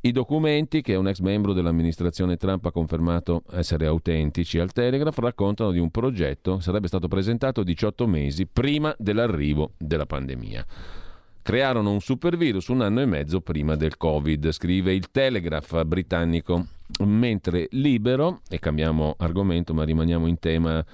I 0.00 0.12
documenti 0.12 0.80
che 0.80 0.94
un 0.94 1.08
ex 1.08 1.18
membro 1.18 1.52
dell'amministrazione 1.52 2.38
Trump 2.38 2.64
ha 2.64 2.72
confermato 2.72 3.42
essere 3.52 3.84
autentici 3.84 4.58
al 4.58 4.72
Telegraph 4.72 5.18
raccontano 5.18 5.72
di 5.72 5.78
un 5.78 5.90
progetto 5.90 6.56
che 6.56 6.62
sarebbe 6.62 6.86
stato 6.86 7.06
presentato 7.06 7.62
18 7.62 8.06
mesi 8.06 8.46
prima 8.46 8.94
dell'arrivo 8.96 9.72
della 9.76 10.06
pandemia. 10.06 11.04
Crearono 11.46 11.92
un 11.92 12.00
supervirus 12.00 12.66
un 12.66 12.80
anno 12.80 13.00
e 13.00 13.06
mezzo 13.06 13.40
prima 13.40 13.76
del 13.76 13.96
Covid, 13.96 14.50
scrive 14.50 14.92
il 14.92 15.12
Telegraph 15.12 15.84
britannico. 15.84 16.66
Mentre 17.04 17.68
Libero, 17.70 18.40
e 18.48 18.58
cambiamo 18.58 19.14
argomento 19.16 19.72
ma 19.72 19.84
rimaniamo 19.84 20.26
in 20.26 20.40
tema 20.40 20.84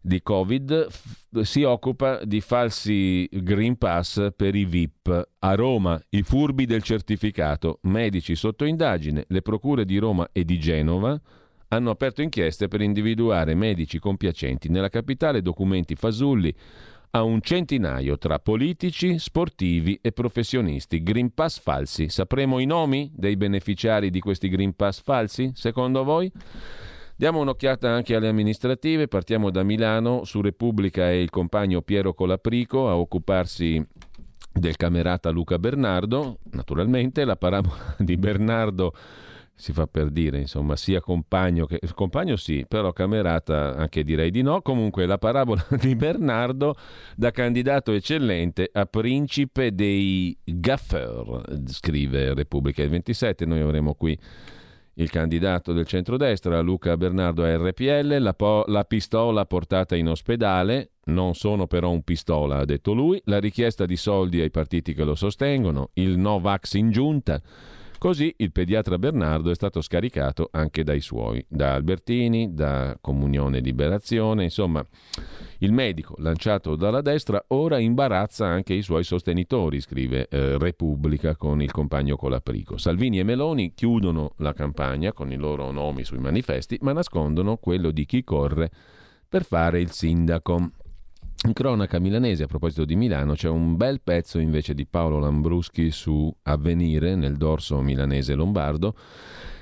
di 0.00 0.20
Covid, 0.20 0.88
f- 0.90 1.40
si 1.42 1.62
occupa 1.62 2.24
di 2.24 2.40
falsi 2.40 3.28
Green 3.30 3.78
Pass 3.78 4.32
per 4.34 4.56
i 4.56 4.64
VIP. 4.64 5.28
A 5.38 5.54
Roma, 5.54 6.02
i 6.08 6.22
furbi 6.22 6.66
del 6.66 6.82
certificato, 6.82 7.78
medici 7.82 8.34
sotto 8.34 8.64
indagine, 8.64 9.24
le 9.28 9.42
procure 9.42 9.84
di 9.84 9.98
Roma 9.98 10.28
e 10.32 10.44
di 10.44 10.58
Genova 10.58 11.20
hanno 11.68 11.90
aperto 11.90 12.20
inchieste 12.20 12.66
per 12.66 12.80
individuare 12.80 13.54
medici 13.54 14.00
compiacenti. 14.00 14.68
Nella 14.68 14.88
capitale 14.88 15.40
documenti 15.40 15.94
fasulli 15.94 16.52
a 17.16 17.22
un 17.22 17.40
centinaio 17.40 18.18
tra 18.18 18.40
politici, 18.40 19.20
sportivi 19.20 19.98
e 20.02 20.10
professionisti. 20.10 21.02
Green 21.02 21.32
Pass 21.32 21.60
falsi. 21.60 22.08
Sapremo 22.08 22.58
i 22.58 22.66
nomi 22.66 23.10
dei 23.14 23.36
beneficiari 23.36 24.10
di 24.10 24.18
questi 24.18 24.48
Green 24.48 24.74
Pass 24.74 25.00
falsi, 25.00 25.52
secondo 25.54 26.02
voi? 26.02 26.30
Diamo 27.14 27.40
un'occhiata 27.40 27.88
anche 27.88 28.16
alle 28.16 28.26
amministrative, 28.26 29.06
partiamo 29.06 29.50
da 29.50 29.62
Milano, 29.62 30.24
su 30.24 30.40
Repubblica 30.40 31.04
è 31.04 31.12
il 31.12 31.30
compagno 31.30 31.82
Piero 31.82 32.14
Colaprico 32.14 32.88
a 32.88 32.96
occuparsi 32.96 33.80
del 34.52 34.76
camerata 34.76 35.30
Luca 35.30 35.56
Bernardo, 35.60 36.38
naturalmente 36.50 37.24
la 37.24 37.36
parabola 37.36 37.94
di 37.98 38.16
Bernardo 38.16 38.92
si 39.56 39.72
fa 39.72 39.86
per 39.86 40.10
dire, 40.10 40.38
insomma, 40.38 40.74
sia 40.74 41.00
compagno 41.00 41.66
che 41.66 41.78
compagno 41.94 42.36
sì, 42.36 42.64
però 42.66 42.92
camerata 42.92 43.76
anche 43.76 44.02
direi 44.02 44.30
di 44.30 44.42
no. 44.42 44.62
Comunque 44.62 45.06
la 45.06 45.18
parabola 45.18 45.64
di 45.80 45.94
Bernardo 45.94 46.74
da 47.16 47.30
candidato 47.30 47.92
eccellente 47.92 48.68
a 48.72 48.86
principe 48.86 49.74
dei 49.74 50.36
gaffer, 50.44 51.62
scrive 51.66 52.34
Repubblica 52.34 52.82
il 52.82 52.90
27, 52.90 53.46
noi 53.46 53.60
avremo 53.60 53.94
qui 53.94 54.18
il 54.94 55.10
candidato 55.10 55.72
del 55.72 55.86
centrodestra, 55.86 56.60
Luca 56.60 56.96
Bernardo 56.96 57.42
a 57.44 57.56
RPL, 57.56 58.18
la, 58.18 58.34
po- 58.34 58.64
la 58.66 58.84
pistola 58.84 59.44
portata 59.44 59.96
in 59.96 60.08
ospedale, 60.08 60.90
non 61.06 61.34
sono 61.34 61.66
però 61.66 61.90
un 61.90 62.02
pistola, 62.02 62.58
ha 62.58 62.64
detto 62.64 62.92
lui, 62.92 63.20
la 63.24 63.40
richiesta 63.40 63.86
di 63.86 63.96
soldi 63.96 64.40
ai 64.40 64.50
partiti 64.50 64.94
che 64.94 65.04
lo 65.04 65.14
sostengono, 65.14 65.90
il 65.94 66.16
no 66.18 66.38
vax 66.38 66.74
in 66.74 66.90
giunta. 66.90 67.40
Così 68.04 68.34
il 68.36 68.52
pediatra 68.52 68.98
Bernardo 68.98 69.50
è 69.50 69.54
stato 69.54 69.80
scaricato 69.80 70.50
anche 70.52 70.84
dai 70.84 71.00
suoi, 71.00 71.42
da 71.48 71.72
Albertini, 71.72 72.52
da 72.52 72.98
Comunione 73.00 73.60
Liberazione, 73.60 74.42
insomma 74.42 74.86
il 75.60 75.72
medico 75.72 76.14
lanciato 76.18 76.76
dalla 76.76 77.00
destra 77.00 77.42
ora 77.48 77.78
imbarazza 77.78 78.44
anche 78.44 78.74
i 78.74 78.82
suoi 78.82 79.04
sostenitori, 79.04 79.80
scrive 79.80 80.28
eh, 80.28 80.58
Repubblica 80.58 81.34
con 81.34 81.62
il 81.62 81.70
compagno 81.70 82.16
Colaprico. 82.16 82.76
Salvini 82.76 83.20
e 83.20 83.22
Meloni 83.22 83.72
chiudono 83.72 84.34
la 84.36 84.52
campagna 84.52 85.14
con 85.14 85.32
i 85.32 85.36
loro 85.36 85.70
nomi 85.70 86.04
sui 86.04 86.18
manifesti, 86.18 86.76
ma 86.82 86.92
nascondono 86.92 87.56
quello 87.56 87.90
di 87.90 88.04
chi 88.04 88.22
corre 88.22 88.70
per 89.26 89.46
fare 89.46 89.80
il 89.80 89.92
sindaco. 89.92 90.72
In 91.46 91.52
cronaca 91.52 91.98
milanese, 91.98 92.44
a 92.44 92.46
proposito 92.46 92.86
di 92.86 92.96
Milano, 92.96 93.34
c'è 93.34 93.50
un 93.50 93.76
bel 93.76 94.00
pezzo 94.00 94.38
invece 94.38 94.72
di 94.72 94.86
Paolo 94.86 95.18
Lambruschi 95.18 95.90
su 95.90 96.34
Avvenire 96.44 97.16
nel 97.16 97.36
dorso 97.36 97.82
milanese 97.82 98.34
lombardo 98.34 98.94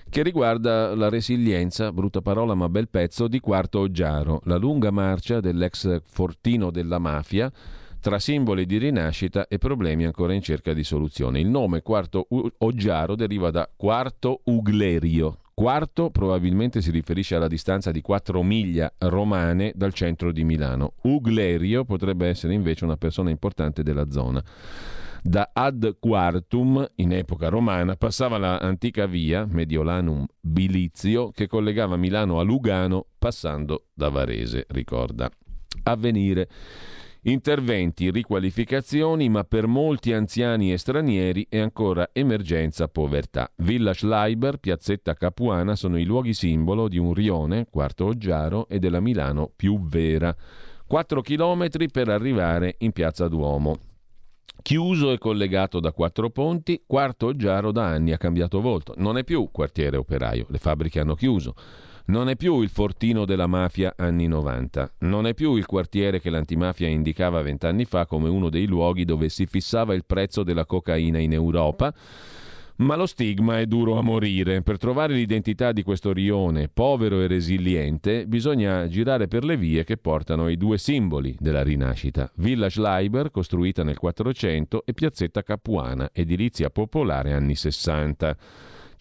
che 0.08 0.22
riguarda 0.22 0.94
la 0.94 1.08
resilienza, 1.08 1.90
brutta 1.90 2.20
parola 2.20 2.54
ma 2.54 2.68
bel 2.68 2.88
pezzo, 2.88 3.26
di 3.26 3.40
Quarto 3.40 3.80
Oggiaro, 3.80 4.42
la 4.44 4.58
lunga 4.58 4.92
marcia 4.92 5.40
dell'ex 5.40 6.02
fortino 6.04 6.70
della 6.70 7.00
mafia 7.00 7.50
tra 7.98 8.20
simboli 8.20 8.64
di 8.64 8.78
rinascita 8.78 9.48
e 9.48 9.58
problemi 9.58 10.04
ancora 10.04 10.34
in 10.34 10.42
cerca 10.42 10.72
di 10.72 10.84
soluzione. 10.84 11.40
Il 11.40 11.48
nome 11.48 11.82
Quarto 11.82 12.28
Oggiaro 12.58 13.16
deriva 13.16 13.50
da 13.50 13.68
Quarto 13.74 14.42
Uglerio, 14.44 15.38
Quarto 15.54 16.10
probabilmente 16.10 16.80
si 16.80 16.90
riferisce 16.90 17.34
alla 17.34 17.46
distanza 17.46 17.90
di 17.90 18.00
4 18.00 18.42
miglia 18.42 18.92
romane 18.98 19.72
dal 19.74 19.92
centro 19.92 20.32
di 20.32 20.44
Milano. 20.44 20.94
Uglerio 21.02 21.84
potrebbe 21.84 22.26
essere 22.26 22.54
invece 22.54 22.84
una 22.84 22.96
persona 22.96 23.30
importante 23.30 23.82
della 23.82 24.10
zona. 24.10 24.42
Da 25.22 25.50
Ad 25.52 25.98
Quartum, 26.00 26.84
in 26.96 27.12
epoca 27.12 27.48
romana, 27.48 27.94
passava 27.96 28.38
l'antica 28.38 29.06
via 29.06 29.46
Mediolanum 29.48 30.26
Bilizio 30.40 31.30
che 31.30 31.46
collegava 31.46 31.96
Milano 31.96 32.40
a 32.40 32.42
Lugano 32.42 33.06
passando 33.18 33.88
da 33.94 34.08
Varese, 34.08 34.66
ricorda. 34.70 35.30
Avvenire. 35.84 36.48
Interventi, 37.24 38.10
riqualificazioni, 38.10 39.28
ma 39.28 39.44
per 39.44 39.68
molti 39.68 40.12
anziani 40.12 40.72
e 40.72 40.76
stranieri 40.76 41.46
è 41.48 41.58
ancora 41.58 42.08
emergenza 42.12 42.88
povertà. 42.88 43.48
Villa 43.58 43.94
Schleiber, 43.94 44.56
Piazzetta 44.56 45.14
Capuana 45.14 45.76
sono 45.76 46.00
i 46.00 46.04
luoghi 46.04 46.34
simbolo 46.34 46.88
di 46.88 46.98
un 46.98 47.14
rione, 47.14 47.66
Quarto 47.70 48.06
Oggiaro, 48.06 48.66
e 48.66 48.80
della 48.80 48.98
Milano 48.98 49.48
più 49.54 49.78
vera. 49.84 50.34
4 50.84 51.20
chilometri 51.20 51.88
per 51.90 52.08
arrivare 52.08 52.74
in 52.78 52.90
Piazza 52.90 53.28
Duomo. 53.28 53.78
Chiuso 54.60 55.12
e 55.12 55.18
collegato 55.18 55.78
da 55.78 55.92
quattro 55.92 56.28
ponti, 56.30 56.82
Quarto 56.84 57.26
Oggiaro 57.26 57.70
da 57.70 57.86
anni 57.86 58.10
ha 58.10 58.18
cambiato 58.18 58.60
volto. 58.60 58.94
Non 58.96 59.16
è 59.16 59.22
più 59.22 59.48
quartiere 59.52 59.96
operaio, 59.96 60.46
le 60.48 60.58
fabbriche 60.58 60.98
hanno 60.98 61.14
chiuso. 61.14 61.54
Non 62.04 62.28
è 62.28 62.36
più 62.36 62.62
il 62.62 62.68
fortino 62.68 63.24
della 63.24 63.46
mafia 63.46 63.94
anni 63.96 64.26
90, 64.26 64.94
non 65.00 65.26
è 65.26 65.34
più 65.34 65.54
il 65.54 65.66
quartiere 65.66 66.20
che 66.20 66.30
l'antimafia 66.30 66.88
indicava 66.88 67.42
vent'anni 67.42 67.84
fa 67.84 68.06
come 68.06 68.28
uno 68.28 68.50
dei 68.50 68.66
luoghi 68.66 69.04
dove 69.04 69.28
si 69.28 69.46
fissava 69.46 69.94
il 69.94 70.04
prezzo 70.04 70.42
della 70.42 70.66
cocaina 70.66 71.18
in 71.18 71.32
Europa, 71.32 71.94
ma 72.76 72.96
lo 72.96 73.06
stigma 73.06 73.60
è 73.60 73.66
duro 73.66 73.98
a 73.98 74.02
morire. 74.02 74.62
Per 74.62 74.78
trovare 74.78 75.14
l'identità 75.14 75.70
di 75.70 75.84
questo 75.84 76.12
rione 76.12 76.68
povero 76.68 77.20
e 77.20 77.28
resiliente 77.28 78.26
bisogna 78.26 78.88
girare 78.88 79.28
per 79.28 79.44
le 79.44 79.56
vie 79.56 79.84
che 79.84 79.96
portano 79.96 80.46
ai 80.46 80.56
due 80.56 80.78
simboli 80.78 81.36
della 81.38 81.62
rinascita. 81.62 82.30
Villa 82.36 82.68
Schleiber, 82.68 83.30
costruita 83.30 83.84
nel 83.84 83.98
400, 83.98 84.82
e 84.84 84.92
Piazzetta 84.92 85.42
Capuana, 85.42 86.10
edilizia 86.12 86.70
popolare 86.70 87.32
anni 87.32 87.54
60. 87.54 88.36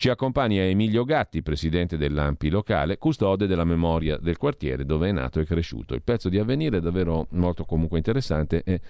Ci 0.02 0.10
accompagna 0.10 0.64
Emilio 0.64 1.03
Gatti, 1.03 1.44
presidente 1.44 1.95
dell'AMPI 1.95 2.49
locale, 2.49 2.98
custode 2.98 3.45
della 3.45 3.65
memoria 3.65 4.18
del 4.18 4.38
quartiere 4.38 4.84
dove 4.84 5.10
è 5.10 5.11
nato 5.11 5.40
e 5.40 5.45
cresciuto. 5.45 5.94
Il 5.94 6.02
pezzo 6.02 6.28
di 6.28 6.40
avvenire 6.40 6.78
è 6.78 6.82
davvero 6.82 7.28
molto 7.34 7.65
comunque 7.65 7.99
interessante 7.99 8.64
e 8.65 8.82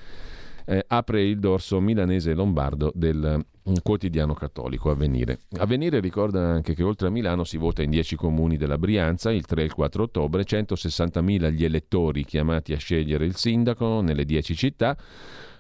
eh, 0.64 0.86
apre 0.88 1.22
il 1.24 1.38
dorso 1.38 1.82
milanese 1.82 2.32
e 2.32 2.34
lombardo 2.34 2.94
del 2.96 3.44
mm, 3.70 3.74
quotidiano 3.84 4.34
cattolico 4.34 4.90
Avvenire. 4.90 5.40
Avvenire 5.58 6.00
ricorda 6.00 6.48
anche 6.48 6.74
che 6.74 6.84
oltre 6.84 7.08
a 7.08 7.12
Milano 7.12 7.44
si 7.44 7.58
vota 7.58 7.84
in 7.84 7.90
10 7.90 8.16
comuni 8.16 8.56
della 8.56 8.78
Brianza 8.78 9.34
il 9.34 9.46
3 9.46 9.64
e 9.64 9.66
il 9.66 9.74
4 9.74 10.04
ottobre, 10.04 10.44
160.000 10.44 11.52
gli 11.52 11.66
elettori 11.66 12.24
chiamati 12.24 12.72
a 12.72 12.78
scegliere 12.78 13.26
il 13.26 13.36
sindaco 13.36 14.00
nelle 14.00 14.24
10 14.24 14.56
città. 14.56 14.96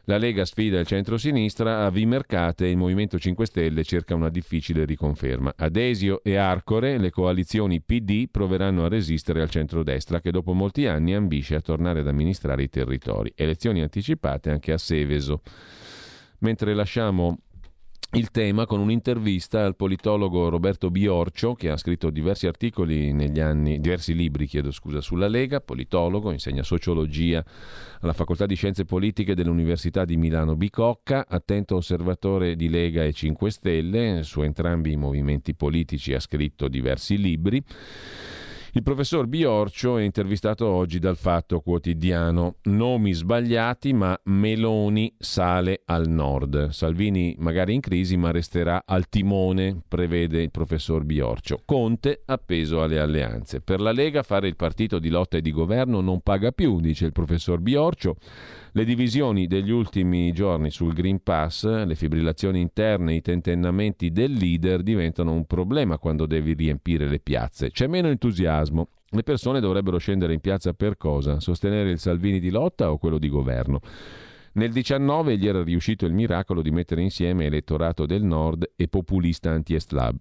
La 0.05 0.17
Lega 0.17 0.45
sfida 0.45 0.79
il 0.79 0.87
centro-sinistra, 0.87 1.85
a 1.85 1.91
Vimercate 1.91 2.65
il 2.65 2.75
Movimento 2.75 3.19
5 3.19 3.45
Stelle 3.45 3.83
cerca 3.83 4.15
una 4.15 4.29
difficile 4.29 4.83
riconferma. 4.83 5.53
Adesio 5.55 6.23
e 6.23 6.37
Arcore, 6.37 6.97
le 6.97 7.11
coalizioni 7.11 7.81
PD, 7.81 8.27
proveranno 8.27 8.83
a 8.83 8.87
resistere 8.87 9.43
al 9.43 9.49
centro-destra 9.51 10.19
che 10.19 10.31
dopo 10.31 10.53
molti 10.53 10.87
anni 10.87 11.13
ambisce 11.13 11.53
a 11.53 11.61
tornare 11.61 11.99
ad 11.99 12.07
amministrare 12.07 12.63
i 12.63 12.69
territori. 12.69 13.31
Elezioni 13.35 13.81
anticipate 13.81 14.49
anche 14.49 14.71
a 14.71 14.79
Seveso. 14.79 15.43
Mentre 16.39 16.73
lasciamo 16.73 17.37
il 18.13 18.29
tema 18.29 18.65
con 18.65 18.81
un'intervista 18.81 19.63
al 19.63 19.77
politologo 19.77 20.49
Roberto 20.49 20.91
Biorcio 20.91 21.53
che 21.53 21.69
ha 21.69 21.77
scritto 21.77 22.09
diversi 22.09 22.45
articoli 22.45 23.13
negli 23.13 23.39
anni, 23.39 23.79
diversi 23.79 24.13
libri 24.13 24.47
chiedo 24.47 24.69
scusa, 24.71 24.99
sulla 24.99 25.29
Lega, 25.29 25.61
politologo, 25.61 26.31
insegna 26.31 26.61
sociologia 26.61 27.41
alla 28.01 28.11
Facoltà 28.11 28.45
di 28.45 28.55
Scienze 28.55 28.83
Politiche 28.83 29.33
dell'Università 29.33 30.03
di 30.03 30.17
Milano 30.17 30.57
Bicocca, 30.57 31.25
attento 31.25 31.77
osservatore 31.77 32.57
di 32.57 32.67
Lega 32.67 33.05
e 33.05 33.13
5 33.13 33.49
Stelle, 33.49 34.23
su 34.23 34.41
entrambi 34.41 34.91
i 34.91 34.97
movimenti 34.97 35.55
politici 35.55 36.13
ha 36.13 36.19
scritto 36.19 36.67
diversi 36.67 37.17
libri. 37.17 37.63
Il 38.73 38.83
professor 38.83 39.27
Biorcio 39.27 39.97
è 39.97 40.03
intervistato 40.03 40.65
oggi 40.65 40.97
dal 40.97 41.17
Fatto 41.17 41.59
Quotidiano. 41.59 42.55
Nomi 42.63 43.11
sbagliati, 43.11 43.91
ma 43.91 44.17
Meloni 44.23 45.13
sale 45.17 45.81
al 45.83 46.07
nord. 46.07 46.69
Salvini 46.69 47.35
magari 47.37 47.73
in 47.73 47.81
crisi, 47.81 48.15
ma 48.15 48.31
resterà 48.31 48.83
al 48.85 49.09
timone, 49.09 49.81
prevede 49.85 50.41
il 50.41 50.51
professor 50.51 51.03
Biorcio. 51.03 51.63
Conte 51.65 52.21
appeso 52.23 52.81
alle 52.81 52.99
alleanze. 52.99 53.59
Per 53.59 53.81
la 53.81 53.91
Lega 53.91 54.23
fare 54.23 54.47
il 54.47 54.55
partito 54.55 54.99
di 54.99 55.09
lotta 55.09 55.35
e 55.35 55.41
di 55.41 55.51
governo 55.51 55.99
non 55.99 56.21
paga 56.21 56.53
più, 56.53 56.79
dice 56.79 57.07
il 57.07 57.11
professor 57.11 57.59
Biorcio. 57.59 58.15
Le 58.71 58.85
divisioni 58.85 59.47
degli 59.47 59.69
ultimi 59.69 60.31
giorni 60.31 60.71
sul 60.71 60.93
Green 60.93 61.21
Pass, 61.21 61.65
le 61.83 61.95
fibrillazioni 61.95 62.61
interne, 62.61 63.15
i 63.15 63.21
tentennamenti 63.21 64.13
del 64.13 64.31
leader 64.31 64.81
diventano 64.81 65.33
un 65.33 65.43
problema 65.43 65.97
quando 65.97 66.25
devi 66.25 66.53
riempire 66.53 67.09
le 67.09 67.19
piazze. 67.19 67.69
C'è 67.69 67.87
meno 67.87 68.07
entusiasmo. 68.07 68.59
Le 68.63 69.23
persone 69.23 69.59
dovrebbero 69.59 69.97
scendere 69.97 70.33
in 70.33 70.39
piazza 70.39 70.73
per 70.73 70.97
cosa? 70.97 71.39
Sostenere 71.39 71.89
il 71.89 71.99
Salvini 71.99 72.39
di 72.39 72.49
lotta 72.49 72.91
o 72.91 72.97
quello 72.97 73.17
di 73.17 73.29
governo? 73.29 73.81
Nel 74.53 74.73
19 74.73 75.37
gli 75.37 75.47
era 75.47 75.63
riuscito 75.63 76.05
il 76.05 76.13
miracolo 76.13 76.61
di 76.61 76.71
mettere 76.71 77.01
insieme 77.01 77.45
elettorato 77.45 78.05
del 78.05 78.23
nord 78.23 78.71
e 78.75 78.89
populista 78.89 79.57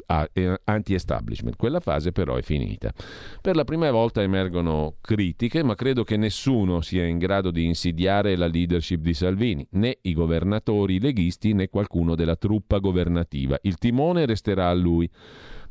ah, 0.06 0.30
anti-establishment. 0.64 1.56
Quella 1.56 1.80
fase 1.80 2.12
però 2.12 2.36
è 2.36 2.42
finita. 2.42 2.92
Per 3.40 3.56
la 3.56 3.64
prima 3.64 3.90
volta 3.90 4.22
emergono 4.22 4.94
critiche, 5.00 5.64
ma 5.64 5.74
credo 5.74 6.04
che 6.04 6.16
nessuno 6.16 6.80
sia 6.80 7.04
in 7.06 7.18
grado 7.18 7.50
di 7.50 7.64
insidiare 7.64 8.36
la 8.36 8.46
leadership 8.46 9.00
di 9.00 9.14
Salvini, 9.14 9.66
né 9.72 9.98
i 10.02 10.12
governatori 10.12 11.00
leghisti 11.00 11.52
né 11.52 11.68
qualcuno 11.68 12.14
della 12.14 12.36
truppa 12.36 12.78
governativa. 12.78 13.58
Il 13.62 13.78
timone 13.78 14.26
resterà 14.26 14.68
a 14.68 14.74
lui 14.74 15.10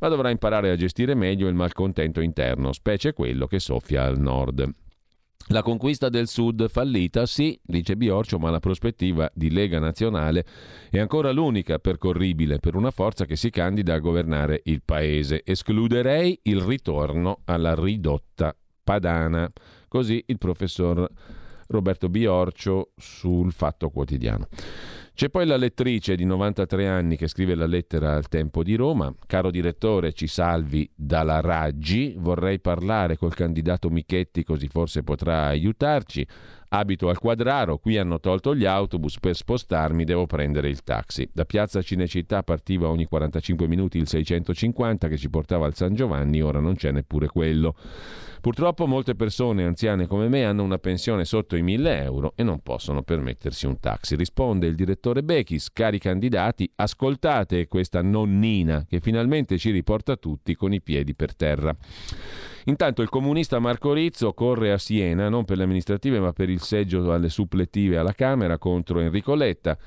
ma 0.02 0.08
dovrà 0.08 0.30
imparare 0.30 0.72
a 0.72 0.76
gestire 0.76 1.14
meglio 1.14 1.48
il 1.48 1.56
malcontento 1.56 2.22
interno, 2.22 2.72
specie 2.72 3.14
quello 3.14 3.48
che 3.48 3.60
soffia 3.60 4.06
al 4.06 4.18
nord. 4.18 4.74
La 5.52 5.64
conquista 5.64 6.10
del 6.10 6.28
Sud 6.28 6.70
fallita, 6.70 7.26
sì, 7.26 7.60
dice 7.64 7.98
Biorcio, 7.98 8.38
ma 8.38 8.52
la 8.52 8.60
prospettiva 8.60 9.32
di 9.34 9.50
Lega 9.50 9.80
Nazionale 9.80 10.46
è 10.92 11.00
ancora 11.00 11.32
l'unica 11.32 11.80
percorribile 11.80 12.60
per 12.60 12.76
una 12.76 12.92
forza 12.92 13.26
che 13.26 13.36
si 13.36 13.50
candida 13.50 13.96
a 13.96 14.00
governare 14.00 14.62
il 14.66 14.84
paese. 14.86 15.42
Escluderei 15.44 16.40
il 16.44 16.62
ritorno 16.62 17.40
alla 17.46 17.74
ridotta 17.74 18.56
padana. 18.84 19.52
Così 19.88 20.24
il 20.28 20.38
professor 20.38 21.10
Roberto 21.70 22.10
Biorcio 22.10 22.92
sul 22.96 23.52
Fatto 23.52 23.90
Quotidiano. 23.90 24.48
C'è 25.20 25.30
poi 25.30 25.46
la 25.46 25.58
lettrice 25.58 26.16
di 26.16 26.24
93 26.24 26.88
anni 26.88 27.18
che 27.18 27.28
scrive 27.28 27.54
la 27.54 27.66
lettera 27.66 28.16
al 28.16 28.30
Tempo 28.30 28.64
di 28.64 28.76
Roma. 28.76 29.14
Caro 29.28 29.52
direttore, 29.52 30.14
ci 30.14 30.28
salvi 30.28 30.90
dalla 30.96 31.42
Raggi. 31.42 32.16
Vorrei 32.18 32.62
parlare 32.62 33.18
col 33.18 33.34
candidato 33.34 33.90
Michetti 33.90 34.46
così 34.46 34.70
forse 34.70 35.04
potrà 35.04 35.48
aiutarci. 35.48 36.26
Abito 36.72 37.10
al 37.10 37.18
Quadraro, 37.18 37.80
qui 37.80 37.98
hanno 37.98 38.20
tolto 38.20 38.56
gli 38.56 38.66
autobus, 38.66 39.20
per 39.20 39.36
spostarmi 39.36 40.04
devo 40.04 40.28
prendere 40.28 40.70
il 40.70 40.84
taxi. 40.84 41.28
Da 41.34 41.44
piazza 41.44 41.82
Cinecittà 41.82 42.44
partiva 42.44 42.90
ogni 42.90 43.06
45 43.06 43.68
minuti 43.68 43.98
il 43.98 44.08
650 44.08 45.08
che 45.08 45.18
ci 45.18 45.32
portava 45.32 45.66
al 45.66 45.74
San 45.74 45.96
Giovanni, 45.96 46.42
ora 46.42 46.60
non 46.60 46.76
c'è 46.76 46.92
neppure 46.92 47.26
quello. 47.26 47.76
Purtroppo 48.40 48.86
molte 48.86 49.16
persone 49.16 49.66
anziane 49.66 50.06
come 50.06 50.28
me 50.28 50.46
hanno 50.46 50.62
una 50.62 50.78
pensione 50.78 51.26
sotto 51.26 51.56
i 51.56 51.64
1000 51.64 52.04
euro 52.04 52.34
e 52.36 52.44
non 52.44 52.60
possono 52.60 53.02
permettersi 53.02 53.66
un 53.66 53.80
taxi. 53.80 54.16
Risponde 54.16 54.68
il 54.68 54.76
direttore 54.76 55.24
Bechis, 55.24 55.72
cari 55.74 55.98
candidati, 55.98 56.72
ascoltate 56.76 57.68
questa 57.68 58.04
nonnina 58.04 58.86
che 58.88 59.00
finalmente 59.00 59.58
ci 59.58 59.72
riporta 59.72 60.18
tutti 60.18 60.56
con 60.56 60.72
i 60.72 60.82
piedi 60.82 61.16
per 61.16 61.36
terra. 61.36 61.76
Intanto 62.66 63.02
il 63.02 63.10
comunista 63.10 63.60
Marco 63.60 63.94
Rizzo 63.94 64.34
corre 64.34 64.72
a 64.72 64.78
Siena 64.78 65.30
non 65.30 65.46
per 65.46 65.58
le 65.58 65.64
amministrative 65.64 66.20
ma 66.20 66.34
per 66.34 66.50
il 66.50 66.62
seggio 66.62 67.12
alle 67.12 67.30
supplettive 67.30 67.98
alla 67.98 68.14
Camera 68.14 68.58
contro 68.58 69.00
Enrico 69.00 69.36
Letta. 69.36 69.78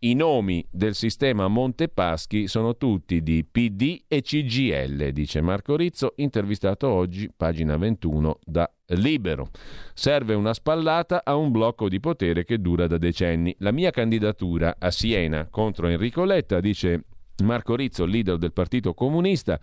I 0.00 0.14
nomi 0.14 0.64
del 0.70 0.94
sistema 0.94 1.48
Montepaschi 1.48 2.46
sono 2.46 2.76
tutti 2.76 3.20
di 3.20 3.44
PD 3.44 4.02
e 4.06 4.22
CGL, 4.22 5.10
dice 5.10 5.40
Marco 5.40 5.74
Rizzo, 5.74 6.12
intervistato 6.18 6.86
oggi, 6.86 7.28
pagina 7.36 7.76
21, 7.76 8.38
da 8.44 8.70
Libero. 8.90 9.48
Serve 9.94 10.34
una 10.34 10.54
spallata 10.54 11.22
a 11.24 11.34
un 11.34 11.50
blocco 11.50 11.88
di 11.88 11.98
potere 11.98 12.44
che 12.44 12.60
dura 12.60 12.86
da 12.86 12.96
decenni. 12.96 13.52
La 13.58 13.72
mia 13.72 13.90
candidatura 13.90 14.76
a 14.78 14.92
Siena 14.92 15.48
contro 15.50 15.88
Enrico 15.88 16.22
Letta, 16.22 16.60
dice 16.60 17.02
Marco 17.42 17.74
Rizzo, 17.74 18.04
leader 18.04 18.38
del 18.38 18.52
Partito 18.52 18.94
Comunista, 18.94 19.58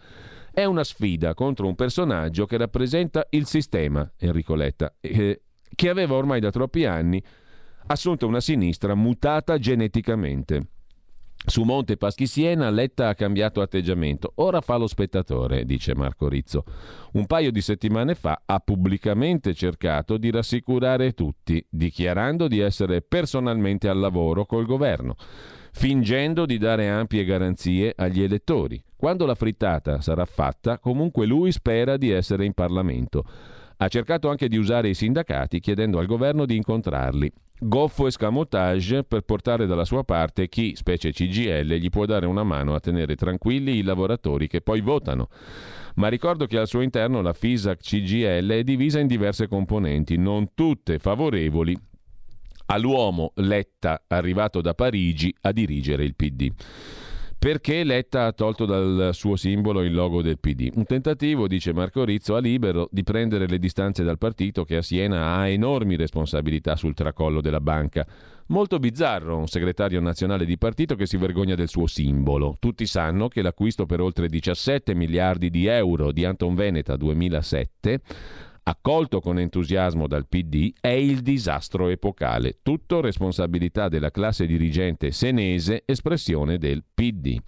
è 0.55 0.63
una 0.63 0.85
sfida 0.85 1.33
contro 1.33 1.67
un 1.67 1.75
personaggio 1.75 2.45
che 2.45 2.55
rappresenta 2.55 3.27
il 3.31 3.45
sistema, 3.45 4.09
Enrico 4.17 4.55
Letta, 4.55 4.95
eh, 5.01 5.41
che 5.75 5.89
aveva 5.89 6.15
ormai 6.15 6.39
da 6.39 6.49
troppi 6.49 6.85
anni 6.85 7.21
assunto 7.87 8.25
una 8.25 8.39
sinistra 8.39 8.95
mutata 8.95 9.57
geneticamente. 9.57 10.69
Su 11.45 11.63
Monte 11.63 11.97
Paschi 11.97 12.25
Siena 12.25 12.69
Letta 12.69 13.09
ha 13.09 13.15
cambiato 13.15 13.59
atteggiamento. 13.59 14.31
Ora 14.35 14.61
fa 14.61 14.77
lo 14.77 14.87
spettatore, 14.87 15.65
dice 15.65 15.93
Marco 15.93 16.29
Rizzo. 16.29 16.63
Un 17.11 17.25
paio 17.25 17.51
di 17.51 17.59
settimane 17.59 18.15
fa 18.15 18.43
ha 18.45 18.59
pubblicamente 18.59 19.53
cercato 19.53 20.15
di 20.15 20.31
rassicurare 20.31 21.11
tutti, 21.11 21.63
dichiarando 21.69 22.47
di 22.47 22.59
essere 22.59 23.01
personalmente 23.01 23.89
al 23.89 23.99
lavoro 23.99 24.45
col 24.45 24.65
governo, 24.65 25.17
fingendo 25.77 26.45
di 26.45 26.57
dare 26.57 26.87
ampie 26.87 27.25
garanzie 27.25 27.93
agli 27.97 28.23
elettori. 28.23 28.81
Quando 28.95 29.25
la 29.25 29.35
frittata 29.35 29.99
sarà 29.99 30.23
fatta, 30.23 30.79
comunque 30.79 31.25
lui 31.25 31.51
spera 31.51 31.97
di 31.97 32.09
essere 32.09 32.45
in 32.45 32.53
Parlamento. 32.53 33.25
Ha 33.75 33.87
cercato 33.89 34.29
anche 34.29 34.47
di 34.47 34.55
usare 34.55 34.87
i 34.87 34.93
sindacati 34.93 35.59
chiedendo 35.59 35.99
al 35.99 36.05
governo 36.05 36.45
di 36.45 36.55
incontrarli. 36.55 37.29
Goffo 37.59 38.07
escamotage 38.07 39.03
per 39.03 39.21
portare 39.21 39.65
dalla 39.65 39.83
sua 39.83 40.05
parte 40.05 40.47
chi, 40.47 40.75
specie 40.77 41.11
CGL, 41.11 41.73
gli 41.73 41.89
può 41.89 42.05
dare 42.05 42.25
una 42.25 42.43
mano 42.43 42.73
a 42.73 42.79
tenere 42.79 43.15
tranquilli 43.15 43.75
i 43.75 43.83
lavoratori 43.83 44.47
che 44.47 44.61
poi 44.61 44.79
votano. 44.79 45.27
Ma 45.95 46.07
ricordo 46.07 46.45
che 46.45 46.57
al 46.57 46.67
suo 46.67 46.81
interno 46.81 47.21
la 47.21 47.33
FISAC 47.33 47.79
CGL 47.81 48.49
è 48.49 48.63
divisa 48.63 48.99
in 48.99 49.07
diverse 49.07 49.49
componenti, 49.49 50.15
non 50.15 50.53
tutte 50.53 50.99
favorevoli 50.99 51.77
all'uomo 52.67 53.31
Letta 53.35 54.03
arrivato 54.07 54.61
da 54.61 54.73
Parigi 54.73 55.33
a 55.41 55.51
dirigere 55.51 56.03
il 56.03 56.15
PD. 56.15 56.51
Perché 57.37 57.83
Letta 57.83 58.25
ha 58.25 58.31
tolto 58.31 58.65
dal 58.65 59.11
suo 59.13 59.35
simbolo 59.35 59.83
il 59.83 59.93
logo 59.93 60.23
del 60.23 60.39
PD? 60.39 60.71
Un 60.73 60.85
tentativo, 60.85 61.47
dice 61.47 61.73
Marco 61.73 62.03
Rizzo, 62.03 62.35
a 62.35 62.39
libero 62.39 62.87
di 62.89 63.03
prendere 63.03 63.45
le 63.45 63.59
distanze 63.59 64.03
dal 64.03 64.17
partito 64.17 64.63
che 64.63 64.77
a 64.77 64.81
Siena 64.81 65.35
ha 65.35 65.47
enormi 65.47 65.95
responsabilità 65.95 66.75
sul 66.75 66.95
tracollo 66.95 67.41
della 67.41 67.61
banca. 67.61 68.03
Molto 68.47 68.79
bizzarro 68.79 69.37
un 69.37 69.47
segretario 69.47 69.99
nazionale 69.99 70.43
di 70.45 70.57
partito 70.57 70.95
che 70.95 71.05
si 71.05 71.17
vergogna 71.17 71.53
del 71.53 71.67
suo 71.67 71.85
simbolo. 71.85 72.55
Tutti 72.59 72.87
sanno 72.87 73.27
che 73.27 73.43
l'acquisto 73.43 73.85
per 73.85 74.01
oltre 74.01 74.27
17 74.27 74.95
miliardi 74.95 75.51
di 75.51 75.67
euro 75.67 76.11
di 76.11 76.25
Anton 76.25 76.55
Veneta 76.55 76.95
2007 76.95 78.01
accolto 78.67 79.19
con 79.19 79.37
entusiasmo 79.37 80.07
dal 80.07 80.27
PD, 80.27 80.73
è 80.79 80.87
il 80.87 81.21
disastro 81.21 81.89
epocale, 81.89 82.59
tutto 82.63 82.99
responsabilità 82.99 83.89
della 83.89 84.09
classe 84.09 84.47
dirigente 84.47 85.11
senese, 85.11 85.83
espressione 85.85 86.57
del 86.57 86.83
PD. 86.91 87.39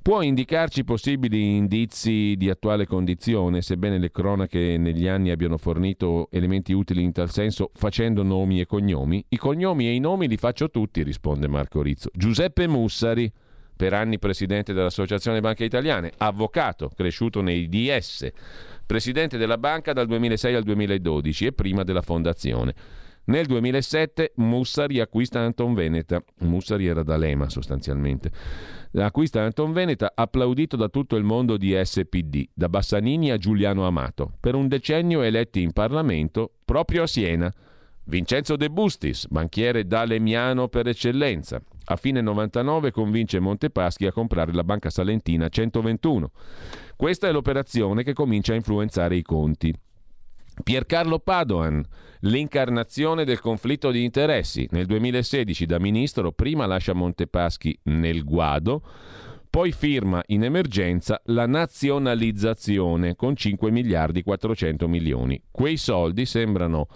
Può 0.00 0.22
indicarci 0.22 0.84
possibili 0.84 1.56
indizi 1.56 2.34
di 2.36 2.48
attuale 2.50 2.86
condizione, 2.86 3.62
sebbene 3.62 3.98
le 3.98 4.10
cronache 4.10 4.76
negli 4.78 5.06
anni 5.06 5.30
abbiano 5.30 5.56
fornito 5.56 6.28
elementi 6.30 6.72
utili 6.72 7.02
in 7.02 7.12
tal 7.12 7.30
senso, 7.30 7.70
facendo 7.74 8.22
nomi 8.22 8.60
e 8.60 8.66
cognomi? 8.66 9.24
I 9.28 9.36
cognomi 9.36 9.86
e 9.86 9.94
i 9.94 10.00
nomi 10.00 10.28
li 10.28 10.36
faccio 10.36 10.70
tutti, 10.70 11.02
risponde 11.02 11.48
Marco 11.48 11.80
Rizzo. 11.80 12.10
Giuseppe 12.12 12.66
Mussari, 12.66 13.30
per 13.76 13.92
anni 13.92 14.18
presidente 14.18 14.72
dell'Associazione 14.72 15.40
Banche 15.40 15.64
Italiane, 15.64 16.12
avvocato, 16.16 16.90
cresciuto 16.94 17.40
nei 17.40 17.68
DS 17.68 18.30
presidente 18.86 19.38
della 19.38 19.58
banca 19.58 19.92
dal 19.92 20.06
2006 20.06 20.54
al 20.54 20.62
2012 20.62 21.46
e 21.46 21.52
prima 21.52 21.82
della 21.82 22.02
fondazione. 22.02 22.74
Nel 23.26 23.46
2007 23.46 24.32
Mussari 24.36 25.00
acquista 25.00 25.40
Anton 25.40 25.72
Veneta. 25.72 26.22
Mussari 26.40 26.86
era 26.86 27.02
da 27.02 27.16
Lema 27.16 27.48
sostanzialmente. 27.48 28.30
Acquista 28.92 29.40
Anton 29.40 29.72
Veneta 29.72 30.12
applaudito 30.14 30.76
da 30.76 30.88
tutto 30.88 31.16
il 31.16 31.24
mondo 31.24 31.56
di 31.56 31.78
SPD, 31.82 32.48
da 32.52 32.68
Bassanini 32.68 33.30
a 33.30 33.38
Giuliano 33.38 33.86
Amato. 33.86 34.32
Per 34.38 34.54
un 34.54 34.68
decennio 34.68 35.22
eletti 35.22 35.62
in 35.62 35.72
Parlamento 35.72 36.52
proprio 36.64 37.04
a 37.04 37.06
Siena. 37.06 37.52
Vincenzo 38.06 38.56
De 38.56 38.68
Bustis, 38.68 39.26
banchiere 39.28 39.86
dalemiano 39.86 40.68
per 40.68 40.86
eccellenza. 40.86 41.62
A 41.86 41.96
fine 41.96 42.20
99 42.20 42.90
convince 42.90 43.40
Montepaschi 43.40 44.06
a 44.06 44.12
comprare 44.12 44.52
la 44.52 44.64
banca 44.64 44.90
salentina 44.90 45.48
121. 45.48 46.30
Questa 46.96 47.28
è 47.28 47.32
l'operazione 47.32 48.02
che 48.02 48.12
comincia 48.14 48.52
a 48.52 48.56
influenzare 48.56 49.16
i 49.16 49.22
conti. 49.22 49.74
Piercarlo 50.62 51.18
Padoan, 51.18 51.84
l'incarnazione 52.20 53.24
del 53.24 53.40
conflitto 53.40 53.90
di 53.90 54.04
interessi. 54.04 54.66
Nel 54.70 54.86
2016 54.86 55.66
da 55.66 55.78
ministro 55.78 56.32
prima 56.32 56.64
lascia 56.64 56.94
Montepaschi 56.94 57.76
nel 57.84 58.24
guado, 58.24 58.82
poi 59.50 59.72
firma 59.72 60.22
in 60.28 60.44
emergenza 60.44 61.20
la 61.26 61.46
nazionalizzazione 61.46 63.14
con 63.14 63.36
5 63.36 63.70
miliardi 63.70 64.22
400 64.22 64.88
milioni. 64.88 65.40
Quei 65.50 65.76
soldi 65.76 66.24
sembrano 66.24 66.88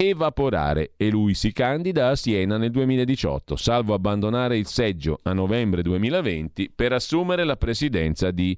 evaporare 0.00 0.92
e 0.96 1.10
lui 1.10 1.34
si 1.34 1.50
candida 1.50 2.10
a 2.10 2.14
Siena 2.14 2.56
nel 2.56 2.70
2018, 2.70 3.56
salvo 3.56 3.94
abbandonare 3.94 4.56
il 4.56 4.66
seggio 4.66 5.18
a 5.24 5.32
novembre 5.32 5.82
2020 5.82 6.70
per 6.72 6.92
assumere 6.92 7.42
la 7.42 7.56
presidenza 7.56 8.30
di 8.30 8.56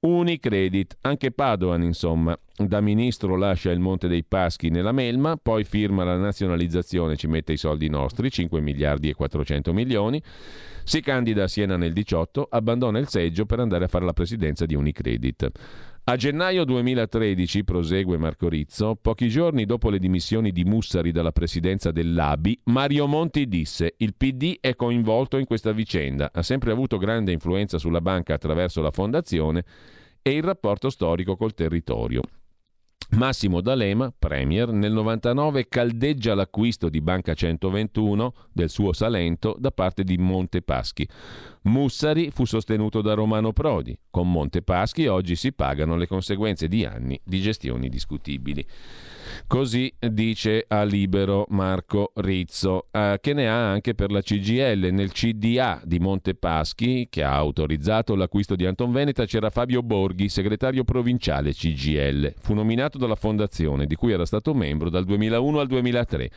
Unicredit. 0.00 0.96
Anche 1.02 1.30
Padoan, 1.30 1.84
insomma, 1.84 2.36
da 2.56 2.80
ministro 2.80 3.36
lascia 3.36 3.70
il 3.70 3.78
Monte 3.78 4.08
dei 4.08 4.24
Paschi 4.24 4.68
nella 4.68 4.90
melma, 4.90 5.36
poi 5.40 5.62
firma 5.62 6.02
la 6.02 6.16
nazionalizzazione, 6.16 7.14
ci 7.14 7.28
mette 7.28 7.52
i 7.52 7.56
soldi 7.56 7.88
nostri, 7.88 8.28
5 8.28 8.60
miliardi 8.60 9.08
e 9.08 9.14
400 9.14 9.72
milioni, 9.72 10.20
si 10.82 11.00
candida 11.00 11.44
a 11.44 11.48
Siena 11.48 11.76
nel 11.76 11.92
18, 11.92 12.48
abbandona 12.50 12.98
il 12.98 13.06
seggio 13.06 13.46
per 13.46 13.60
andare 13.60 13.84
a 13.84 13.88
fare 13.88 14.04
la 14.04 14.12
presidenza 14.12 14.66
di 14.66 14.74
Unicredit. 14.74 15.50
A 16.06 16.16
gennaio 16.16 16.66
2013, 16.66 17.64
prosegue 17.64 18.18
Marco 18.18 18.50
Rizzo, 18.50 18.94
pochi 18.94 19.30
giorni 19.30 19.64
dopo 19.64 19.88
le 19.88 19.98
dimissioni 19.98 20.52
di 20.52 20.62
Mussari 20.62 21.12
dalla 21.12 21.32
presidenza 21.32 21.92
dell'ABI, 21.92 22.60
Mario 22.64 23.06
Monti 23.06 23.48
disse 23.48 23.94
il 23.96 24.14
PD 24.14 24.58
è 24.60 24.76
coinvolto 24.76 25.38
in 25.38 25.46
questa 25.46 25.72
vicenda, 25.72 26.28
ha 26.30 26.42
sempre 26.42 26.72
avuto 26.72 26.98
grande 26.98 27.32
influenza 27.32 27.78
sulla 27.78 28.02
banca 28.02 28.34
attraverso 28.34 28.82
la 28.82 28.90
fondazione 28.90 29.64
e 30.20 30.32
il 30.32 30.42
rapporto 30.42 30.90
storico 30.90 31.36
col 31.36 31.54
territorio. 31.54 32.20
Massimo 33.12 33.60
D'Alema, 33.60 34.12
premier, 34.16 34.72
nel 34.72 34.92
99 34.92 35.68
caldeggia 35.68 36.34
l'acquisto 36.34 36.88
di 36.88 37.00
Banca 37.00 37.32
121 37.32 38.34
del 38.52 38.68
suo 38.68 38.92
Salento 38.92 39.56
da 39.58 39.70
parte 39.70 40.02
di 40.02 40.18
Montepaschi. 40.18 41.08
Mussari 41.64 42.30
fu 42.30 42.44
sostenuto 42.44 43.00
da 43.00 43.14
Romano 43.14 43.52
Prodi. 43.52 43.96
Con 44.10 44.30
Montepaschi 44.30 45.06
oggi 45.06 45.34
si 45.34 45.52
pagano 45.52 45.96
le 45.96 46.06
conseguenze 46.06 46.68
di 46.68 46.84
anni 46.84 47.18
di 47.24 47.40
gestioni 47.40 47.88
discutibili. 47.88 48.64
Così 49.46 49.92
dice 49.98 50.66
a 50.68 50.84
libero 50.84 51.46
Marco 51.48 52.12
Rizzo, 52.16 52.88
eh, 52.90 53.18
che 53.20 53.32
ne 53.32 53.48
ha 53.48 53.70
anche 53.70 53.94
per 53.94 54.10
la 54.10 54.20
CGL. 54.20 54.90
Nel 54.92 55.12
CDA 55.12 55.80
di 55.84 55.98
Montepaschi, 55.98 57.08
che 57.08 57.22
ha 57.22 57.34
autorizzato 57.34 58.14
l'acquisto 58.14 58.56
di 58.56 58.66
Anton 58.66 58.92
Veneta, 58.92 59.24
c'era 59.24 59.48
Fabio 59.48 59.82
Borghi, 59.82 60.28
segretario 60.28 60.84
provinciale 60.84 61.54
CGL. 61.54 62.34
Fu 62.40 62.52
nominato 62.52 62.98
dalla 62.98 63.14
fondazione, 63.14 63.86
di 63.86 63.94
cui 63.94 64.12
era 64.12 64.26
stato 64.26 64.52
membro 64.52 64.90
dal 64.90 65.04
2001 65.04 65.58
al 65.58 65.66
2003. 65.66 66.30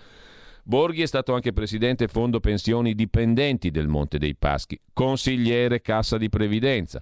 Borghi 0.67 1.01
è 1.01 1.05
stato 1.05 1.33
anche 1.33 1.53
presidente 1.53 2.09
Fondo 2.09 2.41
Pensioni 2.41 2.93
Dipendenti 2.93 3.71
del 3.71 3.87
Monte 3.87 4.17
dei 4.17 4.35
Paschi, 4.35 4.77
consigliere 4.91 5.79
Cassa 5.79 6.17
di 6.17 6.27
Previdenza. 6.27 7.01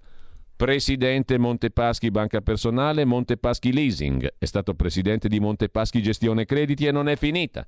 Presidente 0.56 1.40
Montepaschi 1.40 2.12
Banca 2.12 2.42
Personale, 2.42 3.06
Montepaschi 3.06 3.74
Leasing. 3.74 4.36
È 4.38 4.46
stato 4.46 4.76
presidente 4.76 5.28
di 5.28 5.40
Montepaschi 5.40 6.00
Gestione 6.04 6.46
Crediti 6.46 6.86
e 6.86 6.92
non 6.92 7.10
è 7.10 7.16
finita. 7.16 7.66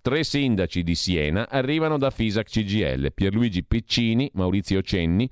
Tre 0.00 0.22
sindaci 0.22 0.84
di 0.84 0.94
Siena 0.94 1.48
arrivano 1.48 1.98
da 1.98 2.10
Fisac 2.10 2.48
CGL, 2.48 3.12
Pierluigi 3.12 3.64
Piccini, 3.64 4.30
Maurizio 4.34 4.82
Cenni, 4.82 5.28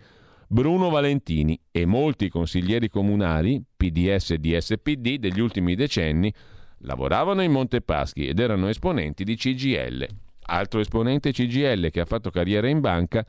Bruno 0.48 0.90
Valentini 0.90 1.56
e 1.70 1.86
molti 1.86 2.28
consiglieri 2.28 2.88
comunali, 2.88 3.62
PDS 3.76 4.32
e 4.32 4.38
DSPD, 4.38 5.18
degli 5.20 5.38
ultimi 5.38 5.76
decenni, 5.76 6.34
lavoravano 6.78 7.42
in 7.42 7.52
Montepaschi 7.52 8.26
ed 8.26 8.38
erano 8.38 8.68
esponenti 8.68 9.24
di 9.24 9.36
CGL. 9.36 10.06
Altro 10.50 10.80
esponente 10.80 11.32
CGL 11.32 11.90
che 11.90 12.00
ha 12.00 12.06
fatto 12.06 12.30
carriera 12.30 12.68
in 12.68 12.80
banca 12.80 13.26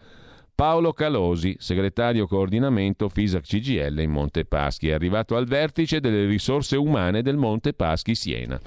Paolo 0.60 0.92
Calosi, 0.92 1.56
segretario 1.58 2.28
coordinamento 2.28 3.08
FISAC 3.08 3.44
CGL 3.44 4.00
in 4.00 4.12
Montepaschi, 4.12 4.90
è 4.90 4.94
arrivato 4.94 5.38
al 5.38 5.46
vertice 5.46 6.02
delle 6.02 6.26
risorse 6.26 6.76
umane 6.76 7.22
del 7.22 7.38
Montepaschi 7.38 8.14
Siena. 8.14 8.60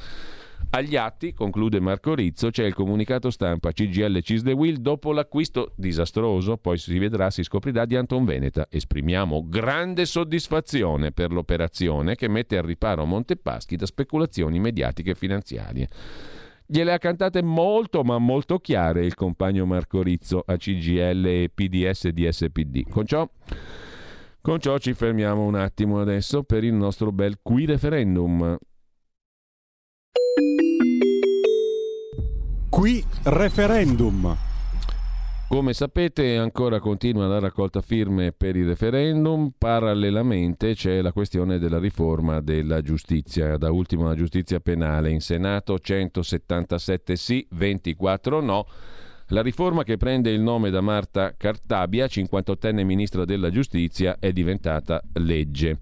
Agli 0.71 0.97
atti, 0.97 1.35
conclude 1.35 1.81
Marco 1.81 2.15
Rizzo, 2.15 2.51
c'è 2.51 2.65
il 2.65 2.75
comunicato 2.75 3.31
stampa 3.31 3.73
CGL 3.73 4.21
Cisdewil 4.23 4.79
dopo 4.79 5.13
l'acquisto 5.13 5.73
disastroso, 5.77 6.57
poi 6.57 6.79
si 6.79 6.99
vedrà, 6.99 7.31
si 7.31 7.43
scoprirà, 7.43 7.85
di 7.85 7.97
Anton 7.97 8.25
Veneta. 8.25 8.67
Esprimiamo 8.71 9.47
grande 9.49 10.07
soddisfazione 10.07 11.13
per 11.13 11.31
l'operazione 11.31 12.15
che 12.15 12.29
mette 12.29 12.57
al 12.57 12.65
riparo 12.65 13.05
Montepaschi 13.05 13.77
da 13.77 13.87
speculazioni 13.87 14.59
mediatiche 14.61 15.11
e 15.11 15.15
finanziarie. 15.15 15.89
Gliele 16.65 16.93
ha 16.95 16.99
cantate 16.99 17.43
molto 17.43 18.03
ma 18.03 18.17
molto 18.17 18.59
chiare 18.59 19.05
il 19.05 19.15
compagno 19.15 19.67
Marco 19.67 20.03
Rizzo 20.03 20.43
a 20.47 20.57
CGL 20.57 21.27
e 21.27 21.51
PDS 21.53 22.09
di 22.09 22.27
SPD. 22.33 22.89
Con 22.89 23.05
ciò, 23.05 23.29
con 24.41 24.59
ciò 24.59 24.79
ci 24.79 24.95
fermiamo 24.95 25.45
un 25.45 25.55
attimo 25.55 26.01
adesso 26.01 26.45
per 26.45 26.65
il 26.65 26.73
nostro 26.73 27.13
bel 27.13 27.41
qui 27.43 27.67
referendum. 27.67 28.57
Qui 32.69 33.05
referendum. 33.25 34.35
Come 35.47 35.73
sapete 35.75 36.37
ancora 36.39 36.81
continua 36.81 37.27
la 37.27 37.39
raccolta 37.39 37.83
firme 37.83 38.33
per 38.33 38.57
il 38.57 38.67
referendum, 38.67 39.53
parallelamente 39.57 40.75
c'è 40.75 41.03
la 41.03 41.13
questione 41.13 41.59
della 41.59 41.79
riforma 41.79 42.41
della 42.41 42.81
giustizia, 42.81 43.59
da 43.59 43.71
ultimo 43.71 44.09
la 44.09 44.15
giustizia 44.15 44.59
penale 44.59 45.11
in 45.11 45.21
Senato 45.21 45.79
177 45.79 47.15
sì, 47.15 47.47
24 47.51 48.41
no. 48.41 48.67
La 49.29 49.43
riforma 49.43 49.85
che 49.85 49.99
prende 49.99 50.31
il 50.31 50.41
nome 50.41 50.71
da 50.71 50.81
Marta 50.81 51.35
Cartabia, 51.37 52.07
58enne 52.07 52.85
ministra 52.85 53.25
della 53.25 53.51
giustizia, 53.51 54.17
è 54.19 54.33
diventata 54.33 55.03
legge. 55.13 55.79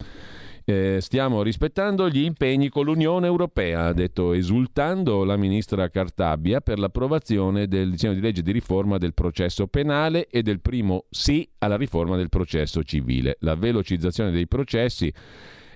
Eh, 0.65 0.99
stiamo 1.01 1.43
rispettando 1.43 2.09
gli 2.09 2.23
impegni 2.23 2.69
con 2.69 2.85
l'Unione 2.85 3.27
Europea, 3.27 3.87
ha 3.87 3.93
detto 3.93 4.32
esultando 4.32 5.24
la 5.24 5.37
ministra 5.37 5.89
Cartabia 5.89 6.61
per 6.61 6.78
l'approvazione 6.78 7.66
del 7.66 7.91
disegno 7.91 8.15
di 8.15 8.20
legge 8.20 8.43
di 8.43 8.53
riforma 8.53 8.99
del 8.99 9.15
processo 9.15 9.66
penale 9.66 10.27
e 10.28 10.43
del 10.43 10.61
primo 10.61 11.07
sì 11.11 11.49
alla 11.59 11.77
riforma 11.77 12.16
del 12.16 12.28
processo 12.28 12.82
civile. 12.82 13.37
La 13.41 13.55
velocizzazione 13.55 14.31
dei 14.31 14.47
processi 14.47 15.12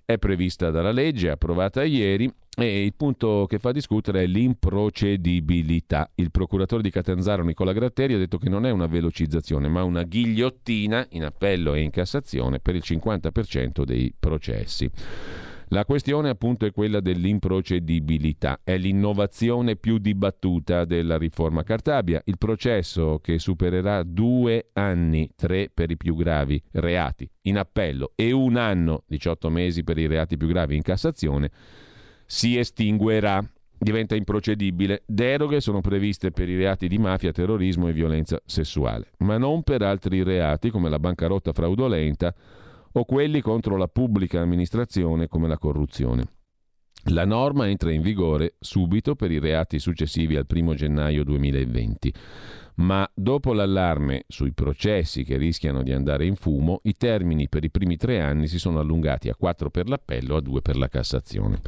è 0.05 0.19
prevista 0.19 0.71
dalla 0.71 0.93
legge 0.93 1.31
approvata 1.31 1.83
ieri 1.83 2.31
e 2.57 2.85
il 2.85 2.95
punto 2.95 3.47
che 3.49 3.59
fa 3.59 3.73
discutere 3.73 4.23
è 4.23 4.27
l'improcedibilità. 4.27 6.11
Il 6.15 6.31
procuratore 6.31 6.83
di 6.83 6.91
Catanzaro 6.91 7.43
Nicola 7.43 7.73
Gratteri 7.73 8.15
ha 8.15 8.19
detto 8.19 8.39
che 8.39 8.49
non 8.49 8.67
è 8.67 8.71
una 8.71 8.87
velocizzazione, 8.87 9.69
ma 9.69 9.83
una 9.83 10.03
ghigliottina 10.03 11.07
in 11.11 11.25
appello 11.25 11.75
e 11.75 11.81
in 11.81 11.91
Cassazione 11.91 12.61
per 12.61 12.77
il 12.77 12.83
50% 12.85 13.83
dei 13.83 14.15
processi. 14.19 14.91
La 15.75 15.85
questione 15.85 16.29
appunto 16.29 16.67
è 16.67 16.71
quella 16.71 17.01
dell'improcedibilità, 17.01 18.61
è 18.63 18.77
l'innovazione 18.77 19.75
più 19.75 19.99
dibattuta 19.99 20.85
della 20.85 21.19
riforma 21.19 21.65
Cartabia, 21.65 22.23
il 22.27 22.39
processo 22.39 23.19
che 23.21 23.41
supererà 23.41 24.05
due 24.05 24.69
anni, 24.75 25.29
tre 25.35 25.73
per 25.75 25.91
i 25.91 25.97
più 25.97 26.15
gravi 26.15 26.63
reati 26.75 27.29
in 27.43 27.59
appello 27.59 28.13
e 28.15 28.31
un 28.31 28.57
anno, 28.57 29.03
18 29.09 29.51
mesi 29.51 29.83
per 29.83 29.99
i 29.99 30.07
reati 30.07 30.37
più 30.37 30.47
gravi 30.47 30.77
in 30.77 30.83
Cassazione, 30.83 31.51
si 32.25 32.57
estinguerà, 32.57 33.45
diventa 33.77 34.15
improcedibile. 34.15 35.03
Deroghe 35.07 35.61
sono 35.61 35.81
previste 35.81 36.31
per 36.31 36.49
i 36.49 36.57
reati 36.57 36.87
di 36.87 36.99
mafia, 36.99 37.33
terrorismo 37.33 37.89
e 37.89 37.93
violenza 37.93 38.41
sessuale, 38.47 39.11
ma 39.19 39.39
non 39.39 39.65
per 39.65 39.83
altri 39.83 40.23
reati 40.23 40.71
come 40.71 40.89
la 40.89 41.01
bancarotta 41.01 41.53
fraudolenta 41.53 42.33
o 42.97 43.05
quelli 43.05 43.41
contro 43.41 43.77
la 43.77 43.89
pubblica 43.89 44.41
amministrazione 44.41 45.29
come 45.29 45.49
la 45.49 45.59
corruzione. 45.59 46.27
La 47.09 47.27
norma 47.27 47.69
entra 47.69 47.93
in 47.93 48.01
vigore 48.01 48.55
subito 48.59 49.15
per 49.15 49.31
i 49.31 49.39
reati 49.39 49.79
successivi 49.79 50.37
al 50.37 50.47
1 50.49 50.75
gennaio 50.75 51.23
2020, 51.23 52.15
ma 52.77 53.09
dopo 53.13 53.53
l'allarme 53.53 54.25
sui 54.27 54.53
processi 54.53 55.23
che 55.23 55.37
rischiano 55.37 55.83
di 55.83 55.93
andare 55.93 56.25
in 56.25 56.35
fumo, 56.37 56.81
i 56.85 56.95
termini 56.97 57.49
per 57.49 57.63
i 57.63 57.71
primi 57.71 57.97
tre 57.97 58.21
anni 58.21 58.47
si 58.47 58.59
sono 58.59 58.79
allungati 58.79 59.29
a 59.29 59.35
quattro 59.35 59.71
per 59.71 59.89
l'appello, 59.89 60.37
a 60.37 60.41
due 60.41 60.63
per 60.63 60.77
la 60.77 60.89
Cassazione. 60.89 61.61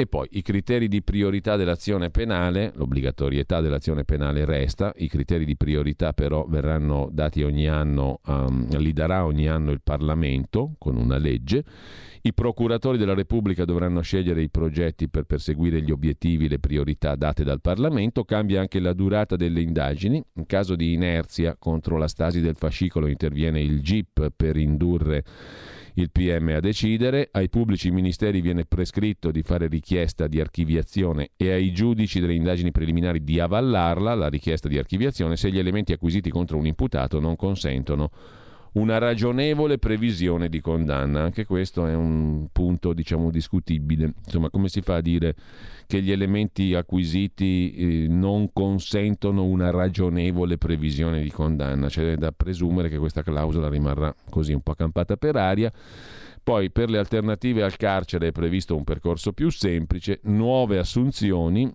E 0.00 0.06
poi 0.06 0.28
i 0.30 0.42
criteri 0.42 0.86
di 0.86 1.02
priorità 1.02 1.56
dell'azione 1.56 2.10
penale, 2.10 2.70
l'obbligatorietà 2.76 3.60
dell'azione 3.60 4.04
penale 4.04 4.44
resta, 4.44 4.92
i 4.98 5.08
criteri 5.08 5.44
di 5.44 5.56
priorità 5.56 6.12
però 6.12 6.46
verranno 6.46 7.08
dati 7.10 7.42
ogni 7.42 7.66
anno, 7.66 8.20
um, 8.26 8.68
li 8.78 8.92
darà 8.92 9.24
ogni 9.24 9.48
anno 9.48 9.72
il 9.72 9.80
Parlamento 9.82 10.76
con 10.78 10.96
una 10.96 11.18
legge. 11.18 11.64
I 12.22 12.32
procuratori 12.32 12.96
della 12.96 13.14
Repubblica 13.14 13.64
dovranno 13.64 14.00
scegliere 14.00 14.40
i 14.40 14.50
progetti 14.50 15.08
per 15.08 15.24
perseguire 15.24 15.82
gli 15.82 15.90
obiettivi, 15.90 16.48
le 16.48 16.60
priorità 16.60 17.16
date 17.16 17.42
dal 17.42 17.60
Parlamento. 17.60 18.22
Cambia 18.22 18.60
anche 18.60 18.78
la 18.78 18.92
durata 18.92 19.34
delle 19.34 19.62
indagini. 19.62 20.22
In 20.34 20.46
caso 20.46 20.76
di 20.76 20.92
inerzia 20.92 21.56
contro 21.58 21.96
la 21.96 22.06
stasi 22.06 22.40
del 22.40 22.54
fascicolo 22.54 23.08
interviene 23.08 23.60
il 23.60 23.80
GIP 23.80 24.30
per 24.36 24.58
indurre 24.58 25.24
il 26.00 26.10
PM 26.12 26.48
a 26.54 26.60
decidere, 26.60 27.28
ai 27.32 27.48
pubblici 27.48 27.90
ministeri 27.90 28.40
viene 28.40 28.64
prescritto 28.64 29.32
di 29.32 29.42
fare 29.42 29.66
richiesta 29.66 30.28
di 30.28 30.40
archiviazione 30.40 31.30
e 31.36 31.50
ai 31.50 31.72
giudici 31.72 32.20
delle 32.20 32.34
indagini 32.34 32.70
preliminari 32.70 33.24
di 33.24 33.40
avallarla, 33.40 34.14
la 34.14 34.28
richiesta 34.28 34.68
di 34.68 34.78
archiviazione, 34.78 35.36
se 35.36 35.50
gli 35.50 35.58
elementi 35.58 35.92
acquisiti 35.92 36.30
contro 36.30 36.56
un 36.56 36.66
imputato 36.66 37.18
non 37.18 37.34
consentono 37.34 38.10
una 38.72 38.98
ragionevole 38.98 39.78
previsione 39.78 40.48
di 40.48 40.60
condanna. 40.60 41.22
Anche 41.22 41.44
questo 41.44 41.86
è 41.86 41.94
un 41.94 42.48
punto, 42.52 42.92
diciamo, 42.92 43.30
discutibile. 43.30 44.12
Insomma, 44.24 44.50
come 44.50 44.68
si 44.68 44.80
fa 44.80 44.96
a 44.96 45.00
dire 45.00 45.34
che 45.86 46.02
gli 46.02 46.10
elementi 46.10 46.74
acquisiti 46.74 47.74
eh, 47.74 48.08
non 48.08 48.52
consentono 48.52 49.44
una 49.44 49.70
ragionevole 49.70 50.58
previsione 50.58 51.22
di 51.22 51.30
condanna? 51.30 51.88
C'è 51.88 52.16
da 52.16 52.32
presumere 52.32 52.88
che 52.88 52.98
questa 52.98 53.22
clausola 53.22 53.68
rimarrà 53.68 54.14
così 54.28 54.52
un 54.52 54.60
po' 54.60 54.72
accampata 54.72 55.16
per 55.16 55.36
aria. 55.36 55.72
Poi 56.48 56.70
per 56.70 56.88
le 56.88 56.96
alternative 56.96 57.62
al 57.62 57.76
carcere 57.76 58.28
è 58.28 58.32
previsto 58.32 58.74
un 58.74 58.82
percorso 58.82 59.32
più 59.32 59.50
semplice, 59.50 60.20
nuove 60.22 60.78
assunzioni 60.78 61.70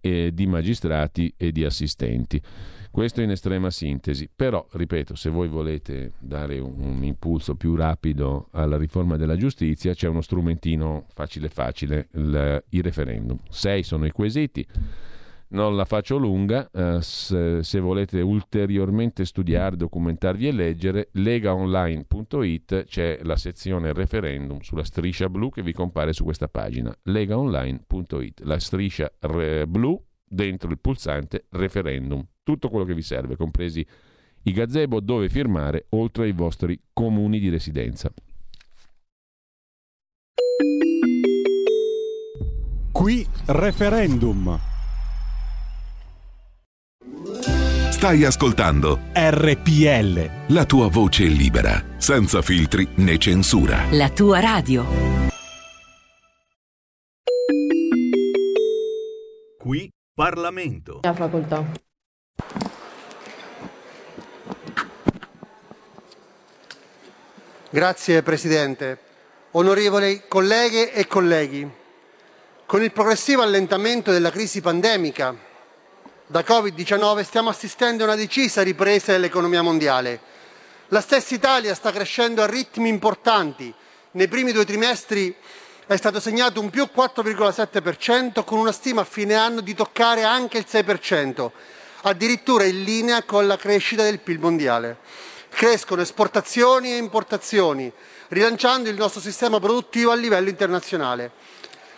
eh, 0.00 0.30
di 0.32 0.46
magistrati 0.46 1.34
e 1.36 1.50
di 1.50 1.64
assistenti. 1.64 2.40
Questo 2.94 3.22
in 3.22 3.30
estrema 3.32 3.70
sintesi. 3.70 4.30
Però, 4.32 4.64
ripeto, 4.70 5.16
se 5.16 5.28
voi 5.28 5.48
volete 5.48 6.12
dare 6.20 6.60
un, 6.60 6.74
un, 6.78 7.02
impulso 7.02 7.56
più 7.56 7.74
rapido 7.74 8.50
alla 8.52 8.76
riforma 8.76 9.16
della 9.16 9.34
giustizia, 9.34 9.94
c'è 9.94 10.06
uno 10.06 10.20
strumentino 10.20 11.06
facile 11.12 11.48
facile, 11.48 12.06
il, 12.12 12.62
il 12.68 12.82
referendum. 12.84 13.36
Sei 13.50 13.82
sono 13.82 14.06
i 14.06 14.12
quesiti. 14.12 14.64
Non 15.48 15.74
la 15.74 15.84
faccio 15.84 16.18
lunga, 16.18 16.70
eh, 16.70 16.98
se, 17.00 17.80
volete 17.80 18.20
ulteriormente 18.20 19.24
studiare, 19.24 19.74
documentarvi 19.74 20.46
e 20.46 20.52
leggere, 20.52 21.08
legaonline.it 21.14 22.84
c'è 22.84 23.18
la 23.24 23.36
sezione 23.36 23.92
referendum 23.92 24.60
sulla 24.60 24.84
striscia 24.84 25.28
blu 25.28 25.50
che 25.50 25.62
vi 25.62 25.72
compare 25.72 26.12
su 26.12 26.22
questa 26.22 26.46
pagina, 26.46 26.96
legaonline.it, 27.02 28.42
la 28.42 28.60
striscia 28.60 29.10
re, 29.18 29.66
blu 29.66 30.00
dentro 30.34 30.70
il 30.70 30.78
pulsante 30.78 31.46
referendum, 31.50 32.24
tutto 32.42 32.68
quello 32.68 32.84
che 32.84 32.94
vi 32.94 33.02
serve, 33.02 33.36
compresi 33.36 33.86
i 34.42 34.52
gazebo 34.52 35.00
dove 35.00 35.28
firmare 35.28 35.86
oltre 35.90 36.24
ai 36.24 36.32
vostri 36.32 36.78
comuni 36.92 37.38
di 37.38 37.48
residenza. 37.48 38.12
Qui 42.92 43.26
referendum. 43.46 44.58
Stai 47.90 48.24
ascoltando 48.24 49.00
RPL. 49.12 50.52
La 50.54 50.64
tua 50.66 50.88
voce 50.88 51.24
libera, 51.24 51.82
senza 51.96 52.42
filtri 52.42 52.86
né 52.96 53.18
censura. 53.18 53.86
La 53.90 54.10
tua 54.10 54.40
radio. 54.40 54.84
Qui 59.58 59.90
Parlamento. 60.14 61.00
La 61.02 61.12
facoltà. 61.12 61.64
Grazie 67.68 68.22
Presidente. 68.22 68.98
Onorevoli 69.50 70.22
colleghe 70.28 70.92
e 70.92 71.08
colleghi, 71.08 71.68
con 72.64 72.84
il 72.84 72.92
progressivo 72.92 73.42
allentamento 73.42 74.12
della 74.12 74.30
crisi 74.30 74.60
pandemica 74.60 75.34
da 76.26 76.44
Covid-19 76.46 77.24
stiamo 77.24 77.48
assistendo 77.48 78.04
a 78.04 78.06
una 78.06 78.14
decisa 78.14 78.62
ripresa 78.62 79.10
dell'economia 79.10 79.62
mondiale. 79.62 80.20
La 80.88 81.00
stessa 81.00 81.34
Italia 81.34 81.74
sta 81.74 81.90
crescendo 81.90 82.40
a 82.40 82.46
ritmi 82.46 82.88
importanti. 82.88 83.74
Nei 84.12 84.28
primi 84.28 84.52
due 84.52 84.64
trimestri 84.64 85.34
è 85.86 85.96
stato 85.96 86.18
segnato 86.18 86.60
un 86.60 86.70
più 86.70 86.88
4,7% 86.94 88.42
con 88.44 88.58
una 88.58 88.72
stima 88.72 89.02
a 89.02 89.04
fine 89.04 89.34
anno 89.34 89.60
di 89.60 89.74
toccare 89.74 90.22
anche 90.22 90.56
il 90.56 90.66
6%, 90.66 91.50
addirittura 92.02 92.64
in 92.64 92.82
linea 92.84 93.22
con 93.24 93.46
la 93.46 93.58
crescita 93.58 94.02
del 94.02 94.20
PIL 94.20 94.38
mondiale. 94.38 94.96
Crescono 95.50 96.00
esportazioni 96.00 96.92
e 96.92 96.96
importazioni, 96.96 97.92
rilanciando 98.28 98.88
il 98.88 98.96
nostro 98.96 99.20
sistema 99.20 99.60
produttivo 99.60 100.10
a 100.10 100.14
livello 100.14 100.48
internazionale. 100.48 101.32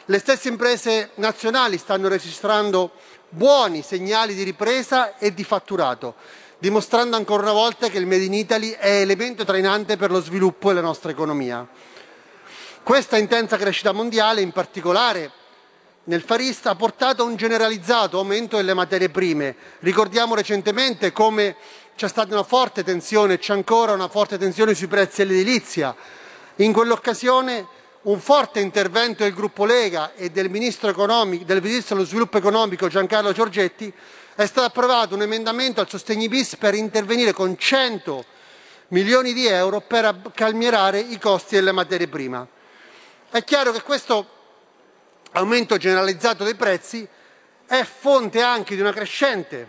Le 0.06 0.18
stesse 0.18 0.48
imprese 0.48 1.10
nazionali 1.14 1.78
stanno 1.78 2.08
registrando 2.08 2.90
buoni 3.28 3.82
segnali 3.82 4.34
di 4.34 4.42
ripresa 4.42 5.16
e 5.16 5.32
di 5.32 5.44
fatturato, 5.44 6.16
dimostrando 6.58 7.14
ancora 7.14 7.42
una 7.42 7.52
volta 7.52 7.88
che 7.88 7.98
il 7.98 8.06
Made 8.06 8.24
in 8.24 8.34
Italy 8.34 8.70
è 8.70 9.00
elemento 9.00 9.44
trainante 9.44 9.96
per 9.96 10.10
lo 10.10 10.20
sviluppo 10.20 10.68
della 10.68 10.80
nostra 10.80 11.12
economia. 11.12 11.66
Questa 12.86 13.16
intensa 13.16 13.56
crescita 13.56 13.90
mondiale, 13.90 14.42
in 14.42 14.52
particolare 14.52 15.32
nel 16.04 16.22
Farista, 16.22 16.70
ha 16.70 16.76
portato 16.76 17.22
a 17.22 17.26
un 17.26 17.34
generalizzato 17.34 18.16
aumento 18.16 18.58
delle 18.58 18.74
materie 18.74 19.08
prime. 19.08 19.56
Ricordiamo 19.80 20.36
recentemente 20.36 21.10
come 21.10 21.56
c'è 21.96 22.06
stata 22.06 22.32
una 22.32 22.44
forte 22.44 22.84
tensione, 22.84 23.40
c'è 23.40 23.54
ancora 23.54 23.90
una 23.90 24.06
forte 24.06 24.38
tensione 24.38 24.72
sui 24.72 24.86
prezzi 24.86 25.24
dell'edilizia. 25.24 25.96
In 26.58 26.72
quell'occasione 26.72 27.66
un 28.02 28.20
forte 28.20 28.60
intervento 28.60 29.24
del 29.24 29.34
gruppo 29.34 29.64
Lega 29.64 30.14
e 30.14 30.30
del 30.30 30.48
ministro, 30.48 30.92
del 30.92 31.62
ministro 31.62 31.96
dello 31.96 32.06
sviluppo 32.06 32.38
economico 32.38 32.86
Giancarlo 32.86 33.32
Giorgetti 33.32 33.92
è 34.36 34.46
stato 34.46 34.68
approvato 34.68 35.16
un 35.16 35.22
emendamento 35.22 35.80
al 35.80 35.88
sostegni 35.88 36.28
bis 36.28 36.54
per 36.54 36.76
intervenire 36.76 37.32
con 37.32 37.58
100 37.58 38.24
milioni 38.90 39.32
di 39.32 39.44
euro 39.48 39.80
per 39.80 40.30
calmierare 40.32 41.00
i 41.00 41.18
costi 41.18 41.56
delle 41.56 41.72
materie 41.72 42.06
prime. 42.06 42.54
È 43.36 43.44
chiaro 43.44 43.70
che 43.70 43.82
questo 43.82 44.26
aumento 45.32 45.76
generalizzato 45.76 46.42
dei 46.42 46.54
prezzi 46.54 47.06
è 47.66 47.84
fonte 47.84 48.40
anche 48.40 48.74
di 48.74 48.80
una 48.80 48.94
crescente 48.94 49.68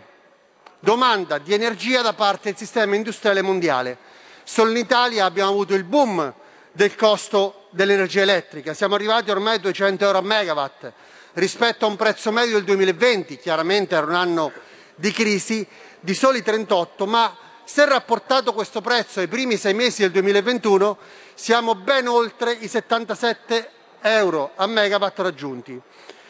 domanda 0.80 1.36
di 1.36 1.52
energia 1.52 2.00
da 2.00 2.14
parte 2.14 2.48
del 2.48 2.56
sistema 2.56 2.94
industriale 2.94 3.42
mondiale. 3.42 3.98
Solo 4.42 4.70
in 4.70 4.78
Italia 4.78 5.26
abbiamo 5.26 5.50
avuto 5.50 5.74
il 5.74 5.84
boom 5.84 6.32
del 6.72 6.96
costo 6.96 7.66
dell'energia 7.68 8.22
elettrica. 8.22 8.72
Siamo 8.72 8.94
arrivati 8.94 9.30
ormai 9.30 9.56
a 9.56 9.58
200 9.58 10.02
euro 10.02 10.16
a 10.16 10.22
megawatt 10.22 10.90
rispetto 11.34 11.84
a 11.84 11.88
un 11.88 11.96
prezzo 11.96 12.32
medio 12.32 12.54
del 12.54 12.64
2020, 12.64 13.36
chiaramente 13.36 13.94
era 13.94 14.06
un 14.06 14.14
anno 14.14 14.50
di 14.94 15.12
crisi, 15.12 15.66
di 16.00 16.14
soli 16.14 16.42
38, 16.42 17.04
ma 17.04 17.36
se 17.64 17.84
rapportato 17.84 18.54
questo 18.54 18.80
prezzo 18.80 19.20
ai 19.20 19.28
primi 19.28 19.58
sei 19.58 19.74
mesi 19.74 20.00
del 20.00 20.12
2021 20.12 20.96
siamo 21.38 21.76
ben 21.76 22.08
oltre 22.08 22.50
i 22.50 22.66
77 22.66 23.70
euro 24.00 24.50
a 24.56 24.66
megawatt 24.66 25.20
raggiunti. 25.20 25.80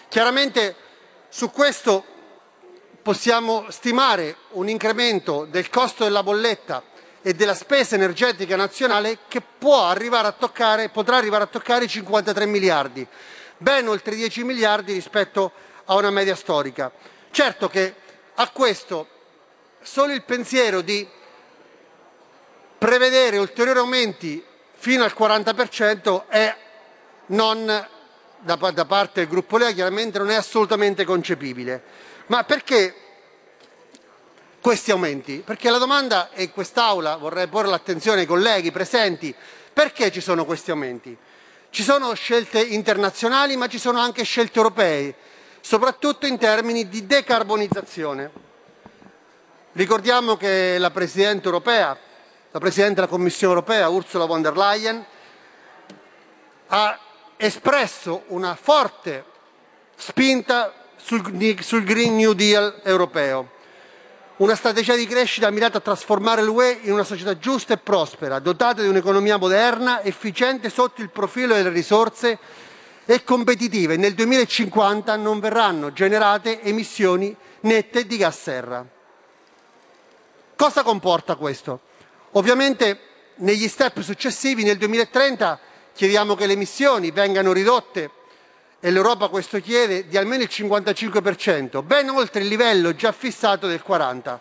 Chiaramente 0.06 0.76
su 1.30 1.51
questo 1.51 2.05
possiamo 3.01 3.64
stimare 3.70 4.36
un 4.51 4.68
incremento 4.68 5.47
del 5.47 5.70
costo 5.70 6.05
della 6.05 6.22
bolletta 6.22 6.82
e 7.22 7.32
della 7.32 7.55
spesa 7.55 7.94
energetica 7.94 8.55
nazionale 8.55 9.20
che 9.28 9.40
può 9.40 9.86
arrivare 9.86 10.28
a 10.28 10.32
toccare, 10.32 10.90
potrà 10.90 11.16
arrivare 11.16 11.44
a 11.44 11.48
toccare 11.48 11.86
i 11.86 11.89
53 11.89 12.44
miliardi, 12.44 13.06
ben 13.56 13.89
oltre 13.89 14.14
10 14.14 14.44
miliardi 14.44 14.93
rispetto 14.93 15.52
a 15.86 15.94
una 15.94 16.10
media 16.10 16.36
storica. 16.36 16.93
Certo 17.30 17.68
che 17.70 17.94
a 18.35 18.51
questo 18.51 19.09
solo 19.80 20.12
il 20.12 20.22
pensiero 20.22 20.82
di 20.82 21.09
prevedere 22.76 23.39
ulteriori 23.39 23.78
aumenti 23.78 24.44
fino 24.80 25.02
al 25.02 25.14
40% 25.16 26.28
è 26.28 26.56
non 27.26 27.86
da, 28.38 28.55
da 28.55 28.84
parte 28.84 29.20
del 29.20 29.28
gruppo 29.28 29.59
Lega 29.59 29.72
chiaramente 29.72 30.18
non 30.18 30.30
è 30.30 30.36
assolutamente 30.36 31.05
concepibile. 31.05 31.82
Ma 32.26 32.44
perché 32.44 32.94
questi 34.60 34.92
aumenti? 34.92 35.42
Perché 35.44 35.70
la 35.70 35.78
domanda, 35.78 36.30
e 36.30 36.44
in 36.44 36.52
quest'Aula 36.52 37.16
vorrei 37.16 37.48
porre 37.48 37.68
l'attenzione 37.68 38.20
ai 38.20 38.26
colleghi 38.26 38.70
presenti, 38.70 39.34
perché 39.72 40.12
ci 40.12 40.20
sono 40.20 40.44
questi 40.44 40.70
aumenti? 40.70 41.16
Ci 41.70 41.82
sono 41.82 42.14
scelte 42.14 42.60
internazionali, 42.60 43.56
ma 43.56 43.66
ci 43.66 43.78
sono 43.78 43.98
anche 43.98 44.22
scelte 44.22 44.59
europee, 44.59 45.14
soprattutto 45.60 46.26
in 46.26 46.38
termini 46.38 46.88
di 46.88 47.06
decarbonizzazione. 47.06 48.46
Ricordiamo 49.72 50.36
che 50.36 50.76
la 50.78 50.90
Presidente 50.90 51.46
europea, 51.46 51.96
la 52.51 52.59
Presidente 52.59 52.95
della 52.95 53.07
Commissione 53.07 53.55
europea, 53.55 53.89
Ursula 53.89 54.25
von 54.25 54.43
der 54.43 54.57
Leyen, 54.57 55.05
ha 56.69 56.99
espresso 57.37 58.25
una 58.29 58.55
forte 58.55 59.25
spinta 59.97 60.73
sul, 60.97 61.57
sul 61.61 61.85
Green 61.85 62.16
New 62.16 62.33
Deal 62.33 62.81
europeo 62.85 63.57
una 64.39 64.55
strategia 64.55 64.95
di 64.95 65.07
crescita 65.07 65.51
mirata 65.51 65.79
a 65.79 65.81
trasformare 65.81 66.43
l'UE 66.43 66.79
in 66.83 66.93
una 66.93 67.03
società 67.03 67.37
giusta 67.39 67.75
e 67.75 67.79
prospera, 67.79 68.39
dotata 68.39 68.83
di 68.83 68.89
un'economia 68.89 69.37
moderna, 69.37 70.03
efficiente 70.03 70.70
sotto 70.70 71.03
il 71.03 71.11
profilo 71.11 71.55
delle 71.55 71.70
risorse 71.70 72.39
e 73.05 73.25
competitive. 73.25 73.97
Nel 73.97 74.15
2050 74.15 75.16
non 75.16 75.41
verranno 75.41 75.93
generate 75.93 76.62
emissioni 76.62 77.35
nette 77.62 78.07
di 78.07 78.16
gas 78.16 78.41
serra. 78.41 78.87
Cosa 80.55 80.83
comporta 80.85 81.35
questo? 81.35 81.81
Ovviamente 82.32 83.00
negli 83.36 83.68
step 83.68 84.00
successivi, 84.00 84.62
nel 84.62 84.76
2030, 84.76 85.59
chiediamo 85.94 86.34
che 86.34 86.46
le 86.46 86.52
emissioni 86.52 87.10
vengano 87.10 87.52
ridotte 87.52 88.10
e 88.80 88.90
l'Europa 88.90 89.28
questo 89.28 89.60
chiede, 89.60 90.06
di 90.06 90.16
almeno 90.16 90.42
il 90.42 90.50
55%, 90.52 91.82
ben 91.82 92.09
oltre 92.10 92.42
il 92.42 92.48
livello 92.48 92.94
già 92.94 93.12
fissato 93.12 93.66
del 93.66 93.82
40%. 93.86 94.38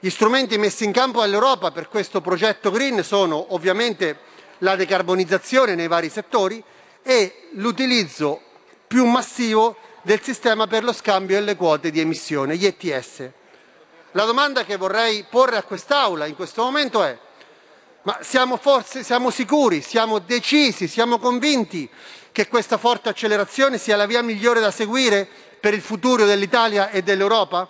Gli 0.00 0.10
strumenti 0.10 0.56
messi 0.58 0.84
in 0.84 0.92
campo 0.92 1.20
dall'Europa 1.20 1.72
per 1.72 1.88
questo 1.88 2.20
progetto 2.20 2.70
green 2.70 3.02
sono 3.02 3.52
ovviamente 3.54 4.18
la 4.58 4.76
decarbonizzazione 4.76 5.74
nei 5.74 5.88
vari 5.88 6.08
settori 6.08 6.62
e 7.02 7.48
l'utilizzo 7.54 8.40
più 8.86 9.06
massivo 9.06 9.76
del 10.02 10.22
sistema 10.22 10.68
per 10.68 10.84
lo 10.84 10.92
scambio 10.92 11.36
delle 11.36 11.56
quote 11.56 11.90
di 11.90 11.98
emissione, 11.98 12.56
gli 12.56 12.66
ETS. 12.66 13.30
La 14.12 14.24
domanda 14.24 14.64
che 14.64 14.76
vorrei 14.76 15.24
porre 15.28 15.56
a 15.56 15.62
quest'Aula 15.62 16.26
in 16.26 16.34
questo 16.34 16.62
momento 16.62 17.02
è 17.02 17.18
ma 18.02 18.18
siamo, 18.22 18.56
forse, 18.56 19.04
siamo 19.04 19.30
sicuri, 19.30 19.82
siamo 19.82 20.18
decisi, 20.18 20.88
siamo 20.88 21.18
convinti 21.18 21.86
che 22.32 22.48
questa 22.48 22.78
forte 22.78 23.10
accelerazione 23.10 23.76
sia 23.76 23.96
la 23.96 24.06
via 24.06 24.22
migliore 24.22 24.60
da 24.60 24.70
seguire 24.70 25.28
per 25.60 25.74
il 25.74 25.82
futuro 25.82 26.24
dell'Italia 26.24 26.88
e 26.88 27.02
dell'Europa? 27.02 27.68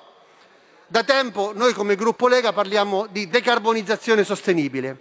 Da 0.86 1.02
tempo 1.02 1.50
noi 1.54 1.72
come 1.72 1.96
gruppo 1.96 2.28
Lega 2.28 2.52
parliamo 2.52 3.08
di 3.10 3.26
decarbonizzazione 3.26 4.22
sostenibile. 4.22 5.00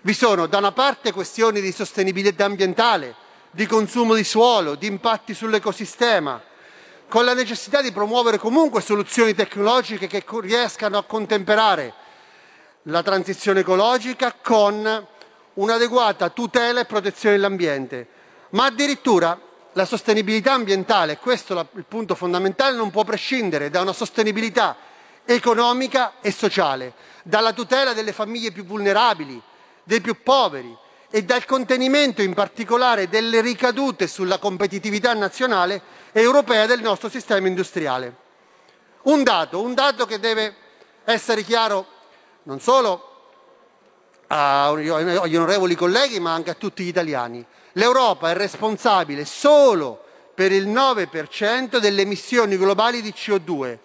Vi 0.00 0.14
sono 0.14 0.46
da 0.46 0.58
una 0.58 0.72
parte 0.72 1.12
questioni 1.12 1.60
di 1.60 1.70
sostenibilità 1.70 2.46
ambientale, 2.46 3.14
di 3.50 3.66
consumo 3.66 4.14
di 4.14 4.24
suolo, 4.24 4.76
di 4.76 4.86
impatti 4.86 5.34
sull'ecosistema, 5.34 6.42
con 7.08 7.24
la 7.24 7.34
necessità 7.34 7.80
di 7.80 7.92
promuovere 7.92 8.38
comunque 8.38 8.80
soluzioni 8.80 9.34
tecnologiche 9.34 10.06
che 10.06 10.24
riescano 10.40 10.98
a 10.98 11.04
contemperare 11.04 11.94
la 12.84 13.02
transizione 13.02 13.60
ecologica 13.60 14.34
con 14.40 15.06
un'adeguata 15.54 16.30
tutela 16.30 16.80
e 16.80 16.84
protezione 16.84 17.36
dell'ambiente, 17.36 18.08
ma 18.50 18.66
addirittura 18.66 19.38
la 19.72 19.84
sostenibilità 19.84 20.52
ambientale, 20.52 21.18
questo 21.18 21.58
è 21.58 21.66
il 21.76 21.84
punto 21.86 22.14
fondamentale, 22.14 22.76
non 22.76 22.90
può 22.90 23.04
prescindere 23.04 23.70
da 23.70 23.80
una 23.80 23.92
sostenibilità 23.92 24.76
economica 25.24 26.14
e 26.20 26.30
sociale, 26.30 26.94
dalla 27.22 27.52
tutela 27.52 27.92
delle 27.92 28.12
famiglie 28.12 28.52
più 28.52 28.64
vulnerabili, 28.64 29.40
dei 29.82 30.00
più 30.00 30.22
poveri 30.22 30.76
e 31.14 31.22
dal 31.22 31.44
contenimento 31.44 32.22
in 32.22 32.34
particolare 32.34 33.08
delle 33.08 33.40
ricadute 33.40 34.08
sulla 34.08 34.38
competitività 34.38 35.14
nazionale 35.14 35.80
e 36.10 36.20
europea 36.20 36.66
del 36.66 36.80
nostro 36.80 37.08
sistema 37.08 37.46
industriale. 37.46 38.16
Un 39.02 39.22
dato, 39.22 39.60
un 39.60 39.74
dato 39.74 40.06
che 40.06 40.18
deve 40.18 40.56
essere 41.04 41.44
chiaro 41.44 41.86
non 42.42 42.58
solo 42.58 43.28
agli 44.26 44.88
onorevoli 44.88 45.76
colleghi 45.76 46.18
ma 46.18 46.34
anche 46.34 46.50
a 46.50 46.54
tutti 46.54 46.82
gli 46.82 46.88
italiani. 46.88 47.46
L'Europa 47.74 48.30
è 48.30 48.34
responsabile 48.34 49.24
solo 49.24 50.02
per 50.34 50.50
il 50.50 50.66
9% 50.66 51.76
delle 51.76 52.02
emissioni 52.02 52.56
globali 52.56 53.00
di 53.00 53.14
CO2. 53.16 53.78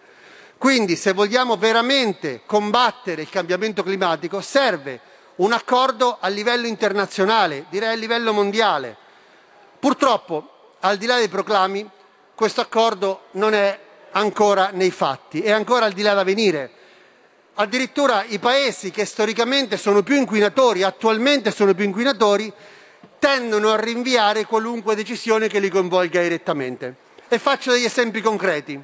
Quindi 0.58 0.96
se 0.96 1.14
vogliamo 1.14 1.58
veramente 1.58 2.42
combattere 2.48 3.22
il 3.22 3.30
cambiamento 3.30 3.84
climatico 3.84 4.42
serve 4.42 5.09
un 5.40 5.54
accordo 5.54 6.18
a 6.20 6.28
livello 6.28 6.68
internazionale, 6.68 7.66
direi 7.70 7.94
a 7.94 7.98
livello 7.98 8.34
mondiale. 8.34 8.96
Purtroppo, 9.80 10.76
al 10.82 10.98
di 10.98 11.06
là 11.06 11.18
dei 11.18 11.30
proclami, 11.30 11.88
questo 12.36 12.62
accordo 12.62 13.24
non 13.32 13.54
è 13.54 13.80
ancora 14.12 14.70
nei 14.74 14.92
fatti, 14.92 15.42
è 15.42 15.52
ancora 15.52 15.86
al 15.86 15.94
di 15.94 16.02
là 16.02 16.14
da 16.14 16.24
venire. 16.24 16.72
Addirittura 17.56 18.24
i 18.26 18.40
paesi 18.40 18.92
che 18.92 19.06
storicamente 19.06 19.78
sono 19.78 20.04
più 20.04 20.16
inquinatori, 20.16 20.84
attualmente 20.84 21.52
sono 21.52 21.74
più 21.74 21.86
inquinatori, 21.86 22.52
tendono 23.18 23.72
a 23.72 23.80
rinviare 23.80 24.46
qualunque 24.46 24.96
decisione 24.96 25.48
che 25.48 25.60
li 25.60 25.70
coinvolga 25.70 26.22
direttamente. 26.22 26.96
E 27.30 27.40
faccio 27.40 27.72
degli 27.72 27.86
esempi 27.86 28.22
concreti. 28.22 28.82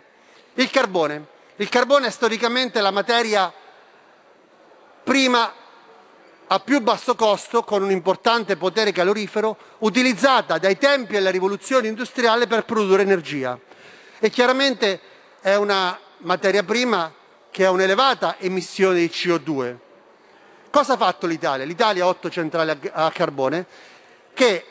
Il 0.53 0.69
carbone. 0.69 1.25
Il 1.57 1.67
carbone 1.67 2.07
è 2.07 2.11
storicamente 2.11 2.79
la 2.79 2.91
materia 2.91 3.51
prima 5.03 5.53
a 6.47 6.59
più 6.59 6.81
basso 6.81 7.15
costo, 7.15 7.63
con 7.63 7.81
un 7.81 7.91
importante 7.91 8.55
potere 8.55 8.91
calorifero, 8.91 9.57
utilizzata 9.79 10.57
dai 10.57 10.77
tempi 10.77 11.13
della 11.13 11.31
rivoluzione 11.31 11.87
industriale 11.87 12.47
per 12.47 12.65
produrre 12.65 13.01
energia. 13.01 13.59
E 14.19 14.29
chiaramente 14.29 14.99
è 15.41 15.55
una 15.55 15.99
materia 16.19 16.63
prima 16.63 17.11
che 17.49 17.65
ha 17.65 17.71
un'elevata 17.71 18.35
emissione 18.39 18.99
di 18.99 19.07
CO2. 19.07 19.77
Cosa 20.69 20.93
ha 20.93 20.97
fatto 20.97 21.25
l'Italia? 21.25 21.65
L'Italia 21.65 22.03
ha 22.03 22.07
otto 22.07 22.29
centrali 22.29 22.77
a 22.91 23.11
carbone 23.11 23.65
che 24.33 24.65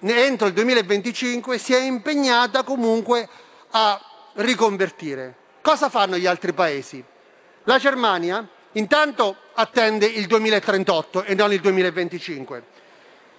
entro 0.00 0.46
il 0.46 0.54
2025 0.54 1.58
si 1.58 1.74
è 1.74 1.80
impegnata 1.80 2.62
comunque 2.62 3.28
a 3.70 4.00
riconvertire. 4.34 5.34
Cosa 5.60 5.90
fanno 5.90 6.16
gli 6.16 6.26
altri 6.26 6.54
paesi? 6.54 7.04
La 7.64 7.78
Germania 7.78 8.48
intanto 8.72 9.36
attende 9.54 10.06
il 10.06 10.26
2038 10.26 11.24
e 11.24 11.34
non 11.34 11.52
il 11.52 11.60
2025. 11.60 12.62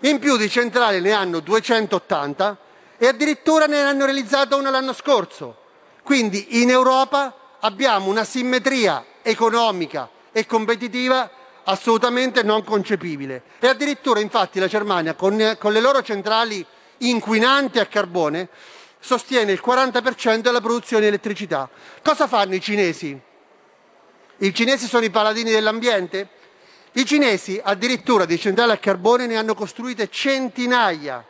In 0.01 0.19
più 0.19 0.37
di 0.37 0.49
centrali 0.49 0.99
ne 0.99 1.11
hanno 1.11 1.39
280 1.39 2.57
e 2.97 3.07
addirittura 3.07 3.65
ne 3.65 3.81
hanno 3.81 4.05
realizzato 4.05 4.57
una 4.57 4.69
l'anno 4.69 4.93
scorso. 4.93 5.57
Quindi 6.03 6.61
in 6.61 6.69
Europa 6.69 7.57
abbiamo 7.59 8.09
una 8.09 8.23
simmetria 8.23 9.05
economica 9.21 10.09
e 10.31 10.45
competitiva 10.45 11.29
assolutamente 11.63 12.43
non 12.43 12.63
concepibile. 12.63 13.43
E 13.59 13.67
addirittura 13.67 14.19
infatti 14.19 14.59
la 14.59 14.67
Germania 14.67 15.13
con, 15.13 15.55
con 15.59 15.71
le 15.71 15.79
loro 15.79 16.01
centrali 16.01 16.65
inquinanti 16.97 17.79
a 17.79 17.85
carbone 17.85 18.49
sostiene 18.99 19.51
il 19.51 19.61
40% 19.63 20.39
della 20.39 20.61
produzione 20.61 21.03
di 21.03 21.07
elettricità. 21.07 21.69
Cosa 22.03 22.27
fanno 22.27 22.55
i 22.55 22.61
cinesi? 22.61 23.19
I 24.43 24.55
cinesi 24.55 24.87
sono 24.87 25.05
i 25.05 25.11
paladini 25.11 25.51
dell'ambiente? 25.51 26.27
I 26.93 27.05
cinesi 27.05 27.61
addirittura 27.63 28.25
di 28.25 28.39
centrali 28.39 28.71
a 28.71 28.77
carbone 28.77 29.27
ne 29.27 29.37
hanno 29.37 29.53
costruite 29.53 30.09
centinaia. 30.09 31.23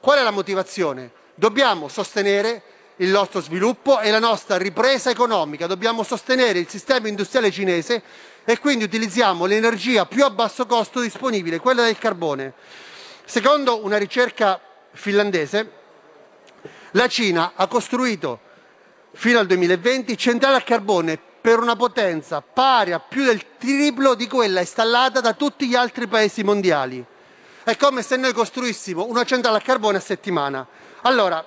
Qual 0.00 0.18
è 0.18 0.22
la 0.22 0.30
motivazione? 0.30 1.10
Dobbiamo 1.34 1.88
sostenere 1.88 2.62
il 2.96 3.10
nostro 3.10 3.42
sviluppo 3.42 4.00
e 4.00 4.10
la 4.10 4.20
nostra 4.20 4.56
ripresa 4.56 5.10
economica, 5.10 5.66
dobbiamo 5.66 6.02
sostenere 6.02 6.58
il 6.58 6.68
sistema 6.68 7.08
industriale 7.08 7.50
cinese 7.50 8.02
e 8.46 8.58
quindi 8.58 8.84
utilizziamo 8.84 9.44
l'energia 9.44 10.06
più 10.06 10.24
a 10.24 10.30
basso 10.30 10.64
costo 10.64 11.00
disponibile, 11.00 11.58
quella 11.58 11.84
del 11.84 11.98
carbone. 11.98 12.54
Secondo 13.26 13.84
una 13.84 13.98
ricerca 13.98 14.58
finlandese, 14.92 15.72
la 16.92 17.06
Cina 17.06 17.52
ha 17.54 17.66
costruito 17.66 18.40
fino 19.12 19.38
al 19.38 19.46
2020 19.46 20.16
centrali 20.16 20.56
a 20.56 20.62
carbone 20.62 21.28
per 21.40 21.58
una 21.58 21.76
potenza 21.76 22.40
pari 22.40 22.92
a 22.92 23.00
più 23.00 23.24
del 23.24 23.56
triplo 23.58 24.14
di 24.14 24.26
quella 24.26 24.60
installata 24.60 25.20
da 25.20 25.32
tutti 25.34 25.66
gli 25.66 25.74
altri 25.74 26.06
paesi 26.06 26.42
mondiali. 26.42 27.04
È 27.62 27.76
come 27.76 28.02
se 28.02 28.16
noi 28.16 28.32
costruissimo 28.32 29.06
una 29.06 29.24
centrale 29.24 29.58
a 29.58 29.60
carbone 29.60 29.98
a 29.98 30.00
settimana. 30.00 30.66
Allora, 31.02 31.44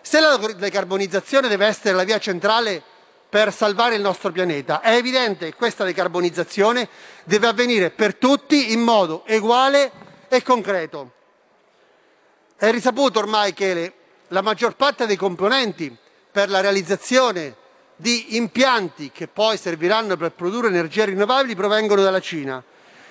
se 0.00 0.20
la 0.20 0.36
decarbonizzazione 0.36 1.48
deve 1.48 1.66
essere 1.66 1.94
la 1.94 2.04
via 2.04 2.18
centrale 2.18 2.82
per 3.28 3.52
salvare 3.52 3.96
il 3.96 4.00
nostro 4.00 4.30
pianeta, 4.30 4.80
è 4.80 4.94
evidente 4.94 5.46
che 5.46 5.56
questa 5.56 5.84
decarbonizzazione 5.84 6.88
deve 7.24 7.48
avvenire 7.48 7.90
per 7.90 8.14
tutti 8.14 8.72
in 8.72 8.80
modo 8.80 9.24
uguale 9.28 9.90
e 10.28 10.42
concreto. 10.42 11.12
È 12.56 12.70
risaputo 12.70 13.18
ormai 13.18 13.52
che 13.52 13.74
le 13.74 13.92
la 14.28 14.42
maggior 14.42 14.74
parte 14.74 15.06
dei 15.06 15.16
componenti 15.16 15.94
per 16.30 16.50
la 16.50 16.60
realizzazione 16.60 17.54
di 17.96 18.36
impianti 18.36 19.10
che 19.10 19.26
poi 19.26 19.56
serviranno 19.56 20.16
per 20.16 20.32
produrre 20.32 20.68
energie 20.68 21.06
rinnovabili 21.06 21.56
provengono 21.56 22.02
dalla 22.02 22.20
Cina. 22.20 22.62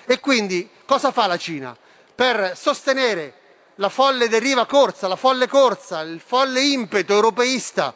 E 0.06 0.20
quindi 0.20 0.68
cosa 0.84 1.10
fa 1.10 1.26
la 1.26 1.36
Cina? 1.36 1.76
Per 2.14 2.52
sostenere 2.56 3.34
la 3.76 3.88
folle 3.88 4.28
deriva 4.28 4.64
corsa, 4.64 5.08
la 5.08 5.16
folle 5.16 5.48
corsa, 5.48 6.00
il 6.00 6.20
folle 6.24 6.60
impeto 6.60 7.12
europeista 7.12 7.94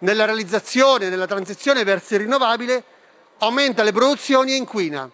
nella 0.00 0.24
realizzazione, 0.24 1.08
nella 1.08 1.26
transizione 1.26 1.84
verso 1.84 2.14
il 2.14 2.20
rinnovabile, 2.20 2.82
aumenta 3.38 3.82
le 3.82 3.92
produzioni 3.92 4.52
e 4.52 4.56
inquina. 4.56 5.08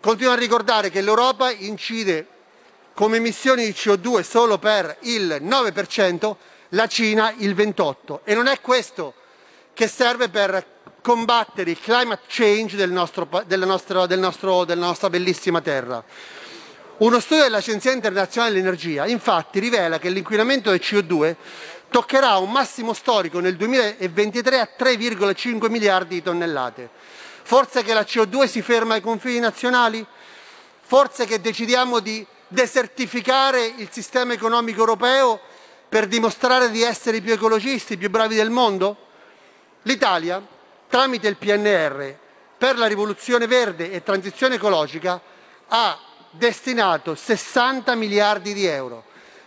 Continuo 0.00 0.32
a 0.32 0.36
ricordare 0.36 0.90
che 0.90 1.00
l'Europa 1.00 1.50
incide 1.50 2.26
come 2.92 3.18
emissioni 3.18 3.64
di 3.64 3.70
CO2 3.70 4.20
solo 4.20 4.58
per 4.58 4.96
il 5.02 5.38
9%, 5.40 6.34
la 6.70 6.86
Cina 6.86 7.32
il 7.38 7.54
28 7.54 8.22
e 8.24 8.34
non 8.34 8.46
è 8.48 8.60
questo 8.60 9.14
che 9.74 9.88
serve 9.88 10.28
per 10.28 10.64
combattere 11.00 11.70
il 11.70 11.80
climate 11.80 12.22
change 12.28 12.76
del 12.76 12.90
nostro, 12.90 13.28
della, 13.46 13.66
nostra, 13.66 14.06
del 14.06 14.18
nostro, 14.18 14.64
della 14.64 14.86
nostra 14.86 15.10
bellissima 15.10 15.60
terra. 15.60 16.02
Uno 16.98 17.18
studio 17.20 17.42
dell'Agenzia 17.42 17.90
internazionale 17.90 18.52
dell'energia 18.52 19.06
infatti 19.06 19.58
rivela 19.58 19.98
che 19.98 20.08
l'inquinamento 20.08 20.70
del 20.70 20.80
CO2 20.80 21.34
toccherà 21.90 22.36
un 22.36 22.50
massimo 22.50 22.92
storico 22.92 23.40
nel 23.40 23.56
2023 23.56 24.60
a 24.60 24.68
3,5 24.78 25.68
miliardi 25.68 26.14
di 26.14 26.22
tonnellate. 26.22 26.88
Forse 27.42 27.82
che 27.82 27.92
la 27.92 28.02
CO2 28.02 28.46
si 28.46 28.62
ferma 28.62 28.94
ai 28.94 29.00
confini 29.00 29.40
nazionali? 29.40 30.06
Forse 30.80 31.26
che 31.26 31.40
decidiamo 31.40 31.98
di 31.98 32.24
desertificare 32.46 33.64
il 33.64 33.88
sistema 33.90 34.32
economico 34.34 34.80
europeo 34.80 35.40
per 35.88 36.06
dimostrare 36.06 36.70
di 36.70 36.82
essere 36.82 37.16
i 37.16 37.20
più 37.20 37.32
ecologisti, 37.32 37.94
i 37.94 37.96
più 37.96 38.10
bravi 38.10 38.36
del 38.36 38.50
mondo? 38.50 39.10
L'Italia, 39.82 40.44
tramite 40.88 41.28
il 41.28 41.36
PNR, 41.36 42.14
per 42.56 42.78
la 42.78 42.86
rivoluzione 42.86 43.46
verde 43.46 43.90
e 43.90 44.02
transizione 44.02 44.54
ecologica, 44.54 45.20
ha 45.68 45.98
destinato 46.30 47.14
60 47.14 47.94
miliardi 47.94 48.54
di 48.54 48.64
euro. 48.66 49.04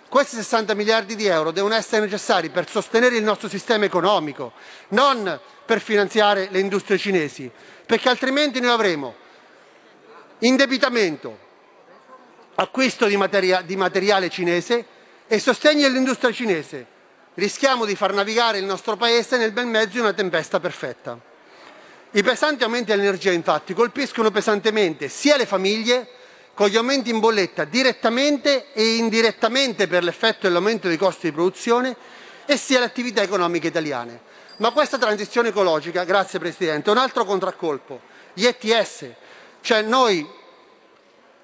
Questi 0.10 0.36
60 0.36 0.74
miliardi 0.74 1.16
di 1.16 1.26
euro 1.26 1.52
devono 1.52 1.74
essere 1.74 2.04
necessari 2.04 2.50
per 2.50 2.70
sostenere 2.70 3.16
il 3.16 3.24
nostro 3.24 3.50
sistema 3.50 3.86
economico, 3.86 4.54
non 4.90 5.40
per 5.66 5.82
finanziare 5.82 6.48
le 6.52 6.60
industrie 6.60 6.98
cinesi, 6.98 7.50
perché 7.86 8.10
altrimenti 8.10 8.60
noi 8.60 8.72
avremo 8.72 9.16
indebitamento, 10.40 11.40
acquisto 12.56 13.08
di, 13.08 13.18
materia- 13.18 13.62
di 13.62 13.76
materiale 13.76 14.30
cinese 14.30 14.86
e 15.28 15.40
sostegno 15.40 15.86
all'industria 15.88 16.32
cinese, 16.32 16.86
rischiamo 17.36 17.86
di 17.86 17.96
far 17.96 18.14
navigare 18.14 18.58
il 18.58 18.66
nostro 18.66 18.96
Paese 18.96 19.38
nel 19.38 19.52
bel 19.52 19.68
mezzo 19.68 19.92
di 19.92 20.00
una 20.00 20.14
tempesta 20.14 20.60
perfetta. 20.60 21.18
I 22.12 22.24
pesanti 22.24 22.64
aumenti 22.64 22.92
dell'energia 22.92 23.32
infatti 23.32 23.74
colpiscono 23.74 24.32
pesantemente 24.32 25.10
sia 25.10 25.36
le 25.36 25.46
famiglie 25.46 26.08
con 26.54 26.70
gli 26.70 26.78
aumenti 26.78 27.10
in 27.10 27.20
bolletta 27.20 27.66
direttamente 27.66 28.72
e 28.72 28.96
indirettamente 28.96 29.88
per 29.88 30.04
l'effetto 30.04 30.48
dell'aumento 30.48 30.88
dei 30.88 30.98
costi 30.98 31.28
di 31.28 31.34
produzione 31.34 31.96
e 32.46 32.56
sia 32.56 32.80
le 32.80 32.86
attività 32.86 33.22
economiche 33.22 33.68
italiane. 33.68 34.22
Ma 34.58 34.72
questa 34.72 34.98
transizione 34.98 35.50
ecologica, 35.50 36.06
grazie 36.06 36.40
Presidente, 36.40 36.90
è 36.90 36.94
un 36.94 37.00
altro 37.00 37.26
contraccolpo. 37.26 38.00
Gli 38.34 38.46
ETS, 38.46 39.10
cioè 39.60 39.82
noi, 39.82 40.26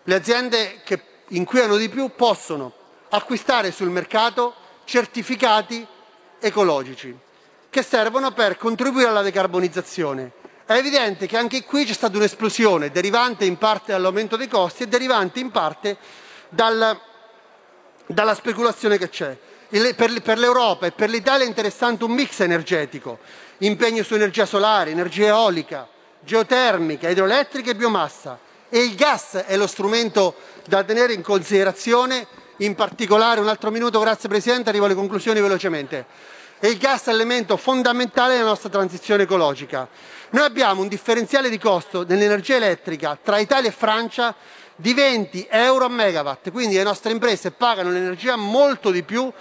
le 0.03 0.15
aziende 0.15 0.79
che 0.85 1.01
inquinano 1.29 1.75
di 1.75 1.89
più, 1.89 2.11
possono 2.15 2.71
acquistare 3.09 3.71
sul 3.71 3.89
mercato 3.89 4.55
certificati 4.91 5.87
ecologici 6.37 7.17
che 7.69 7.81
servono 7.81 8.33
per 8.33 8.57
contribuire 8.57 9.07
alla 9.07 9.21
decarbonizzazione. 9.21 10.33
È 10.65 10.73
evidente 10.73 11.27
che 11.27 11.37
anche 11.37 11.63
qui 11.63 11.85
c'è 11.85 11.93
stata 11.93 12.17
un'esplosione 12.17 12.91
derivante 12.91 13.45
in 13.45 13.57
parte 13.57 13.93
dall'aumento 13.93 14.35
dei 14.35 14.49
costi 14.49 14.83
e 14.83 14.87
derivante 14.87 15.39
in 15.39 15.49
parte 15.49 15.95
dal, 16.49 16.99
dalla 18.05 18.35
speculazione 18.35 18.97
che 18.97 19.07
c'è. 19.07 19.37
Per 19.69 20.37
l'Europa 20.37 20.87
e 20.87 20.91
per 20.91 21.09
l'Italia 21.09 21.45
è 21.45 21.47
interessante 21.47 22.03
un 22.03 22.11
mix 22.11 22.41
energetico, 22.41 23.19
impegno 23.59 24.03
su 24.03 24.15
energia 24.15 24.45
solare, 24.45 24.91
energia 24.91 25.27
eolica, 25.27 25.87
geotermica, 26.19 27.07
idroelettrica 27.07 27.71
e 27.71 27.75
biomassa. 27.75 28.37
E 28.67 28.79
il 28.79 28.95
gas 28.95 29.35
è 29.35 29.55
lo 29.55 29.67
strumento 29.67 30.35
da 30.67 30.83
tenere 30.83 31.13
in 31.13 31.21
considerazione, 31.21 32.27
in 32.65 32.75
particolare, 32.75 33.39
un 33.39 33.47
altro 33.47 33.71
minuto, 33.71 33.99
grazie 33.99 34.29
Presidente, 34.29 34.69
arrivo 34.69 34.85
alle 34.85 34.95
conclusioni 34.95 35.41
velocemente. 35.41 36.05
E 36.59 36.69
il 36.69 36.77
gas 36.77 37.05
è 37.05 37.09
elemento 37.09 37.57
fondamentale 37.57 38.35
della 38.35 38.49
nostra 38.49 38.69
transizione 38.69 39.23
ecologica. 39.23 39.87
Noi 40.31 40.43
abbiamo 40.43 40.81
un 40.81 40.87
differenziale 40.87 41.49
di 41.49 41.57
costo 41.57 42.03
dell'energia 42.03 42.55
elettrica 42.55 43.17
tra 43.21 43.39
Italia 43.39 43.69
e 43.69 43.73
Francia 43.73 44.35
di 44.75 44.93
20 44.93 45.47
euro 45.49 45.85
a 45.85 45.89
megawatt, 45.89 46.51
quindi 46.51 46.75
le 46.75 46.83
nostre 46.83 47.11
imprese 47.11 47.51
pagano 47.51 47.89
l'energia 47.89 48.35
molto 48.35 48.91
di 48.91 49.03
più 49.03 49.31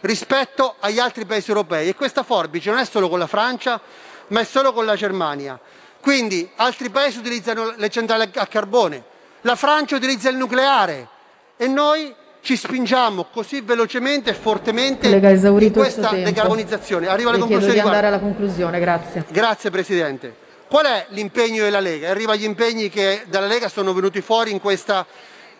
rispetto 0.00 0.76
agli 0.80 0.98
altri 0.98 1.24
paesi 1.24 1.48
europei 1.48 1.88
e 1.88 1.94
questa 1.94 2.22
forbice 2.22 2.70
non 2.70 2.78
è 2.78 2.84
solo 2.84 3.08
con 3.08 3.18
la 3.18 3.26
Francia 3.26 3.80
ma 4.28 4.40
è 4.40 4.44
solo 4.44 4.72
con 4.72 4.84
la 4.84 4.96
Germania. 4.96 5.58
Quindi 6.00 6.48
altri 6.56 6.90
paesi 6.90 7.18
utilizzano 7.18 7.72
le 7.74 7.88
centrali 7.88 8.30
a 8.34 8.46
carbone, 8.46 9.02
la 9.40 9.56
Francia 9.56 9.96
utilizza 9.96 10.28
il 10.28 10.36
nucleare 10.36 11.08
e 11.56 11.66
noi 11.66 12.14
ci 12.46 12.56
spingiamo 12.56 13.26
così 13.32 13.60
velocemente 13.60 14.30
e 14.30 14.32
fortemente 14.32 15.08
in 15.08 15.72
questa 15.72 16.10
decarbonizzazione. 16.12 17.08
Arrivo 17.08 17.30
alle 17.30 17.40
conclusioni. 17.40 17.72
di 17.72 17.80
andare 17.80 18.06
alla 18.06 18.20
conclusione, 18.20 18.78
grazie. 18.78 19.24
Grazie 19.28 19.70
Presidente. 19.70 20.32
Qual 20.68 20.86
è 20.86 21.06
l'impegno 21.08 21.64
della 21.64 21.80
Lega? 21.80 22.08
Arriva 22.08 22.34
agli 22.34 22.44
impegni 22.44 22.88
che 22.88 23.24
dalla 23.26 23.48
Lega 23.48 23.68
sono 23.68 23.92
venuti 23.92 24.20
fuori 24.20 24.52
in 24.52 24.60
questa, 24.60 25.04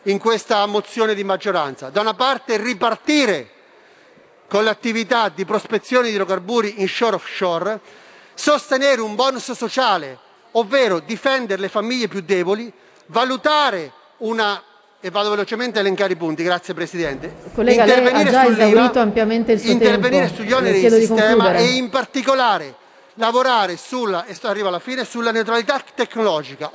in 0.05 0.21
questa 0.21 0.65
mozione 0.67 1.17
di 1.17 1.25
maggioranza. 1.25 1.91
Da 1.91 2.03
una 2.03 2.15
parte 2.15 2.57
ripartire 2.57 3.49
con 4.47 4.63
l'attività 4.63 5.29
di 5.29 5.45
prospezione 5.45 6.07
di 6.07 6.15
idrocarburi 6.15 6.81
in 6.83 6.89
shore 6.89 7.17
offshore, 7.17 7.81
sostenere 8.35 9.01
un 9.01 9.17
bonus 9.17 9.51
sociale, 9.51 10.17
ovvero 10.53 11.01
difendere 11.01 11.61
le 11.61 11.69
famiglie 11.69 12.07
più 12.07 12.21
deboli, 12.21 12.73
valutare 13.07 13.91
una 14.19 14.63
e 15.07 15.11
vado 15.11 15.31
velocemente 15.31 15.79
a 15.79 15.83
elencare 15.83 16.15
i 16.15 16.17
punti, 16.17 16.43
grazie 16.43 16.75
Presidente. 16.75 17.33
Collega, 17.55 17.85
lei 17.85 17.95
ha 17.95 17.99
Intervenire 18.01 18.31
già 18.33 18.43
sull'IVA, 18.43 18.67
esaurito 18.67 18.99
ampiamente 18.99 19.53
il 19.53 19.61
suo 19.61 19.71
intervenire 19.71 20.27
tempo. 20.27 20.35
sugli 20.43 20.53
oneri 20.53 20.81
di 20.81 20.91
sistema 20.91 21.55
e 21.55 21.77
in 21.77 21.89
particolare 21.91 22.75
lavorare 23.15 23.77
sulla, 23.77 24.27
e 24.27 24.35
sto- 24.35 24.49
arrivo 24.49 24.67
alla 24.67 24.81
fine, 24.81 25.05
sulla 25.05 25.31
neutralità 25.31 25.81
tecnologica. 25.95 26.73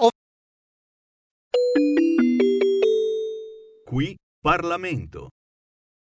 Qui 3.84 4.16
Parlamento. 4.40 5.28